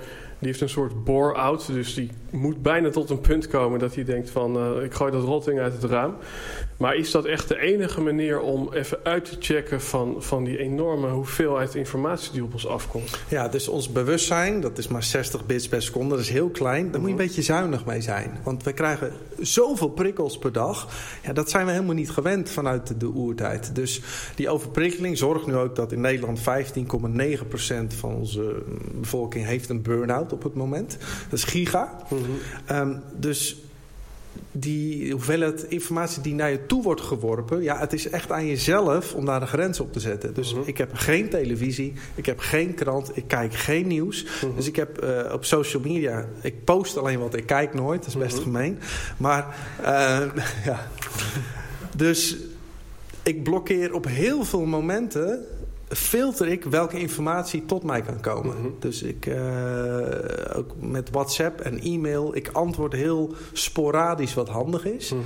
die 0.43 0.51
heeft 0.51 0.61
een 0.61 0.69
soort 0.69 1.03
bore-out. 1.03 1.67
Dus 1.67 1.93
die 1.93 2.09
moet 2.29 2.61
bijna 2.61 2.89
tot 2.89 3.09
een 3.09 3.21
punt 3.21 3.47
komen 3.47 3.79
dat 3.79 3.95
hij 3.95 4.03
denkt 4.03 4.29
van... 4.29 4.57
Uh, 4.57 4.83
ik 4.83 4.93
gooi 4.93 5.11
dat 5.11 5.23
rotting 5.23 5.59
uit 5.59 5.73
het 5.73 5.83
raam. 5.83 6.15
Maar 6.77 6.95
is 6.95 7.11
dat 7.11 7.25
echt 7.25 7.47
de 7.47 7.59
enige 7.59 8.01
manier 8.01 8.41
om 8.41 8.73
even 8.73 8.99
uit 9.03 9.25
te 9.25 9.35
checken... 9.39 9.81
van, 9.81 10.15
van 10.19 10.43
die 10.43 10.57
enorme 10.57 11.09
hoeveelheid 11.09 11.75
informatie 11.75 12.31
die 12.31 12.43
op 12.43 12.53
ons 12.53 12.67
afkomt? 12.67 13.19
Ja, 13.27 13.47
dus 13.47 13.67
ons 13.67 13.91
bewustzijn, 13.91 14.61
dat 14.61 14.77
is 14.77 14.87
maar 14.87 15.03
60 15.03 15.45
bits 15.45 15.67
per 15.67 15.81
seconde. 15.81 16.09
Dat 16.09 16.23
is 16.23 16.29
heel 16.29 16.49
klein. 16.49 16.91
Daar 16.91 16.99
moet 16.99 17.09
je 17.09 17.15
een 17.15 17.21
mhm. 17.21 17.25
beetje 17.25 17.41
zuinig 17.41 17.85
mee 17.85 18.01
zijn. 18.01 18.39
Want 18.43 18.63
we 18.63 18.73
krijgen 18.73 19.11
zoveel 19.39 19.89
prikkels 19.89 20.37
per 20.37 20.51
dag. 20.51 20.87
Ja, 21.23 21.33
dat 21.33 21.49
zijn 21.49 21.65
we 21.65 21.71
helemaal 21.71 21.95
niet 21.95 22.11
gewend 22.11 22.49
vanuit 22.49 22.99
de 22.99 23.07
oertijd. 23.07 23.75
Dus 23.75 24.01
die 24.35 24.49
overprikkeling 24.49 25.17
zorgt 25.17 25.47
nu 25.47 25.55
ook 25.55 25.75
dat 25.75 25.91
in 25.91 26.01
Nederland... 26.01 26.39
15,9% 26.39 26.43
van 27.87 28.15
onze 28.15 28.63
bevolking 28.93 29.45
heeft 29.45 29.69
een 29.69 29.81
burn-out 29.81 30.33
op 30.33 30.43
het 30.43 30.53
moment. 30.53 30.97
Dat 31.29 31.39
is 31.39 31.43
giga. 31.43 31.97
Mm 32.09 33.01
dus 33.15 33.63
die 34.51 35.11
hoeveelheid 35.11 35.63
informatie 35.63 36.21
die 36.21 36.33
naar 36.33 36.51
je 36.51 36.65
toe 36.65 36.83
wordt 36.83 37.01
geworpen... 37.01 37.61
ja, 37.61 37.79
het 37.79 37.93
is 37.93 38.09
echt 38.09 38.31
aan 38.31 38.47
jezelf 38.47 39.13
om 39.13 39.25
daar 39.25 39.41
een 39.41 39.47
grens 39.47 39.79
op 39.79 39.93
te 39.93 39.99
zetten. 39.99 40.33
Dus 40.33 40.53
mhm. 40.53 40.61
ik 40.65 40.77
heb 40.77 40.89
geen 40.93 41.29
televisie, 41.29 41.93
ik 42.15 42.25
heb 42.25 42.39
geen 42.39 42.73
krant, 42.73 43.17
ik 43.17 43.27
kijk 43.27 43.53
geen 43.53 43.87
nieuws. 43.87 44.23
Mhm. 44.23 44.55
Dus 44.55 44.67
ik 44.67 44.75
heb 44.75 45.03
uh, 45.03 45.33
op 45.33 45.45
social 45.45 45.81
media... 45.81 46.27
ik 46.41 46.63
post 46.63 46.97
alleen 46.97 47.19
wat 47.19 47.35
ik 47.35 47.45
kijk 47.45 47.73
nooit, 47.73 47.99
dat 47.99 48.09
is 48.09 48.17
best 48.17 48.35
mhm. 48.35 48.43
gemeen. 48.43 48.79
Maar, 49.17 49.55
uh, 49.81 50.21
ja... 50.65 50.87
Dus 51.95 52.37
ik 53.23 53.43
blokkeer 53.43 53.93
op 53.93 54.05
heel 54.05 54.43
veel 54.43 54.65
momenten 54.65 55.45
filter 55.95 56.47
ik 56.47 56.63
welke 56.63 56.99
informatie 56.99 57.65
tot 57.65 57.83
mij 57.83 58.01
kan 58.01 58.19
komen. 58.19 58.57
Mhm. 58.57 58.67
Dus 58.79 59.03
ik, 59.03 59.25
uh, 59.25 59.37
ook 60.55 60.71
met 60.79 61.09
WhatsApp 61.11 61.59
en 61.59 61.79
e-mail, 61.79 62.35
ik 62.35 62.49
antwoord 62.51 62.93
heel 62.93 63.33
sporadisch 63.53 64.33
wat 64.33 64.49
handig 64.49 64.85
is. 64.85 65.09
Mhm. 65.09 65.21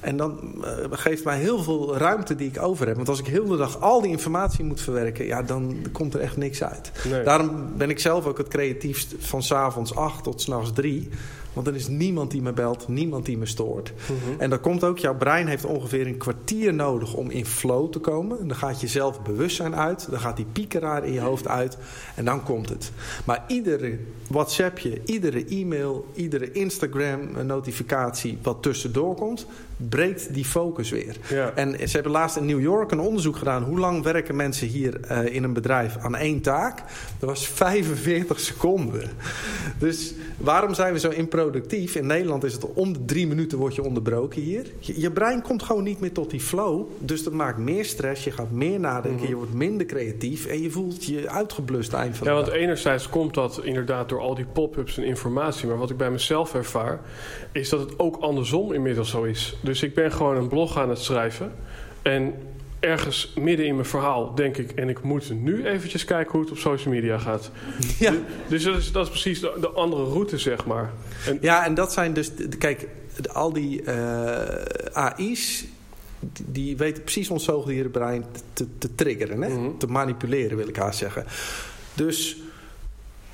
En 0.00 0.16
dan 0.16 0.40
uh, 0.56 0.66
geeft 0.90 1.24
mij 1.24 1.38
heel 1.38 1.62
veel 1.62 1.96
ruimte 1.96 2.34
die 2.34 2.48
ik 2.48 2.62
over 2.62 2.86
heb. 2.86 2.96
Want 2.96 3.08
als 3.08 3.20
ik 3.20 3.26
heel 3.26 3.46
de 3.46 3.56
dag 3.56 3.80
al 3.80 4.00
die 4.00 4.10
informatie 4.10 4.64
moet 4.64 4.80
verwerken, 4.80 5.26
ja, 5.26 5.42
dan 5.42 5.76
komt 5.92 6.14
er 6.14 6.20
echt 6.20 6.36
niks 6.36 6.62
uit. 6.62 6.92
Daarom 7.24 7.76
ben 7.76 7.90
ik 7.90 7.98
zelf 7.98 8.26
ook 8.26 8.38
het 8.38 8.48
creatiefst 8.48 9.14
van 9.18 9.42
s'avonds 9.42 9.94
acht 9.94 10.24
tot 10.24 10.40
s'nachts 10.40 10.72
drie. 10.72 11.08
Want 11.52 11.66
er 11.66 11.74
is 11.74 11.88
niemand 11.88 12.30
die 12.30 12.42
me 12.42 12.52
belt, 12.52 12.88
niemand 12.88 13.26
die 13.26 13.38
me 13.38 13.46
stoort. 13.46 13.92
Mhm. 14.02 14.40
En 14.40 14.50
dat 14.50 14.60
komt 14.60 14.84
ook, 14.84 14.98
jouw 14.98 15.16
brein 15.16 15.46
heeft 15.46 15.64
ongeveer 15.64 16.06
een 16.06 16.16
kwartier 16.16 16.74
nodig 16.74 17.14
om 17.14 17.30
in 17.30 17.46
flow 17.46 17.92
te 17.92 17.98
komen. 17.98 18.48
Dan 18.48 18.56
gaat 18.56 18.80
je 18.80 18.86
zelf 18.86 19.22
bewustzijn 19.22 19.76
uit, 19.76 20.10
dan 20.10 20.20
gaat 20.20 20.36
die 20.36 20.46
piekeraar 20.52 21.04
in 21.06 21.12
je 21.12 21.20
hoofd 21.20 21.48
uit 21.48 21.78
en 22.14 22.24
dan 22.24 22.42
komt 22.42 22.68
het. 22.68 22.92
Maar 23.24 23.44
iedere 23.46 23.98
WhatsAppje, 24.28 25.00
iedere 25.04 25.44
e-mail, 25.44 26.06
iedere 26.14 26.52
Instagram 26.52 27.46
notificatie 27.46 28.38
wat 28.42 28.62
tussendoor 28.62 29.14
komt, 29.14 29.46
breekt 29.88 30.34
die 30.34 30.44
focus 30.44 30.90
weer. 30.90 31.16
En 31.54 31.88
ze 31.88 31.94
hebben 31.94 32.12
laatst 32.12 32.36
in 32.36 32.46
New 32.46 32.60
York 32.60 32.90
een 32.90 33.00
onderzoek 33.00 33.36
gedaan. 33.36 33.62
Hoe 33.62 33.78
lang 33.78 34.02
werken 34.02 34.36
mensen 34.36 34.66
hier 34.68 35.00
uh, 35.10 35.34
in 35.34 35.42
een 35.42 35.52
bedrijf 35.52 35.96
aan 35.96 36.16
één 36.16 36.40
taak? 36.40 36.82
Dat 37.18 37.28
was 37.28 37.46
45 37.48 38.40
seconden. 38.40 39.10
Dus 39.78 40.14
waarom 40.36 40.74
zijn 40.74 40.92
we 40.92 40.98
zo 40.98 41.08
improductief? 41.44 41.94
In 41.94 42.06
Nederland 42.06 42.44
is 42.44 42.52
het 42.52 42.72
om 42.72 42.92
de 42.92 43.04
drie 43.04 43.26
minuten 43.26 43.58
word 43.58 43.74
je 43.74 43.84
onderbroken 43.84 44.42
hier. 44.42 44.66
Je, 44.78 45.00
je 45.00 45.10
brein 45.10 45.42
komt 45.42 45.62
gewoon 45.62 45.82
niet 45.82 46.00
meer 46.00 46.12
tot 46.12 46.30
die 46.30 46.40
flow. 46.40 46.86
Dus 46.98 47.22
dat 47.24 47.32
maakt 47.32 47.58
meer 47.58 47.84
stress. 47.84 48.24
Je 48.24 48.30
gaat 48.30 48.50
meer 48.50 48.80
nadenken. 48.80 49.20
Mhm. 49.20 49.28
Je 49.28 49.36
wordt 49.36 49.54
minder 49.54 49.86
creatief. 49.86 50.46
En 50.46 50.62
je 50.62 50.70
voelt 50.70 51.04
je 51.04 51.28
uitgeblust 51.28 51.92
eind 51.92 52.16
van 52.16 52.26
Ja, 52.26 52.34
want 52.34 52.48
enerzijds 52.48 53.08
komt 53.08 53.34
dat 53.34 53.60
inderdaad 53.64 54.08
door 54.08 54.20
al 54.20 54.34
die 54.34 54.46
pop-ups 54.52 54.96
en 54.96 55.04
informatie. 55.04 55.68
Maar 55.68 55.78
wat 55.78 55.90
ik 55.90 55.96
bij 55.96 56.10
mezelf 56.10 56.54
ervaar... 56.54 57.00
is 57.52 57.68
dat 57.68 57.80
het 57.80 57.98
ook 57.98 58.16
andersom 58.16 58.72
inmiddels 58.72 59.10
zo 59.10 59.22
is. 59.22 59.56
Dus 59.62 59.82
ik 59.82 59.94
ben 59.94 60.12
gewoon 60.12 60.36
een 60.36 60.48
blog 60.48 60.78
aan 60.78 60.88
het 60.88 60.98
schrijven. 60.98 61.52
En 62.02 62.34
ergens 62.82 63.32
midden 63.34 63.66
in 63.66 63.74
mijn 63.74 63.86
verhaal 63.86 64.34
denk 64.34 64.56
ik... 64.56 64.70
en 64.70 64.88
ik 64.88 65.02
moet 65.02 65.30
nu 65.30 65.66
eventjes 65.66 66.04
kijken 66.04 66.32
hoe 66.32 66.40
het 66.40 66.50
op 66.50 66.58
social 66.58 66.94
media 66.94 67.18
gaat. 67.18 67.50
Ja. 67.98 68.14
Dus 68.48 68.64
dat 68.64 68.76
is, 68.76 68.92
dat 68.92 69.04
is 69.04 69.10
precies 69.10 69.40
de, 69.40 69.70
andere 69.74 70.04
route, 70.04 70.38
zeg 70.38 70.66
maar. 70.66 70.92
En, 71.26 71.38
ja, 71.40 71.64
en 71.64 71.74
dat 71.74 71.92
zijn 71.92 72.12
dus... 72.12 72.30
Kijk, 72.58 72.88
al 73.32 73.52
die 73.52 73.82
uh, 73.82 73.92
AI's... 74.92 75.64
Die, 76.46 76.76
weten 76.76 77.02
precies 77.02 77.30
ons 77.30 77.44
zoogdierenbrein 77.44 78.24
te, 78.52 78.66
te 78.78 78.94
triggeren. 78.94 79.42
Hè? 79.42 79.48
Mhm. 79.48 79.76
Te 79.78 79.86
manipuleren, 79.86 80.56
wil 80.56 80.68
ik 80.68 80.76
haar 80.76 80.94
zeggen. 80.94 81.24
Dus 81.94 82.36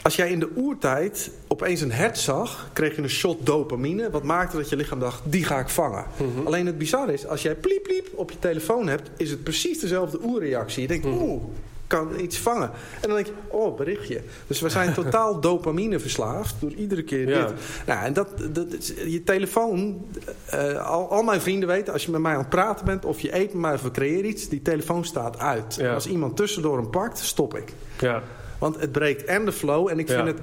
als 0.03 0.17
jij 0.17 0.31
in 0.31 0.41
de 0.41 0.51
oertijd 0.57 1.31
opeens 1.49 1.81
een 1.81 1.93
hert 1.93 2.19
zag, 2.19 2.71
kreeg 2.73 2.97
je 2.97 3.03
een 3.03 3.09
shot 3.09 3.47
dopamine. 3.47 4.11
Wat 4.11 4.23
maakte 4.23 4.57
dat 4.57 4.69
je 4.69 4.77
lichaam 4.77 5.01
dacht, 5.01 5.23
die 5.25 5.45
ga 5.45 5.59
ik 5.59 5.69
vangen. 5.69 6.05
Mhm. 6.17 6.47
Alleen 6.47 6.67
het 6.67 6.79
bizarre 6.79 7.13
is, 7.13 7.27
als 7.27 7.43
jij 7.43 7.55
pliep 7.55 7.83
pliep 7.83 8.09
op 8.15 8.31
je 8.31 8.39
telefoon 8.39 8.89
hebt... 8.89 9.11
is 9.17 9.31
het 9.31 9.43
precies 9.43 9.81
dezelfde 9.81 10.19
oerreactie. 10.25 10.83
Je 10.83 10.89
denkt, 10.89 11.05
mm 11.05 11.23
oeh, 11.23 11.43
kan 11.89 12.21
iets 12.21 12.39
vangen. 12.39 12.71
En 13.01 13.09
dan 13.09 13.15
denk 13.15 13.27
je, 13.27 13.33
oh, 13.49 13.77
berichtje. 13.77 14.23
Dus 14.47 14.61
we 14.61 14.69
zijn 14.69 14.95
totaal 15.03 15.41
dopamine 15.41 15.99
verslaafd 15.99 16.55
door 16.61 16.73
iedere 16.73 17.03
keer 17.03 17.27
dit. 17.27 17.53
Nou, 17.87 18.05
en 18.05 18.13
dat, 18.13 18.29
dat, 18.51 18.87
je 18.87 19.23
telefoon, 19.25 20.07
uh, 20.55 20.87
al, 20.87 21.11
al 21.11 21.23
mijn 21.23 21.41
vrienden 21.41 21.69
weten, 21.69 21.93
als 21.93 22.05
je 22.05 22.11
met 22.11 22.21
mij 22.21 22.33
aan 22.33 22.39
het 22.39 22.49
praten 22.49 22.85
bent 22.85 23.05
of 23.05 23.21
je 23.21 23.37
eet 23.37 23.53
met 23.53 23.63
mij 23.63 23.75
of 23.75 23.83
we 23.83 23.91
creëren 23.91 24.29
iets, 24.29 24.49
die 24.49 24.63
telefoon 24.63 25.05
staat 25.05 25.39
uit. 25.39 25.83
Als 25.95 26.07
iemand 26.07 26.37
tussendoor 26.37 26.77
hem 26.77 26.91
pakt, 26.91 27.19
stop 27.19 27.57
ik. 27.57 27.73
Ja. 28.01 28.23
Want 28.59 28.81
het 28.81 28.93
breekt 28.93 29.25
en 29.25 29.45
de 29.45 29.53
flow. 29.53 29.89
En 29.89 29.99
ik 29.99 30.09
vind 30.09 30.27
het, 30.27 30.39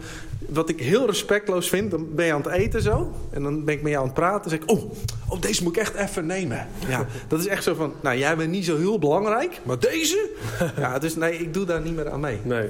wat 0.50 0.70
ik 0.70 0.80
heel 0.80 1.06
respectloos 1.06 1.70
vind, 1.70 1.92
dan 1.92 2.16
ben 2.16 2.26
je 2.26 2.34
aan 2.34 2.42
het 2.42 2.52
eten 2.52 2.82
zo. 2.82 3.14
En 3.32 3.44
dan 3.44 3.64
ben 3.64 3.74
ik 3.74 3.82
met 3.82 3.92
jou 3.92 4.04
aan 4.04 4.10
het 4.10 4.20
praten. 4.20 4.42
Dan 4.42 4.50
zeg 4.50 4.60
ik, 4.60 4.72
oh, 4.72 4.92
oh 5.30 5.42
deze 5.42 5.64
moet 5.64 5.76
ik 5.76 5.82
echt 5.82 5.96
even 5.96 6.26
nemen. 6.26 6.68
Ja, 6.88 7.06
dat 7.28 7.40
is 7.40 7.48
echt 7.48 7.64
zo 7.64 7.74
van, 7.74 7.94
nou 8.02 8.18
jij 8.18 8.38
bent 8.38 8.52
niet 8.52 8.66
zo 8.66 8.78
heel 8.78 9.00
belangrijk, 9.00 9.60
maar 9.64 9.80
deze? 9.80 10.30
Ja, 10.78 11.00
dus 11.00 11.16
nee, 11.16 11.38
ik 11.38 11.54
doe 11.54 11.66
daar 11.66 11.82
niet 11.82 11.96
meer 11.96 12.10
aan 12.10 12.20
mee. 12.20 12.40
Nee. 12.44 12.70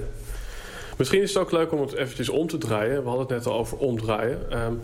Misschien 0.98 1.22
is 1.22 1.34
het 1.34 1.43
ook 1.43 1.52
leuk 1.52 1.72
om 1.72 1.82
het 1.82 1.93
eventjes 1.93 2.30
om 2.30 2.48
te 2.48 2.58
draaien. 2.58 3.02
We 3.02 3.10
hadden 3.10 3.28
het 3.28 3.38
net 3.38 3.46
al 3.46 3.60
over 3.60 3.78
omdraaien. 3.78 4.64
Um, 4.64 4.82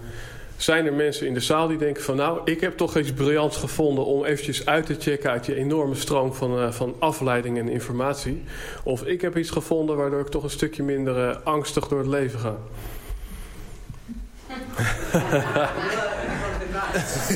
zijn 0.63 0.85
er 0.85 0.93
mensen 0.93 1.27
in 1.27 1.33
de 1.33 1.39
zaal 1.39 1.67
die 1.67 1.77
denken 1.77 2.03
van... 2.03 2.15
nou, 2.15 2.41
ik 2.45 2.61
heb 2.61 2.77
toch 2.77 2.97
iets 2.97 3.13
briljants 3.13 3.57
gevonden 3.57 4.05
om 4.05 4.25
eventjes 4.25 4.65
uit 4.65 4.85
te 4.85 4.95
checken... 4.99 5.29
uit 5.29 5.45
je 5.45 5.55
enorme 5.55 5.95
stroom 5.95 6.33
van, 6.33 6.59
uh, 6.59 6.71
van 6.71 6.95
afleiding 6.99 7.57
en 7.57 7.69
informatie. 7.69 8.43
Of 8.83 9.03
ik 9.03 9.21
heb 9.21 9.37
iets 9.37 9.49
gevonden 9.49 9.97
waardoor 9.97 10.19
ik 10.19 10.27
toch 10.27 10.43
een 10.43 10.49
stukje 10.49 10.83
minder 10.83 11.29
uh, 11.29 11.35
angstig 11.43 11.87
door 11.87 11.99
het 11.99 12.07
leven 12.07 12.39
ga. 12.39 12.55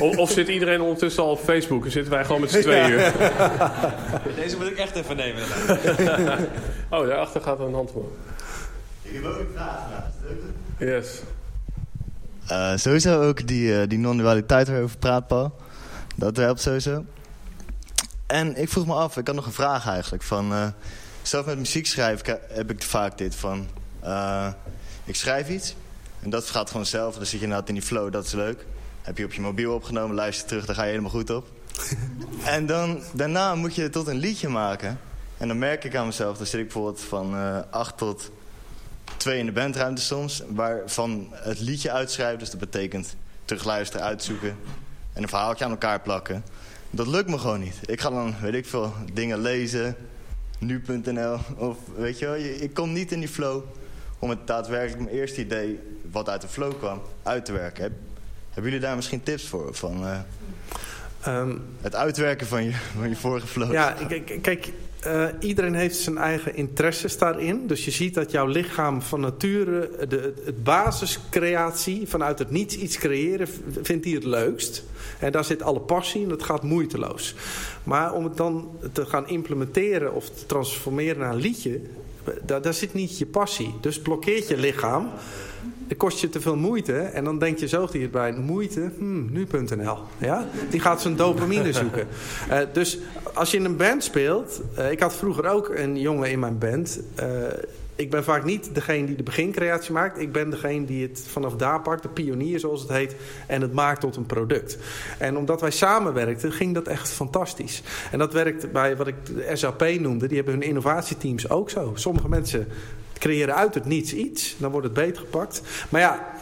of, 0.00 0.16
of, 0.16 0.30
zit 0.30 0.48
iedereen 0.48 0.80
ondertussen 0.80 1.22
al 1.22 1.30
op 1.30 1.38
Facebook 1.38 1.84
en 1.84 1.90
zitten 1.90 2.12
wij 2.12 2.24
gewoon 2.24 2.40
met 2.40 2.50
z'n 2.50 2.60
tweeën? 2.60 2.96
Deze 4.42 4.56
moet 4.56 4.66
ik 4.66 4.78
echt 4.78 4.96
even 4.96 5.16
nemen. 5.16 5.42
oh, 6.90 7.06
daarachter 7.06 7.40
gaat 7.40 7.60
een 7.60 7.74
hand 7.74 7.90
voor. 7.90 8.08
Ik 9.02 9.12
heb 9.12 9.24
ook 9.24 9.38
een 9.38 9.46
vraag. 9.54 9.78
Yes. 10.78 11.22
Uh, 12.50 12.76
sowieso 12.76 13.22
ook 13.22 13.46
die, 13.46 13.80
uh, 13.80 13.88
die 13.88 13.98
non-dualiteit 13.98 14.68
waar 14.68 14.76
je 14.76 14.82
over 14.82 14.98
praat, 14.98 15.26
Paul. 15.26 15.56
Dat 16.14 16.36
helpt 16.36 16.60
sowieso. 16.60 17.04
En 18.26 18.56
ik 18.56 18.68
vroeg 18.68 18.86
me 18.86 18.94
af, 18.94 19.16
ik 19.16 19.26
had 19.26 19.36
nog 19.36 19.46
een 19.46 19.52
vraag 19.52 19.86
eigenlijk. 19.86 20.22
Van, 20.22 20.52
uh, 20.52 20.66
zelf 21.22 21.46
met 21.46 21.58
muziek 21.58 21.86
schrijven 21.86 22.38
heb 22.48 22.70
ik 22.70 22.82
vaak 22.82 23.18
dit 23.18 23.34
van... 23.34 23.66
ik 25.04 25.16
schrijf 25.16 25.48
iets 25.48 25.74
en 26.20 26.30
dat 26.30 26.50
gaat 26.50 26.70
gewoon 26.70 26.86
zelf. 26.86 27.14
Dan 27.14 27.26
zit 27.26 27.38
je 27.38 27.44
inderdaad 27.44 27.68
in 27.68 27.74
die 27.74 27.82
flow, 27.82 28.12
dat 28.12 28.24
is 28.24 28.32
leuk. 28.32 28.66
Heb 29.02 29.18
je 29.18 29.24
op 29.24 29.32
je 29.32 29.40
mobiel 29.40 29.74
opgenomen, 29.74 30.16
luister 30.16 30.48
terug, 30.48 30.66
daar 30.66 30.74
ga 30.74 30.82
je 30.82 30.90
helemaal 30.90 31.10
goed 31.10 31.30
op. 31.30 31.46
en 32.44 32.66
dan, 32.66 33.02
daarna 33.12 33.54
moet 33.54 33.74
je 33.74 33.90
tot 33.90 34.06
een 34.06 34.16
liedje 34.16 34.48
maken. 34.48 34.98
En 35.36 35.48
dan 35.48 35.58
merk 35.58 35.84
ik 35.84 35.96
aan 35.96 36.06
mezelf, 36.06 36.36
dan 36.36 36.46
zit 36.46 36.60
ik 36.60 36.66
bijvoorbeeld 36.66 37.00
van 37.00 37.34
8 37.70 37.96
tot 37.96 38.30
twee 39.16 39.38
in 39.38 39.46
de 39.46 39.52
bandruimte 39.52 40.02
soms, 40.02 40.42
waarvan 40.48 41.28
het 41.32 41.60
liedje 41.60 41.90
uitschrijven. 41.90 42.38
Dus 42.38 42.50
dat 42.50 42.60
betekent 42.60 43.16
terugluisteren, 43.44 44.06
uitzoeken 44.06 44.56
en 45.12 45.22
een 45.22 45.28
verhaaltje 45.28 45.64
aan 45.64 45.70
elkaar 45.70 46.00
plakken. 46.00 46.44
Dat 46.90 47.06
lukt 47.06 47.28
me 47.28 47.38
gewoon 47.38 47.60
niet. 47.60 47.78
Ik 47.84 48.00
ga 48.00 48.10
dan, 48.10 48.34
weet 48.40 48.54
ik 48.54 48.66
veel, 48.66 48.92
dingen 49.12 49.40
lezen, 49.40 49.96
nu.nl 50.58 51.38
of 51.56 51.78
weet 51.96 52.18
je 52.18 52.26
wel. 52.26 52.34
Ik 52.36 52.74
kom 52.74 52.92
niet 52.92 53.12
in 53.12 53.20
die 53.20 53.28
flow 53.28 53.62
om 54.18 54.30
het 54.30 54.46
daadwerkelijk 54.46 55.02
mijn 55.02 55.16
eerste 55.16 55.40
idee, 55.40 55.80
wat 56.10 56.28
uit 56.28 56.40
de 56.40 56.48
flow 56.48 56.78
kwam, 56.78 57.02
uit 57.22 57.44
te 57.44 57.52
werken. 57.52 57.82
hebben 58.50 58.64
jullie 58.64 58.86
daar 58.86 58.96
misschien 58.96 59.22
tips 59.22 59.48
voor? 59.48 59.74
Van, 59.74 60.04
uh, 60.04 60.18
um, 61.26 61.64
het 61.80 61.94
uitwerken 61.94 62.46
van 62.46 62.64
je, 62.64 62.72
van 62.98 63.08
je 63.08 63.16
vorige 63.16 63.46
flow. 63.46 63.72
Ja, 63.72 63.96
kijk, 64.42 64.72
uh, 65.06 65.26
iedereen 65.40 65.74
heeft 65.74 65.96
zijn 65.96 66.18
eigen 66.18 66.54
interesses 66.54 67.18
daarin. 67.18 67.66
Dus 67.66 67.84
je 67.84 67.90
ziet 67.90 68.14
dat 68.14 68.30
jouw 68.30 68.46
lichaam 68.46 69.02
van 69.02 69.20
nature, 69.20 70.06
de, 70.08 70.34
het 70.44 70.64
basiscreatie, 70.64 72.08
vanuit 72.08 72.38
het 72.38 72.50
niets 72.50 72.76
iets 72.76 72.98
creëren, 72.98 73.48
vindt 73.82 74.04
hij 74.04 74.14
het 74.14 74.24
leukst. 74.24 74.84
En 75.18 75.32
daar 75.32 75.44
zit 75.44 75.62
alle 75.62 75.80
passie 75.80 76.20
in, 76.20 76.28
dat 76.28 76.42
gaat 76.42 76.62
moeiteloos. 76.62 77.34
Maar 77.84 78.12
om 78.12 78.24
het 78.24 78.36
dan 78.36 78.70
te 78.92 79.06
gaan 79.06 79.28
implementeren 79.28 80.14
of 80.14 80.30
te 80.30 80.46
transformeren 80.46 81.18
naar 81.18 81.32
een 81.32 81.40
liedje, 81.40 81.80
daar, 82.42 82.62
daar 82.62 82.74
zit 82.74 82.94
niet 82.94 83.18
je 83.18 83.26
passie. 83.26 83.74
Dus 83.80 84.00
blokkeert 84.00 84.48
je 84.48 84.56
lichaam 84.56 85.10
het 85.88 85.96
kost 85.96 86.20
je 86.20 86.28
te 86.28 86.40
veel 86.40 86.56
moeite. 86.56 86.98
En 86.98 87.24
dan 87.24 87.38
denk 87.38 87.58
je 87.58 87.68
zo 87.68 87.88
hierbij, 87.92 88.32
moeite, 88.32 88.90
hmm, 88.98 89.32
nu.nl. 89.32 89.98
Ja? 90.18 90.46
Die 90.70 90.80
gaat 90.80 91.00
zijn 91.00 91.16
dopamine 91.16 91.72
zoeken. 91.82 92.06
Uh, 92.50 92.58
dus 92.72 92.98
als 93.34 93.50
je 93.50 93.56
in 93.56 93.64
een 93.64 93.76
band 93.76 94.04
speelt... 94.04 94.62
Uh, 94.78 94.90
ik 94.90 95.00
had 95.00 95.14
vroeger 95.14 95.48
ook 95.48 95.68
een 95.68 96.00
jongen 96.00 96.30
in 96.30 96.38
mijn 96.38 96.58
band... 96.58 97.00
Uh, 97.20 97.26
ik 97.96 98.10
ben 98.10 98.24
vaak 98.24 98.44
niet 98.44 98.74
degene 98.74 99.06
die 99.06 99.16
de 99.16 99.22
begincreatie 99.22 99.92
maakt. 99.92 100.20
Ik 100.20 100.32
ben 100.32 100.50
degene 100.50 100.84
die 100.84 101.02
het 101.02 101.24
vanaf 101.28 101.56
daar 101.56 101.80
pakt, 101.80 102.02
de 102.02 102.08
pionier 102.08 102.60
zoals 102.60 102.80
het 102.80 102.90
heet, 102.90 103.16
en 103.46 103.60
het 103.60 103.72
maakt 103.72 104.00
tot 104.00 104.16
een 104.16 104.26
product. 104.26 104.78
En 105.18 105.36
omdat 105.36 105.60
wij 105.60 105.70
samenwerkten, 105.70 106.52
ging 106.52 106.74
dat 106.74 106.86
echt 106.86 107.08
fantastisch. 107.08 107.82
En 108.10 108.18
dat 108.18 108.32
werkt 108.32 108.72
bij 108.72 108.96
wat 108.96 109.06
ik 109.06 109.14
de 109.26 109.50
SAP 109.52 109.84
noemde, 110.00 110.26
die 110.26 110.36
hebben 110.36 110.54
hun 110.54 110.62
innovatieteams 110.62 111.50
ook 111.50 111.70
zo. 111.70 111.92
Sommige 111.94 112.28
mensen 112.28 112.68
creëren 113.18 113.54
uit 113.54 113.74
het 113.74 113.84
niets 113.84 114.12
iets. 114.12 114.56
Dan 114.58 114.70
wordt 114.70 114.86
het 114.86 114.94
beter 114.94 115.22
gepakt. 115.22 115.62
Maar 115.88 116.00
ja, 116.00 116.34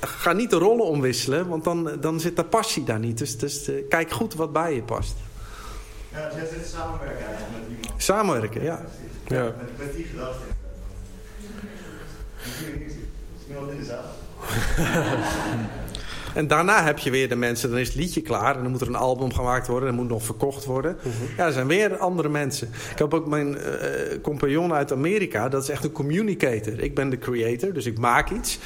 ga 0.00 0.32
niet 0.32 0.50
de 0.50 0.56
rollen 0.56 0.84
omwisselen, 0.84 1.48
want 1.48 1.64
dan, 1.64 1.90
dan 2.00 2.20
zit 2.20 2.36
de 2.36 2.44
passie 2.44 2.84
daar 2.84 2.98
niet. 2.98 3.18
Dus, 3.18 3.38
dus 3.38 3.68
uh, 3.68 3.88
kijk 3.88 4.10
goed 4.10 4.34
wat 4.34 4.52
bij 4.52 4.74
je 4.74 4.82
past. 4.82 5.14
Ja, 6.12 6.28
dus 6.28 6.50
het 6.50 6.66
samenwerken 6.66 7.26
eigenlijk 7.26 7.52
met 7.52 7.78
iemand. 7.78 8.02
Samenwerken, 8.02 8.62
ja. 8.62 8.84
ja. 9.26 9.44
Met, 9.44 9.78
met 9.78 9.96
die 9.96 10.04
gedachte. 10.04 10.44
Is 12.44 13.48
iemand 13.48 13.70
in 13.70 13.78
de 13.78 13.84
zaal? 13.84 14.04
En 16.34 16.46
daarna 16.46 16.84
heb 16.84 16.98
je 16.98 17.10
weer 17.10 17.28
de 17.28 17.36
mensen, 17.36 17.70
dan 17.70 17.78
is 17.78 17.86
het 17.86 17.96
liedje 17.96 18.20
klaar... 18.20 18.56
en 18.56 18.62
dan 18.62 18.70
moet 18.70 18.80
er 18.80 18.86
een 18.86 18.94
album 18.94 19.32
gemaakt 19.32 19.66
worden, 19.66 19.88
en 19.88 19.94
moet 19.94 20.08
nog 20.08 20.22
verkocht 20.22 20.64
worden. 20.64 20.96
Mhm. 21.02 21.36
Ja, 21.36 21.46
er 21.46 21.52
zijn 21.52 21.66
weer 21.66 21.96
andere 21.96 22.28
mensen. 22.28 22.68
Ik 22.92 22.98
heb 22.98 23.14
ook 23.14 23.26
mijn 23.26 23.48
uh, 23.48 23.60
compagnon 24.22 24.72
uit 24.72 24.92
Amerika, 24.92 25.48
dat 25.48 25.62
is 25.62 25.68
echt 25.68 25.84
een 25.84 25.92
communicator. 25.92 26.80
Ik 26.80 26.94
ben 26.94 27.10
de 27.10 27.18
creator, 27.18 27.72
dus 27.72 27.86
ik 27.86 27.98
maak 27.98 28.30
iets... 28.30 28.58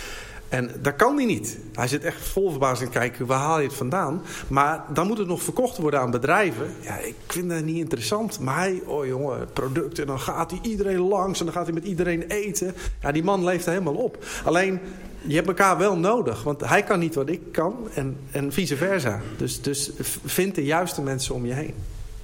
En 0.48 0.70
dat 0.82 0.96
kan 0.96 1.16
hij 1.16 1.24
niet. 1.24 1.58
Hij 1.72 1.88
zit 1.88 2.04
echt 2.04 2.28
vol 2.28 2.50
verbazing 2.50 2.90
kijken, 2.90 3.26
waar 3.26 3.38
haal 3.38 3.58
je 3.58 3.66
het 3.66 3.76
vandaan? 3.76 4.22
Maar 4.48 4.84
dan 4.92 5.06
moet 5.06 5.18
het 5.18 5.26
nog 5.26 5.42
verkocht 5.42 5.76
worden 5.76 6.00
aan 6.00 6.10
bedrijven. 6.10 6.66
Ja, 6.80 6.98
ik 6.98 7.14
vind 7.26 7.50
dat 7.50 7.64
niet 7.64 7.76
interessant. 7.76 8.40
Maar 8.40 8.56
hij, 8.56 8.82
oh 8.86 9.06
jongen, 9.06 9.48
producten. 9.52 10.02
En 10.02 10.08
dan 10.08 10.20
gaat 10.20 10.50
hij 10.50 10.60
iedereen 10.62 10.98
langs 10.98 11.38
en 11.38 11.44
dan 11.44 11.54
gaat 11.54 11.64
hij 11.64 11.74
met 11.74 11.84
iedereen 11.84 12.22
eten. 12.22 12.74
Ja, 13.00 13.12
die 13.12 13.24
man 13.24 13.44
leeft 13.44 13.66
er 13.66 13.72
helemaal 13.72 13.94
op. 13.94 14.24
Alleen, 14.44 14.80
je 15.26 15.34
hebt 15.34 15.46
elkaar 15.46 15.78
wel 15.78 15.96
nodig. 15.96 16.42
Want 16.42 16.60
hij 16.60 16.82
kan 16.82 16.98
niet 16.98 17.14
wat 17.14 17.28
ik 17.28 17.40
kan 17.52 17.74
en, 17.94 18.16
en 18.30 18.52
vice 18.52 18.76
versa. 18.76 19.20
Dus, 19.36 19.62
dus 19.62 19.90
vind 20.24 20.54
de 20.54 20.64
juiste 20.64 21.02
mensen 21.02 21.34
om 21.34 21.46
je 21.46 21.52
heen. 21.52 21.74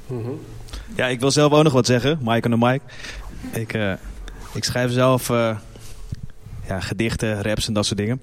Mhm. 0.07 0.30
Ja, 0.94 1.07
ik 1.07 1.20
wil 1.20 1.30
zelf 1.30 1.53
ook 1.53 1.62
nog 1.62 1.72
wat 1.72 1.86
zeggen. 1.86 2.18
Mike 2.22 2.48
en 2.48 2.61
de 2.61 2.66
Mike. 2.66 2.84
Ik, 3.53 3.74
uh, 3.74 3.92
ik 4.55 4.64
schrijf 4.64 4.92
zelf 4.92 5.28
uh, 5.28 5.57
ja, 6.68 6.80
gedichten, 6.80 7.42
raps 7.42 7.66
en 7.66 7.72
dat 7.72 7.86
soort 7.86 7.98
dingen. 7.98 8.20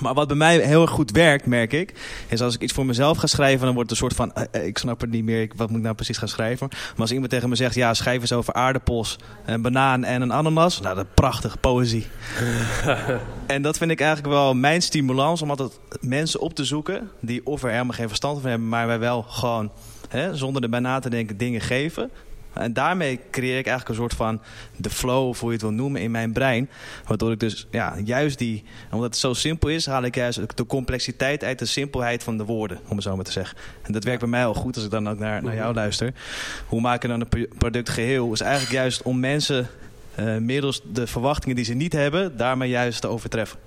Maar 0.00 0.14
wat 0.14 0.28
bij 0.28 0.36
mij 0.36 0.58
heel 0.58 0.82
erg 0.82 0.90
goed 0.90 1.10
werkt, 1.10 1.46
merk 1.46 1.72
ik, 1.72 1.94
is 2.28 2.40
als 2.40 2.54
ik 2.54 2.62
iets 2.62 2.72
voor 2.72 2.86
mezelf 2.86 3.18
ga 3.18 3.26
schrijven, 3.26 3.64
dan 3.64 3.74
wordt 3.74 3.90
het 3.90 4.00
een 4.00 4.08
soort 4.08 4.14
van, 4.14 4.32
uh, 4.54 4.66
ik 4.66 4.78
snap 4.78 5.00
het 5.00 5.10
niet 5.10 5.24
meer, 5.24 5.50
wat 5.56 5.68
moet 5.68 5.78
ik 5.78 5.82
nou 5.82 5.94
precies 5.94 6.18
gaan 6.18 6.28
schrijven? 6.28 6.68
Maar 6.70 7.00
als 7.00 7.12
iemand 7.12 7.30
tegen 7.30 7.48
me 7.48 7.54
zegt, 7.54 7.74
ja, 7.74 7.94
schrijf 7.94 8.20
eens 8.20 8.32
over 8.32 8.52
aardappels, 8.52 9.18
een 9.46 9.62
banaan 9.62 10.04
en 10.04 10.22
een 10.22 10.32
ananas, 10.32 10.80
nou, 10.80 10.94
dat 10.94 11.04
is 11.04 11.10
prachtige 11.14 11.56
poëzie. 11.56 12.06
en 13.46 13.62
dat 13.62 13.78
vind 13.78 13.90
ik 13.90 14.00
eigenlijk 14.00 14.34
wel 14.34 14.54
mijn 14.54 14.82
stimulans 14.82 15.42
om 15.42 15.50
altijd 15.50 15.78
mensen 16.00 16.40
op 16.40 16.54
te 16.54 16.64
zoeken 16.64 17.10
die 17.20 17.46
of 17.46 17.62
er 17.62 17.70
helemaal 17.70 17.94
geen 17.94 18.08
verstand 18.08 18.40
van 18.40 18.50
hebben, 18.50 18.68
maar 18.68 18.86
wij 18.86 18.98
wel 18.98 19.22
gewoon, 19.22 19.70
hè, 20.08 20.36
zonder 20.36 20.62
erbij 20.62 20.80
na 20.80 20.98
te 20.98 21.10
denken, 21.10 21.36
dingen 21.36 21.60
geven. 21.60 22.10
En 22.58 22.72
daarmee 22.72 23.20
creëer 23.30 23.58
ik 23.58 23.66
eigenlijk 23.66 23.88
een 23.88 23.94
soort 23.94 24.14
van 24.14 24.40
de 24.76 24.90
flow, 24.90 25.28
of 25.28 25.40
hoe 25.40 25.48
je 25.48 25.54
het 25.54 25.62
wil 25.62 25.72
noemen, 25.72 26.00
in 26.00 26.10
mijn 26.10 26.32
brein. 26.32 26.70
Waardoor 27.06 27.32
ik 27.32 27.40
dus 27.40 27.66
ja, 27.70 27.94
juist 28.04 28.38
die, 28.38 28.64
omdat 28.90 29.06
het 29.06 29.16
zo 29.16 29.32
simpel 29.32 29.68
is, 29.68 29.86
haal 29.86 30.02
ik 30.02 30.14
juist 30.14 30.56
de 30.56 30.66
complexiteit 30.66 31.44
uit 31.44 31.58
de 31.58 31.64
simpelheid 31.64 32.22
van 32.22 32.36
de 32.36 32.44
woorden, 32.44 32.78
om 32.88 32.94
het 32.94 33.04
zo 33.04 33.16
maar 33.16 33.24
te 33.24 33.32
zeggen. 33.32 33.58
En 33.82 33.92
dat 33.92 34.04
werkt 34.04 34.20
bij 34.20 34.28
mij 34.28 34.46
al 34.46 34.54
goed 34.54 34.74
als 34.74 34.84
ik 34.84 34.90
dan 34.90 35.08
ook 35.08 35.18
naar, 35.18 35.42
naar 35.42 35.54
jou 35.54 35.74
luister. 35.74 36.12
Hoe 36.66 36.80
maak 36.80 37.02
je 37.02 37.08
dan 37.08 37.20
een 37.20 37.48
product 37.58 37.88
geheel? 37.88 38.32
Is 38.32 38.40
eigenlijk 38.40 38.72
juist 38.72 39.02
om 39.02 39.20
mensen 39.20 39.68
uh, 40.20 40.36
middels 40.36 40.82
de 40.92 41.06
verwachtingen 41.06 41.56
die 41.56 41.64
ze 41.64 41.74
niet 41.74 41.92
hebben, 41.92 42.36
daarmee 42.36 42.68
juist 42.68 43.00
te 43.00 43.06
overtreffen. 43.06 43.58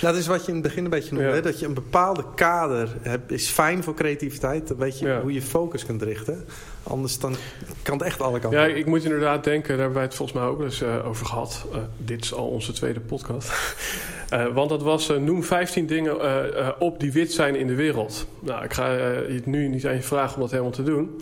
Dat 0.00 0.16
is 0.16 0.26
wat 0.26 0.44
je 0.44 0.48
in 0.48 0.54
het 0.54 0.62
begin 0.62 0.84
een 0.84 0.90
beetje 0.90 1.14
noemde. 1.14 1.40
Dat 1.40 1.60
je 1.60 1.66
een 1.66 1.74
bepaalde 1.74 2.24
kader 2.34 2.88
hebt, 3.02 3.32
is 3.32 3.48
fijn 3.48 3.82
voor 3.82 3.94
creativiteit. 3.94 4.68
Dan 4.68 4.76
weet 4.76 4.98
je 4.98 5.18
hoe 5.22 5.32
je 5.32 5.42
focus 5.42 5.86
kunt 5.86 6.02
richten. 6.02 6.44
Anders 6.82 7.18
dan 7.18 7.34
kan 7.82 7.98
het 7.98 8.06
echt 8.06 8.20
alle 8.20 8.38
kanten. 8.38 8.60
Ja, 8.60 8.66
ik 8.66 8.86
moet 8.86 9.04
inderdaad 9.04 9.44
denken, 9.44 9.68
daar 9.68 9.78
hebben 9.78 9.94
wij 9.94 10.04
het 10.04 10.14
volgens 10.14 10.38
mij 10.38 10.48
ook 10.48 10.62
eens 10.62 10.82
uh, 10.82 11.08
over 11.08 11.26
gehad. 11.26 11.66
Uh, 11.72 11.78
dit 11.96 12.24
is 12.24 12.34
al 12.34 12.46
onze 12.46 12.72
tweede 12.72 13.00
podcast. 13.00 13.76
uh, 14.32 14.46
want 14.54 14.68
dat 14.68 14.82
was, 14.82 15.08
noem 15.08 15.44
15 15.44 15.86
dingen 15.86 16.80
op 16.80 17.00
die 17.00 17.12
wit 17.12 17.32
zijn 17.32 17.56
in 17.56 17.66
de 17.66 17.74
wereld. 17.74 18.26
Nou, 18.40 18.64
ik 18.64 18.72
ga 18.72 18.92
je 18.92 19.42
nu 19.44 19.68
niet 19.68 19.86
aan 19.86 19.94
je 19.94 20.02
vragen 20.02 20.34
om 20.34 20.40
dat 20.40 20.50
helemaal 20.50 20.72
te 20.72 20.82
doen. 20.82 21.20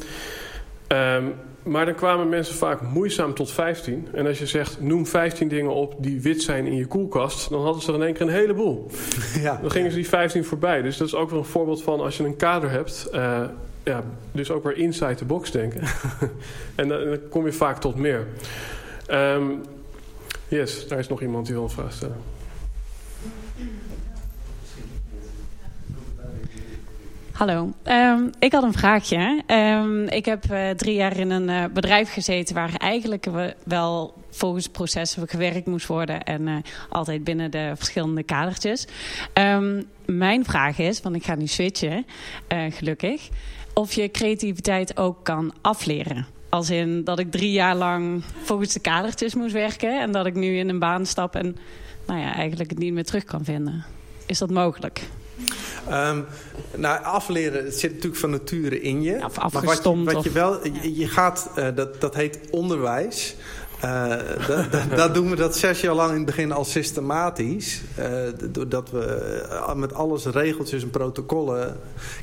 Um, 0.88 1.34
maar 1.62 1.84
dan 1.84 1.94
kwamen 1.94 2.28
mensen 2.28 2.54
vaak 2.54 2.80
moeizaam 2.80 3.34
tot 3.34 3.50
15. 3.50 4.08
En 4.12 4.26
als 4.26 4.38
je 4.38 4.46
zegt, 4.46 4.80
noem 4.80 5.06
15 5.06 5.48
dingen 5.48 5.74
op 5.74 5.94
die 5.98 6.20
wit 6.20 6.42
zijn 6.42 6.66
in 6.66 6.76
je 6.76 6.86
koelkast... 6.86 7.50
dan 7.50 7.62
hadden 7.62 7.82
ze 7.82 7.88
er 7.88 7.94
in 7.94 8.02
één 8.02 8.14
keer 8.14 8.22
een 8.26 8.32
heleboel. 8.32 8.86
Ja. 9.40 9.58
Dan 9.60 9.70
gingen 9.70 9.90
ze 9.90 9.96
die 9.96 10.08
15 10.08 10.44
voorbij. 10.44 10.82
Dus 10.82 10.96
dat 10.96 11.06
is 11.06 11.14
ook 11.14 11.30
wel 11.30 11.38
een 11.38 11.44
voorbeeld 11.44 11.82
van 11.82 12.00
als 12.00 12.16
je 12.16 12.24
een 12.24 12.36
kader 12.36 12.70
hebt... 12.70 13.08
Uh, 13.14 13.40
ja, 13.84 14.02
dus 14.32 14.50
ook 14.50 14.64
weer 14.64 14.76
inside 14.76 15.14
the 15.14 15.24
box 15.24 15.50
denken. 15.50 15.80
en 16.74 16.88
dan, 16.88 17.04
dan, 17.04 17.18
kom 17.28 17.46
je 17.46 17.52
vaak 17.52 17.80
tot 17.80 17.96
meer. 17.96 18.26
Um, 19.10 19.60
yes, 20.48 20.88
daar 20.88 20.98
is 20.98 21.08
nog 21.08 21.22
iemand 21.22 21.46
die 21.46 21.54
wil 21.54 21.64
een 21.64 21.70
vraag 21.70 21.92
stellen. 21.92 22.16
Hallo, 27.40 27.72
um, 27.84 28.30
ik 28.38 28.52
had 28.52 28.62
een 28.62 28.72
vraagje. 28.72 29.42
Um, 29.46 30.08
ik 30.08 30.24
heb 30.24 30.44
uh, 30.50 30.70
drie 30.70 30.94
jaar 30.94 31.16
in 31.16 31.30
een 31.30 31.48
uh, 31.48 31.64
bedrijf 31.72 32.12
gezeten 32.12 32.54
waar 32.54 32.74
eigenlijk 32.76 33.26
wel 33.64 34.14
volgens 34.30 34.68
processen 34.68 35.28
gewerkt 35.28 35.66
moest 35.66 35.86
worden 35.86 36.22
en 36.22 36.46
uh, 36.46 36.56
altijd 36.88 37.24
binnen 37.24 37.50
de 37.50 37.72
verschillende 37.76 38.22
kadertjes. 38.22 38.86
Um, 39.34 39.84
mijn 40.06 40.44
vraag 40.44 40.78
is, 40.78 41.02
want 41.02 41.16
ik 41.16 41.24
ga 41.24 41.34
nu 41.34 41.46
switchen, 41.46 42.06
gelukkig, 42.70 43.28
of 43.80 43.92
je 43.92 44.10
creativiteit 44.10 44.96
ook 44.96 45.24
kan 45.24 45.52
afleren. 45.60 46.26
Als 46.48 46.70
in 46.70 47.04
dat 47.04 47.18
ik 47.18 47.30
drie 47.30 47.52
jaar 47.52 47.76
lang 47.76 48.22
volgens 48.42 48.72
de 48.72 48.80
kadertjes 48.80 49.34
moest 49.34 49.52
werken 49.52 50.00
en 50.00 50.12
dat 50.12 50.26
ik 50.26 50.34
nu 50.34 50.58
in 50.58 50.68
een 50.68 50.78
baan 50.78 51.06
stap 51.06 51.34
en 51.34 51.56
nou 52.06 52.20
ja, 52.20 52.34
eigenlijk 52.34 52.70
het 52.70 52.78
niet 52.78 52.92
meer 52.92 53.04
terug 53.04 53.24
kan 53.24 53.44
vinden. 53.44 53.84
Is 54.26 54.38
dat 54.38 54.50
mogelijk? 54.50 55.00
Um, 55.90 56.26
nou, 56.76 57.04
afleren, 57.04 57.64
het 57.64 57.78
zit 57.78 57.92
natuurlijk 57.92 58.20
van 58.20 58.30
nature 58.30 58.80
in 58.80 59.02
je. 59.02 59.18
Maar 59.18 59.50
wat 59.50 59.82
je, 59.82 60.04
wat 60.04 60.24
je 60.24 60.30
wel, 60.30 60.66
je, 60.66 60.96
je 60.96 61.08
gaat, 61.08 61.50
uh, 61.58 61.68
dat, 61.74 62.00
dat 62.00 62.14
heet 62.14 62.38
onderwijs. 62.50 63.34
Uh, 63.84 64.16
dat 64.96 65.14
doen 65.14 65.30
we 65.30 65.36
dat 65.36 65.56
zes 65.56 65.80
jaar 65.80 65.94
lang 65.94 66.10
in 66.10 66.16
het 66.16 66.26
begin 66.26 66.52
al 66.52 66.64
systematisch. 66.64 67.80
Uh, 67.98 68.06
doordat 68.50 68.90
we 68.90 69.42
uh, 69.50 69.74
met 69.74 69.94
alles 69.94 70.24
regeltjes 70.24 70.82
en 70.82 70.90
protocollen 70.90 71.76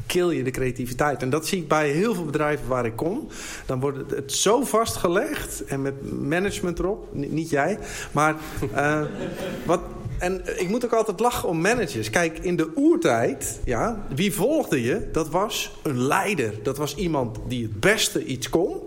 kill 0.06 0.30
je 0.30 0.44
de 0.44 0.52
creativiteit. 0.52 1.22
En 1.22 1.30
dat 1.30 1.48
zie 1.48 1.62
ik 1.62 1.68
bij 1.68 1.90
heel 1.90 2.14
veel 2.16 2.26
bedrijven 2.26 2.68
waar 2.68 2.86
ik 2.86 2.96
kom. 2.96 3.28
Dan 3.66 3.80
wordt 3.80 4.12
het 4.12 4.32
zo 4.32 4.64
vastgelegd 4.64 5.64
en 5.66 5.82
met 5.82 6.22
management 6.22 6.80
erop. 6.80 7.08
Niet 7.12 7.50
jij. 7.50 7.80
Maar 8.12 8.36
wat, 9.66 9.82
en 10.20 10.42
ik 10.60 10.70
moet 10.70 10.86
ook 10.86 10.94
altijd 10.94 11.20
lachen 11.20 11.50
om 11.50 11.62
managers. 11.62 12.10
Kijk, 12.10 12.40
in 12.40 12.56
de 12.56 12.72
oertijd, 12.76 13.60
ja, 13.64 14.06
wie 14.16 14.34
volgde 14.34 14.84
je? 14.84 15.10
Dat 15.12 15.30
was 15.30 15.78
een 15.84 16.02
leider. 16.02 16.54
Dat 16.64 16.78
was 16.78 16.96
iemand 16.96 17.38
die 17.48 17.64
het 17.64 17.80
beste 17.80 18.26
iets 18.26 18.50
kon. 18.50 18.82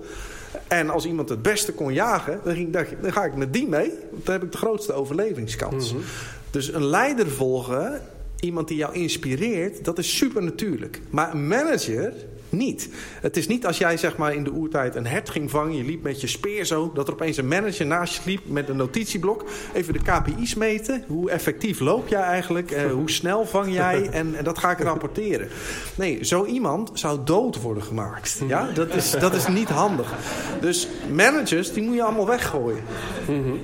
En 0.71 0.91
als 0.91 1.07
iemand 1.07 1.29
het 1.29 1.43
beste 1.43 1.73
kon 1.73 1.93
jagen, 1.93 2.41
dan, 2.45 2.55
ging, 2.55 2.73
dan 2.73 3.12
ga 3.12 3.25
ik 3.25 3.35
met 3.35 3.53
die 3.53 3.68
mee. 3.68 3.93
Want 4.11 4.27
dan 4.27 4.35
heb 4.35 4.43
ik 4.43 4.53
de 4.53 4.59
grootste 4.59 4.93
overlevingskans. 4.93 5.93
Mm 5.93 5.99
-hmm. 5.99 6.07
Dus 6.51 6.73
een 6.73 6.85
leider 6.85 7.31
volgen, 7.31 8.01
iemand 8.41 8.68
die 8.68 8.77
jou 8.77 8.95
inspireert, 8.95 9.85
dat 9.85 9.99
is 9.99 10.16
super 10.16 10.43
natuurlijk. 10.43 11.01
Maar 11.11 11.33
een 11.33 11.49
manager 11.49 12.12
niet. 12.53 12.88
Het 13.20 13.36
is 13.36 13.46
niet 13.46 13.66
als 13.66 13.78
jij 13.78 13.96
zeg 13.96 14.16
maar 14.16 14.34
in 14.34 14.44
de 14.44 14.53
oertijd 14.53 14.94
een 14.94 15.07
hert 15.07 15.30
ging 15.30 15.51
vangen, 15.51 15.76
je 15.76 15.84
liep 15.84 16.03
met 16.03 16.20
je 16.20 16.26
speer 16.26 16.64
zo, 16.64 16.90
dat 16.94 17.07
er 17.07 17.12
opeens 17.12 17.36
een 17.36 17.48
manager 17.48 17.86
naast 17.86 18.14
je 18.14 18.30
liep 18.30 18.40
met 18.44 18.68
een 18.68 18.76
notitieblok. 18.76 19.44
Even 19.72 19.92
de 19.92 19.98
KPI's 19.98 20.55
meten. 20.55 21.05
Hoe 21.07 21.30
effectief 21.30 21.80
loop 21.80 22.09
jij 22.09 22.20
eigenlijk? 22.20 22.70
Uh, 22.70 22.92
hoe 22.92 23.11
snel 23.11 23.46
vang 23.46 23.74
jij? 23.74 24.09
En, 24.20 24.34
en, 24.34 24.44
dat 24.44 24.59
ga 24.59 24.70
ik 24.70 24.78
rapporteren. 24.78 25.48
Nee, 25.94 26.24
zo 26.24 26.44
iemand 26.44 26.90
zou 26.94 27.18
dood 27.24 27.61
worden 27.61 27.82
gemaakt. 27.82 28.42
Ja? 28.48 28.68
Dat, 28.74 28.94
is, 28.94 29.11
dat 29.11 29.34
is 29.34 29.46
niet 29.46 29.68
handig. 29.68 30.14
Dus 30.61 30.88
managers, 31.12 31.72
die 31.72 31.82
moet 31.82 31.94
je 31.94 32.03
allemaal 32.03 32.26
weggooien. 32.26 32.82
Mm 33.28 33.42
-hmm. 33.42 33.59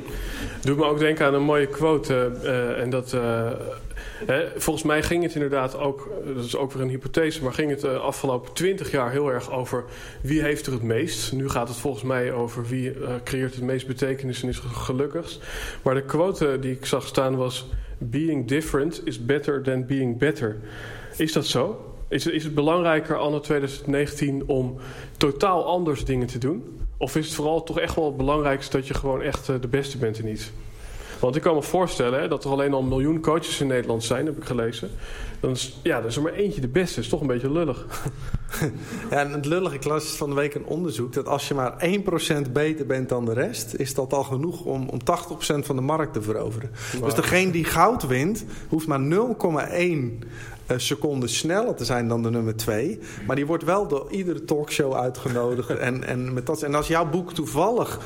Doet 0.60 0.76
me 0.76 0.84
ook 0.84 0.98
denken 0.98 1.26
aan 1.26 1.34
een 1.34 1.42
mooie 1.42 1.66
quote. 1.66 2.32
Uh, 2.42 2.82
en 2.82 2.90
dat... 2.90 3.12
Uh 3.12 3.50
Volgens 4.56 4.84
mij 4.84 5.02
ging 5.02 5.22
het 5.22 5.34
inderdaad 5.34 5.78
ook, 5.78 6.10
dat 6.34 6.44
is 6.44 6.56
ook 6.56 6.72
weer 6.72 6.82
een 6.82 6.88
hypothese, 6.88 7.42
maar 7.42 7.52
ging 7.52 7.70
het 7.70 7.80
de 7.80 7.98
afgelopen 7.98 8.52
twintig 8.52 8.90
jaar 8.90 9.10
heel 9.10 9.32
erg 9.32 9.50
over 9.50 9.84
wie 10.20 10.42
heeft 10.42 10.66
er 10.66 10.72
het 10.72 10.82
meest. 10.82 11.32
Nu 11.32 11.48
gaat 11.48 11.68
het 11.68 11.76
volgens 11.76 12.04
mij 12.04 12.32
over 12.32 12.66
wie 12.66 12.94
uh, 12.94 13.08
creëert 13.24 13.54
het 13.54 13.64
meest 13.64 13.86
betekenis 13.86 14.42
en 14.42 14.48
is 14.48 14.58
gelukkigst. 14.58 15.44
Maar 15.82 15.94
de 15.94 16.02
quote 16.02 16.58
die 16.60 16.72
ik 16.72 16.86
zag 16.86 17.06
staan 17.06 17.36
was: 17.36 17.68
Being 17.98 18.48
different 18.48 19.06
is 19.06 19.24
better 19.24 19.62
than 19.62 19.86
being 19.86 20.18
better. 20.18 20.56
Is 21.16 21.32
dat 21.32 21.46
zo? 21.46 21.94
Is, 22.08 22.26
is 22.26 22.44
het 22.44 22.54
belangrijker 22.54 23.16
anno 23.16 23.40
2019 23.40 24.42
om 24.46 24.76
totaal 25.16 25.64
anders 25.64 26.04
dingen 26.04 26.26
te 26.26 26.38
doen? 26.38 26.78
Of 26.98 27.16
is 27.16 27.26
het 27.26 27.34
vooral 27.34 27.62
toch 27.62 27.80
echt 27.80 27.94
wel 27.94 28.06
het 28.06 28.16
belangrijkste 28.16 28.76
dat 28.76 28.86
je 28.86 28.94
gewoon 28.94 29.22
echt 29.22 29.46
de 29.46 29.68
beste 29.68 29.98
bent 29.98 30.18
en 30.18 30.24
niet? 30.24 30.52
Want 31.20 31.36
ik 31.36 31.42
kan 31.42 31.54
me 31.54 31.62
voorstellen 31.62 32.20
hè, 32.20 32.28
dat 32.28 32.44
er 32.44 32.50
alleen 32.50 32.72
al 32.72 32.80
een 32.80 32.88
miljoen 32.88 33.20
coaches 33.20 33.60
in 33.60 33.66
Nederland 33.66 34.04
zijn, 34.04 34.26
heb 34.26 34.36
ik 34.36 34.44
gelezen. 34.44 34.90
Dan 35.40 35.50
is, 35.50 35.78
ja, 35.82 35.98
dan 35.98 36.08
is 36.08 36.16
er 36.16 36.22
maar 36.22 36.32
eentje 36.32 36.60
de 36.60 36.68
beste. 36.68 37.00
is 37.00 37.08
toch 37.08 37.20
een 37.20 37.26
beetje 37.26 37.52
lullig. 37.52 37.86
Ja, 39.10 39.16
en 39.16 39.32
het 39.32 39.44
lullige 39.44 39.78
klas 39.78 40.04
is 40.04 40.16
van 40.16 40.28
de 40.28 40.34
week 40.34 40.54
een 40.54 40.64
onderzoek 40.64 41.12
dat 41.12 41.26
als 41.26 41.48
je 41.48 41.54
maar 41.54 41.74
1% 42.48 42.52
beter 42.52 42.86
bent 42.86 43.08
dan 43.08 43.24
de 43.24 43.32
rest, 43.32 43.74
is 43.74 43.94
dat 43.94 44.12
al 44.12 44.22
genoeg 44.22 44.60
om, 44.60 44.88
om 44.88 44.98
80% 45.00 45.04
van 45.64 45.76
de 45.76 45.82
markt 45.82 46.12
te 46.12 46.22
veroveren. 46.22 46.70
Wow. 46.92 47.04
Dus 47.04 47.14
degene 47.14 47.50
die 47.50 47.64
goud 47.64 48.06
wint, 48.06 48.44
hoeft 48.68 48.86
maar 48.86 49.00
0,1 49.00 50.26
seconden 50.76 51.28
sneller 51.28 51.74
te 51.74 51.84
zijn 51.84 52.08
dan 52.08 52.22
de 52.22 52.30
nummer 52.30 52.56
2. 52.56 52.98
Maar 53.26 53.36
die 53.36 53.46
wordt 53.46 53.64
wel 53.64 53.88
door 53.88 54.06
iedere 54.10 54.44
talkshow 54.44 54.94
uitgenodigd. 54.94 55.70
en, 55.78 56.04
en, 56.04 56.32
met 56.32 56.46
dat, 56.46 56.62
en 56.62 56.74
als 56.74 56.88
jouw 56.88 57.10
boek 57.10 57.32
toevallig 57.32 58.00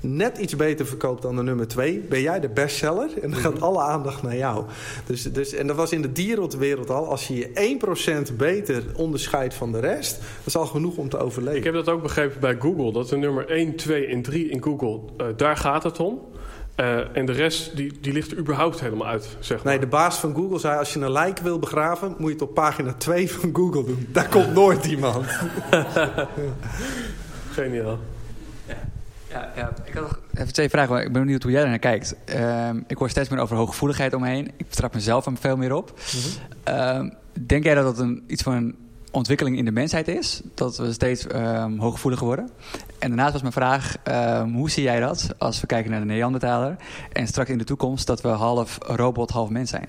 net 0.00 0.38
iets 0.38 0.56
beter 0.56 0.86
verkoopt 0.86 1.22
dan 1.22 1.36
de 1.36 1.42
nummer 1.42 1.68
2, 1.68 1.98
ben 1.98 2.20
jij 2.20 2.40
de 2.40 2.48
bestseller. 2.48 3.10
En 3.22 3.30
dan 3.30 3.40
gaat 3.40 3.60
alle 3.60 3.80
aandacht 3.80 4.22
naar 4.22 4.36
jou. 4.36 4.64
Dus, 5.06 5.22
dus, 5.22 5.52
en 5.52 5.66
dat 5.66 5.76
was 5.76 5.92
in 5.92 6.02
de 6.02 6.12
dierenwereld 6.12 6.90
al. 6.90 7.08
Als 7.10 7.28
je 7.28 7.34
je 7.34 7.78
1% 8.32 8.36
beter 8.36 8.82
onderscheidt 8.94 9.54
van 9.54 9.72
de 9.72 9.80
rest, 9.80 10.18
dat 10.18 10.46
is 10.46 10.56
al 10.56 10.66
genoeg 10.66 10.96
om 10.96 11.08
te 11.08 11.18
overleven. 11.18 11.58
Ik 11.58 11.64
heb 11.64 11.74
dat 11.74 11.88
ook 11.88 12.02
begrepen 12.02 12.40
bij 12.40 12.56
Google. 12.60 12.92
Dat 12.92 13.08
de 13.08 13.16
nummer 13.16 13.48
1, 13.48 13.76
2 13.76 14.06
en 14.06 14.22
3 14.22 14.48
in 14.48 14.62
Google, 14.62 15.00
uh, 15.20 15.26
daar 15.36 15.56
gaat 15.56 15.82
het 15.82 16.00
om. 16.00 16.20
Uh, 16.80 17.16
en 17.16 17.26
de 17.26 17.32
rest, 17.32 17.76
die, 17.76 17.98
die 18.00 18.12
ligt 18.12 18.30
er 18.30 18.38
überhaupt 18.38 18.80
helemaal 18.80 19.06
uit, 19.06 19.36
zeg 19.40 19.62
maar. 19.62 19.72
Nee, 19.72 19.80
de 19.80 19.86
baas 19.86 20.18
van 20.18 20.34
Google 20.34 20.58
zei... 20.58 20.78
als 20.78 20.92
je 20.92 21.00
een 21.00 21.10
lijk 21.10 21.38
wil 21.38 21.58
begraven, 21.58 22.14
moet 22.18 22.26
je 22.28 22.32
het 22.32 22.42
op 22.42 22.54
pagina 22.54 22.92
2 22.92 23.30
van 23.30 23.50
Google 23.52 23.84
doen. 23.84 24.08
Daar 24.12 24.28
komt 24.28 24.52
nooit 24.54 24.84
iemand. 24.84 25.26
Geniaal. 27.56 27.98
Ja, 29.36 29.50
ja, 29.56 29.72
ik 29.84 29.94
had 29.94 30.02
nog 30.02 30.18
even 30.34 30.52
twee 30.52 30.68
vragen. 30.68 30.96
Ik 30.96 31.12
ben 31.12 31.22
benieuwd 31.22 31.42
hoe 31.42 31.52
jij 31.52 31.62
er 31.62 31.68
naar 31.68 31.78
kijkt. 31.78 32.14
Um, 32.38 32.84
ik 32.86 32.96
hoor 32.96 33.10
steeds 33.10 33.28
meer 33.28 33.40
over 33.40 33.56
hooggevoeligheid 33.56 34.14
omheen. 34.14 34.46
Ik 34.56 34.68
betrap 34.68 34.94
mezelf 34.94 35.26
er 35.26 35.32
veel 35.36 35.56
meer 35.56 35.74
op. 35.74 35.92
Mm 36.14 36.20
-hmm. 36.64 36.96
um, 36.96 37.14
denk 37.46 37.64
jij 37.64 37.74
dat 37.74 37.84
dat 37.84 37.98
een, 37.98 38.24
iets 38.26 38.42
van 38.42 38.52
een 38.52 38.76
ontwikkeling 39.10 39.58
in 39.58 39.64
de 39.64 39.70
mensheid 39.70 40.08
is? 40.08 40.40
Dat 40.54 40.76
we 40.76 40.92
steeds 40.92 41.26
um, 41.34 41.78
hooggevoeliger 41.78 42.26
worden? 42.26 42.50
En 42.98 43.08
daarnaast 43.08 43.32
was 43.32 43.40
mijn 43.40 43.52
vraag, 43.52 43.96
hoe 44.52 44.70
zie 44.70 44.82
jij 44.82 45.00
dat 45.00 45.28
als 45.38 45.60
we 45.60 45.66
kijken 45.66 45.90
naar 45.90 46.00
de 46.00 46.06
Neandertaler... 46.06 46.76
en 47.12 47.26
straks 47.26 47.50
in 47.50 47.58
de 47.58 47.64
toekomst 47.64 48.06
dat 48.06 48.20
we 48.20 48.28
half 48.28 48.78
robot, 48.80 49.30
half 49.30 49.48
mens 49.48 49.70
zijn? 49.70 49.88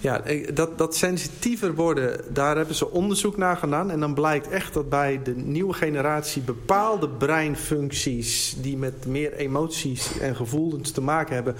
Ja, 0.00 0.22
dat, 0.54 0.78
dat 0.78 0.96
sensitiever 0.96 1.74
worden, 1.74 2.20
daar 2.28 2.56
hebben 2.56 2.74
ze 2.74 2.90
onderzoek 2.90 3.36
naar 3.36 3.56
gedaan. 3.56 3.90
En 3.90 4.00
dan 4.00 4.14
blijkt 4.14 4.48
echt 4.48 4.74
dat 4.74 4.88
bij 4.88 5.20
de 5.22 5.36
nieuwe 5.36 5.72
generatie 5.72 6.42
bepaalde 6.42 7.08
breinfuncties... 7.08 8.56
die 8.60 8.76
met 8.76 9.06
meer 9.06 9.32
emoties 9.32 10.18
en 10.18 10.36
gevoelens 10.36 10.90
te 10.90 11.00
maken 11.00 11.34
hebben... 11.34 11.54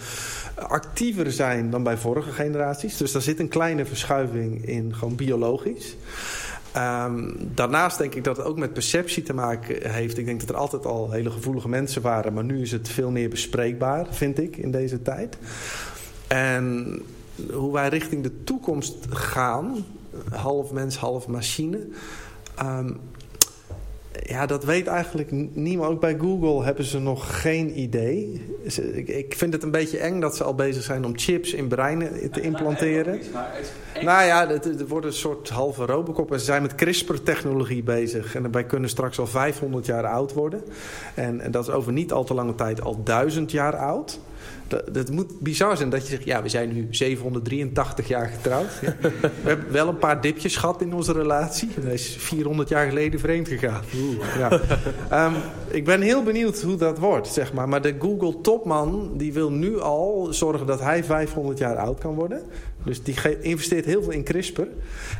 actiever 0.55 1.33
zijn 1.33 1.71
dan 1.71 1.83
bij 1.83 1.97
vorige 1.97 2.31
generaties. 2.31 2.97
Dus 2.97 3.13
daar 3.13 3.23
zit 3.23 3.39
een 3.41 3.49
kleine 3.49 3.85
verschuiving 3.85 4.67
in, 4.67 4.95
gewoon 4.95 5.17
biologisch. 5.17 5.97
Um, 6.77 7.37
daarnaast 7.55 7.99
denk 7.99 8.15
ik 8.15 8.25
dat 8.25 8.37
het 8.37 8.47
ook 8.47 8.59
met 8.59 8.73
perceptie 8.73 9.23
te 9.23 9.35
maken 9.35 9.91
heeft. 9.91 10.19
Ik 10.19 10.25
denk 10.25 10.41
dat 10.41 10.49
er 10.49 10.57
altijd 10.57 10.87
al 10.87 11.11
hele 11.11 11.31
gevoelige 11.31 11.69
mensen 11.69 12.03
waren... 12.03 12.33
maar 12.33 12.45
nu 12.45 12.63
is 12.63 12.73
het 12.73 12.89
veel 12.89 13.11
meer 13.11 13.29
bespreekbaar, 13.29 14.07
vind 14.11 14.39
ik, 14.39 14.57
in 14.57 14.71
deze 14.71 15.03
tijd. 15.03 15.39
En 16.29 17.03
hoe 17.53 17.73
wij 17.73 17.89
richting 17.89 18.23
de 18.23 18.45
toekomst 18.45 18.97
gaan, 19.11 19.85
half 20.31 20.73
mens, 20.73 20.97
half 20.97 21.29
machine. 21.29 21.87
Um, 22.63 23.01
ja, 24.23 24.47
dat 24.47 24.65
weet 24.65 24.87
eigenlijk 24.87 25.31
niemand. 25.55 25.91
Ook 25.91 26.01
bij 26.01 26.17
Google 26.19 26.65
hebben 26.65 26.85
ze 26.85 26.99
nog 26.99 27.41
geen 27.41 27.81
idee. 27.81 28.47
Ik, 29.05 29.35
vind 29.37 29.53
het 29.53 29.63
een 29.63 29.71
beetje 29.71 29.99
eng 29.99 30.21
dat 30.21 30.37
ze 30.37 30.45
al 30.45 30.55
bezig 30.55 30.83
zijn 30.83 31.05
om 31.05 31.19
chips 31.19 31.53
in 31.53 31.69
breinen 31.69 32.31
te 32.31 32.41
implanteren. 32.41 33.21
Nou 34.03 34.25
ja, 34.25 34.49
het, 34.49 34.89
wordt 34.89 35.07
een 35.07 35.13
soort 35.13 35.49
halve 35.49 35.85
robocop. 35.85 36.33
En 36.33 36.39
ze 36.39 36.45
zijn 36.45 36.63
met 36.63 36.75
CRISPR-technologie 36.75 37.83
bezig. 37.83 38.35
En 38.35 38.53
wij 38.53 38.65
kunnen 38.65 38.91
straks 38.91 39.19
al 39.19 39.27
500 39.27 39.87
jaar 39.87 40.07
oud 40.07 40.33
worden. 40.33 40.63
En, 41.15 41.41
en 41.41 41.51
dat 41.51 41.69
is 41.69 41.75
over 41.75 41.93
niet 41.93 42.13
al 42.13 42.25
te 42.25 42.35
lange 42.35 42.55
tijd 42.55 42.83
al 42.83 43.03
1000 43.03 43.51
jaar 43.51 43.77
oud. 43.77 44.21
Dat, 44.69 44.95
dat, 44.95 45.11
moet 45.11 45.41
bizar 45.41 45.77
zijn 45.77 45.91
dat 45.91 46.03
je 46.03 46.09
zegt, 46.09 46.25
ja, 46.25 46.43
we 46.43 46.49
zijn 46.49 46.73
nu 46.73 46.87
783 46.91 48.09
jaar 48.09 48.27
getrouwd. 48.27 48.71
Ja. 48.81 48.97
We 49.21 49.49
hebben 49.49 49.73
wel 49.73 49.89
een 49.89 49.99
paar 49.99 50.21
dipjes 50.21 50.57
gehad 50.57 50.83
in 50.83 50.95
onze 50.95 51.13
relatie. 51.13 51.69
Hij 51.81 51.93
is 51.93 52.17
400 52.19 52.69
jaar 52.69 52.89
geleden 52.89 53.21
vreemd 53.21 53.49
gegaan. 53.49 53.83
Ja. 54.39 54.61
Um, 55.27 55.35
ik 55.71 55.85
ben 55.85 56.01
heel 56.01 56.23
benieuwd 56.23 56.61
hoe 56.63 56.77
dat 56.77 56.99
wordt, 56.99 57.29
zeg 57.29 57.53
maar. 57.53 57.69
Maar 57.69 57.83
de 57.83 57.95
Google-topman, 57.99 59.11
die 59.17 59.33
wil 59.33 59.51
nu 59.51 59.81
al 59.81 60.29
zorgen 60.31 60.67
dat 60.67 60.81
hij 60.81 61.05
500 61.05 61.59
jaar 61.59 61.77
oud 61.77 61.99
kan 61.99 62.15
worden. 62.15 62.43
Dus 62.85 63.03
die 63.03 63.17
investeert 63.41 63.85
heel 63.85 64.03
veel 64.03 64.13
in 64.13 64.23
CRISPR. 64.23 64.63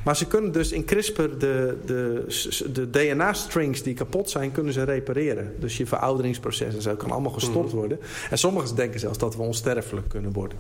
Maar 0.05 0.17
ze 0.17 0.27
kunnen 0.27 0.53
dus 0.53 0.73
in 0.73 0.85
CRISPR 0.85 1.23
de, 1.39 1.77
de, 1.87 2.25
de 2.73 2.91
DNA-strings 2.91 3.83
die 3.83 3.95
kapot 3.95 4.31
zijn, 4.31 4.53
kunnen 4.53 4.73
ze 4.73 4.83
repareren. 4.83 5.55
Dus 5.59 5.77
je 5.77 5.87
verouderingsproces 5.87 6.75
en 6.75 6.83
zo 6.83 6.95
kan 6.95 7.11
allemaal 7.11 7.33
gestopt 7.33 7.73
worden. 7.73 7.99
En 8.31 8.39
sommigen 8.39 8.77
denken 8.77 9.01
zelfs 9.01 9.19
dat 9.19 9.37
we 9.37 9.43
onsterfelijk 9.43 10.09
kunnen 10.09 10.33
worden. 10.33 10.59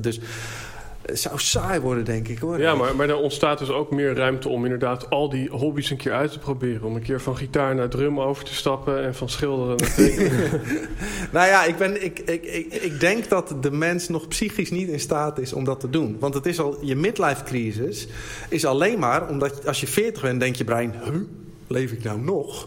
Dus 0.00 0.20
het 1.02 1.20
zou 1.20 1.38
saai 1.38 1.80
worden, 1.80 2.04
denk 2.04 2.28
ik 2.28 2.38
hoor. 2.38 2.58
Ja, 2.58 2.74
maar, 2.74 2.96
maar 2.96 3.08
er 3.08 3.16
ontstaat 3.16 3.58
dus 3.58 3.70
ook 3.70 3.90
meer 3.90 4.14
ruimte 4.14 4.48
om 4.48 4.64
inderdaad 4.64 5.10
al 5.10 5.28
die 5.28 5.48
hobby's 5.50 5.90
een 5.90 5.96
keer 5.96 6.12
uit 6.12 6.32
te 6.32 6.38
proberen. 6.38 6.82
Om 6.82 6.96
een 6.96 7.02
keer 7.02 7.20
van 7.20 7.36
gitaar 7.36 7.74
naar 7.74 7.88
drum 7.88 8.20
over 8.20 8.44
te 8.44 8.54
stappen 8.54 9.04
en 9.04 9.14
van 9.14 9.28
schilderen 9.28 9.76
naar 9.76 9.94
tekenen. 9.94 10.60
nou 11.32 11.46
ja, 11.46 11.64
ik, 11.64 11.76
ben, 11.76 12.04
ik, 12.04 12.18
ik, 12.18 12.44
ik, 12.44 12.74
ik 12.74 13.00
denk 13.00 13.28
dat 13.28 13.54
de 13.60 13.70
mens 13.70 14.08
nog 14.08 14.28
psychisch 14.28 14.70
niet 14.70 14.88
in 14.88 15.00
staat 15.00 15.38
is 15.38 15.52
om 15.52 15.64
dat 15.64 15.80
te 15.80 15.90
doen. 15.90 16.16
Want 16.20 16.34
het 16.34 16.46
is 16.46 16.60
al, 16.60 16.78
je 16.80 16.96
midlife 16.96 17.44
crisis 17.44 18.08
is 18.48 18.64
alleen 18.64 18.98
maar 18.98 19.28
omdat 19.28 19.66
als 19.66 19.80
je 19.80 19.86
40 19.86 20.22
bent, 20.22 20.40
denk 20.40 20.56
je 20.56 20.64
brein, 20.64 20.94
huh? 21.04 21.14
Leef 21.72 21.92
ik 21.92 22.04
nou 22.04 22.20
nog? 22.20 22.66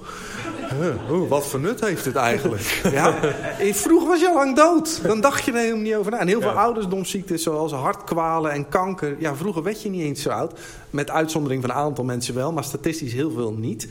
Huh, 0.69 1.27
wat 1.29 1.47
voor 1.47 1.59
nut 1.59 1.79
heeft 1.79 2.05
het 2.05 2.15
eigenlijk? 2.15 2.81
ja, 2.91 3.15
vroeger 3.59 4.07
was 4.07 4.19
je 4.19 4.27
al 4.27 4.33
lang 4.33 4.55
dood. 4.55 4.99
Dan 5.03 5.21
dacht 5.21 5.45
je 5.45 5.51
er 5.51 5.57
helemaal 5.57 5.81
niet 5.81 5.95
over 5.95 6.11
na. 6.11 6.19
En 6.19 6.27
heel 6.27 6.41
veel 6.41 6.49
ouderdomsziektes 6.49 7.43
zoals 7.43 7.71
hartkwalen 7.71 8.51
en 8.51 8.69
kanker. 8.69 9.15
Ja, 9.19 9.35
vroeger 9.35 9.63
werd 9.63 9.81
je 9.81 9.89
niet 9.89 10.01
eens 10.01 10.21
zo 10.21 10.29
oud. 10.29 10.59
Met 10.89 11.09
uitzondering 11.09 11.61
van 11.61 11.69
een 11.69 11.75
aantal 11.75 12.03
mensen 12.03 12.35
wel, 12.35 12.51
maar 12.51 12.63
statistisch 12.63 13.13
heel 13.13 13.31
veel 13.31 13.53
niet. 13.53 13.87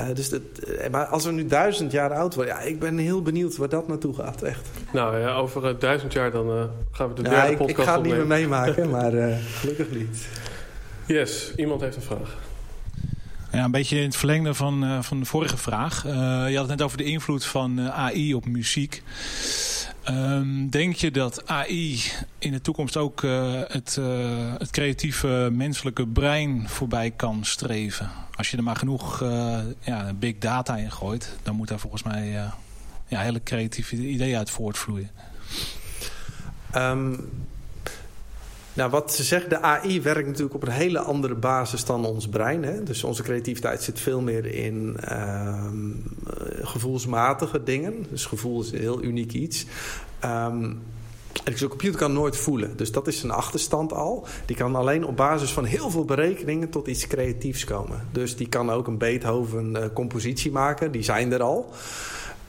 Uh, 0.00 0.06
dus 0.14 0.28
dat, 0.28 0.40
uh, 0.68 0.88
maar 0.90 1.06
als 1.06 1.24
we 1.24 1.32
nu 1.32 1.46
duizend 1.46 1.92
jaar 1.92 2.12
oud 2.12 2.34
worden, 2.34 2.54
ja, 2.54 2.60
ik 2.60 2.78
ben 2.78 2.98
heel 2.98 3.22
benieuwd 3.22 3.56
waar 3.56 3.68
dat 3.68 3.88
naartoe 3.88 4.14
gaat, 4.14 4.42
echt. 4.42 4.68
Nou 4.92 5.18
ja, 5.18 5.34
over 5.34 5.64
uh, 5.64 5.70
duizend 5.78 6.12
jaar 6.12 6.30
dan 6.30 6.70
gaan 6.90 7.08
we 7.08 7.14
de 7.14 7.22
derde 7.22 7.50
ik, 7.50 7.56
podcast 7.56 7.78
Ik 7.78 7.84
ga 7.84 7.94
het 7.94 8.02
niet 8.02 8.14
meer 8.14 8.26
meemaken, 8.26 8.90
maar 8.96 9.12
gelukkig 9.60 9.90
niet. 9.90 10.26
Yes, 11.06 11.52
iemand 11.56 11.80
heeft 11.80 11.96
een 11.96 12.02
vraag. 12.02 12.36
Ja, 13.54 13.64
een 13.64 13.70
beetje 13.70 13.96
in 13.96 14.04
het 14.04 14.16
verlengde 14.16 14.54
van, 14.54 14.84
uh, 14.84 15.02
van 15.02 15.20
de 15.20 15.26
vorige 15.26 15.56
vraag. 15.56 16.04
Uh, 16.06 16.12
je 16.48 16.56
had 16.56 16.68
het 16.68 16.78
net 16.78 16.82
over 16.82 16.98
de 16.98 17.04
invloed 17.04 17.44
van 17.44 17.78
uh, 17.78 17.88
AI 17.88 18.34
op 18.34 18.46
muziek. 18.46 19.02
Um, 20.10 20.70
denk 20.70 20.94
je 20.94 21.10
dat 21.10 21.46
AI 21.46 22.00
in 22.38 22.52
de 22.52 22.60
toekomst 22.60 22.96
ook 22.96 23.22
het, 23.68 23.98
het 24.58 24.70
creatieve 24.70 25.48
menselijke 25.52 26.06
brein 26.06 26.68
voorbij 26.68 27.10
kan 27.10 27.44
streven? 27.44 28.10
Als 28.34 28.50
je 28.50 28.56
er 28.56 28.62
maar 28.62 28.76
genoeg 28.76 29.20
ja, 29.80 30.12
big 30.18 30.38
data 30.38 30.76
in 30.76 30.92
gooit, 30.92 31.36
dan 31.42 31.56
moet 31.56 31.68
daar 31.68 31.78
volgens 31.78 32.02
mij 32.02 32.28
ja, 33.06 33.20
hele 33.20 33.42
creatieve 33.42 33.96
ideeën 33.96 34.36
uit 34.36 34.50
voortvloeien. 34.50 35.10
Um, 36.76 37.30
nou, 38.74 38.90
wat 38.90 39.14
ze 39.14 39.22
zeggen, 39.22 39.50
de 39.50 39.60
AI 39.60 40.02
werkt 40.02 40.26
natuurlijk 40.26 40.54
op 40.54 40.62
een 40.62 40.72
hele 40.72 40.98
andere 40.98 41.34
basis 41.34 41.84
dan 41.84 42.04
ons 42.04 42.28
brein. 42.28 42.62
Hè? 42.62 42.82
Dus 42.82 43.04
onze 43.04 43.22
creativiteit 43.22 43.82
zit 43.82 44.00
veel 44.00 44.20
meer 44.20 44.46
in 44.46 44.96
uh, 45.10 45.70
gevoelsmatige 46.62 47.62
dingen. 47.62 48.06
Dus 48.10 48.26
gevoel 48.26 48.62
is 48.62 48.72
een 48.72 48.78
heel 48.78 49.02
uniek 49.02 49.32
iets. 49.32 49.66
Um, 50.24 50.82
een 51.44 51.68
computer 51.68 51.98
kan 51.98 52.12
nooit 52.12 52.36
voelen. 52.36 52.76
Dus 52.76 52.92
dat 52.92 53.06
is 53.06 53.22
een 53.22 53.30
achterstand 53.30 53.92
al. 53.92 54.26
Die 54.46 54.56
kan 54.56 54.76
alleen 54.76 55.06
op 55.06 55.16
basis 55.16 55.50
van 55.52 55.64
heel 55.64 55.90
veel 55.90 56.04
berekeningen 56.04 56.70
tot 56.70 56.86
iets 56.86 57.06
creatiefs 57.06 57.64
komen. 57.64 58.08
Dus 58.12 58.36
die 58.36 58.48
kan 58.48 58.70
ook 58.70 58.86
een 58.86 58.98
Beethoven-compositie 58.98 60.50
uh, 60.50 60.56
maken. 60.56 60.90
Die 60.90 61.02
zijn 61.02 61.32
er 61.32 61.42
al. 61.42 61.72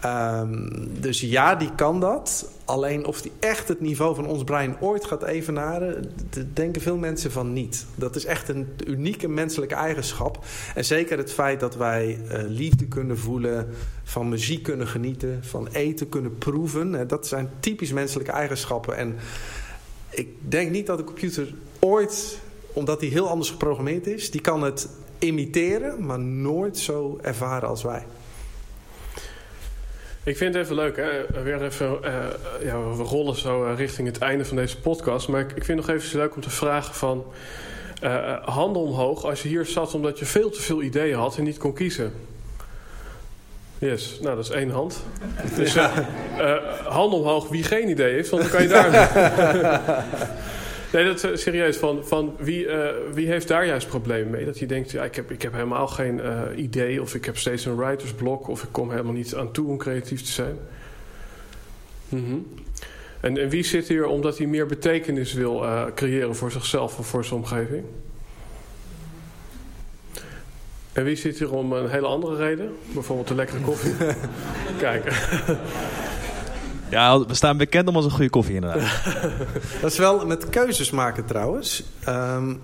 Um, 0.05 0.69
dus 0.99 1.21
ja, 1.21 1.55
die 1.55 1.75
kan 1.75 1.99
dat. 1.99 2.49
Alleen 2.65 3.05
of 3.05 3.21
die 3.21 3.31
echt 3.39 3.67
het 3.67 3.81
niveau 3.81 4.15
van 4.15 4.27
ons 4.27 4.43
brein 4.43 4.75
ooit 4.79 5.05
gaat 5.05 5.23
evenaren, 5.23 6.11
denken 6.53 6.81
veel 6.81 6.97
mensen 6.97 7.31
van 7.31 7.53
niet. 7.53 7.85
Dat 7.95 8.15
is 8.15 8.25
echt 8.25 8.49
een 8.49 8.67
unieke 8.87 9.27
menselijke 9.27 9.75
eigenschap. 9.75 10.45
En 10.75 10.85
zeker 10.85 11.17
het 11.17 11.33
feit 11.33 11.59
dat 11.59 11.75
wij 11.75 12.19
uh, 12.31 12.39
liefde 12.47 12.85
kunnen 12.85 13.17
voelen, 13.17 13.67
van 14.03 14.29
muziek 14.29 14.63
kunnen 14.63 14.87
genieten, 14.87 15.39
van 15.43 15.67
eten 15.67 16.09
kunnen 16.09 16.37
proeven. 16.37 16.93
Hè, 16.93 17.05
dat 17.05 17.27
zijn 17.27 17.49
typisch 17.59 17.91
menselijke 17.91 18.31
eigenschappen. 18.31 18.97
En 18.97 19.15
ik 20.09 20.29
denk 20.39 20.71
niet 20.71 20.85
dat 20.85 20.97
de 20.97 21.03
computer 21.03 21.53
ooit, 21.79 22.39
omdat 22.73 23.01
hij 23.01 23.09
heel 23.09 23.29
anders 23.29 23.49
geprogrammeerd 23.49 24.07
is, 24.07 24.31
die 24.31 24.41
kan 24.41 24.63
het 24.63 24.89
imiteren, 25.19 26.05
maar 26.05 26.19
nooit 26.19 26.77
zo 26.77 27.19
ervaren 27.21 27.69
als 27.69 27.83
wij. 27.83 28.05
Ik 30.25 30.37
vind 30.37 30.53
het 30.53 30.63
even 30.63 30.75
leuk, 30.75 30.95
hè? 30.95 31.43
Weer 31.43 31.63
even, 31.63 31.97
uh, 32.03 32.11
ja, 32.63 32.79
we 32.79 33.03
rollen 33.03 33.35
zo 33.35 33.65
uh, 33.65 33.77
richting 33.77 34.07
het 34.07 34.17
einde 34.17 34.45
van 34.45 34.57
deze 34.57 34.79
podcast. 34.79 35.27
Maar 35.27 35.41
ik, 35.41 35.51
ik 35.51 35.63
vind 35.63 35.79
het 35.79 35.87
nog 35.87 35.95
even 35.95 36.19
leuk 36.19 36.35
om 36.35 36.41
te 36.41 36.49
vragen 36.49 36.93
van... 36.93 37.25
Uh, 38.03 38.43
handen 38.45 38.81
omhoog 38.81 39.25
als 39.25 39.41
je 39.41 39.47
hier 39.47 39.65
zat 39.65 39.93
omdat 39.93 40.19
je 40.19 40.25
veel 40.25 40.49
te 40.49 40.61
veel 40.61 40.81
ideeën 40.81 41.17
had 41.17 41.37
en 41.37 41.43
niet 41.43 41.57
kon 41.57 41.73
kiezen. 41.73 42.13
Yes, 43.79 44.19
nou 44.21 44.35
dat 44.35 44.45
is 44.45 44.51
één 44.51 44.69
hand. 44.69 45.03
Dus 45.55 45.75
handen 46.83 47.19
omhoog 47.19 47.49
wie 47.49 47.63
geen 47.63 47.89
idee 47.89 48.13
heeft, 48.13 48.29
want 48.29 48.41
dan 48.41 48.51
kan 48.51 48.61
je 48.61 48.67
daar... 48.67 49.09
Nee, 50.95 51.05
dat 51.05 51.23
is 51.23 51.41
serieus. 51.41 51.77
Van, 51.77 52.05
van 52.05 52.35
wie, 52.39 52.65
uh, 52.65 52.89
wie 53.13 53.27
heeft 53.27 53.47
daar 53.47 53.65
juist 53.65 53.87
problemen 53.87 54.29
mee? 54.29 54.45
Dat 54.45 54.59
je 54.59 54.65
denkt, 54.65 54.91
ja, 54.91 55.03
ik, 55.03 55.15
heb, 55.15 55.31
ik 55.31 55.41
heb 55.41 55.53
helemaal 55.53 55.87
geen 55.87 56.17
uh, 56.17 56.41
idee... 56.55 57.01
of 57.01 57.15
ik 57.15 57.25
heb 57.25 57.37
steeds 57.37 57.65
een 57.65 57.75
writersblok... 57.75 58.47
of 58.47 58.63
ik 58.63 58.69
kom 58.71 58.89
helemaal 58.89 59.13
niet 59.13 59.35
aan 59.35 59.51
toe 59.51 59.67
om 59.67 59.77
creatief 59.77 60.21
te 60.21 60.31
zijn. 60.31 60.57
Mm 62.09 62.25
-hmm. 62.25 62.47
en, 63.19 63.37
en 63.37 63.49
wie 63.49 63.63
zit 63.63 63.87
hier 63.87 64.05
omdat 64.05 64.37
hij 64.37 64.47
meer 64.47 64.65
betekenis 64.65 65.33
wil 65.33 65.63
uh, 65.63 65.85
creëren... 65.95 66.35
voor 66.35 66.51
zichzelf 66.51 66.99
of 66.99 67.07
voor 67.07 67.25
zijn 67.25 67.39
omgeving? 67.39 67.83
En 70.93 71.03
wie 71.03 71.15
zit 71.15 71.39
hier 71.39 71.51
om 71.51 71.73
een 71.73 71.89
hele 71.89 72.07
andere 72.07 72.35
reden? 72.35 72.75
Bijvoorbeeld 72.93 73.27
de 73.27 73.35
lekkere 73.35 73.61
koffie? 73.61 73.93
Kijk... 74.77 75.03
Ja, 76.89 77.25
we 77.25 77.33
staan 77.33 77.57
bekend 77.57 77.87
om 77.87 77.95
onze 77.95 78.09
goede 78.09 78.29
koffie 78.29 78.55
inderdaad. 78.55 79.03
dat 79.81 79.91
is 79.91 79.97
wel 79.97 80.25
met 80.25 80.49
keuzes 80.49 80.91
maken 80.91 81.25
trouwens. 81.25 81.83
Um, 82.07 82.61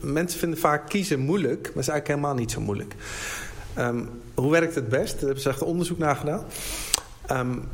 mensen 0.00 0.38
vinden 0.38 0.58
vaak 0.58 0.88
kiezen 0.88 1.20
moeilijk, 1.20 1.62
maar 1.62 1.82
is 1.82 1.88
eigenlijk 1.88 2.08
helemaal 2.08 2.34
niet 2.34 2.50
zo 2.50 2.60
moeilijk. 2.60 2.94
Um, 3.78 4.08
hoe 4.34 4.50
werkt 4.50 4.74
het 4.74 4.88
best? 4.88 5.12
Daar 5.12 5.24
hebben 5.24 5.42
ze 5.42 5.48
echt 5.48 5.62
onderzoek 5.62 5.98
naar 5.98 6.16
gedaan. 6.16 6.44
Um, 7.30 7.68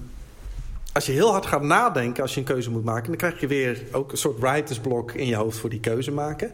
als 0.93 1.07
je 1.07 1.13
heel 1.13 1.31
hard 1.31 1.47
gaat 1.47 1.63
nadenken 1.63 2.23
als 2.23 2.35
je 2.35 2.41
een 2.41 2.47
keuze 2.47 2.71
moet 2.71 2.85
maken... 2.85 3.07
dan 3.07 3.17
krijg 3.17 3.41
je 3.41 3.47
weer 3.47 3.83
ook 3.93 4.13
een 4.13 4.19
soort 4.19 4.39
writersblok 4.39 5.13
in 5.13 5.27
je 5.27 5.37
hoofd 5.37 5.59
voor 5.59 5.71
die 5.71 5.81
keuze 5.81 6.11
maken. 6.11 6.53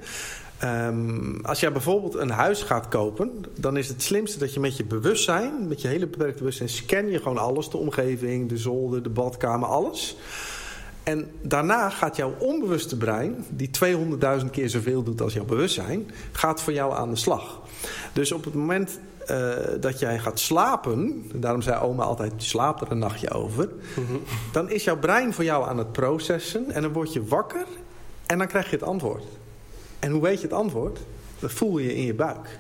Um, 0.62 1.40
als 1.43 1.60
jij 1.60 1.72
bijvoorbeeld 1.72 2.14
een 2.14 2.31
huis 2.31 2.62
gaat 2.62 2.89
kopen, 2.89 3.44
dan 3.55 3.76
is 3.76 3.89
het 3.89 4.02
slimste 4.02 4.39
dat 4.39 4.55
je 4.55 4.60
met 4.60 4.76
je 4.76 4.85
bewustzijn, 4.85 5.68
met 5.68 5.82
je 5.82 5.89
hele 5.89 6.06
beperkte 6.06 6.39
bewustzijn, 6.39 6.68
scan 6.68 7.10
je 7.10 7.18
gewoon 7.18 7.39
alles: 7.39 7.70
de 7.70 7.76
omgeving, 7.76 8.48
de 8.48 8.56
zolder, 8.56 9.02
de 9.02 9.09
badkamer, 9.09 9.68
alles. 9.68 10.16
En 11.02 11.31
daarna 11.43 11.90
gaat 11.90 12.16
jouw 12.16 12.35
onbewuste 12.39 12.97
brein, 12.97 13.44
die 13.48 13.70
200.000 14.40 14.51
keer 14.51 14.68
zoveel 14.68 15.02
doet 15.02 15.20
als 15.20 15.32
jouw 15.32 15.44
bewustzijn, 15.44 16.10
gaat 16.32 16.62
voor 16.62 16.72
jou 16.72 16.94
aan 16.94 17.10
de 17.10 17.16
slag. 17.16 17.60
Dus 18.12 18.32
op 18.32 18.44
het 18.44 18.55
moment 18.55 18.98
uh, 19.31 19.52
dat 19.81 19.98
jij 19.98 20.18
gaat 20.18 20.39
slapen, 20.39 21.31
daarom 21.35 21.62
zei 21.62 21.81
oma 21.81 22.02
altijd: 22.02 22.32
slaap 22.36 22.81
er 22.81 22.90
een 22.90 22.98
nachtje 22.98 23.31
over. 23.31 23.68
Mm 23.97 24.06
-hmm. 24.06 24.22
Dan 24.52 24.70
is 24.70 24.85
jouw 24.85 24.98
brein 24.98 25.35
voor 25.35 25.44
jou 25.44 25.68
aan 25.68 25.78
het 25.78 25.93
processen 25.93 26.70
en 26.70 26.82
dan 26.82 26.93
word 26.93 27.12
je 27.12 27.24
wakker 27.24 27.66
en 28.26 28.39
dan 28.39 28.47
krijg 28.47 28.70
je 28.70 28.76
het 28.76 28.85
antwoord. 28.85 29.24
En 30.05 30.10
hoe 30.10 30.22
weet 30.22 30.40
je 30.40 30.47
het 30.47 30.56
antwoord? 30.56 30.98
Dat 31.39 31.52
voel 31.52 31.78
je 31.78 31.94
in 31.97 32.05
je 32.05 32.14
buik. 32.14 32.59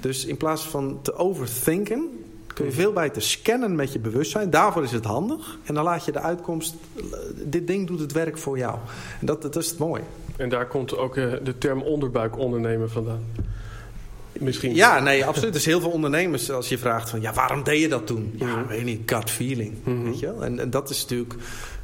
Dus 0.00 0.24
in 0.24 0.36
plaats 0.36 0.68
van 0.68 0.98
te 1.02 1.14
overthinken, 1.14 2.08
kun 2.46 2.64
je 2.64 2.72
veel 2.72 2.92
beter 2.92 3.22
scannen 3.22 3.74
met 3.74 3.92
je 3.92 3.98
bewustzijn. 3.98 4.50
Daarvoor 4.50 4.82
is 4.82 4.92
het 4.92 5.04
handig. 5.04 5.58
En 5.64 5.74
dan 5.74 5.84
laat 5.84 6.04
je 6.04 6.12
de 6.12 6.20
uitkomst, 6.20 6.74
dit 7.34 7.66
ding 7.66 7.86
doet 7.86 8.00
het 8.00 8.12
werk 8.12 8.38
voor 8.38 8.58
jou. 8.58 8.78
En 9.20 9.26
dat, 9.26 9.42
dat 9.42 9.56
is 9.56 9.68
het 9.68 9.78
mooi. 9.78 10.02
En 10.36 10.48
daar 10.48 10.66
komt 10.66 10.96
ook 10.96 11.14
de 11.14 11.54
term 11.58 11.82
onderbuik 11.82 12.38
ondernemen 12.38 12.90
vandaan. 12.90 13.24
Misschien. 14.32 14.74
Ja, 14.74 15.00
nee, 15.00 15.24
absoluut. 15.24 15.54
Er 15.54 15.60
zijn 15.60 15.74
heel 15.74 15.84
veel 15.84 15.94
ondernemers 15.94 16.50
als 16.50 16.68
je 16.68 16.78
vraagt 16.78 17.10
van... 17.10 17.20
ja, 17.20 17.32
waarom 17.32 17.62
deed 17.62 17.80
je 17.80 17.88
dat 17.88 18.06
toen? 18.06 18.32
Ja, 18.36 18.46
-hmm. 18.46 18.66
weet 18.66 18.84
niet, 18.84 19.00
gut 19.06 19.30
feeling. 19.30 19.74
Mm 19.84 19.94
-hmm. 19.94 20.04
weet 20.04 20.18
je 20.18 20.26
wel? 20.26 20.44
En, 20.44 20.58
en 20.58 20.70
dat 20.70 20.90
is 20.90 21.02
natuurlijk... 21.02 21.34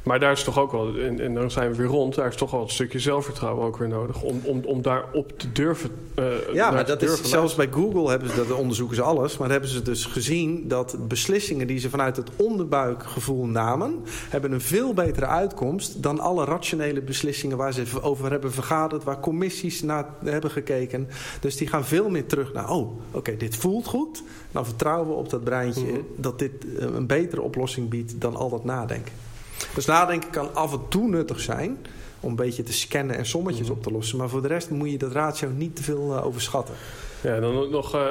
Maar 0.07 0.19
daar 0.19 0.31
is 0.31 0.43
toch 0.43 0.59
ook 0.59 0.71
wel, 0.71 0.97
en, 0.97 1.19
en, 1.19 1.33
dan 1.33 1.51
zijn 1.51 1.69
we 1.71 1.77
weer 1.77 1.87
rond, 1.87 2.15
daar 2.15 2.27
is 2.27 2.35
toch 2.35 2.51
wel 2.51 2.61
een 2.61 2.69
stukje 2.69 2.99
zelfvertrouwen 2.99 3.65
ook 3.65 3.77
weer 3.77 3.87
nodig. 3.87 4.21
Om, 4.21 4.41
om, 4.43 4.61
om 4.65 4.81
daarop 4.81 5.39
te 5.39 5.51
durven. 5.51 5.89
Uh, 6.19 6.53
ja, 6.53 6.71
maar 6.71 6.85
dat 6.85 7.01
is, 7.01 7.21
zelfs 7.23 7.55
bij 7.55 7.67
Google 7.71 8.09
hebben 8.09 8.29
ze 8.29 8.35
dat, 8.35 8.51
onderzoeken 8.51 8.95
ze 8.95 9.01
alles. 9.01 9.37
Maar 9.37 9.49
hebben 9.49 9.69
ze 9.69 9.81
dus 9.81 10.05
gezien 10.05 10.67
dat 10.67 11.07
beslissingen 11.07 11.67
die 11.67 11.79
ze 11.79 11.89
vanuit 11.89 12.15
het 12.15 12.29
onderbuikgevoel 12.35 13.45
namen, 13.45 14.03
hebben 14.29 14.51
een 14.51 14.61
veel 14.61 14.93
betere 14.93 15.25
uitkomst 15.25 16.03
dan 16.03 16.19
alle 16.19 16.45
rationele 16.45 17.01
beslissingen 17.01 17.57
waar 17.57 17.73
ze 17.73 17.83
over 18.01 18.31
hebben 18.31 18.51
vergaderd, 18.51 19.03
waar 19.03 19.19
commissies 19.19 19.81
naar 19.81 20.05
hebben 20.23 20.51
gekeken. 20.51 21.07
Dus 21.39 21.57
die 21.57 21.67
gaan 21.67 21.85
veel 21.85 22.09
meer 22.09 22.25
terug 22.25 22.53
naar, 22.53 22.69
oh, 22.69 22.77
oké, 22.77 22.97
okay, 23.11 23.37
dit 23.37 23.55
voelt 23.55 23.85
goed. 23.85 24.23
Dan 24.51 24.65
vertrouwen 24.65 25.07
we 25.07 25.13
op 25.13 25.29
dat 25.29 25.43
breintje 25.43 25.81
mm 25.81 25.89
-hmm. 25.89 26.05
dat 26.15 26.39
dit 26.39 26.51
een 26.77 27.07
betere 27.07 27.41
oplossing 27.41 27.89
biedt 27.89 28.21
dan 28.21 28.35
al 28.35 28.49
dat 28.49 28.63
nadenken. 28.63 29.26
Dus 29.75 29.85
nadenken 29.85 30.29
kan 30.29 30.55
af 30.55 30.73
en 30.73 30.81
toe 30.89 31.07
nuttig 31.07 31.39
zijn 31.39 31.77
om 32.19 32.29
een 32.29 32.35
beetje 32.35 32.63
te 32.63 32.73
scannen 32.73 33.17
en 33.17 33.25
sommetjes 33.25 33.69
op 33.69 33.83
te 33.83 33.91
lossen. 33.91 34.17
Maar 34.17 34.29
voor 34.29 34.41
de 34.41 34.47
rest 34.47 34.69
moet 34.69 34.91
je 34.91 34.97
dat 34.97 35.11
ratio 35.11 35.49
niet 35.49 35.75
te 35.75 35.83
veel 35.83 36.15
uh, 36.15 36.25
overschatten. 36.25 36.75
Ja, 37.21 37.39
dan 37.39 37.69
nog 37.69 37.95
uh, 37.95 38.01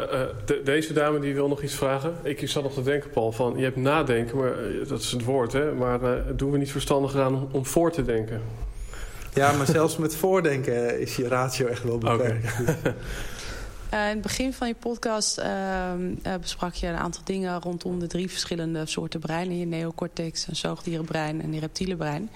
de, 0.44 0.60
deze 0.64 0.93
dame 0.93 1.18
die 1.18 1.35
wil 1.35 1.48
nog 1.48 1.62
iets 1.62 1.74
vragen. 1.74 2.14
Ik 2.23 2.48
zat 2.48 2.62
nog 2.62 2.73
te 2.73 2.82
denken, 2.82 3.10
Paul, 3.10 3.32
van 3.32 3.55
je 3.56 3.62
hebt 3.62 3.77
nadenken, 3.77 4.39
maar 4.39 4.55
dat 4.89 5.01
is 5.01 5.10
het 5.10 5.24
woord, 5.24 5.52
hè? 5.52 5.73
Maar 5.73 6.02
uh, 6.02 6.10
doen 6.36 6.51
we 6.51 6.59
niet 6.59 6.70
verstandiger 6.70 7.23
aan 7.23 7.35
om, 7.35 7.48
om 7.51 7.66
voor 7.66 7.93
te 7.93 8.05
denken? 8.05 8.43
Ja, 9.35 9.52
maar 9.52 9.66
zelfs 9.66 9.97
met 9.97 10.16
voordenken 10.24 11.01
is 11.01 11.16
je 11.16 11.28
ratio 11.28 11.66
echt 11.66 11.82
wel 11.82 11.98
beperkt. 11.98 12.60
Okay. 12.60 12.94
Uh, 13.94 14.08
in 14.08 14.12
het 14.12 14.20
begin 14.20 14.52
van 14.52 14.68
je 14.68 14.74
podcast 14.74 15.38
uh, 15.38 15.92
besprak 16.40 16.74
je 16.74 16.86
een 16.86 16.96
aantal 16.96 17.22
dingen 17.24 17.60
rondom 17.60 17.98
de 17.98 18.06
drie 18.06 18.30
verschillende 18.30 18.86
soorten 18.86 19.20
brein. 19.20 19.58
Je 19.58 19.66
neocortex, 19.66 20.46
een 20.46 20.56
zoogdierenbrein 20.56 21.42
en 21.42 21.50
die 21.50 21.60
reptiele 21.60 21.96
brein. 21.96 22.30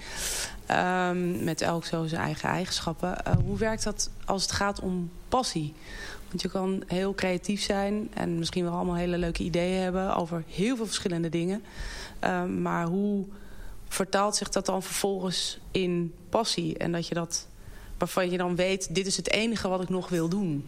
Um, 1.09 1.43
met 1.43 1.61
elk 1.61 1.85
zo 1.85 2.07
zijn 2.07 2.21
eigen 2.21 2.49
eigenschappen. 2.49 3.17
Uh, 3.27 3.33
hoe 3.45 3.57
werkt 3.57 3.83
dat 3.83 4.09
als 4.25 4.41
het 4.41 4.51
gaat 4.51 4.79
om 4.79 5.11
passie? 5.29 5.73
Want 6.29 6.41
je 6.41 6.49
kan 6.49 6.83
heel 6.87 7.15
creatief 7.15 7.61
zijn 7.61 8.09
en 8.13 8.39
misschien 8.39 8.63
wel 8.63 8.73
allemaal 8.73 8.95
hele 8.95 9.17
leuke 9.17 9.43
ideeën 9.43 9.81
hebben 9.81 10.15
over 10.15 10.43
heel 10.47 10.75
veel 10.75 10.85
verschillende 10.85 11.29
dingen. 11.29 11.63
Um, 12.23 12.61
maar 12.61 12.85
hoe 12.85 13.25
vertaalt 13.87 14.35
zich 14.35 14.49
dat 14.49 14.65
dan 14.65 14.83
vervolgens 14.83 15.59
in 15.71 16.13
passie? 16.29 16.77
En 16.77 16.91
dat 16.91 17.07
je 17.07 17.13
dat, 17.13 17.47
waarvan 17.97 18.29
je 18.29 18.37
dan 18.37 18.55
weet, 18.55 18.95
dit 18.95 19.05
is 19.07 19.17
het 19.17 19.31
enige 19.31 19.67
wat 19.67 19.81
ik 19.81 19.89
nog 19.89 20.09
wil 20.09 20.29
doen. 20.29 20.65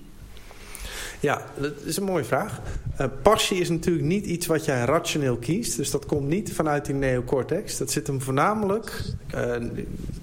Ja, 1.24 1.42
dat 1.60 1.72
is 1.84 1.98
een 1.98 2.04
mooie 2.04 2.24
vraag. 2.24 2.60
Uh, 3.02 3.08
passie 3.22 3.60
is 3.60 3.70
natuurlijk 3.70 4.06
niet 4.06 4.26
iets 4.26 4.46
wat 4.46 4.66
jij 4.66 4.86
rationeel 4.86 5.38
kiest. 5.38 5.78
Dus 5.78 5.92
dat 5.92 6.06
komt 6.06 6.28
niet 6.28 6.54
vanuit 6.54 6.86
die 6.86 6.96
neocortex. 6.96 7.78
Dat 7.78 7.92
zit 7.92 8.08
hem 8.08 8.22
voornamelijk, 8.22 9.04
uh, 9.36 9.56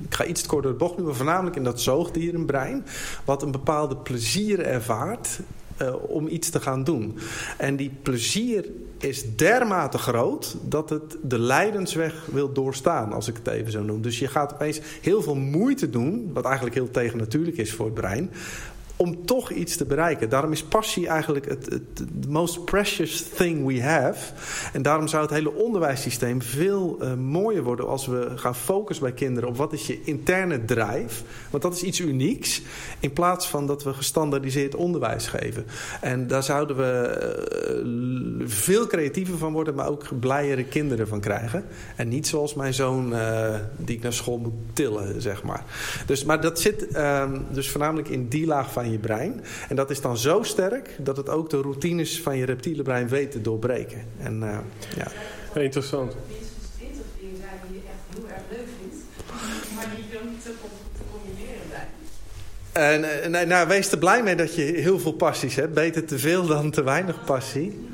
ik 0.05 0.15
ga 0.15 0.25
iets 0.25 0.47
kort 0.47 0.63
door 0.63 0.73
de 0.73 0.79
bocht 0.79 0.99
nu, 0.99 1.05
maar 1.05 1.15
voornamelijk 1.15 1.57
in 1.57 1.65
dat 1.65 1.81
zoogdierenbrein. 1.81 2.85
Wat 3.25 3.43
een 3.43 3.51
bepaalde 3.51 3.97
plezier 3.97 4.61
ervaart 4.61 5.41
uh, 5.83 5.95
om 6.09 6.29
iets 6.29 6.51
te 6.51 6.61
gaan 6.61 6.85
doen. 6.85 7.19
En 7.59 7.77
die 7.77 7.91
plezier 8.03 8.69
is 8.99 9.37
dermate 9.37 9.99
groot 9.99 10.57
dat 10.63 10.91
het 10.91 11.17
de 11.23 11.39
lijdensweg 11.39 12.27
wil 12.33 12.53
doorstaan, 12.53 13.13
als 13.13 13.29
ik 13.29 13.37
het 13.37 13.47
even 13.47 13.73
zo 13.73 13.83
noem. 13.83 14.03
Dus 14.03 14.19
je 14.19 14.29
gaat 14.29 14.53
opeens 14.53 14.81
heel 15.01 15.23
veel 15.23 15.35
moeite 15.35 15.91
doen, 15.91 16.31
wat 16.33 16.45
eigenlijk 16.45 16.75
heel 16.75 16.91
tegennatuurlijk 16.91 17.57
is 17.57 17.73
voor 17.73 17.85
het 17.87 17.95
brein 17.95 18.31
om 19.01 19.27
toch 19.27 19.51
iets 19.51 19.77
te 19.77 19.85
bereiken. 19.85 20.29
Daarom 20.29 20.53
is 20.53 20.63
passie 20.63 21.07
eigenlijk 21.09 21.49
het, 21.49 21.67
het 21.67 22.29
most 22.29 22.65
precious 22.65 23.23
thing 23.23 23.67
we 23.67 23.83
have. 23.83 24.33
En 24.73 24.83
daarom 24.83 25.09
zou 25.09 25.23
het 25.23 25.31
hele 25.31 25.55
onderwijssysteem 25.55 26.43
veel 26.43 26.99
uh, 27.03 27.15
mooier 27.15 27.63
worden 27.63 27.89
als 27.89 28.07
we 28.07 28.33
gaan 28.35 28.55
focussen 28.55 29.05
bij 29.05 29.15
kinderen 29.15 29.49
op 29.49 29.57
wat 29.57 29.73
is 29.73 29.87
je 29.87 30.01
interne 30.05 30.65
drijf. 30.65 31.23
Want 31.51 31.63
dat 31.63 31.75
is 31.75 31.83
iets 31.83 32.01
unieks. 32.01 32.63
In 32.99 33.13
plaats 33.13 33.49
van 33.49 33.67
dat 33.67 33.83
we 33.83 33.93
gestandardiseerd 33.93 34.75
onderwijs 34.75 35.27
geven. 35.27 35.65
En 36.01 36.27
daar 36.27 36.43
zouden 36.43 36.77
we 36.77 37.19
uh, 38.41 38.49
veel 38.49 38.87
creatiever 38.87 39.39
van 39.39 39.53
worden, 39.53 39.75
maar 39.75 39.89
ook 39.89 40.21
blijere 40.21 40.65
kinderen 40.65 41.09
van 41.09 41.21
krijgen. 41.21 41.65
En 41.97 42.09
niet 42.09 42.27
zoals 42.27 42.55
mijn 42.55 42.75
zoon 42.75 43.13
uh, 43.13 43.55
die 43.77 43.97
ik 43.97 44.03
naar 44.03 44.13
school 44.13 44.39
moet 44.39 44.55
tillen, 44.73 45.23
zeg 45.23 45.43
maar. 45.43 45.65
Dus, 46.07 46.25
maar 46.25 46.41
dat 46.41 46.61
zit 46.61 46.87
dus 47.51 47.71
voornamelijk 47.71 48.09
in 48.09 48.29
die 48.29 48.47
laag 48.47 48.73
van 48.73 48.89
je 48.91 48.99
brein. 48.99 49.41
En 49.69 49.77
dat 49.77 49.91
is 49.91 50.01
dan 50.01 50.19
zo 50.19 50.43
sterk 50.43 50.97
dat 50.99 51.17
het 51.17 51.29
ook 51.29 51.51
de 51.51 51.61
routines 51.61 52.21
van 52.23 52.37
je 52.37 52.45
reptiele 52.45 52.83
brein 52.83 53.09
weet 53.09 53.31
te 53.31 53.41
doorbreken. 53.41 54.05
En, 54.19 54.43
uh, 54.43 54.59
ja. 54.97 55.07
Interessant. 55.61 56.17
En, 62.73 63.31
nee, 63.31 63.47
nou, 63.47 63.69
wees 63.69 63.93
er 63.93 63.99
blij 63.99 64.23
mee 64.23 64.37
dat 64.37 64.55
je 64.55 64.63
heel 64.63 64.99
veel 64.99 65.13
passies 65.13 65.55
hebt. 65.55 65.75
Beter 65.75 66.05
te 66.05 66.19
veel 66.19 66.47
dan 66.47 66.71
te 66.71 66.83
weinig 66.83 67.25
passie. 67.25 67.89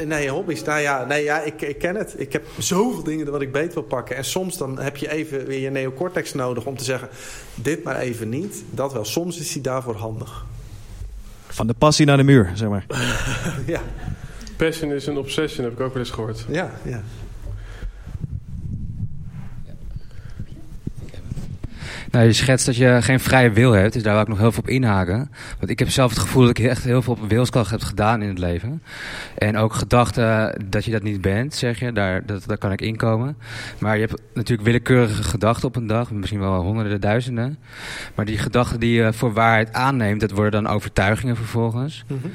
Uh, 0.00 0.06
nee, 0.06 0.28
hobby's. 0.28 0.62
Nou 0.62 0.80
ja, 0.80 1.04
nee, 1.04 1.24
ja 1.24 1.40
ik, 1.40 1.62
ik 1.62 1.78
ken 1.78 1.94
het. 1.96 2.14
Ik 2.16 2.32
heb 2.32 2.44
zoveel 2.58 3.02
dingen 3.02 3.30
wat 3.30 3.40
ik 3.40 3.52
beter 3.52 3.74
wil 3.74 3.82
pakken. 3.82 4.16
En 4.16 4.24
soms 4.24 4.56
dan 4.56 4.78
heb 4.78 4.96
je 4.96 5.10
even 5.10 5.46
weer 5.46 5.60
je 5.60 5.70
neocortex 5.70 6.34
nodig 6.34 6.64
om 6.64 6.76
te 6.76 6.84
zeggen... 6.84 7.08
dit 7.54 7.84
maar 7.84 7.96
even 7.96 8.28
niet. 8.28 8.64
Dat 8.70 8.92
wel. 8.92 9.04
Soms 9.04 9.38
is 9.38 9.52
hij 9.52 9.62
daarvoor 9.62 9.96
handig. 9.96 10.44
Van 11.46 11.66
de 11.66 11.74
passie 11.74 12.06
naar 12.06 12.16
de 12.16 12.22
muur, 12.22 12.50
zeg 12.54 12.68
maar. 12.68 12.86
ja. 13.66 13.80
Passion 14.56 14.92
is 14.92 15.06
een 15.06 15.16
obsession, 15.16 15.64
heb 15.64 15.74
ik 15.74 15.80
ook 15.80 15.92
wel 15.92 16.02
eens 16.02 16.10
gehoord. 16.10 16.44
Ja, 16.48 16.70
ja. 16.82 17.02
Nou, 22.12 22.24
je 22.24 22.32
schetst 22.32 22.66
dat 22.66 22.76
je 22.76 22.98
geen 23.00 23.20
vrije 23.20 23.50
wil 23.50 23.72
hebt, 23.72 23.92
dus 23.92 24.02
daar 24.02 24.12
wil 24.12 24.22
ik 24.22 24.28
nog 24.28 24.38
heel 24.38 24.52
veel 24.52 24.62
op 24.62 24.68
inhaken. 24.68 25.30
Want 25.58 25.70
ik 25.70 25.78
heb 25.78 25.90
zelf 25.90 26.10
het 26.10 26.18
gevoel 26.18 26.42
dat 26.46 26.58
ik 26.58 26.64
echt 26.64 26.84
heel 26.84 27.02
veel 27.02 27.12
op 27.12 27.28
wilskracht 27.28 27.70
heb 27.70 27.82
gedaan 27.82 28.22
in 28.22 28.28
het 28.28 28.38
leven. 28.38 28.82
En 29.38 29.56
ook 29.56 29.72
gedachten 29.72 30.54
dat 30.68 30.84
je 30.84 30.90
dat 30.90 31.02
niet 31.02 31.20
bent, 31.20 31.54
zeg 31.54 31.78
je, 31.78 31.92
daar, 31.92 32.26
dat, 32.26 32.44
daar 32.46 32.58
kan 32.58 32.72
ik 32.72 32.80
inkomen. 32.80 33.36
Maar 33.78 33.94
je 33.94 34.06
hebt 34.06 34.20
natuurlijk 34.34 34.68
willekeurige 34.68 35.22
gedachten 35.22 35.68
op 35.68 35.76
een 35.76 35.86
dag, 35.86 36.10
misschien 36.10 36.40
wel 36.40 36.62
honderden, 36.62 37.00
duizenden. 37.00 37.58
Maar 38.14 38.24
die 38.24 38.38
gedachten 38.38 38.80
die 38.80 38.92
je 38.92 39.12
voor 39.12 39.32
waarheid 39.32 39.72
aanneemt, 39.72 40.20
dat 40.20 40.30
worden 40.30 40.62
dan 40.62 40.72
overtuigingen 40.72 41.36
vervolgens. 41.36 42.04
-hmm. 42.06 42.32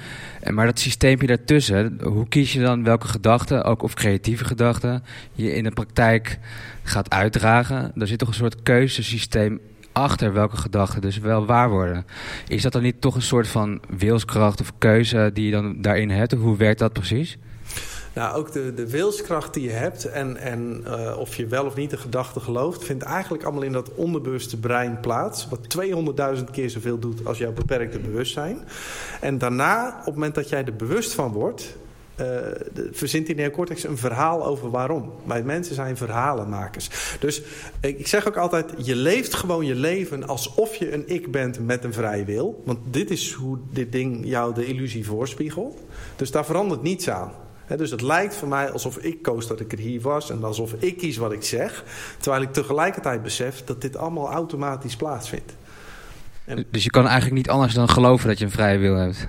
Maar 0.49 0.65
dat 0.65 0.80
systeempje 0.80 1.27
daartussen, 1.27 1.99
hoe 2.03 2.27
kies 2.27 2.53
je 2.53 2.59
dan 2.59 2.84
welke 2.84 3.07
gedachten, 3.07 3.64
ook 3.64 3.84
of 3.84 3.93
creatieve 3.93 4.45
gedachten, 4.45 5.03
je 5.34 5.53
in 5.53 5.64
de 5.64 5.72
praktijk 5.72 6.39
gaat 6.84 7.09
uitdragen. 7.09 7.91
Er 7.95 8.07
zit 8.07 8.19
toch 8.19 8.27
een 8.27 8.34
soort 8.34 8.64
keuzesysteem 8.64 9.59
achter 9.91 10.34
welke 10.34 10.57
gedachten 10.57 11.01
dus 11.01 11.18
wel 11.18 11.45
waar 11.45 11.69
worden. 11.69 12.05
Is 12.47 12.61
dat 12.61 12.72
dan 12.72 12.81
niet 12.81 13.01
toch 13.01 13.15
een 13.15 13.22
soort 13.22 13.47
van 13.47 13.81
wilskracht 13.97 14.61
of 14.61 14.72
keuze 14.77 15.30
die 15.34 15.45
je 15.45 15.51
dan 15.51 15.81
daarin 15.81 16.09
hebt? 16.09 16.34
Hoe 16.34 16.57
werkt 16.57 16.80
dat 16.80 16.93
precies? 16.93 17.38
Nou, 18.18 18.35
ook 18.35 18.52
de, 18.52 18.73
de 18.73 18.89
wilskracht 18.89 19.53
die 19.53 19.64
je 19.64 19.69
hebt 19.69 20.06
en, 20.06 20.38
en 20.38 20.84
uh, 20.88 21.18
of 21.19 21.35
je 21.35 21.45
wel 21.48 21.65
of 21.65 21.76
niet 21.76 21.89
de 21.89 21.98
gedachte 21.98 22.39
gelooft, 22.39 22.84
vindt 22.84 23.03
eigenlijk 23.03 23.44
allemaal 23.44 23.64
in 23.64 23.72
dat 23.72 23.94
onderbewuste 23.94 24.57
brein 24.57 24.99
plaats. 24.99 25.48
Wat 25.48 25.77
200.000 26.38 26.44
keer 26.52 26.69
zoveel 26.69 26.99
doet 26.99 27.26
als 27.26 27.38
jouw 27.38 27.52
beperkte 27.52 27.99
bewustzijn. 27.99 28.68
En 29.22 29.38
daarna, 29.38 29.98
op 29.99 30.06
het 30.06 30.14
moment 30.14 30.35
dat 30.35 30.49
jij 30.49 30.65
er 30.65 30.76
bewust 30.76 31.14
van 31.14 31.31
wordt, 31.31 31.61
uh, 31.61 32.26
de, 32.73 32.89
verzint 32.91 33.26
die 33.26 33.35
neocortex 33.35 33.84
een 33.84 33.98
verhaal 33.98 34.45
over 34.45 34.69
waarom. 34.69 35.11
Wij 35.26 35.44
mensen 35.44 35.76
zijn 35.76 35.98
verhalenmakers. 35.98 37.18
Dus 37.19 37.41
ik, 37.80 37.99
ik 37.99 38.07
zeg 38.07 38.27
ook 38.27 38.38
altijd, 38.38 38.73
je 38.77 38.95
leeft 38.95 39.34
gewoon 39.34 39.65
je 39.65 39.76
leven 39.76 40.27
alsof 40.27 40.76
je 40.76 40.94
een 40.94 41.03
ik 41.10 41.31
bent 41.31 41.65
met 41.65 41.84
een 41.84 41.94
vrije 41.94 42.26
wil. 42.26 42.61
Want 42.65 42.80
dit 42.84 43.11
is 43.11 43.31
hoe 43.31 43.57
dit 43.72 43.91
ding 43.91 44.26
jou 44.26 44.53
de 44.53 44.65
illusie 44.65 45.06
voorspiegelt. 45.06 45.80
Dus 46.15 46.31
daar 46.31 46.45
verandert 46.45 46.81
niets 46.81 47.10
aan. 47.10 47.31
He, 47.68 47.77
dus 47.77 47.91
het 47.91 48.02
lijkt 48.02 48.35
voor 48.35 48.48
mij 48.48 48.72
alsof 48.72 48.98
ik 48.98 49.22
koos 49.22 49.48
dat 49.48 49.60
ik 49.60 49.72
er 49.72 49.77
hier 49.77 50.02
was 50.02 50.30
en 50.30 50.44
alsof 50.44 50.73
ik 50.73 50.98
kies 50.98 51.18
wat 51.18 51.31
ik 51.31 51.44
zeg. 51.44 51.84
Terwijl 52.19 52.44
ik 52.44 52.53
tegelijkertijd 52.53 53.23
besef 53.23 53.64
dat 53.64 53.81
dit 53.81 53.98
allemaal 53.98 54.30
automatisch 54.30 54.95
plaatsvindt. 54.95 55.56
En... 56.45 56.65
Dus 56.72 56.84
je 56.84 56.89
kan 56.89 57.06
eigenlijk 57.06 57.35
niet 57.35 57.49
anders 57.49 57.73
dan 57.73 57.89
geloven 57.89 58.27
dat 58.27 58.39
je 58.39 58.45
een 58.45 58.52
vrije 58.52 58.77
wil 58.77 58.95
hebt? 58.95 59.27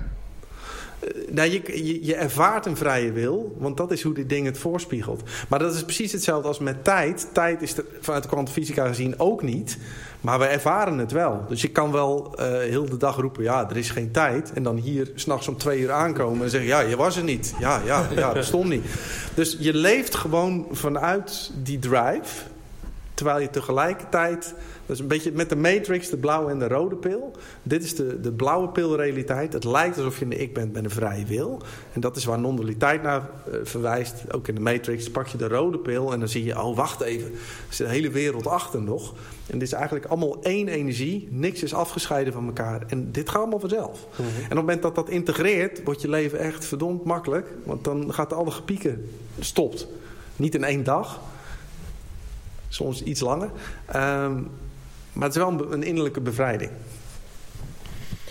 nou, 1.30 1.50
je, 1.50 1.84
je, 1.84 2.04
je, 2.04 2.14
ervaart 2.14 2.66
een 2.66 2.76
vrije 2.76 3.12
wil, 3.12 3.56
want 3.58 3.76
dat 3.76 3.90
is 3.90 4.02
hoe 4.02 4.14
dit 4.14 4.28
ding 4.28 4.46
het 4.46 4.58
voorspiegelt. 4.58 5.22
Maar 5.48 5.58
dat 5.58 5.74
is 5.74 5.84
precies 5.84 6.12
hetzelfde 6.12 6.48
als 6.48 6.58
met 6.58 6.84
tijd. 6.84 7.28
Tijd 7.32 7.62
is 7.62 7.76
er 7.76 7.84
vanuit 8.00 8.22
de 8.22 8.28
kwantumfysica 8.28 8.86
gezien 8.86 9.18
ook 9.18 9.42
niet, 9.42 9.78
maar 10.20 10.38
we 10.38 10.44
ervaren 10.44 10.98
het 10.98 11.12
wel. 11.12 11.44
Dus 11.48 11.62
je 11.62 11.68
kan 11.68 11.92
wel 11.92 12.34
uh, 12.38 12.46
heel 12.46 12.88
de 12.88 12.96
dag 12.96 13.16
roepen, 13.16 13.42
ja, 13.42 13.70
er 13.70 13.76
is 13.76 13.90
geen 13.90 14.10
tijd. 14.10 14.52
En 14.52 14.62
dan 14.62 14.76
hier 14.76 15.10
s'nachts 15.14 15.48
om 15.48 15.56
twee 15.56 15.80
uur 15.80 15.92
aankomen 15.92 16.42
en 16.42 16.50
zeggen, 16.50 16.68
ja, 16.68 16.80
je 16.80 16.96
was 16.96 17.16
er 17.16 17.22
niet. 17.22 17.54
Ja, 17.58 17.80
ja, 17.84 18.06
ja, 18.14 18.32
dat 18.32 18.44
stond 18.44 18.68
niet. 18.68 18.84
Dus 19.34 19.56
je 19.60 19.74
leeft 19.74 20.14
gewoon 20.14 20.66
vanuit 20.70 21.50
die 21.62 21.78
drive, 21.78 22.42
terwijl 23.14 23.40
je 23.40 23.50
tegelijkertijd 23.50 24.54
dat 24.88 24.96
is 24.96 25.02
een 25.02 25.08
beetje 25.08 25.32
met 25.32 25.48
de 25.48 25.56
Matrix, 25.56 26.08
de 26.08 26.16
blauwe 26.16 26.50
en 26.50 26.58
de 26.58 26.68
rode 26.68 26.96
pil. 26.96 27.32
Dit 27.62 27.84
is 27.84 27.94
de, 27.94 28.20
de 28.20 28.32
blauwe 28.32 28.68
pilrealiteit. 28.68 29.52
Het 29.52 29.64
lijkt 29.64 29.96
alsof 29.96 30.18
je 30.18 30.24
een 30.24 30.40
ik 30.40 30.54
bent 30.54 30.72
met 30.72 30.84
een 30.84 30.90
vrije 30.90 31.24
wil. 31.24 31.62
En 31.92 32.00
dat 32.00 32.16
is 32.16 32.24
waar 32.24 32.38
non-dualiteit 32.38 33.02
naar 33.02 33.30
uh, 33.48 33.54
verwijst. 33.62 34.14
Ook 34.32 34.48
in 34.48 34.54
de 34.54 34.60
Matrix 34.60 35.10
pak 35.10 35.26
je 35.26 35.38
de 35.38 35.48
rode 35.48 35.78
pil 35.78 36.12
en 36.12 36.18
dan 36.18 36.28
zie 36.28 36.44
je... 36.44 36.62
oh, 36.62 36.76
wacht 36.76 37.00
even, 37.00 37.30
er 37.32 37.74
zit 37.74 37.86
de 37.86 37.92
hele 37.92 38.10
wereld 38.10 38.46
achter 38.46 38.82
nog. 38.82 39.14
En 39.46 39.58
dit 39.58 39.68
is 39.68 39.72
eigenlijk 39.72 40.06
allemaal 40.06 40.42
één 40.42 40.68
energie. 40.68 41.28
Niks 41.30 41.62
is 41.62 41.74
afgescheiden 41.74 42.32
van 42.32 42.46
elkaar. 42.46 42.82
En 42.86 43.12
dit 43.12 43.28
gaat 43.28 43.40
allemaal 43.40 43.60
vanzelf. 43.60 44.06
Mm 44.10 44.24
-hmm. 44.24 44.34
En 44.34 44.42
op 44.42 44.48
het 44.48 44.54
moment 44.54 44.82
dat 44.82 44.94
dat 44.94 45.08
integreert... 45.08 45.84
wordt 45.84 46.00
je 46.00 46.08
leven 46.08 46.38
echt 46.38 46.64
verdomd 46.64 47.04
makkelijk. 47.04 47.46
Want 47.64 47.84
dan 47.84 48.14
gaat 48.14 48.32
alle 48.32 48.50
gepieken 48.50 49.10
stopt. 49.38 49.86
Niet 50.36 50.54
in 50.54 50.64
één 50.64 50.84
dag. 50.84 51.20
Soms 52.68 53.02
iets 53.02 53.20
langer. 53.20 53.50
Um, 53.96 54.50
maar 55.18 55.28
het 55.28 55.36
is 55.36 55.42
wel 55.42 55.52
een, 55.52 55.72
een 55.72 55.82
innerlijke 55.82 56.20
bevrijding. 56.20 56.70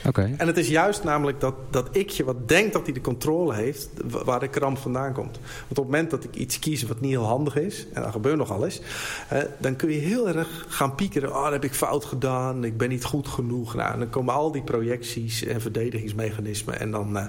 Okay. 0.05 0.33
En 0.37 0.47
het 0.47 0.57
is 0.57 0.67
juist 0.67 1.03
namelijk 1.03 1.39
dat, 1.39 1.55
dat 1.69 1.95
ikje 1.95 2.23
wat 2.23 2.47
denkt 2.47 2.73
dat 2.73 2.85
hij 2.85 2.93
de 2.93 3.01
controle 3.01 3.53
heeft, 3.53 3.89
waar 4.03 4.39
de 4.39 4.47
kramp 4.47 4.77
vandaan 4.77 5.13
komt. 5.13 5.39
Want 5.39 5.69
op 5.69 5.75
het 5.75 5.85
moment 5.85 6.09
dat 6.09 6.23
ik 6.23 6.35
iets 6.35 6.59
kies 6.59 6.83
wat 6.83 7.01
niet 7.01 7.11
heel 7.11 7.25
handig 7.25 7.55
is, 7.55 7.87
en 7.93 8.01
dat 8.01 8.11
gebeurt 8.11 8.37
nogal 8.37 8.65
eens, 8.65 8.81
eh, 9.29 9.41
dan 9.57 9.75
kun 9.75 9.89
je 9.89 9.99
heel 9.99 10.27
erg 10.27 10.65
gaan 10.67 10.95
piekeren. 10.95 11.35
Oh, 11.35 11.43
dat 11.43 11.51
heb 11.51 11.63
ik 11.63 11.73
fout 11.73 12.05
gedaan, 12.05 12.63
ik 12.63 12.77
ben 12.77 12.89
niet 12.89 13.03
goed 13.03 13.27
genoeg. 13.27 13.75
Nou, 13.75 13.93
en 13.93 13.99
dan 13.99 14.09
komen 14.09 14.33
al 14.33 14.51
die 14.51 14.63
projecties 14.63 15.43
en 15.43 15.61
verdedigingsmechanismen. 15.61 16.79
En 16.79 16.91
dan, 16.91 17.17
uh, 17.17 17.25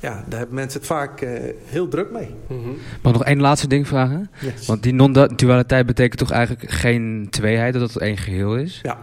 ja, 0.00 0.24
daar 0.26 0.38
hebben 0.38 0.56
mensen 0.56 0.78
het 0.78 0.88
vaak 0.88 1.20
uh, 1.20 1.30
heel 1.64 1.88
druk 1.88 2.10
mee. 2.10 2.34
Mm 2.46 2.62
-hmm. 2.62 2.76
Mag 3.02 3.12
ik 3.12 3.18
nog 3.18 3.24
één 3.24 3.40
laatste 3.40 3.66
ding 3.66 3.88
vragen? 3.88 4.30
Yes. 4.40 4.66
Want 4.66 4.82
die 4.82 4.92
non-dualiteit 4.92 5.86
betekent 5.86 6.18
toch 6.18 6.30
eigenlijk 6.30 6.70
geen 6.70 7.26
tweeheid, 7.30 7.72
dat 7.72 7.92
het 7.92 8.02
één 8.02 8.16
geheel 8.16 8.56
is? 8.56 8.80
Ja. 8.82 8.98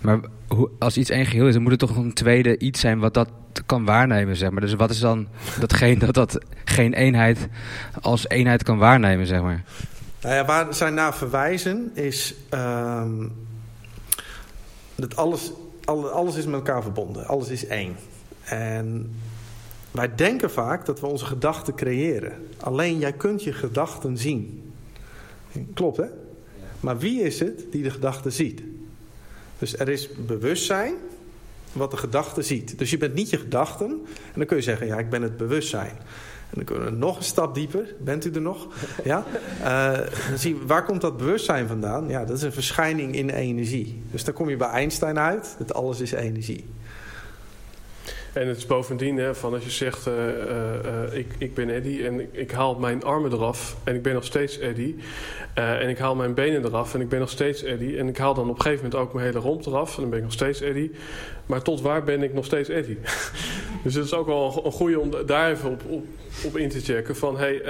Maar 0.00 0.18
hoe, 0.48 0.70
als 0.78 0.96
iets 0.96 1.10
één 1.10 1.26
geheel 1.26 1.46
is, 1.46 1.54
dan 1.54 1.62
moet 1.62 1.72
er 1.72 1.78
toch 1.78 1.96
een 1.96 2.12
tweede 2.12 2.58
iets 2.58 2.80
zijn 2.80 2.98
wat 2.98 3.14
dat 3.14 3.28
kan 3.66 3.84
waarnemen, 3.84 4.36
zeg 4.36 4.50
maar. 4.50 4.60
Dus 4.60 4.74
wat 4.74 4.90
is 4.90 5.00
dan 5.00 5.28
datgene 5.60 5.98
dat 5.98 6.14
dat 6.14 6.38
geen 6.64 6.94
eenheid 6.94 7.48
als 8.00 8.28
eenheid 8.28 8.62
kan 8.62 8.78
waarnemen, 8.78 9.26
zeg 9.26 9.42
maar? 9.42 9.64
Nou 10.20 10.34
ja, 10.34 10.44
waar 10.44 10.74
zij 10.74 10.90
naar 10.90 11.14
verwijzen 11.14 11.90
is 11.94 12.34
ehm, 12.48 13.28
dat 14.94 15.16
alles, 15.16 15.52
alles 16.12 16.36
is 16.36 16.44
met 16.44 16.54
elkaar 16.54 16.82
verbonden. 16.82 17.26
Alles 17.26 17.48
is 17.48 17.66
één. 17.66 17.96
En 18.44 19.14
wij 19.90 20.14
denken 20.14 20.50
vaak 20.50 20.86
dat 20.86 21.00
we 21.00 21.06
onze 21.06 21.24
gedachten 21.24 21.74
creëren. 21.74 22.32
Alleen 22.56 22.98
jij 22.98 23.12
kunt 23.12 23.42
je 23.42 23.52
gedachten 23.52 24.18
zien. 24.18 24.72
Klopt 25.74 25.96
hè? 25.96 26.06
Maar 26.80 26.98
wie 26.98 27.22
is 27.22 27.40
het 27.40 27.64
die 27.70 27.82
de 27.82 27.90
gedachten 27.90 28.32
ziet? 28.32 28.62
Dus 29.58 29.78
er 29.78 29.88
is 29.88 30.08
bewustzijn 30.26 30.94
wat 31.72 31.90
de 31.90 31.96
gedachte 31.96 32.42
ziet. 32.42 32.78
Dus 32.78 32.90
je 32.90 32.98
bent 32.98 33.14
niet 33.14 33.30
je 33.30 33.38
gedachten. 33.38 33.90
En 34.14 34.34
dan 34.34 34.46
kun 34.46 34.56
je 34.56 34.62
zeggen, 34.62 34.86
ja, 34.86 34.98
ik 34.98 35.10
ben 35.10 35.22
het 35.22 35.36
bewustzijn. 35.36 35.96
En 36.50 36.54
dan 36.54 36.64
kunnen 36.64 36.84
we 36.84 36.90
nog 36.90 37.16
een 37.16 37.22
stap 37.22 37.54
dieper. 37.54 37.94
Bent 38.00 38.24
u 38.24 38.30
er 38.30 38.40
nog? 38.40 38.68
Ja? 39.04 39.24
Uh, 39.60 39.92
dan 40.28 40.38
zie 40.38 40.54
je, 40.54 40.66
waar 40.66 40.84
komt 40.84 41.00
dat 41.00 41.16
bewustzijn 41.16 41.66
vandaan? 41.66 42.08
Ja, 42.08 42.24
dat 42.24 42.36
is 42.36 42.42
een 42.42 42.52
verschijning 42.52 43.14
in 43.14 43.30
energie. 43.30 44.02
Dus 44.10 44.24
dan 44.24 44.34
kom 44.34 44.48
je 44.48 44.56
bij 44.56 44.68
Einstein 44.68 45.18
uit. 45.18 45.54
Dat 45.58 45.74
alles 45.74 46.00
is 46.00 46.12
energie. 46.12 46.64
En 48.38 48.48
het 48.48 48.56
is 48.56 48.66
bovendien, 48.66 49.16
hè, 49.16 49.34
van 49.34 49.54
als 49.54 49.64
je 49.64 49.70
zegt, 49.70 50.06
uh, 50.06 50.14
uh, 50.14 51.18
ik, 51.18 51.26
ik 51.38 51.54
ben 51.54 51.70
Eddie 51.70 52.06
en 52.06 52.28
ik, 52.32 52.50
haal 52.50 52.74
mijn 52.74 53.04
armen 53.04 53.32
eraf 53.32 53.76
en 53.84 53.94
ik 53.94 54.02
ben 54.02 54.14
nog 54.14 54.24
steeds 54.24 54.58
Eddie. 54.58 54.96
en 55.54 55.88
ik 55.88 55.98
haal 55.98 56.14
mijn 56.14 56.34
benen 56.34 56.64
eraf 56.64 56.94
en 56.94 57.00
ik 57.00 57.08
ben 57.08 57.18
nog 57.18 57.30
steeds 57.30 57.62
Eddie. 57.62 57.98
En 57.98 58.08
ik 58.08 58.18
haal 58.18 58.34
dan 58.34 58.48
op 58.48 58.56
een 58.56 58.62
gegeven 58.62 58.84
moment 58.84 59.02
ook 59.02 59.12
mijn 59.12 59.26
hele 59.26 59.38
romp 59.38 59.66
eraf 59.66 59.94
en 59.94 60.00
dan 60.00 60.10
ben 60.10 60.18
ik 60.18 60.24
nog 60.24 60.34
steeds 60.34 60.60
Eddie. 60.60 60.90
Maar 61.46 61.62
tot 61.62 61.80
waar 61.80 62.04
ben 62.04 62.22
ik 62.22 62.34
nog 62.34 62.44
steeds 62.44 62.68
Eddie? 62.68 62.98
dus 63.84 63.94
het 63.94 64.04
is 64.04 64.14
ook 64.14 64.26
wel 64.26 64.62
een 64.64 64.72
goede 64.72 65.00
om 65.00 65.10
daar 65.26 65.50
even 65.50 65.70
op, 65.70 65.82
op, 66.44 66.56
in 66.56 66.68
te 66.68 66.80
checken. 66.80 67.16
Van, 67.16 67.38
hey, 67.38 67.62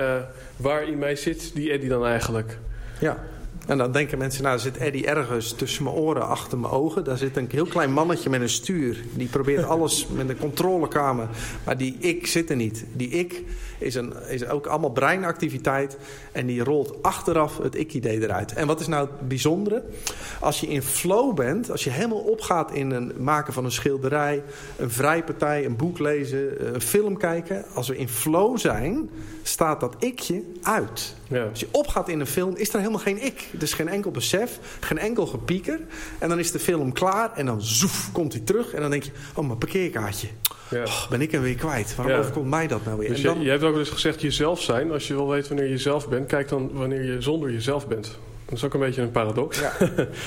waar 0.56 0.88
in 0.88 0.98
mij 0.98 1.16
zit 1.16 1.50
die 1.54 1.72
Eddie 1.72 1.88
dan 1.88 2.06
eigenlijk? 2.06 2.58
Ja. 3.00 3.24
En 3.68 3.78
dan 3.78 3.92
denken 3.92 4.18
mensen, 4.18 4.42
nou 4.42 4.58
zit 4.58 4.76
Eddie 4.76 5.06
ergens 5.06 5.52
tussen 5.52 5.84
mijn 5.84 5.96
oren, 5.96 6.28
achter 6.28 6.58
mijn 6.58 6.72
ogen. 6.72 7.04
Daar 7.04 7.18
zit 7.18 7.36
een 7.36 7.48
heel 7.50 7.66
klein 7.66 7.92
mannetje 7.92 8.30
met 8.30 8.40
een 8.40 8.48
stuur. 8.48 9.04
Die 9.12 9.28
probeert 9.28 9.64
alles 9.64 10.06
met 10.06 10.28
een 10.28 10.38
controlekamer. 10.38 11.28
Maar 11.64 11.76
die 11.76 11.96
ik 11.98 12.26
zit 12.26 12.50
er 12.50 12.56
niet. 12.56 12.84
Die 12.92 13.08
ik 13.08 13.44
is, 13.78 13.94
een, 13.94 14.12
is 14.28 14.46
ook 14.46 14.66
allemaal 14.66 14.90
breinactiviteit. 14.90 15.96
En 16.32 16.46
die 16.46 16.64
rolt 16.64 17.02
achteraf 17.02 17.58
het 17.58 17.74
ik-idee 17.74 18.22
eruit. 18.22 18.52
En 18.52 18.66
wat 18.66 18.80
is 18.80 18.86
nou 18.86 19.08
het 19.08 19.28
bijzondere? 19.28 19.82
Als 20.40 20.60
je 20.60 20.66
in 20.66 20.82
flow 20.82 21.34
bent, 21.34 21.70
als 21.70 21.84
je 21.84 21.90
helemaal 21.90 22.18
opgaat 22.18 22.72
in 22.72 22.90
het 22.90 23.18
maken 23.18 23.52
van 23.52 23.64
een 23.64 23.72
schilderij... 23.72 24.42
een 24.76 24.90
vrijpartij, 24.90 25.64
een 25.64 25.76
boek 25.76 25.98
lezen, 25.98 26.74
een 26.74 26.80
film 26.80 27.16
kijken. 27.16 27.64
Als 27.74 27.88
we 27.88 27.96
in 27.96 28.08
flow 28.08 28.58
zijn, 28.58 29.10
staat 29.42 29.80
dat 29.80 29.94
ikje 29.98 30.42
uit. 30.62 31.14
Ja. 31.28 31.44
Als 31.44 31.60
je 31.60 31.68
opgaat 31.70 32.08
in 32.08 32.20
een 32.20 32.26
film, 32.26 32.56
is 32.56 32.68
er 32.68 32.78
helemaal 32.78 33.00
geen 33.00 33.24
ik. 33.24 33.48
Er 33.54 33.62
is 33.62 33.74
geen 33.74 33.88
enkel 33.88 34.10
besef, 34.10 34.58
geen 34.80 34.98
enkel 34.98 35.26
gepieker. 35.26 35.80
En 36.18 36.28
dan 36.28 36.38
is 36.38 36.52
de 36.52 36.58
film 36.58 36.92
klaar 36.92 37.32
en 37.32 37.46
dan 37.46 37.62
zoef, 37.62 38.12
komt 38.12 38.32
hij 38.32 38.42
terug. 38.42 38.72
En 38.72 38.80
dan 38.80 38.90
denk 38.90 39.02
je, 39.02 39.10
oh, 39.34 39.46
mijn 39.46 39.58
parkeerkaartje. 39.58 40.28
Ja. 40.70 40.82
Oh, 40.82 41.08
ben 41.10 41.20
ik 41.20 41.32
hem 41.32 41.42
weer 41.42 41.54
kwijt? 41.54 41.94
Waarom 41.94 42.14
ja. 42.14 42.20
overkomt 42.20 42.48
mij 42.48 42.66
dat 42.66 42.84
nou 42.84 42.98
weer? 42.98 43.08
Dus 43.08 43.22
dan... 43.22 43.38
je, 43.38 43.44
je, 43.44 43.50
hebt 43.50 43.62
ook 43.68 43.74
wel 43.74 43.84
eens 43.84 43.94
gezegd 43.94 44.20
jezelf 44.20 44.62
zijn. 44.62 44.92
Als 44.92 45.08
je 45.08 45.14
wil 45.14 45.28
weten 45.28 45.48
wanneer 45.48 45.70
je 45.70 45.78
zelf 45.78 46.08
bent, 46.08 46.26
kijk 46.26 46.48
dan 46.48 46.70
wanneer 46.72 47.04
je 47.04 47.22
zonder 47.22 47.52
jezelf 47.52 47.88
bent. 47.88 48.18
Dat 48.44 48.58
is 48.58 48.64
ook 48.64 48.74
een 48.74 48.80
beetje 48.80 49.02
een 49.02 49.10
paradox. 49.10 49.60
Ja. 49.60 49.72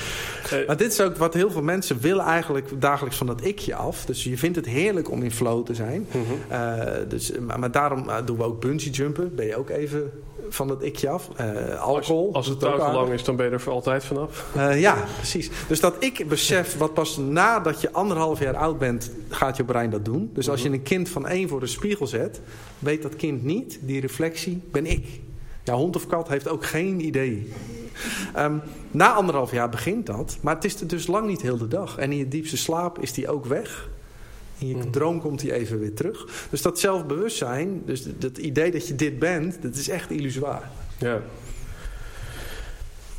maar 0.66 0.76
dit 0.76 0.92
is 0.92 1.00
ook 1.00 1.16
wat 1.16 1.34
heel 1.34 1.50
veel 1.50 1.62
mensen 1.62 2.00
willen 2.00 2.24
eigenlijk 2.24 2.80
dagelijks 2.80 3.16
van 3.16 3.26
dat 3.26 3.44
ikje 3.44 3.74
af. 3.74 4.04
Dus 4.04 4.24
je 4.24 4.38
vindt 4.38 4.56
het 4.56 4.66
heerlijk 4.66 5.10
om 5.10 5.22
in 5.22 5.30
flow 5.30 5.66
te 5.66 5.74
zijn. 5.74 6.06
-hmm. 6.10 6.22
uh, 6.50 6.82
dus, 7.08 7.32
maar, 7.38 7.58
maar, 7.58 7.70
daarom 7.70 8.06
doen 8.24 8.36
we 8.36 8.42
ook 8.42 8.60
bungee 8.60 8.90
jumpen. 8.90 9.34
Ben 9.34 9.46
je 9.46 9.56
ook 9.56 9.70
even 9.70 10.12
van 10.54 10.68
dat 10.68 10.82
ikje 10.82 11.08
af. 11.08 11.28
Uh, 11.40 11.80
alcohol. 11.80 12.26
Als, 12.26 12.34
als 12.34 12.46
het 12.46 12.58
te 12.58 12.76
lang 12.76 13.08
is, 13.08 13.24
dan 13.24 13.36
ben 13.36 13.46
je 13.46 13.52
er 13.52 13.60
voor 13.60 13.72
altijd 13.72 14.04
vanaf. 14.04 14.46
Uh, 14.56 14.80
ja, 14.80 15.04
precies. 15.16 15.50
Dus 15.68 15.80
dat 15.80 15.94
ik 15.98 16.28
besef, 16.28 16.76
wat 16.76 16.94
pas 16.94 17.16
nadat 17.16 17.80
je 17.80 17.92
anderhalf 17.92 18.40
jaar 18.40 18.56
oud 18.56 18.78
bent, 18.78 19.10
gaat 19.28 19.56
je 19.56 19.64
brein 19.64 19.90
dat 19.90 20.04
doen. 20.04 20.30
Dus 20.34 20.50
als 20.50 20.62
je 20.62 20.68
een 20.68 20.82
kind 20.82 21.08
van 21.08 21.26
één 21.26 21.48
voor 21.48 21.60
de 21.60 21.66
spiegel 21.66 22.06
zet, 22.06 22.40
weet 22.78 23.02
dat 23.02 23.16
kind 23.16 23.42
niet, 23.42 23.78
die 23.82 24.00
reflectie 24.00 24.62
ben 24.70 24.86
ik. 24.86 25.06
Ja, 25.64 25.74
hond 25.74 25.96
of 25.96 26.06
kat 26.06 26.28
heeft 26.28 26.48
ook 26.48 26.64
geen 26.64 27.06
idee. 27.06 27.52
Um, 28.38 28.62
na 28.90 29.12
anderhalf 29.12 29.52
jaar 29.52 29.68
begint 29.68 30.06
dat, 30.06 30.38
maar 30.40 30.54
het 30.54 30.64
is 30.64 30.80
er 30.80 30.86
dus 30.86 31.06
lang 31.06 31.26
niet 31.26 31.42
heel 31.42 31.58
de 31.58 31.68
dag. 31.68 31.98
En 31.98 32.12
in 32.12 32.18
je 32.18 32.28
diepste 32.28 32.56
slaap 32.56 32.98
is 32.98 33.12
die 33.12 33.28
ook 33.28 33.46
weg. 33.46 33.88
In 34.62 34.76
je 34.76 34.90
droom 34.90 35.20
komt 35.20 35.42
hij 35.42 35.52
even 35.52 35.78
weer 35.78 35.94
terug. 35.94 36.46
Dus 36.50 36.62
dat 36.62 36.80
zelfbewustzijn, 36.80 37.82
dus 37.86 38.04
dat 38.18 38.38
idee 38.38 38.70
dat 38.70 38.88
je 38.88 38.94
dit 38.94 39.18
bent, 39.18 39.62
dat 39.62 39.74
is 39.74 39.88
echt 39.88 40.10
illusoir. 40.10 40.62
Ja. 40.98 41.20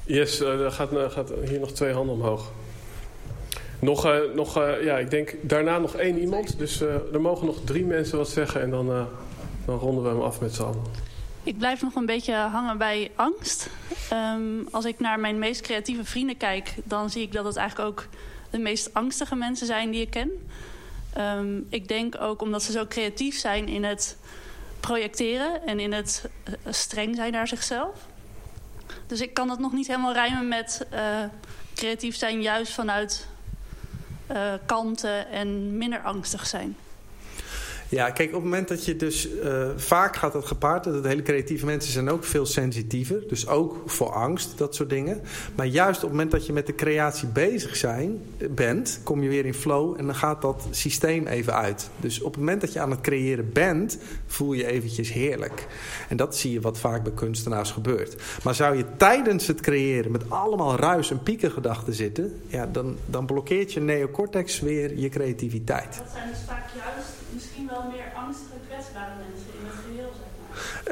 Yes, 0.05 0.41
uh, 0.41 0.61
er 0.61 0.71
gaat, 0.71 0.93
uh, 0.93 1.09
gaat, 1.09 1.33
hier 1.47 1.59
nog 1.59 1.71
twee 1.71 1.93
handen 1.93 2.15
omhoog. 2.15 2.51
Nog, 3.79 4.05
uh, 4.05 4.17
nog 4.35 4.55
ja, 4.81 4.97
ik 4.97 5.09
denk 5.09 5.35
daarna 5.41 5.79
nog 5.79 5.95
één 5.95 6.19
iemand. 6.19 6.57
Dus 6.57 6.81
er 6.81 7.21
mogen 7.21 7.45
nog 7.45 7.57
drie 7.65 7.85
mensen 7.85 8.17
wat 8.17 8.29
zeggen 8.29 8.61
en 8.61 8.69
dan, 8.69 9.07
dan 9.65 9.77
ronden 9.77 10.03
we 10.03 10.09
hem 10.09 10.21
af 10.21 10.41
met 10.41 10.53
z'n 10.53 10.61
allen. 10.61 10.81
Ik 11.43 11.57
blijf 11.57 11.81
nog 11.81 11.95
een 11.95 12.05
beetje 12.05 12.33
hangen 12.33 12.77
bij 12.77 13.11
angst. 13.15 13.69
Um, 14.13 14.67
als 14.71 14.85
ik 14.85 14.99
naar 14.99 15.19
mijn 15.19 15.39
meest 15.39 15.61
creatieve 15.61 16.05
vrienden 16.05 16.37
kijk, 16.37 16.73
dan 16.83 17.09
zie 17.09 17.21
ik 17.21 17.31
dat 17.31 17.45
het 17.45 17.55
eigenlijk 17.55 17.89
ook 17.89 18.07
de 18.49 18.57
meest 18.57 18.93
angstige 18.93 19.35
mensen 19.35 19.67
zijn 19.67 19.91
die 19.91 20.01
ik 20.01 20.09
ken. 20.09 20.31
Um, 21.17 21.67
ik 21.69 21.87
denk 21.87 22.21
ook 22.21 22.41
omdat 22.41 22.63
ze 22.63 22.71
zo 22.71 22.87
creatief 22.87 23.37
zijn 23.39 23.67
in 23.67 23.83
het 23.83 24.17
projecteren 24.79 25.65
en 25.65 25.79
in 25.79 25.93
het 25.93 26.29
uh, 26.47 26.53
streng 26.73 27.15
zijn 27.15 27.31
naar 27.31 27.47
zichzelf. 27.47 27.97
Dus 29.07 29.21
ik 29.21 29.33
kan 29.33 29.47
dat 29.47 29.59
nog 29.59 29.71
niet 29.71 29.87
helemaal 29.87 30.13
rijmen 30.13 30.47
met 30.47 30.85
uh, 30.93 31.23
creatief 31.75 32.15
zijn 32.15 32.41
juist 32.41 32.73
vanuit 32.73 33.27
uh, 34.31 34.53
kalmte 34.65 35.09
en 35.31 35.77
minder 35.77 36.01
angstig 36.01 36.47
zijn. 36.47 36.77
Ja, 37.93 38.09
kijk, 38.09 38.27
op 38.27 38.33
het 38.33 38.43
moment 38.43 38.67
dat 38.67 38.85
je 38.85 38.95
dus... 38.95 39.29
Uh, 39.29 39.69
vaak 39.75 40.15
gaat 40.15 40.33
dat 40.33 40.45
gepaard. 40.45 40.83
Dat 40.83 41.05
hele 41.05 41.21
creatieve 41.21 41.65
mensen 41.65 41.91
zijn 41.91 42.09
ook 42.09 42.23
veel 42.23 42.45
sensitiever. 42.45 43.23
Dus 43.27 43.47
ook 43.47 43.83
voor 43.85 44.11
angst, 44.11 44.57
dat 44.57 44.75
soort 44.75 44.89
dingen. 44.89 45.21
Maar 45.55 45.65
juist 45.65 45.97
op 45.97 46.01
het 46.01 46.11
moment 46.11 46.31
dat 46.31 46.45
je 46.45 46.53
met 46.53 46.65
de 46.65 46.75
creatie 46.75 47.27
bezig 47.27 47.75
zijn, 47.75 48.21
bent... 48.49 48.99
kom 49.03 49.23
je 49.23 49.29
weer 49.29 49.45
in 49.45 49.53
flow 49.53 49.95
en 49.97 50.05
dan 50.05 50.15
gaat 50.15 50.41
dat 50.41 50.67
systeem 50.69 51.27
even 51.27 51.53
uit. 51.53 51.89
Dus 51.99 52.21
op 52.21 52.31
het 52.31 52.39
moment 52.39 52.61
dat 52.61 52.73
je 52.73 52.79
aan 52.79 52.91
het 52.91 53.01
creëren 53.01 53.51
bent... 53.51 53.97
voel 54.27 54.53
je 54.53 54.65
eventjes 54.65 55.11
heerlijk. 55.11 55.67
En 56.09 56.17
dat 56.17 56.37
zie 56.37 56.51
je 56.51 56.61
wat 56.61 56.79
vaak 56.79 57.03
bij 57.03 57.13
kunstenaars 57.13 57.71
gebeurt. 57.71 58.15
Maar 58.43 58.55
zou 58.55 58.77
je 58.77 58.85
tijdens 58.97 59.47
het 59.47 59.61
creëren 59.61 60.11
met 60.11 60.29
allemaal 60.29 60.75
ruis- 60.75 61.11
en 61.11 61.23
piekengedachten 61.23 61.93
zitten... 61.93 62.41
Ja, 62.47 62.65
dan, 62.65 62.97
dan 63.05 63.25
blokkeert 63.25 63.73
je 63.73 63.79
neocortex 63.79 64.59
weer 64.59 64.97
je 64.97 65.09
creativiteit. 65.09 65.97
Dat 65.97 66.11
zijn 66.13 66.29
dus 66.29 66.39
vaak 66.47 66.65
juist 66.75 67.22
misschien 67.63 67.83
wel 67.83 67.91
meer 67.91 68.11
angstige, 68.15 68.57
kwetsbare 68.67 69.11
mensen 69.19 69.47
in 69.59 69.65
het 69.65 69.75
geheel, 69.85 70.11
zeg 70.13 70.21
maar. 70.21 70.31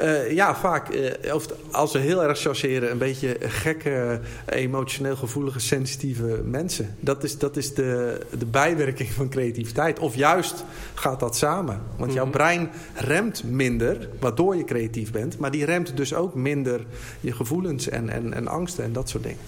Uh, 0.04 0.32
ja, 0.32 0.54
vaak. 0.54 0.94
Uh, 0.94 1.34
of 1.34 1.46
als 1.70 1.92
we 1.92 1.98
heel 1.98 2.22
erg 2.22 2.38
chargeren, 2.38 2.90
een 2.90 2.98
beetje 2.98 3.36
gekke, 3.40 4.20
emotioneel 4.46 5.16
gevoelige, 5.16 5.60
sensitieve 5.60 6.40
mensen. 6.44 6.96
Dat 7.00 7.24
is, 7.24 7.38
dat 7.38 7.56
is 7.56 7.74
de, 7.74 8.20
de 8.38 8.46
bijwerking 8.46 9.10
van 9.10 9.28
creativiteit. 9.28 9.98
Of 9.98 10.14
juist 10.14 10.64
gaat 10.94 11.20
dat 11.20 11.36
samen. 11.36 11.80
Want 11.96 12.12
jouw 12.12 12.30
brein 12.30 12.70
remt 12.94 13.44
minder, 13.44 14.08
waardoor 14.20 14.56
je 14.56 14.64
creatief 14.64 15.12
bent. 15.12 15.38
Maar 15.38 15.50
die 15.50 15.64
remt 15.64 15.96
dus 15.96 16.14
ook 16.14 16.34
minder 16.34 16.80
je 17.20 17.32
gevoelens 17.32 17.88
en, 17.88 18.08
en, 18.08 18.34
en 18.34 18.48
angsten 18.48 18.84
en 18.84 18.92
dat 18.92 19.08
soort 19.08 19.22
dingen. 19.22 19.40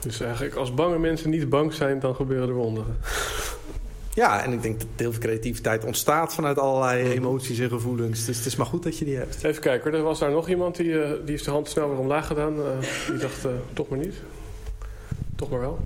Dus 0.00 0.20
eigenlijk 0.20 0.54
als 0.54 0.74
bange 0.74 0.98
mensen 0.98 1.30
niet 1.30 1.48
bang 1.48 1.72
zijn, 1.72 2.00
dan 2.00 2.14
gebeuren 2.14 2.48
er 2.48 2.54
wonderen. 2.54 2.96
Ja, 4.18 4.44
en 4.44 4.52
ik 4.52 4.62
denk 4.62 4.78
dat 4.78 4.88
heel 4.96 5.12
veel 5.12 5.20
creativiteit 5.20 5.84
ontstaat 5.84 6.34
vanuit 6.34 6.58
allerlei 6.58 7.12
emoties 7.12 7.58
en 7.58 7.68
gevoelens. 7.68 8.24
Dus 8.24 8.36
het 8.36 8.46
is 8.46 8.56
maar 8.56 8.66
goed 8.66 8.82
dat 8.82 8.98
je 8.98 9.04
die 9.04 9.16
hebt. 9.16 9.44
Even 9.44 9.62
kijken, 9.62 9.92
er 9.92 10.02
was 10.02 10.18
daar 10.18 10.30
nog 10.30 10.48
iemand 10.48 10.76
die, 10.76 10.86
uh, 10.86 11.10
die 11.10 11.30
heeft 11.30 11.44
de 11.44 11.50
hand 11.50 11.68
snel 11.68 11.88
weer 11.88 11.98
omlaag 11.98 12.26
gedaan. 12.26 12.56
Uh, 12.56 12.64
die 13.08 13.18
dacht, 13.18 13.44
uh, 13.44 13.52
toch 13.72 13.88
maar 13.88 13.98
niet. 13.98 14.14
Toch 15.36 15.50
maar 15.50 15.60
wel. 15.60 15.78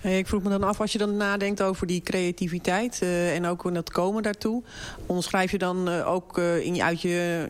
Hey, 0.00 0.18
ik 0.18 0.26
vroeg 0.26 0.42
me 0.42 0.48
dan 0.48 0.62
af, 0.62 0.80
als 0.80 0.92
je 0.92 0.98
dan 0.98 1.16
nadenkt 1.16 1.62
over 1.62 1.86
die 1.86 2.02
creativiteit 2.02 3.02
en 3.32 3.46
ook 3.46 3.74
dat 3.74 3.90
komen 3.90 4.22
daartoe. 4.22 4.62
Onderschrijf 5.06 5.50
je 5.50 5.58
dan 5.58 5.88
ook 5.88 6.38
in, 6.38 6.82
uit 6.82 7.00
je, 7.00 7.48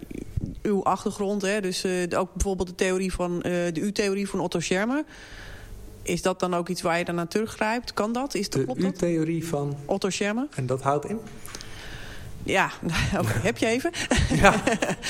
uw 0.62 0.84
achtergrond, 0.84 1.42
hè? 1.42 1.60
dus 1.60 1.86
ook 2.16 2.32
bijvoorbeeld 2.32 2.68
de 2.68 2.74
theorie 2.74 3.12
van 3.12 3.38
de 3.38 3.80
U-theorie 3.80 4.28
van 4.28 4.40
Otto 4.40 4.60
Schermer. 4.60 5.04
Is 6.06 6.22
dat 6.22 6.40
dan 6.40 6.54
ook 6.54 6.68
iets 6.68 6.82
waar 6.82 6.98
je 6.98 7.04
dan 7.04 7.14
naar 7.14 7.28
teruggrijpt? 7.28 7.94
Kan 7.94 8.12
dat? 8.12 8.34
Is 8.34 8.50
dat 8.50 8.66
de 8.66 8.74
U-theorie 8.76 9.46
van... 9.46 9.76
Otto 9.84 10.10
Schermer. 10.10 10.46
En 10.54 10.66
dat 10.66 10.82
houdt 10.82 11.04
in? 11.04 11.20
Ja, 12.42 12.70
heb 13.48 13.58
je 13.58 13.66
even? 13.66 13.90
Ja. 14.42 14.62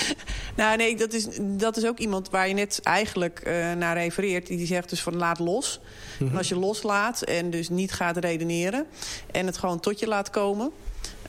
nou 0.56 0.76
nee, 0.76 0.96
dat 0.96 1.12
is, 1.12 1.28
dat 1.40 1.76
is 1.76 1.86
ook 1.86 1.98
iemand 1.98 2.30
waar 2.30 2.48
je 2.48 2.54
net 2.54 2.80
eigenlijk 2.82 3.42
uh, 3.46 3.72
naar 3.72 3.96
refereert. 3.96 4.46
Die 4.46 4.66
zegt 4.66 4.88
dus 4.88 5.02
van 5.02 5.16
laat 5.16 5.38
los. 5.38 5.80
Mm 6.18 6.28
-hmm. 6.28 6.36
als 6.36 6.48
je 6.48 6.56
loslaat 6.56 7.22
en 7.22 7.50
dus 7.50 7.68
niet 7.68 7.92
gaat 7.92 8.16
redeneren... 8.16 8.86
en 9.32 9.46
het 9.46 9.56
gewoon 9.56 9.80
tot 9.80 9.98
je 9.98 10.06
laat 10.06 10.30
komen... 10.30 10.70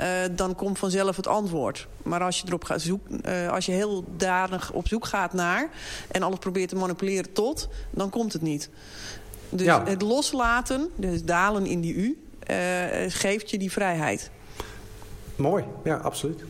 Uh, 0.02 0.07
dan 0.31 0.56
komt 0.56 0.80
vanzelf 0.80 1.15
het 1.15 1.27
antwoord. 1.27 1.88
Maar 2.03 2.22
als 2.22 2.39
je 2.39 2.48
erop 2.48 2.64
gaat 2.64 2.81
zoeken, 2.81 3.22
uh, 3.26 3.49
als 3.49 3.65
je 3.65 3.72
heel 3.72 4.06
dadig 4.18 4.72
op 4.72 4.88
zoek 4.88 5.06
gaat 5.06 5.34
naar... 5.34 5.69
en 6.11 6.23
alles 6.23 6.39
probeert 6.39 6.69
te 6.69 6.76
manipuleren 6.76 7.34
tot, 7.34 7.69
dan 7.89 8.10
komt 8.10 8.34
het 8.34 8.41
niet. 8.41 8.69
Dus 9.49 9.65
ja. 9.65 9.84
het 9.86 10.02
loslaten, 10.02 10.90
dus 10.95 11.24
dalen 11.24 11.65
in 11.65 11.82
die 11.82 11.94
u, 11.94 12.18
uh, 12.49 12.56
geeft 13.07 13.49
je 13.49 13.57
die 13.57 13.72
vrijheid. 13.72 14.32
Mooi, 15.36 15.64
ja, 15.84 15.95
absoluut. 15.95 16.44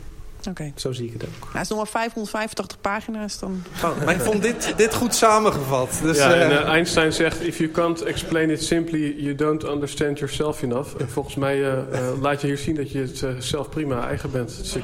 Okay. 0.50 0.74
Zo 0.76 0.92
zie 0.92 1.06
ik 1.06 1.14
het 1.14 1.24
ook. 1.24 1.40
Nou, 1.40 1.52
het 1.52 1.62
is 1.62 1.70
nog 1.70 1.78
maar 1.78 1.88
585 1.88 2.82
pagina's. 2.82 3.40
Dan... 3.40 3.64
Oh, 3.84 4.04
maar 4.06 4.16
ik 4.16 4.22
vond 4.22 4.42
dit, 4.42 4.74
dit 4.78 4.94
goed 4.94 5.16
samengevat. 5.16 6.00
Dus, 6.02 6.18
ja, 6.18 6.34
en, 6.34 6.52
uh, 6.52 6.64
Einstein 6.64 7.14
zegt... 7.14 7.42
If 7.42 7.58
you 7.58 7.72
can't 7.72 8.02
explain 8.02 8.50
it 8.50 8.64
simply, 8.64 9.16
you 9.18 9.36
don't 9.36 9.64
understand 9.64 10.20
yourself 10.20 10.62
enough. 10.62 10.96
En 11.00 11.10
volgens 11.10 11.36
mij 11.36 11.58
uh, 11.58 11.68
uh, 11.68 12.22
laat 12.22 12.42
je 12.42 12.48
hier 12.48 12.58
zien 12.58 12.76
dat 12.76 12.92
je 12.92 13.00
het 13.00 13.44
zelf 13.44 13.70
prima 13.70 14.08
eigen 14.08 14.32
bent. 14.32 14.58
Dus 14.58 14.76
ik, 14.82 14.84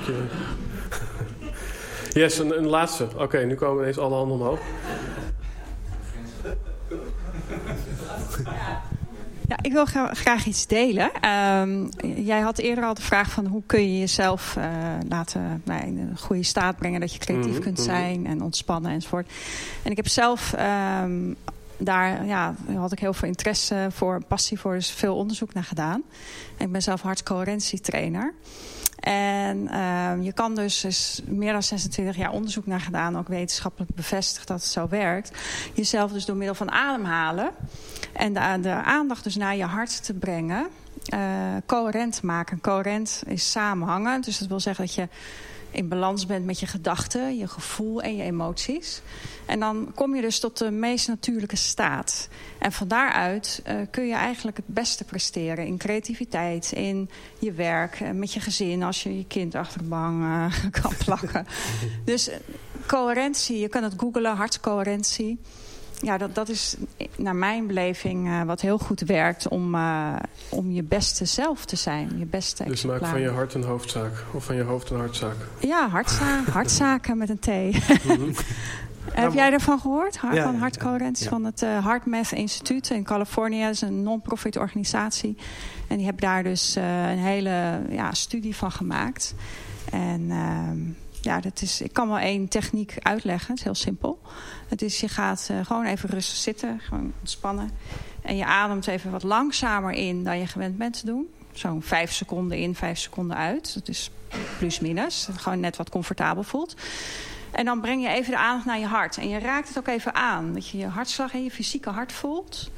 yes, 2.14 2.38
een, 2.38 2.57
een 2.57 2.68
laatste. 2.68 3.03
Oké, 3.03 3.23
okay, 3.23 3.44
nu 3.44 3.56
komen 3.56 3.81
ineens 3.81 3.98
alle 3.98 4.15
handen 4.15 4.38
omhoog. 4.38 4.60
Ja, 9.47 9.57
ik 9.61 9.72
wil 9.72 9.85
graag 10.11 10.45
iets 10.45 10.68
delen. 10.68 11.30
Um, 11.30 11.89
jij 12.15 12.39
had 12.39 12.57
eerder 12.57 12.84
al 12.84 12.93
de 12.93 13.01
vraag 13.01 13.31
van 13.31 13.45
hoe 13.45 13.64
kun 13.65 13.81
je 13.81 13.99
jezelf 13.99 14.55
uh, 14.57 14.65
laten 15.10 15.61
nou, 15.65 15.85
in 15.85 15.97
een 15.97 16.18
goede 16.18 16.43
staat 16.43 16.77
brengen. 16.77 16.99
Dat 16.99 17.14
je 17.14 17.19
creatief 17.19 17.45
mm 17.45 17.53
-hmm. 17.53 17.61
kunt 17.61 17.80
zijn 17.80 18.26
en 18.26 18.41
ontspannen 18.41 18.91
enzovoort. 18.91 19.31
En 19.84 19.91
ik 19.91 19.97
heb 19.97 20.07
zelf 20.07 20.55
um, 21.03 21.35
daar 21.77 22.26
ja, 22.26 22.55
had 22.76 22.91
ik 22.91 22.99
heel 22.99 23.14
veel 23.14 23.27
interesse 23.27 23.88
voor, 23.91 24.23
passie 24.27 24.60
voor. 24.60 24.73
Dus 24.73 24.89
veel 24.89 25.15
onderzoek 25.15 25.53
naar 25.53 25.64
gedaan. 25.64 26.03
En 26.57 26.65
ik 26.65 26.72
ben 26.72 26.81
zelf 26.81 27.01
hartcoherentietrainer. 27.01 28.34
En 29.04 29.58
uh, 29.72 30.12
je 30.22 30.34
kan 30.34 30.56
dus, 30.56 30.84
is 30.84 31.22
meer 31.26 31.52
dan 31.52 31.64
26 31.64 32.16
jaar 32.16 32.32
onderzoek 32.32 32.66
naar 32.66 32.80
gedaan, 32.82 33.18
ook 33.18 33.28
wetenschappelijk 33.28 33.96
bevestigd 33.96 34.48
dat 34.48 34.62
het 34.62 34.72
zo 34.72 34.88
werkt. 34.88 35.32
Jezelf 35.74 36.12
dus 36.12 36.26
door 36.26 36.36
middel 36.36 36.56
van 36.56 36.72
ademhalen 36.72 37.52
en 38.14 38.34
de, 38.34 38.58
de 38.62 38.72
aandacht 38.72 39.24
dus 39.24 39.36
naar 39.36 39.56
je 39.56 39.64
hart 39.64 40.04
te 40.04 40.14
brengen, 40.14 40.68
uh, 41.14 41.20
coherent 41.66 42.22
maken. 42.22 42.62
Coherent 42.62 43.24
is 43.26 43.52
samenhangend, 43.52 44.26
dus 44.26 44.38
dat 44.38 44.48
wil 44.48 44.60
zeggen 44.60 44.86
dat 44.86 44.96
je 44.96 45.08
in 45.74 45.88
balans 45.88 46.26
bent 46.26 46.45
met 46.45 46.60
je 46.60 46.68
gedachten, 46.68 47.38
je 47.38 47.48
gevoel 47.48 48.02
en 48.02 48.16
je 48.16 48.24
emoties. 48.24 49.02
En 49.45 49.60
dan 49.60 49.91
kom 49.95 50.16
je 50.16 50.22
dus 50.22 50.40
tot 50.40 50.58
de 50.58 50.72
meest 50.72 51.08
natuurlijke 51.08 51.56
staat. 51.56 52.28
En 52.60 52.72
van 52.72 52.88
daaruit 52.88 53.62
uh, 53.68 53.76
kun 53.91 54.08
je 54.08 54.14
eigenlijk 54.14 54.58
het 54.58 54.68
beste 54.68 55.04
presteren 55.04 55.66
in 55.66 55.78
creativiteit, 55.78 56.72
in 56.72 57.10
je 57.40 57.52
werk, 57.52 58.00
uh, 58.00 58.12
met 58.12 58.34
je 58.34 58.40
gezin, 58.40 58.84
als 58.84 59.04
je 59.04 59.18
je 59.18 59.26
kind 59.26 59.56
achter 59.56 59.80
de 59.80 59.88
bank 59.88 60.22
uh, 60.22 60.54
kan 60.82 60.94
plakken. 61.06 61.48
dus 62.06 62.30
coherentie, 62.88 63.60
je 63.60 63.68
kan 63.68 63.84
het 63.84 63.94
googlen, 63.98 64.36
hartcoherentie. 64.36 65.40
Ja, 66.04 66.18
dat, 66.18 66.36
dat 66.36 66.50
is 66.50 66.76
naar 67.16 67.36
mijn 67.36 67.68
beleving 67.68 68.28
uh, 68.28 68.42
wat 68.44 68.62
heel 68.62 68.78
goed 68.78 69.00
werkt 69.00 69.48
om, 69.48 69.76
uh, 69.76 70.16
om 70.50 70.72
je 70.72 70.84
beste 70.84 71.26
zelf 71.26 71.66
te 71.66 71.76
zijn. 71.76 72.12
Je 72.18 72.26
beste 72.26 72.64
dus 72.64 72.84
maak 72.84 73.06
van 73.06 73.22
je 73.22 73.30
hart 73.30 73.54
een 73.54 73.64
hoofdzaak. 73.64 74.24
Of 74.32 74.46
van 74.46 74.56
je 74.56 74.64
hoofd 74.64 74.90
een 74.90 74.98
hartzaak. 74.98 75.36
Ja, 75.60 75.90
hartza 75.90 76.44
hartzaken 76.52 77.18
met 77.18 77.30
een 77.30 77.40
T. 77.40 77.48
Mm 78.04 78.16
-hmm. 78.16 78.34
Heb 79.12 79.34
jij 79.34 79.52
ervan 79.52 79.80
gehoord? 79.80 80.20
Ja, 80.32 80.44
van 80.44 80.56
hartcoherentie 80.56 81.24
ja. 81.24 81.30
van 81.30 81.44
het 81.44 81.62
uh, 81.62 81.86
HeartMath 81.86 82.32
Instituut 82.32 82.90
in 82.90 83.04
Californië. 83.04 83.62
Dat 83.62 83.72
is 83.72 83.82
een 83.82 84.04
non-profit 84.04 84.58
organisatie. 84.58 85.38
En 85.88 85.96
die 85.96 86.06
hebben 86.06 86.24
daar 86.24 86.44
dus 86.44 86.78
uh, 86.78 87.12
een 87.12 87.18
hele 87.18 87.82
ja, 87.90 88.14
studie 88.14 88.56
van 88.56 88.72
gemaakt. 88.72 89.36
En 89.92 90.22
uh, 90.22 90.70
ja, 91.24 91.40
dat 91.40 91.62
is, 91.62 91.82
ik 91.82 91.94
kan 91.94 92.08
wel 92.08 92.18
één 92.18 92.48
techniek 92.48 92.95
uitleggen. 93.00 93.50
Het 93.50 93.58
is 93.58 93.64
heel 93.64 93.76
simpel. 93.76 94.22
Het 94.68 94.82
is, 94.82 95.00
je 95.00 95.08
gaat 95.08 95.48
uh, 95.52 95.66
gewoon 95.66 95.86
even 95.86 96.10
rustig 96.10 96.38
zitten. 96.38 96.80
Gewoon 96.80 97.14
ontspannen. 97.20 97.72
En 98.22 98.36
je 98.36 98.45
ademt 98.45 98.88
even 98.88 99.12
wat 99.12 99.24
langzamer 99.24 99.91
in 99.91 100.24
dan 100.24 100.40
je 100.40 100.48
gewend 100.48 100.78
bent 100.78 101.00
te 101.00 101.06
doen. 101.06 101.28
Zo'n 101.52 101.82
vijf 101.82 102.12
seconden 102.12 102.58
in, 102.58 102.76
vijf 102.76 103.00
seconden 103.00 103.38
uit. 103.38 103.74
Dat 103.74 103.88
is 103.88 104.12
plus 104.58 104.80
minus. 104.80 105.28
Gewoon 105.36 105.60
net 105.60 105.78
wat 105.78 105.90
comfortabel 105.90 106.44
voelt. 106.44 106.76
En 107.52 107.66
dan 107.66 107.82
breng 107.82 108.04
je 108.04 108.10
even 108.10 108.32
de 108.32 108.38
aandacht 108.38 108.66
naar 108.66 108.80
je 108.80 108.86
hart. 108.86 109.18
En 109.18 109.30
je 109.30 109.40
raakt 109.40 109.68
het 109.68 109.78
ook 109.78 109.88
even 109.88 110.16
aan. 110.16 110.54
Dat 110.54 110.70
je 110.70 110.78
je 110.78 110.88
hartslag 110.88 111.34
en 111.34 111.44
je 111.44 111.52
fysieke 111.52 111.90
hart 111.90 112.12
voelt. 112.12 112.72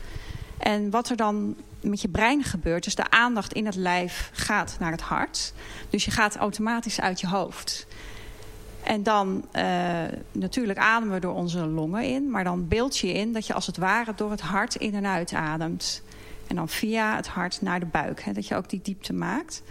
En 0.58 0.90
wat 0.90 1.10
er 1.10 1.16
dan 1.16 1.56
met 1.82 2.02
je 2.02 2.08
brein 2.08 2.44
gebeurt. 2.44 2.84
Dus 2.84 2.96
de 2.96 3.10
aandacht 3.10 3.54
in 3.54 3.66
het 3.66 3.76
lijf 3.76 4.30
gaat 4.34 4.76
naar 4.80 4.92
het 4.92 5.02
hart. 5.02 5.54
Dus 5.90 6.06
je 6.06 6.12
gaat 6.12 6.36
automatisch 6.36 7.02
uit 7.02 7.20
je 7.20 7.28
hoofd. 7.28 7.88
En 8.86 9.04
dan 9.04 9.46
uh, 9.56 9.64
natuurlijk 10.32 10.80
ademen 10.80 11.14
we 11.14 11.20
door 11.20 11.36
onze 11.36 11.66
longen 11.66 12.04
in. 12.04 12.30
Maar 12.30 12.44
dan 12.44 12.68
beeld 12.68 12.98
je 12.98 13.14
in 13.14 13.34
dat 13.34 13.48
je 13.48 13.54
als 13.54 13.68
het 13.68 13.78
ware 13.78 14.14
door 14.16 14.32
het 14.32 14.42
hart 14.42 14.76
in 14.76 14.96
en 14.96 15.06
uit 15.06 15.34
ademt. 15.34 16.02
En 16.48 16.56
dan 16.56 16.70
via 16.70 17.16
het 17.16 17.28
hart 17.28 17.62
naar 17.62 17.80
de 17.80 17.86
buik. 17.86 18.22
Hè, 18.22 18.34
dat 18.34 18.48
je 18.48 18.56
ook 18.56 18.70
die 18.70 18.80
diepte 18.84 19.14
maakt. 19.14 19.64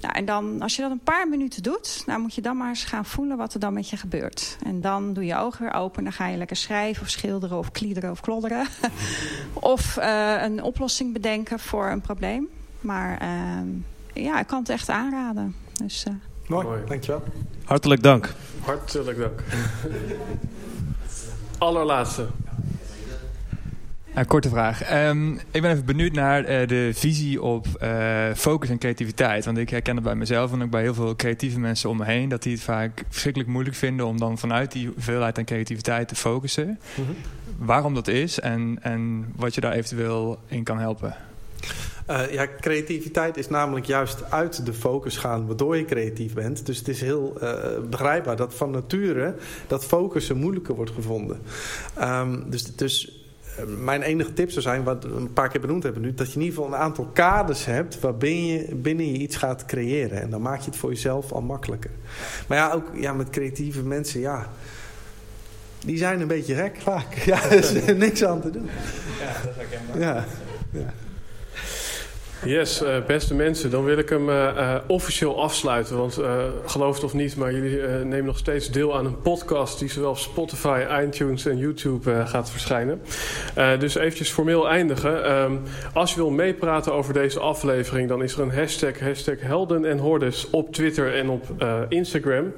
Nou, 0.00 0.14
en 0.14 0.24
dan, 0.24 0.62
als 0.62 0.76
je 0.76 0.82
dat 0.82 0.90
een 0.90 0.98
paar 0.98 1.28
minuten 1.28 1.62
doet, 1.62 2.02
nou 2.06 2.20
moet 2.20 2.34
je 2.34 2.40
dan 2.40 2.56
maar 2.56 2.68
eens 2.68 2.84
gaan 2.84 3.04
voelen 3.04 3.36
wat 3.36 3.54
er 3.54 3.60
dan 3.60 3.72
met 3.72 3.90
je 3.90 3.96
gebeurt. 3.96 4.56
En 4.64 4.80
dan 4.80 5.12
doe 5.12 5.24
je 5.24 5.36
ogen 5.36 5.62
weer 5.62 5.74
open. 5.74 6.04
Dan 6.04 6.12
ga 6.12 6.26
je 6.26 6.36
lekker 6.36 6.56
schrijven 6.56 7.02
of 7.02 7.08
schilderen 7.08 7.58
of 7.58 7.70
kliederen 7.70 8.10
of 8.10 8.20
klodderen. 8.20 8.66
of 9.52 9.96
uh, 9.98 10.42
een 10.42 10.62
oplossing 10.62 11.12
bedenken 11.12 11.58
voor 11.58 11.90
een 11.90 12.00
probleem. 12.00 12.48
Maar 12.80 13.22
uh, 13.22 14.24
ja, 14.24 14.40
ik 14.40 14.46
kan 14.46 14.58
het 14.58 14.68
echt 14.68 14.88
aanraden. 14.88 15.54
Dus, 15.72 16.04
uh, 16.08 16.14
Mooi, 16.52 16.66
Mooi, 16.66 16.80
dankjewel. 16.86 17.22
Hartelijk 17.64 18.02
dank. 18.02 18.32
Hartelijk 18.60 19.18
dank. 19.18 19.42
Allerlaatste. 21.58 22.26
Een 24.14 24.26
korte 24.26 24.48
vraag. 24.48 24.92
Um, 25.08 25.34
ik 25.50 25.62
ben 25.62 25.70
even 25.70 25.84
benieuwd 25.84 26.12
naar 26.12 26.40
uh, 26.40 26.68
de 26.68 26.90
visie 26.94 27.42
op 27.42 27.66
uh, 27.82 28.30
focus 28.34 28.68
en 28.68 28.78
creativiteit. 28.78 29.44
Want 29.44 29.58
ik 29.58 29.70
herken 29.70 29.94
het 29.94 30.04
bij 30.04 30.14
mezelf 30.14 30.52
en 30.52 30.62
ook 30.62 30.70
bij 30.70 30.82
heel 30.82 30.94
veel 30.94 31.16
creatieve 31.16 31.60
mensen 31.60 31.90
om 31.90 31.96
me 31.96 32.04
heen... 32.04 32.28
dat 32.28 32.42
die 32.42 32.52
het 32.52 32.62
vaak 32.62 33.04
verschrikkelijk 33.08 33.50
moeilijk 33.50 33.76
vinden 33.76 34.06
om 34.06 34.18
dan 34.18 34.38
vanuit 34.38 34.72
die 34.72 34.92
veelheid 34.96 35.38
aan 35.38 35.44
creativiteit 35.44 36.08
te 36.08 36.14
focussen. 36.14 36.66
Mm 36.66 37.04
-hmm. 37.04 37.16
Waarom 37.58 37.94
dat 37.94 38.08
is 38.08 38.40
en, 38.40 38.78
en 38.82 39.32
wat 39.36 39.54
je 39.54 39.60
daar 39.60 39.72
eventueel 39.72 40.38
in 40.46 40.62
kan 40.62 40.78
helpen. 40.78 41.16
Uh, 42.10 42.32
ja, 42.32 42.46
creativiteit 42.60 43.36
is 43.36 43.48
namelijk 43.48 43.86
juist 43.86 44.30
uit 44.30 44.66
de 44.66 44.72
focus 44.72 45.16
gaan 45.16 45.46
waardoor 45.46 45.76
je 45.76 45.84
creatief 45.84 46.34
bent. 46.34 46.66
Dus 46.66 46.78
het 46.78 46.88
is 46.88 47.00
heel 47.00 47.36
uh, 47.42 47.54
begrijpbaar 47.90 48.36
dat 48.36 48.54
van 48.54 48.70
nature 48.70 49.34
dat 49.66 49.84
focussen 49.84 50.36
moeilijker 50.36 50.74
wordt 50.74 50.90
gevonden. 50.90 51.40
Um, 52.00 52.50
dus, 52.50 52.76
dus 52.76 53.22
mijn 53.78 54.02
enige 54.02 54.32
tip 54.32 54.50
zou 54.50 54.62
zijn, 54.62 54.82
wat 54.82 55.04
we 55.04 55.10
een 55.10 55.32
paar 55.32 55.48
keer 55.48 55.60
benoemd 55.60 55.82
hebben 55.82 56.02
nu... 56.02 56.14
dat 56.14 56.32
je 56.32 56.34
in 56.34 56.40
ieder 56.40 56.56
geval 56.56 56.72
een 56.72 56.80
aantal 56.80 57.10
kaders 57.12 57.64
hebt 57.64 58.00
waarbinnen 58.00 58.46
je, 58.46 58.74
binnen 58.74 59.12
je 59.12 59.18
iets 59.18 59.36
gaat 59.36 59.66
creëren. 59.66 60.20
En 60.20 60.30
dan 60.30 60.42
maak 60.42 60.60
je 60.60 60.70
het 60.70 60.76
voor 60.76 60.90
jezelf 60.90 61.32
al 61.32 61.40
makkelijker. 61.40 61.90
Maar 62.46 62.58
ja, 62.58 62.72
ook 62.72 62.86
ja, 62.94 63.12
met 63.12 63.30
creatieve 63.30 63.82
mensen, 63.82 64.20
ja... 64.20 64.48
Die 65.84 65.98
zijn 65.98 66.20
een 66.20 66.26
beetje 66.26 66.54
gek 66.54 66.78
vaak. 66.80 67.14
Ja, 67.24 67.42
er 67.44 67.52
is 67.52 67.94
niks 67.94 68.24
aan 68.24 68.40
te 68.40 68.50
doen. 68.50 68.68
Ja, 69.20 69.32
dat 69.44 69.54
is 69.56 69.94
ook 69.94 70.00
Ja, 70.00 70.24
ja. 70.70 70.92
Yes, 72.44 72.82
uh, 72.82 72.88
beste 73.06 73.34
mensen, 73.34 73.70
dan 73.70 73.84
wil 73.84 73.98
ik 73.98 74.08
hem 74.08 74.28
uh, 74.28 74.34
uh, 74.56 74.74
officieel 74.86 75.42
afsluiten. 75.42 75.96
Want 75.96 76.18
geloof 76.66 76.94
het 76.94 77.04
of 77.04 77.14
niet, 77.14 77.36
maar 77.36 77.52
jullie 77.52 77.80
nemen 78.04 78.24
nog 78.24 78.38
steeds 78.38 78.70
deel 78.70 78.96
aan 78.96 79.06
een 79.06 79.20
podcast... 79.20 79.78
die 79.78 79.90
zowel 79.90 80.10
op 80.10 80.18
Spotify, 80.18 80.84
iTunes 81.06 81.46
en 81.46 81.58
YouTube 81.58 82.26
gaat 82.26 82.50
verschijnen. 82.50 83.02
dus 83.78 83.94
eventjes 83.94 84.30
formeel 84.30 84.68
eindigen. 84.68 85.42
Um, 85.42 85.62
als 85.94 86.10
je 86.10 86.16
wil 86.16 86.30
meepraten 86.30 86.92
over 86.92 87.12
deze 87.12 87.40
aflevering... 87.40 88.08
dan 88.08 88.22
is 88.22 88.32
er 88.32 88.40
een 88.40 88.52
hashtag, 88.52 88.98
hashtag 89.00 89.40
Helden 89.40 89.84
en 89.84 90.00
op 90.50 90.72
Twitter 90.72 91.14
en 91.14 91.28
op 91.28 91.44
Instagram. 91.88 92.52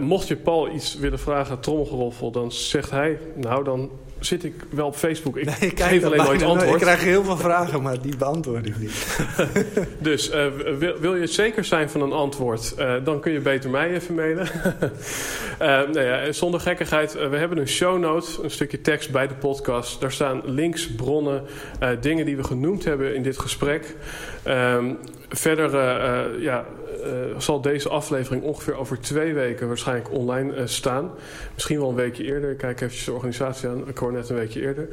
mocht 0.00 0.28
je 0.28 0.36
Paul 0.36 0.70
iets 0.70 0.98
willen 0.98 1.18
vragen, 1.18 1.60
trommelgeroffel, 1.60 2.30
dan 2.30 2.52
zegt 2.52 2.90
hij... 2.90 3.18
nou, 3.34 3.64
dan 3.64 3.90
zit 4.20 4.44
ik 4.44 4.54
wel 4.70 4.86
op 4.86 4.96
Facebook. 4.96 5.36
Ik, 5.36 5.44
nee, 5.44 5.70
ik 5.70 5.80
geef 5.80 6.04
alleen 6.04 6.24
nooit 6.24 6.42
antwoord. 6.42 6.74
Ik 6.74 6.80
krijg 6.80 7.02
heel 7.02 7.24
veel 7.24 7.36
vragen, 7.36 7.82
maar 7.82 8.00
die 8.00 8.16
beantwoord 8.16 8.66
ik 8.66 8.78
niet. 8.78 9.18
dus 9.98 10.30
uh, 10.30 10.46
wil, 10.78 10.98
wil, 10.98 11.16
je 11.16 11.26
zeker 11.26 11.64
zijn 11.64 11.90
van 11.90 12.00
een 12.00 12.12
antwoord, 12.12 12.74
uh, 12.78 12.94
dan 13.04 13.20
kun 13.20 13.32
je 13.32 13.40
beter 13.40 13.70
mij 13.70 13.94
even 13.94 14.14
mailen. 14.14 14.48
uh, 14.54 15.58
nou 15.92 16.00
ja, 16.00 16.32
zonder 16.32 16.60
gekkigheid, 16.60 17.12
we 17.12 17.36
hebben 17.36 17.58
een 17.58 17.68
show 17.68 17.98
note, 17.98 18.42
een 18.42 18.50
stukje 18.50 18.80
tekst 18.80 19.10
bij 19.10 19.28
de 19.28 19.34
podcast. 19.34 20.00
Daar 20.00 20.12
staan 20.12 20.42
links, 20.44 20.94
bronnen, 20.94 21.42
dingen 22.00 22.26
die 22.26 22.36
we 22.36 22.44
genoemd 22.44 22.84
hebben 22.84 23.14
in 23.14 23.22
dit 23.22 23.38
gesprek. 23.38 23.94
Um, 24.46 24.98
verder, 25.28 25.70
ja 26.40 26.64
zal 27.38 27.60
deze 27.60 27.88
aflevering 27.88 28.42
ongeveer 28.42 28.76
over 28.76 29.00
twee 29.00 29.34
weken 29.34 29.68
waarschijnlijk 29.68 30.12
online 30.12 30.66
staan. 30.66 31.10
Misschien 31.54 31.78
wel 31.78 31.88
een 31.88 31.94
weekje 31.94 32.24
eerder. 32.24 32.50
Ik 32.50 32.58
kijk 32.58 32.80
even 32.80 33.04
de 33.04 33.12
organisatie 33.12 33.68
aan. 33.68 33.88
Ik 33.88 33.98
hoor 33.98 34.12
net 34.12 34.28
een 34.28 34.36
weekje 34.36 34.60
eerder. 34.60 34.88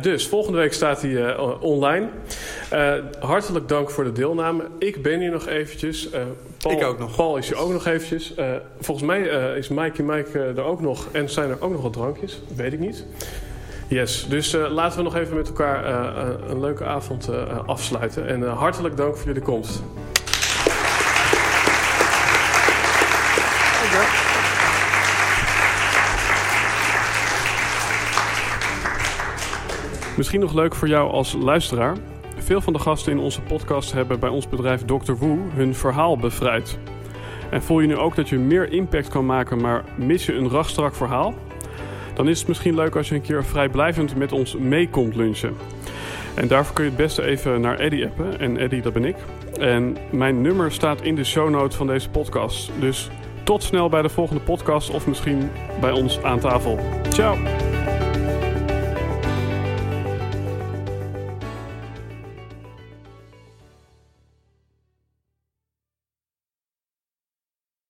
dus 0.00 0.28
volgende 0.28 0.58
week 0.58 0.72
staat 0.72 1.02
hij 1.02 1.36
online. 1.58 2.08
hartelijk 3.20 3.68
dank 3.68 3.90
voor 3.90 4.04
de 4.04 4.12
deelname. 4.12 4.64
Ik 4.78 5.02
ben 5.02 5.20
hier 5.20 5.30
nog 5.30 5.48
eventjes. 5.48 6.08
Paul, 6.58 6.74
ik 6.74 6.84
ook 6.84 6.98
nog. 6.98 7.16
Paul 7.16 7.36
is 7.36 7.48
hier 7.48 7.58
ook 7.58 7.72
nog 7.72 7.86
eventjes. 7.86 8.34
volgens 8.80 9.06
mij 9.06 9.20
is 9.56 9.68
Mike 9.68 9.98
en 9.98 10.06
Mike 10.06 10.38
er 10.38 10.62
ook 10.62 10.80
nog. 10.80 11.08
En 11.12 11.30
zijn 11.30 11.50
er 11.50 11.56
ook 11.60 11.72
nog 11.72 11.82
wat 11.82 11.92
drankjes. 11.92 12.42
Weet 12.56 12.72
ik 12.72 12.78
niet. 12.78 13.04
Yes, 13.92 14.26
dus 14.28 14.54
uh, 14.54 14.70
laten 14.70 14.96
we 14.98 15.04
nog 15.04 15.16
even 15.16 15.36
met 15.36 15.48
elkaar 15.48 15.88
uh, 15.88 16.28
een 16.48 16.60
leuke 16.60 16.84
avond 16.84 17.28
uh, 17.30 17.58
afsluiten. 17.66 18.28
En 18.28 18.42
hartelijk 18.42 18.96
dank 18.96 19.16
voor 19.16 19.26
jullie 19.26 19.42
komst. 19.42 19.82
Misschien 30.16 30.40
nog 30.40 30.54
leuk 30.54 30.74
voor 30.74 30.88
jou 30.88 31.10
als 31.10 31.36
luisteraar. 31.40 31.96
Veel 32.36 32.60
van 32.60 32.72
de 32.72 32.78
gasten 32.78 33.12
in 33.12 33.18
onze 33.18 33.40
podcast 33.40 33.92
hebben 33.92 34.20
bij 34.20 34.28
ons 34.28 34.48
bedrijf 34.48 34.84
Dr. 34.84 35.12
Woe 35.12 35.38
hun 35.54 35.74
verhaal 35.74 36.16
bevrijd. 36.16 36.78
En 37.50 37.62
voel 37.62 37.80
je 37.80 37.86
nu 37.86 37.96
ook 37.96 38.16
dat 38.16 38.28
je 38.28 38.38
meer 38.38 38.72
impact 38.72 39.08
kan 39.08 39.26
maken, 39.26 39.60
maar 39.60 39.84
mis 39.96 40.26
je 40.26 40.34
een 40.34 40.48
rachtstrak 40.48 40.94
verhaal? 40.94 41.34
Dan 42.14 42.28
is 42.28 42.38
het 42.38 42.48
misschien 42.48 42.74
leuk 42.74 42.96
als 42.96 43.08
je 43.08 43.14
een 43.14 43.22
keer 43.22 43.44
vrijblijvend 43.44 44.16
met 44.16 44.32
ons 44.32 44.56
mee 44.56 44.88
komt 44.88 45.16
lunchen. 45.16 45.56
En 46.34 46.48
daarvoor 46.48 46.74
kun 46.74 46.84
je 46.84 46.90
het 46.90 46.98
beste 46.98 47.22
even 47.22 47.60
naar 47.60 47.78
Eddie 47.78 48.06
appen. 48.06 48.38
En 48.38 48.56
Eddie, 48.56 48.82
dat 48.82 48.92
ben 48.92 49.04
ik. 49.04 49.16
En 49.60 49.96
mijn 50.10 50.40
nummer 50.40 50.72
staat 50.72 51.02
in 51.02 51.14
de 51.14 51.24
show 51.24 51.50
notes 51.50 51.76
van 51.76 51.86
deze 51.86 52.08
podcast. 52.08 52.70
Dus 52.80 53.10
tot 53.44 53.62
snel 53.62 53.88
bij 53.88 54.02
de 54.02 54.08
volgende 54.08 54.42
podcast 54.42 54.90
of 54.90 55.06
misschien 55.06 55.50
bij 55.80 55.92
ons 55.92 56.22
aan 56.22 56.38
tafel. 56.38 56.78
Ciao! 57.08 57.71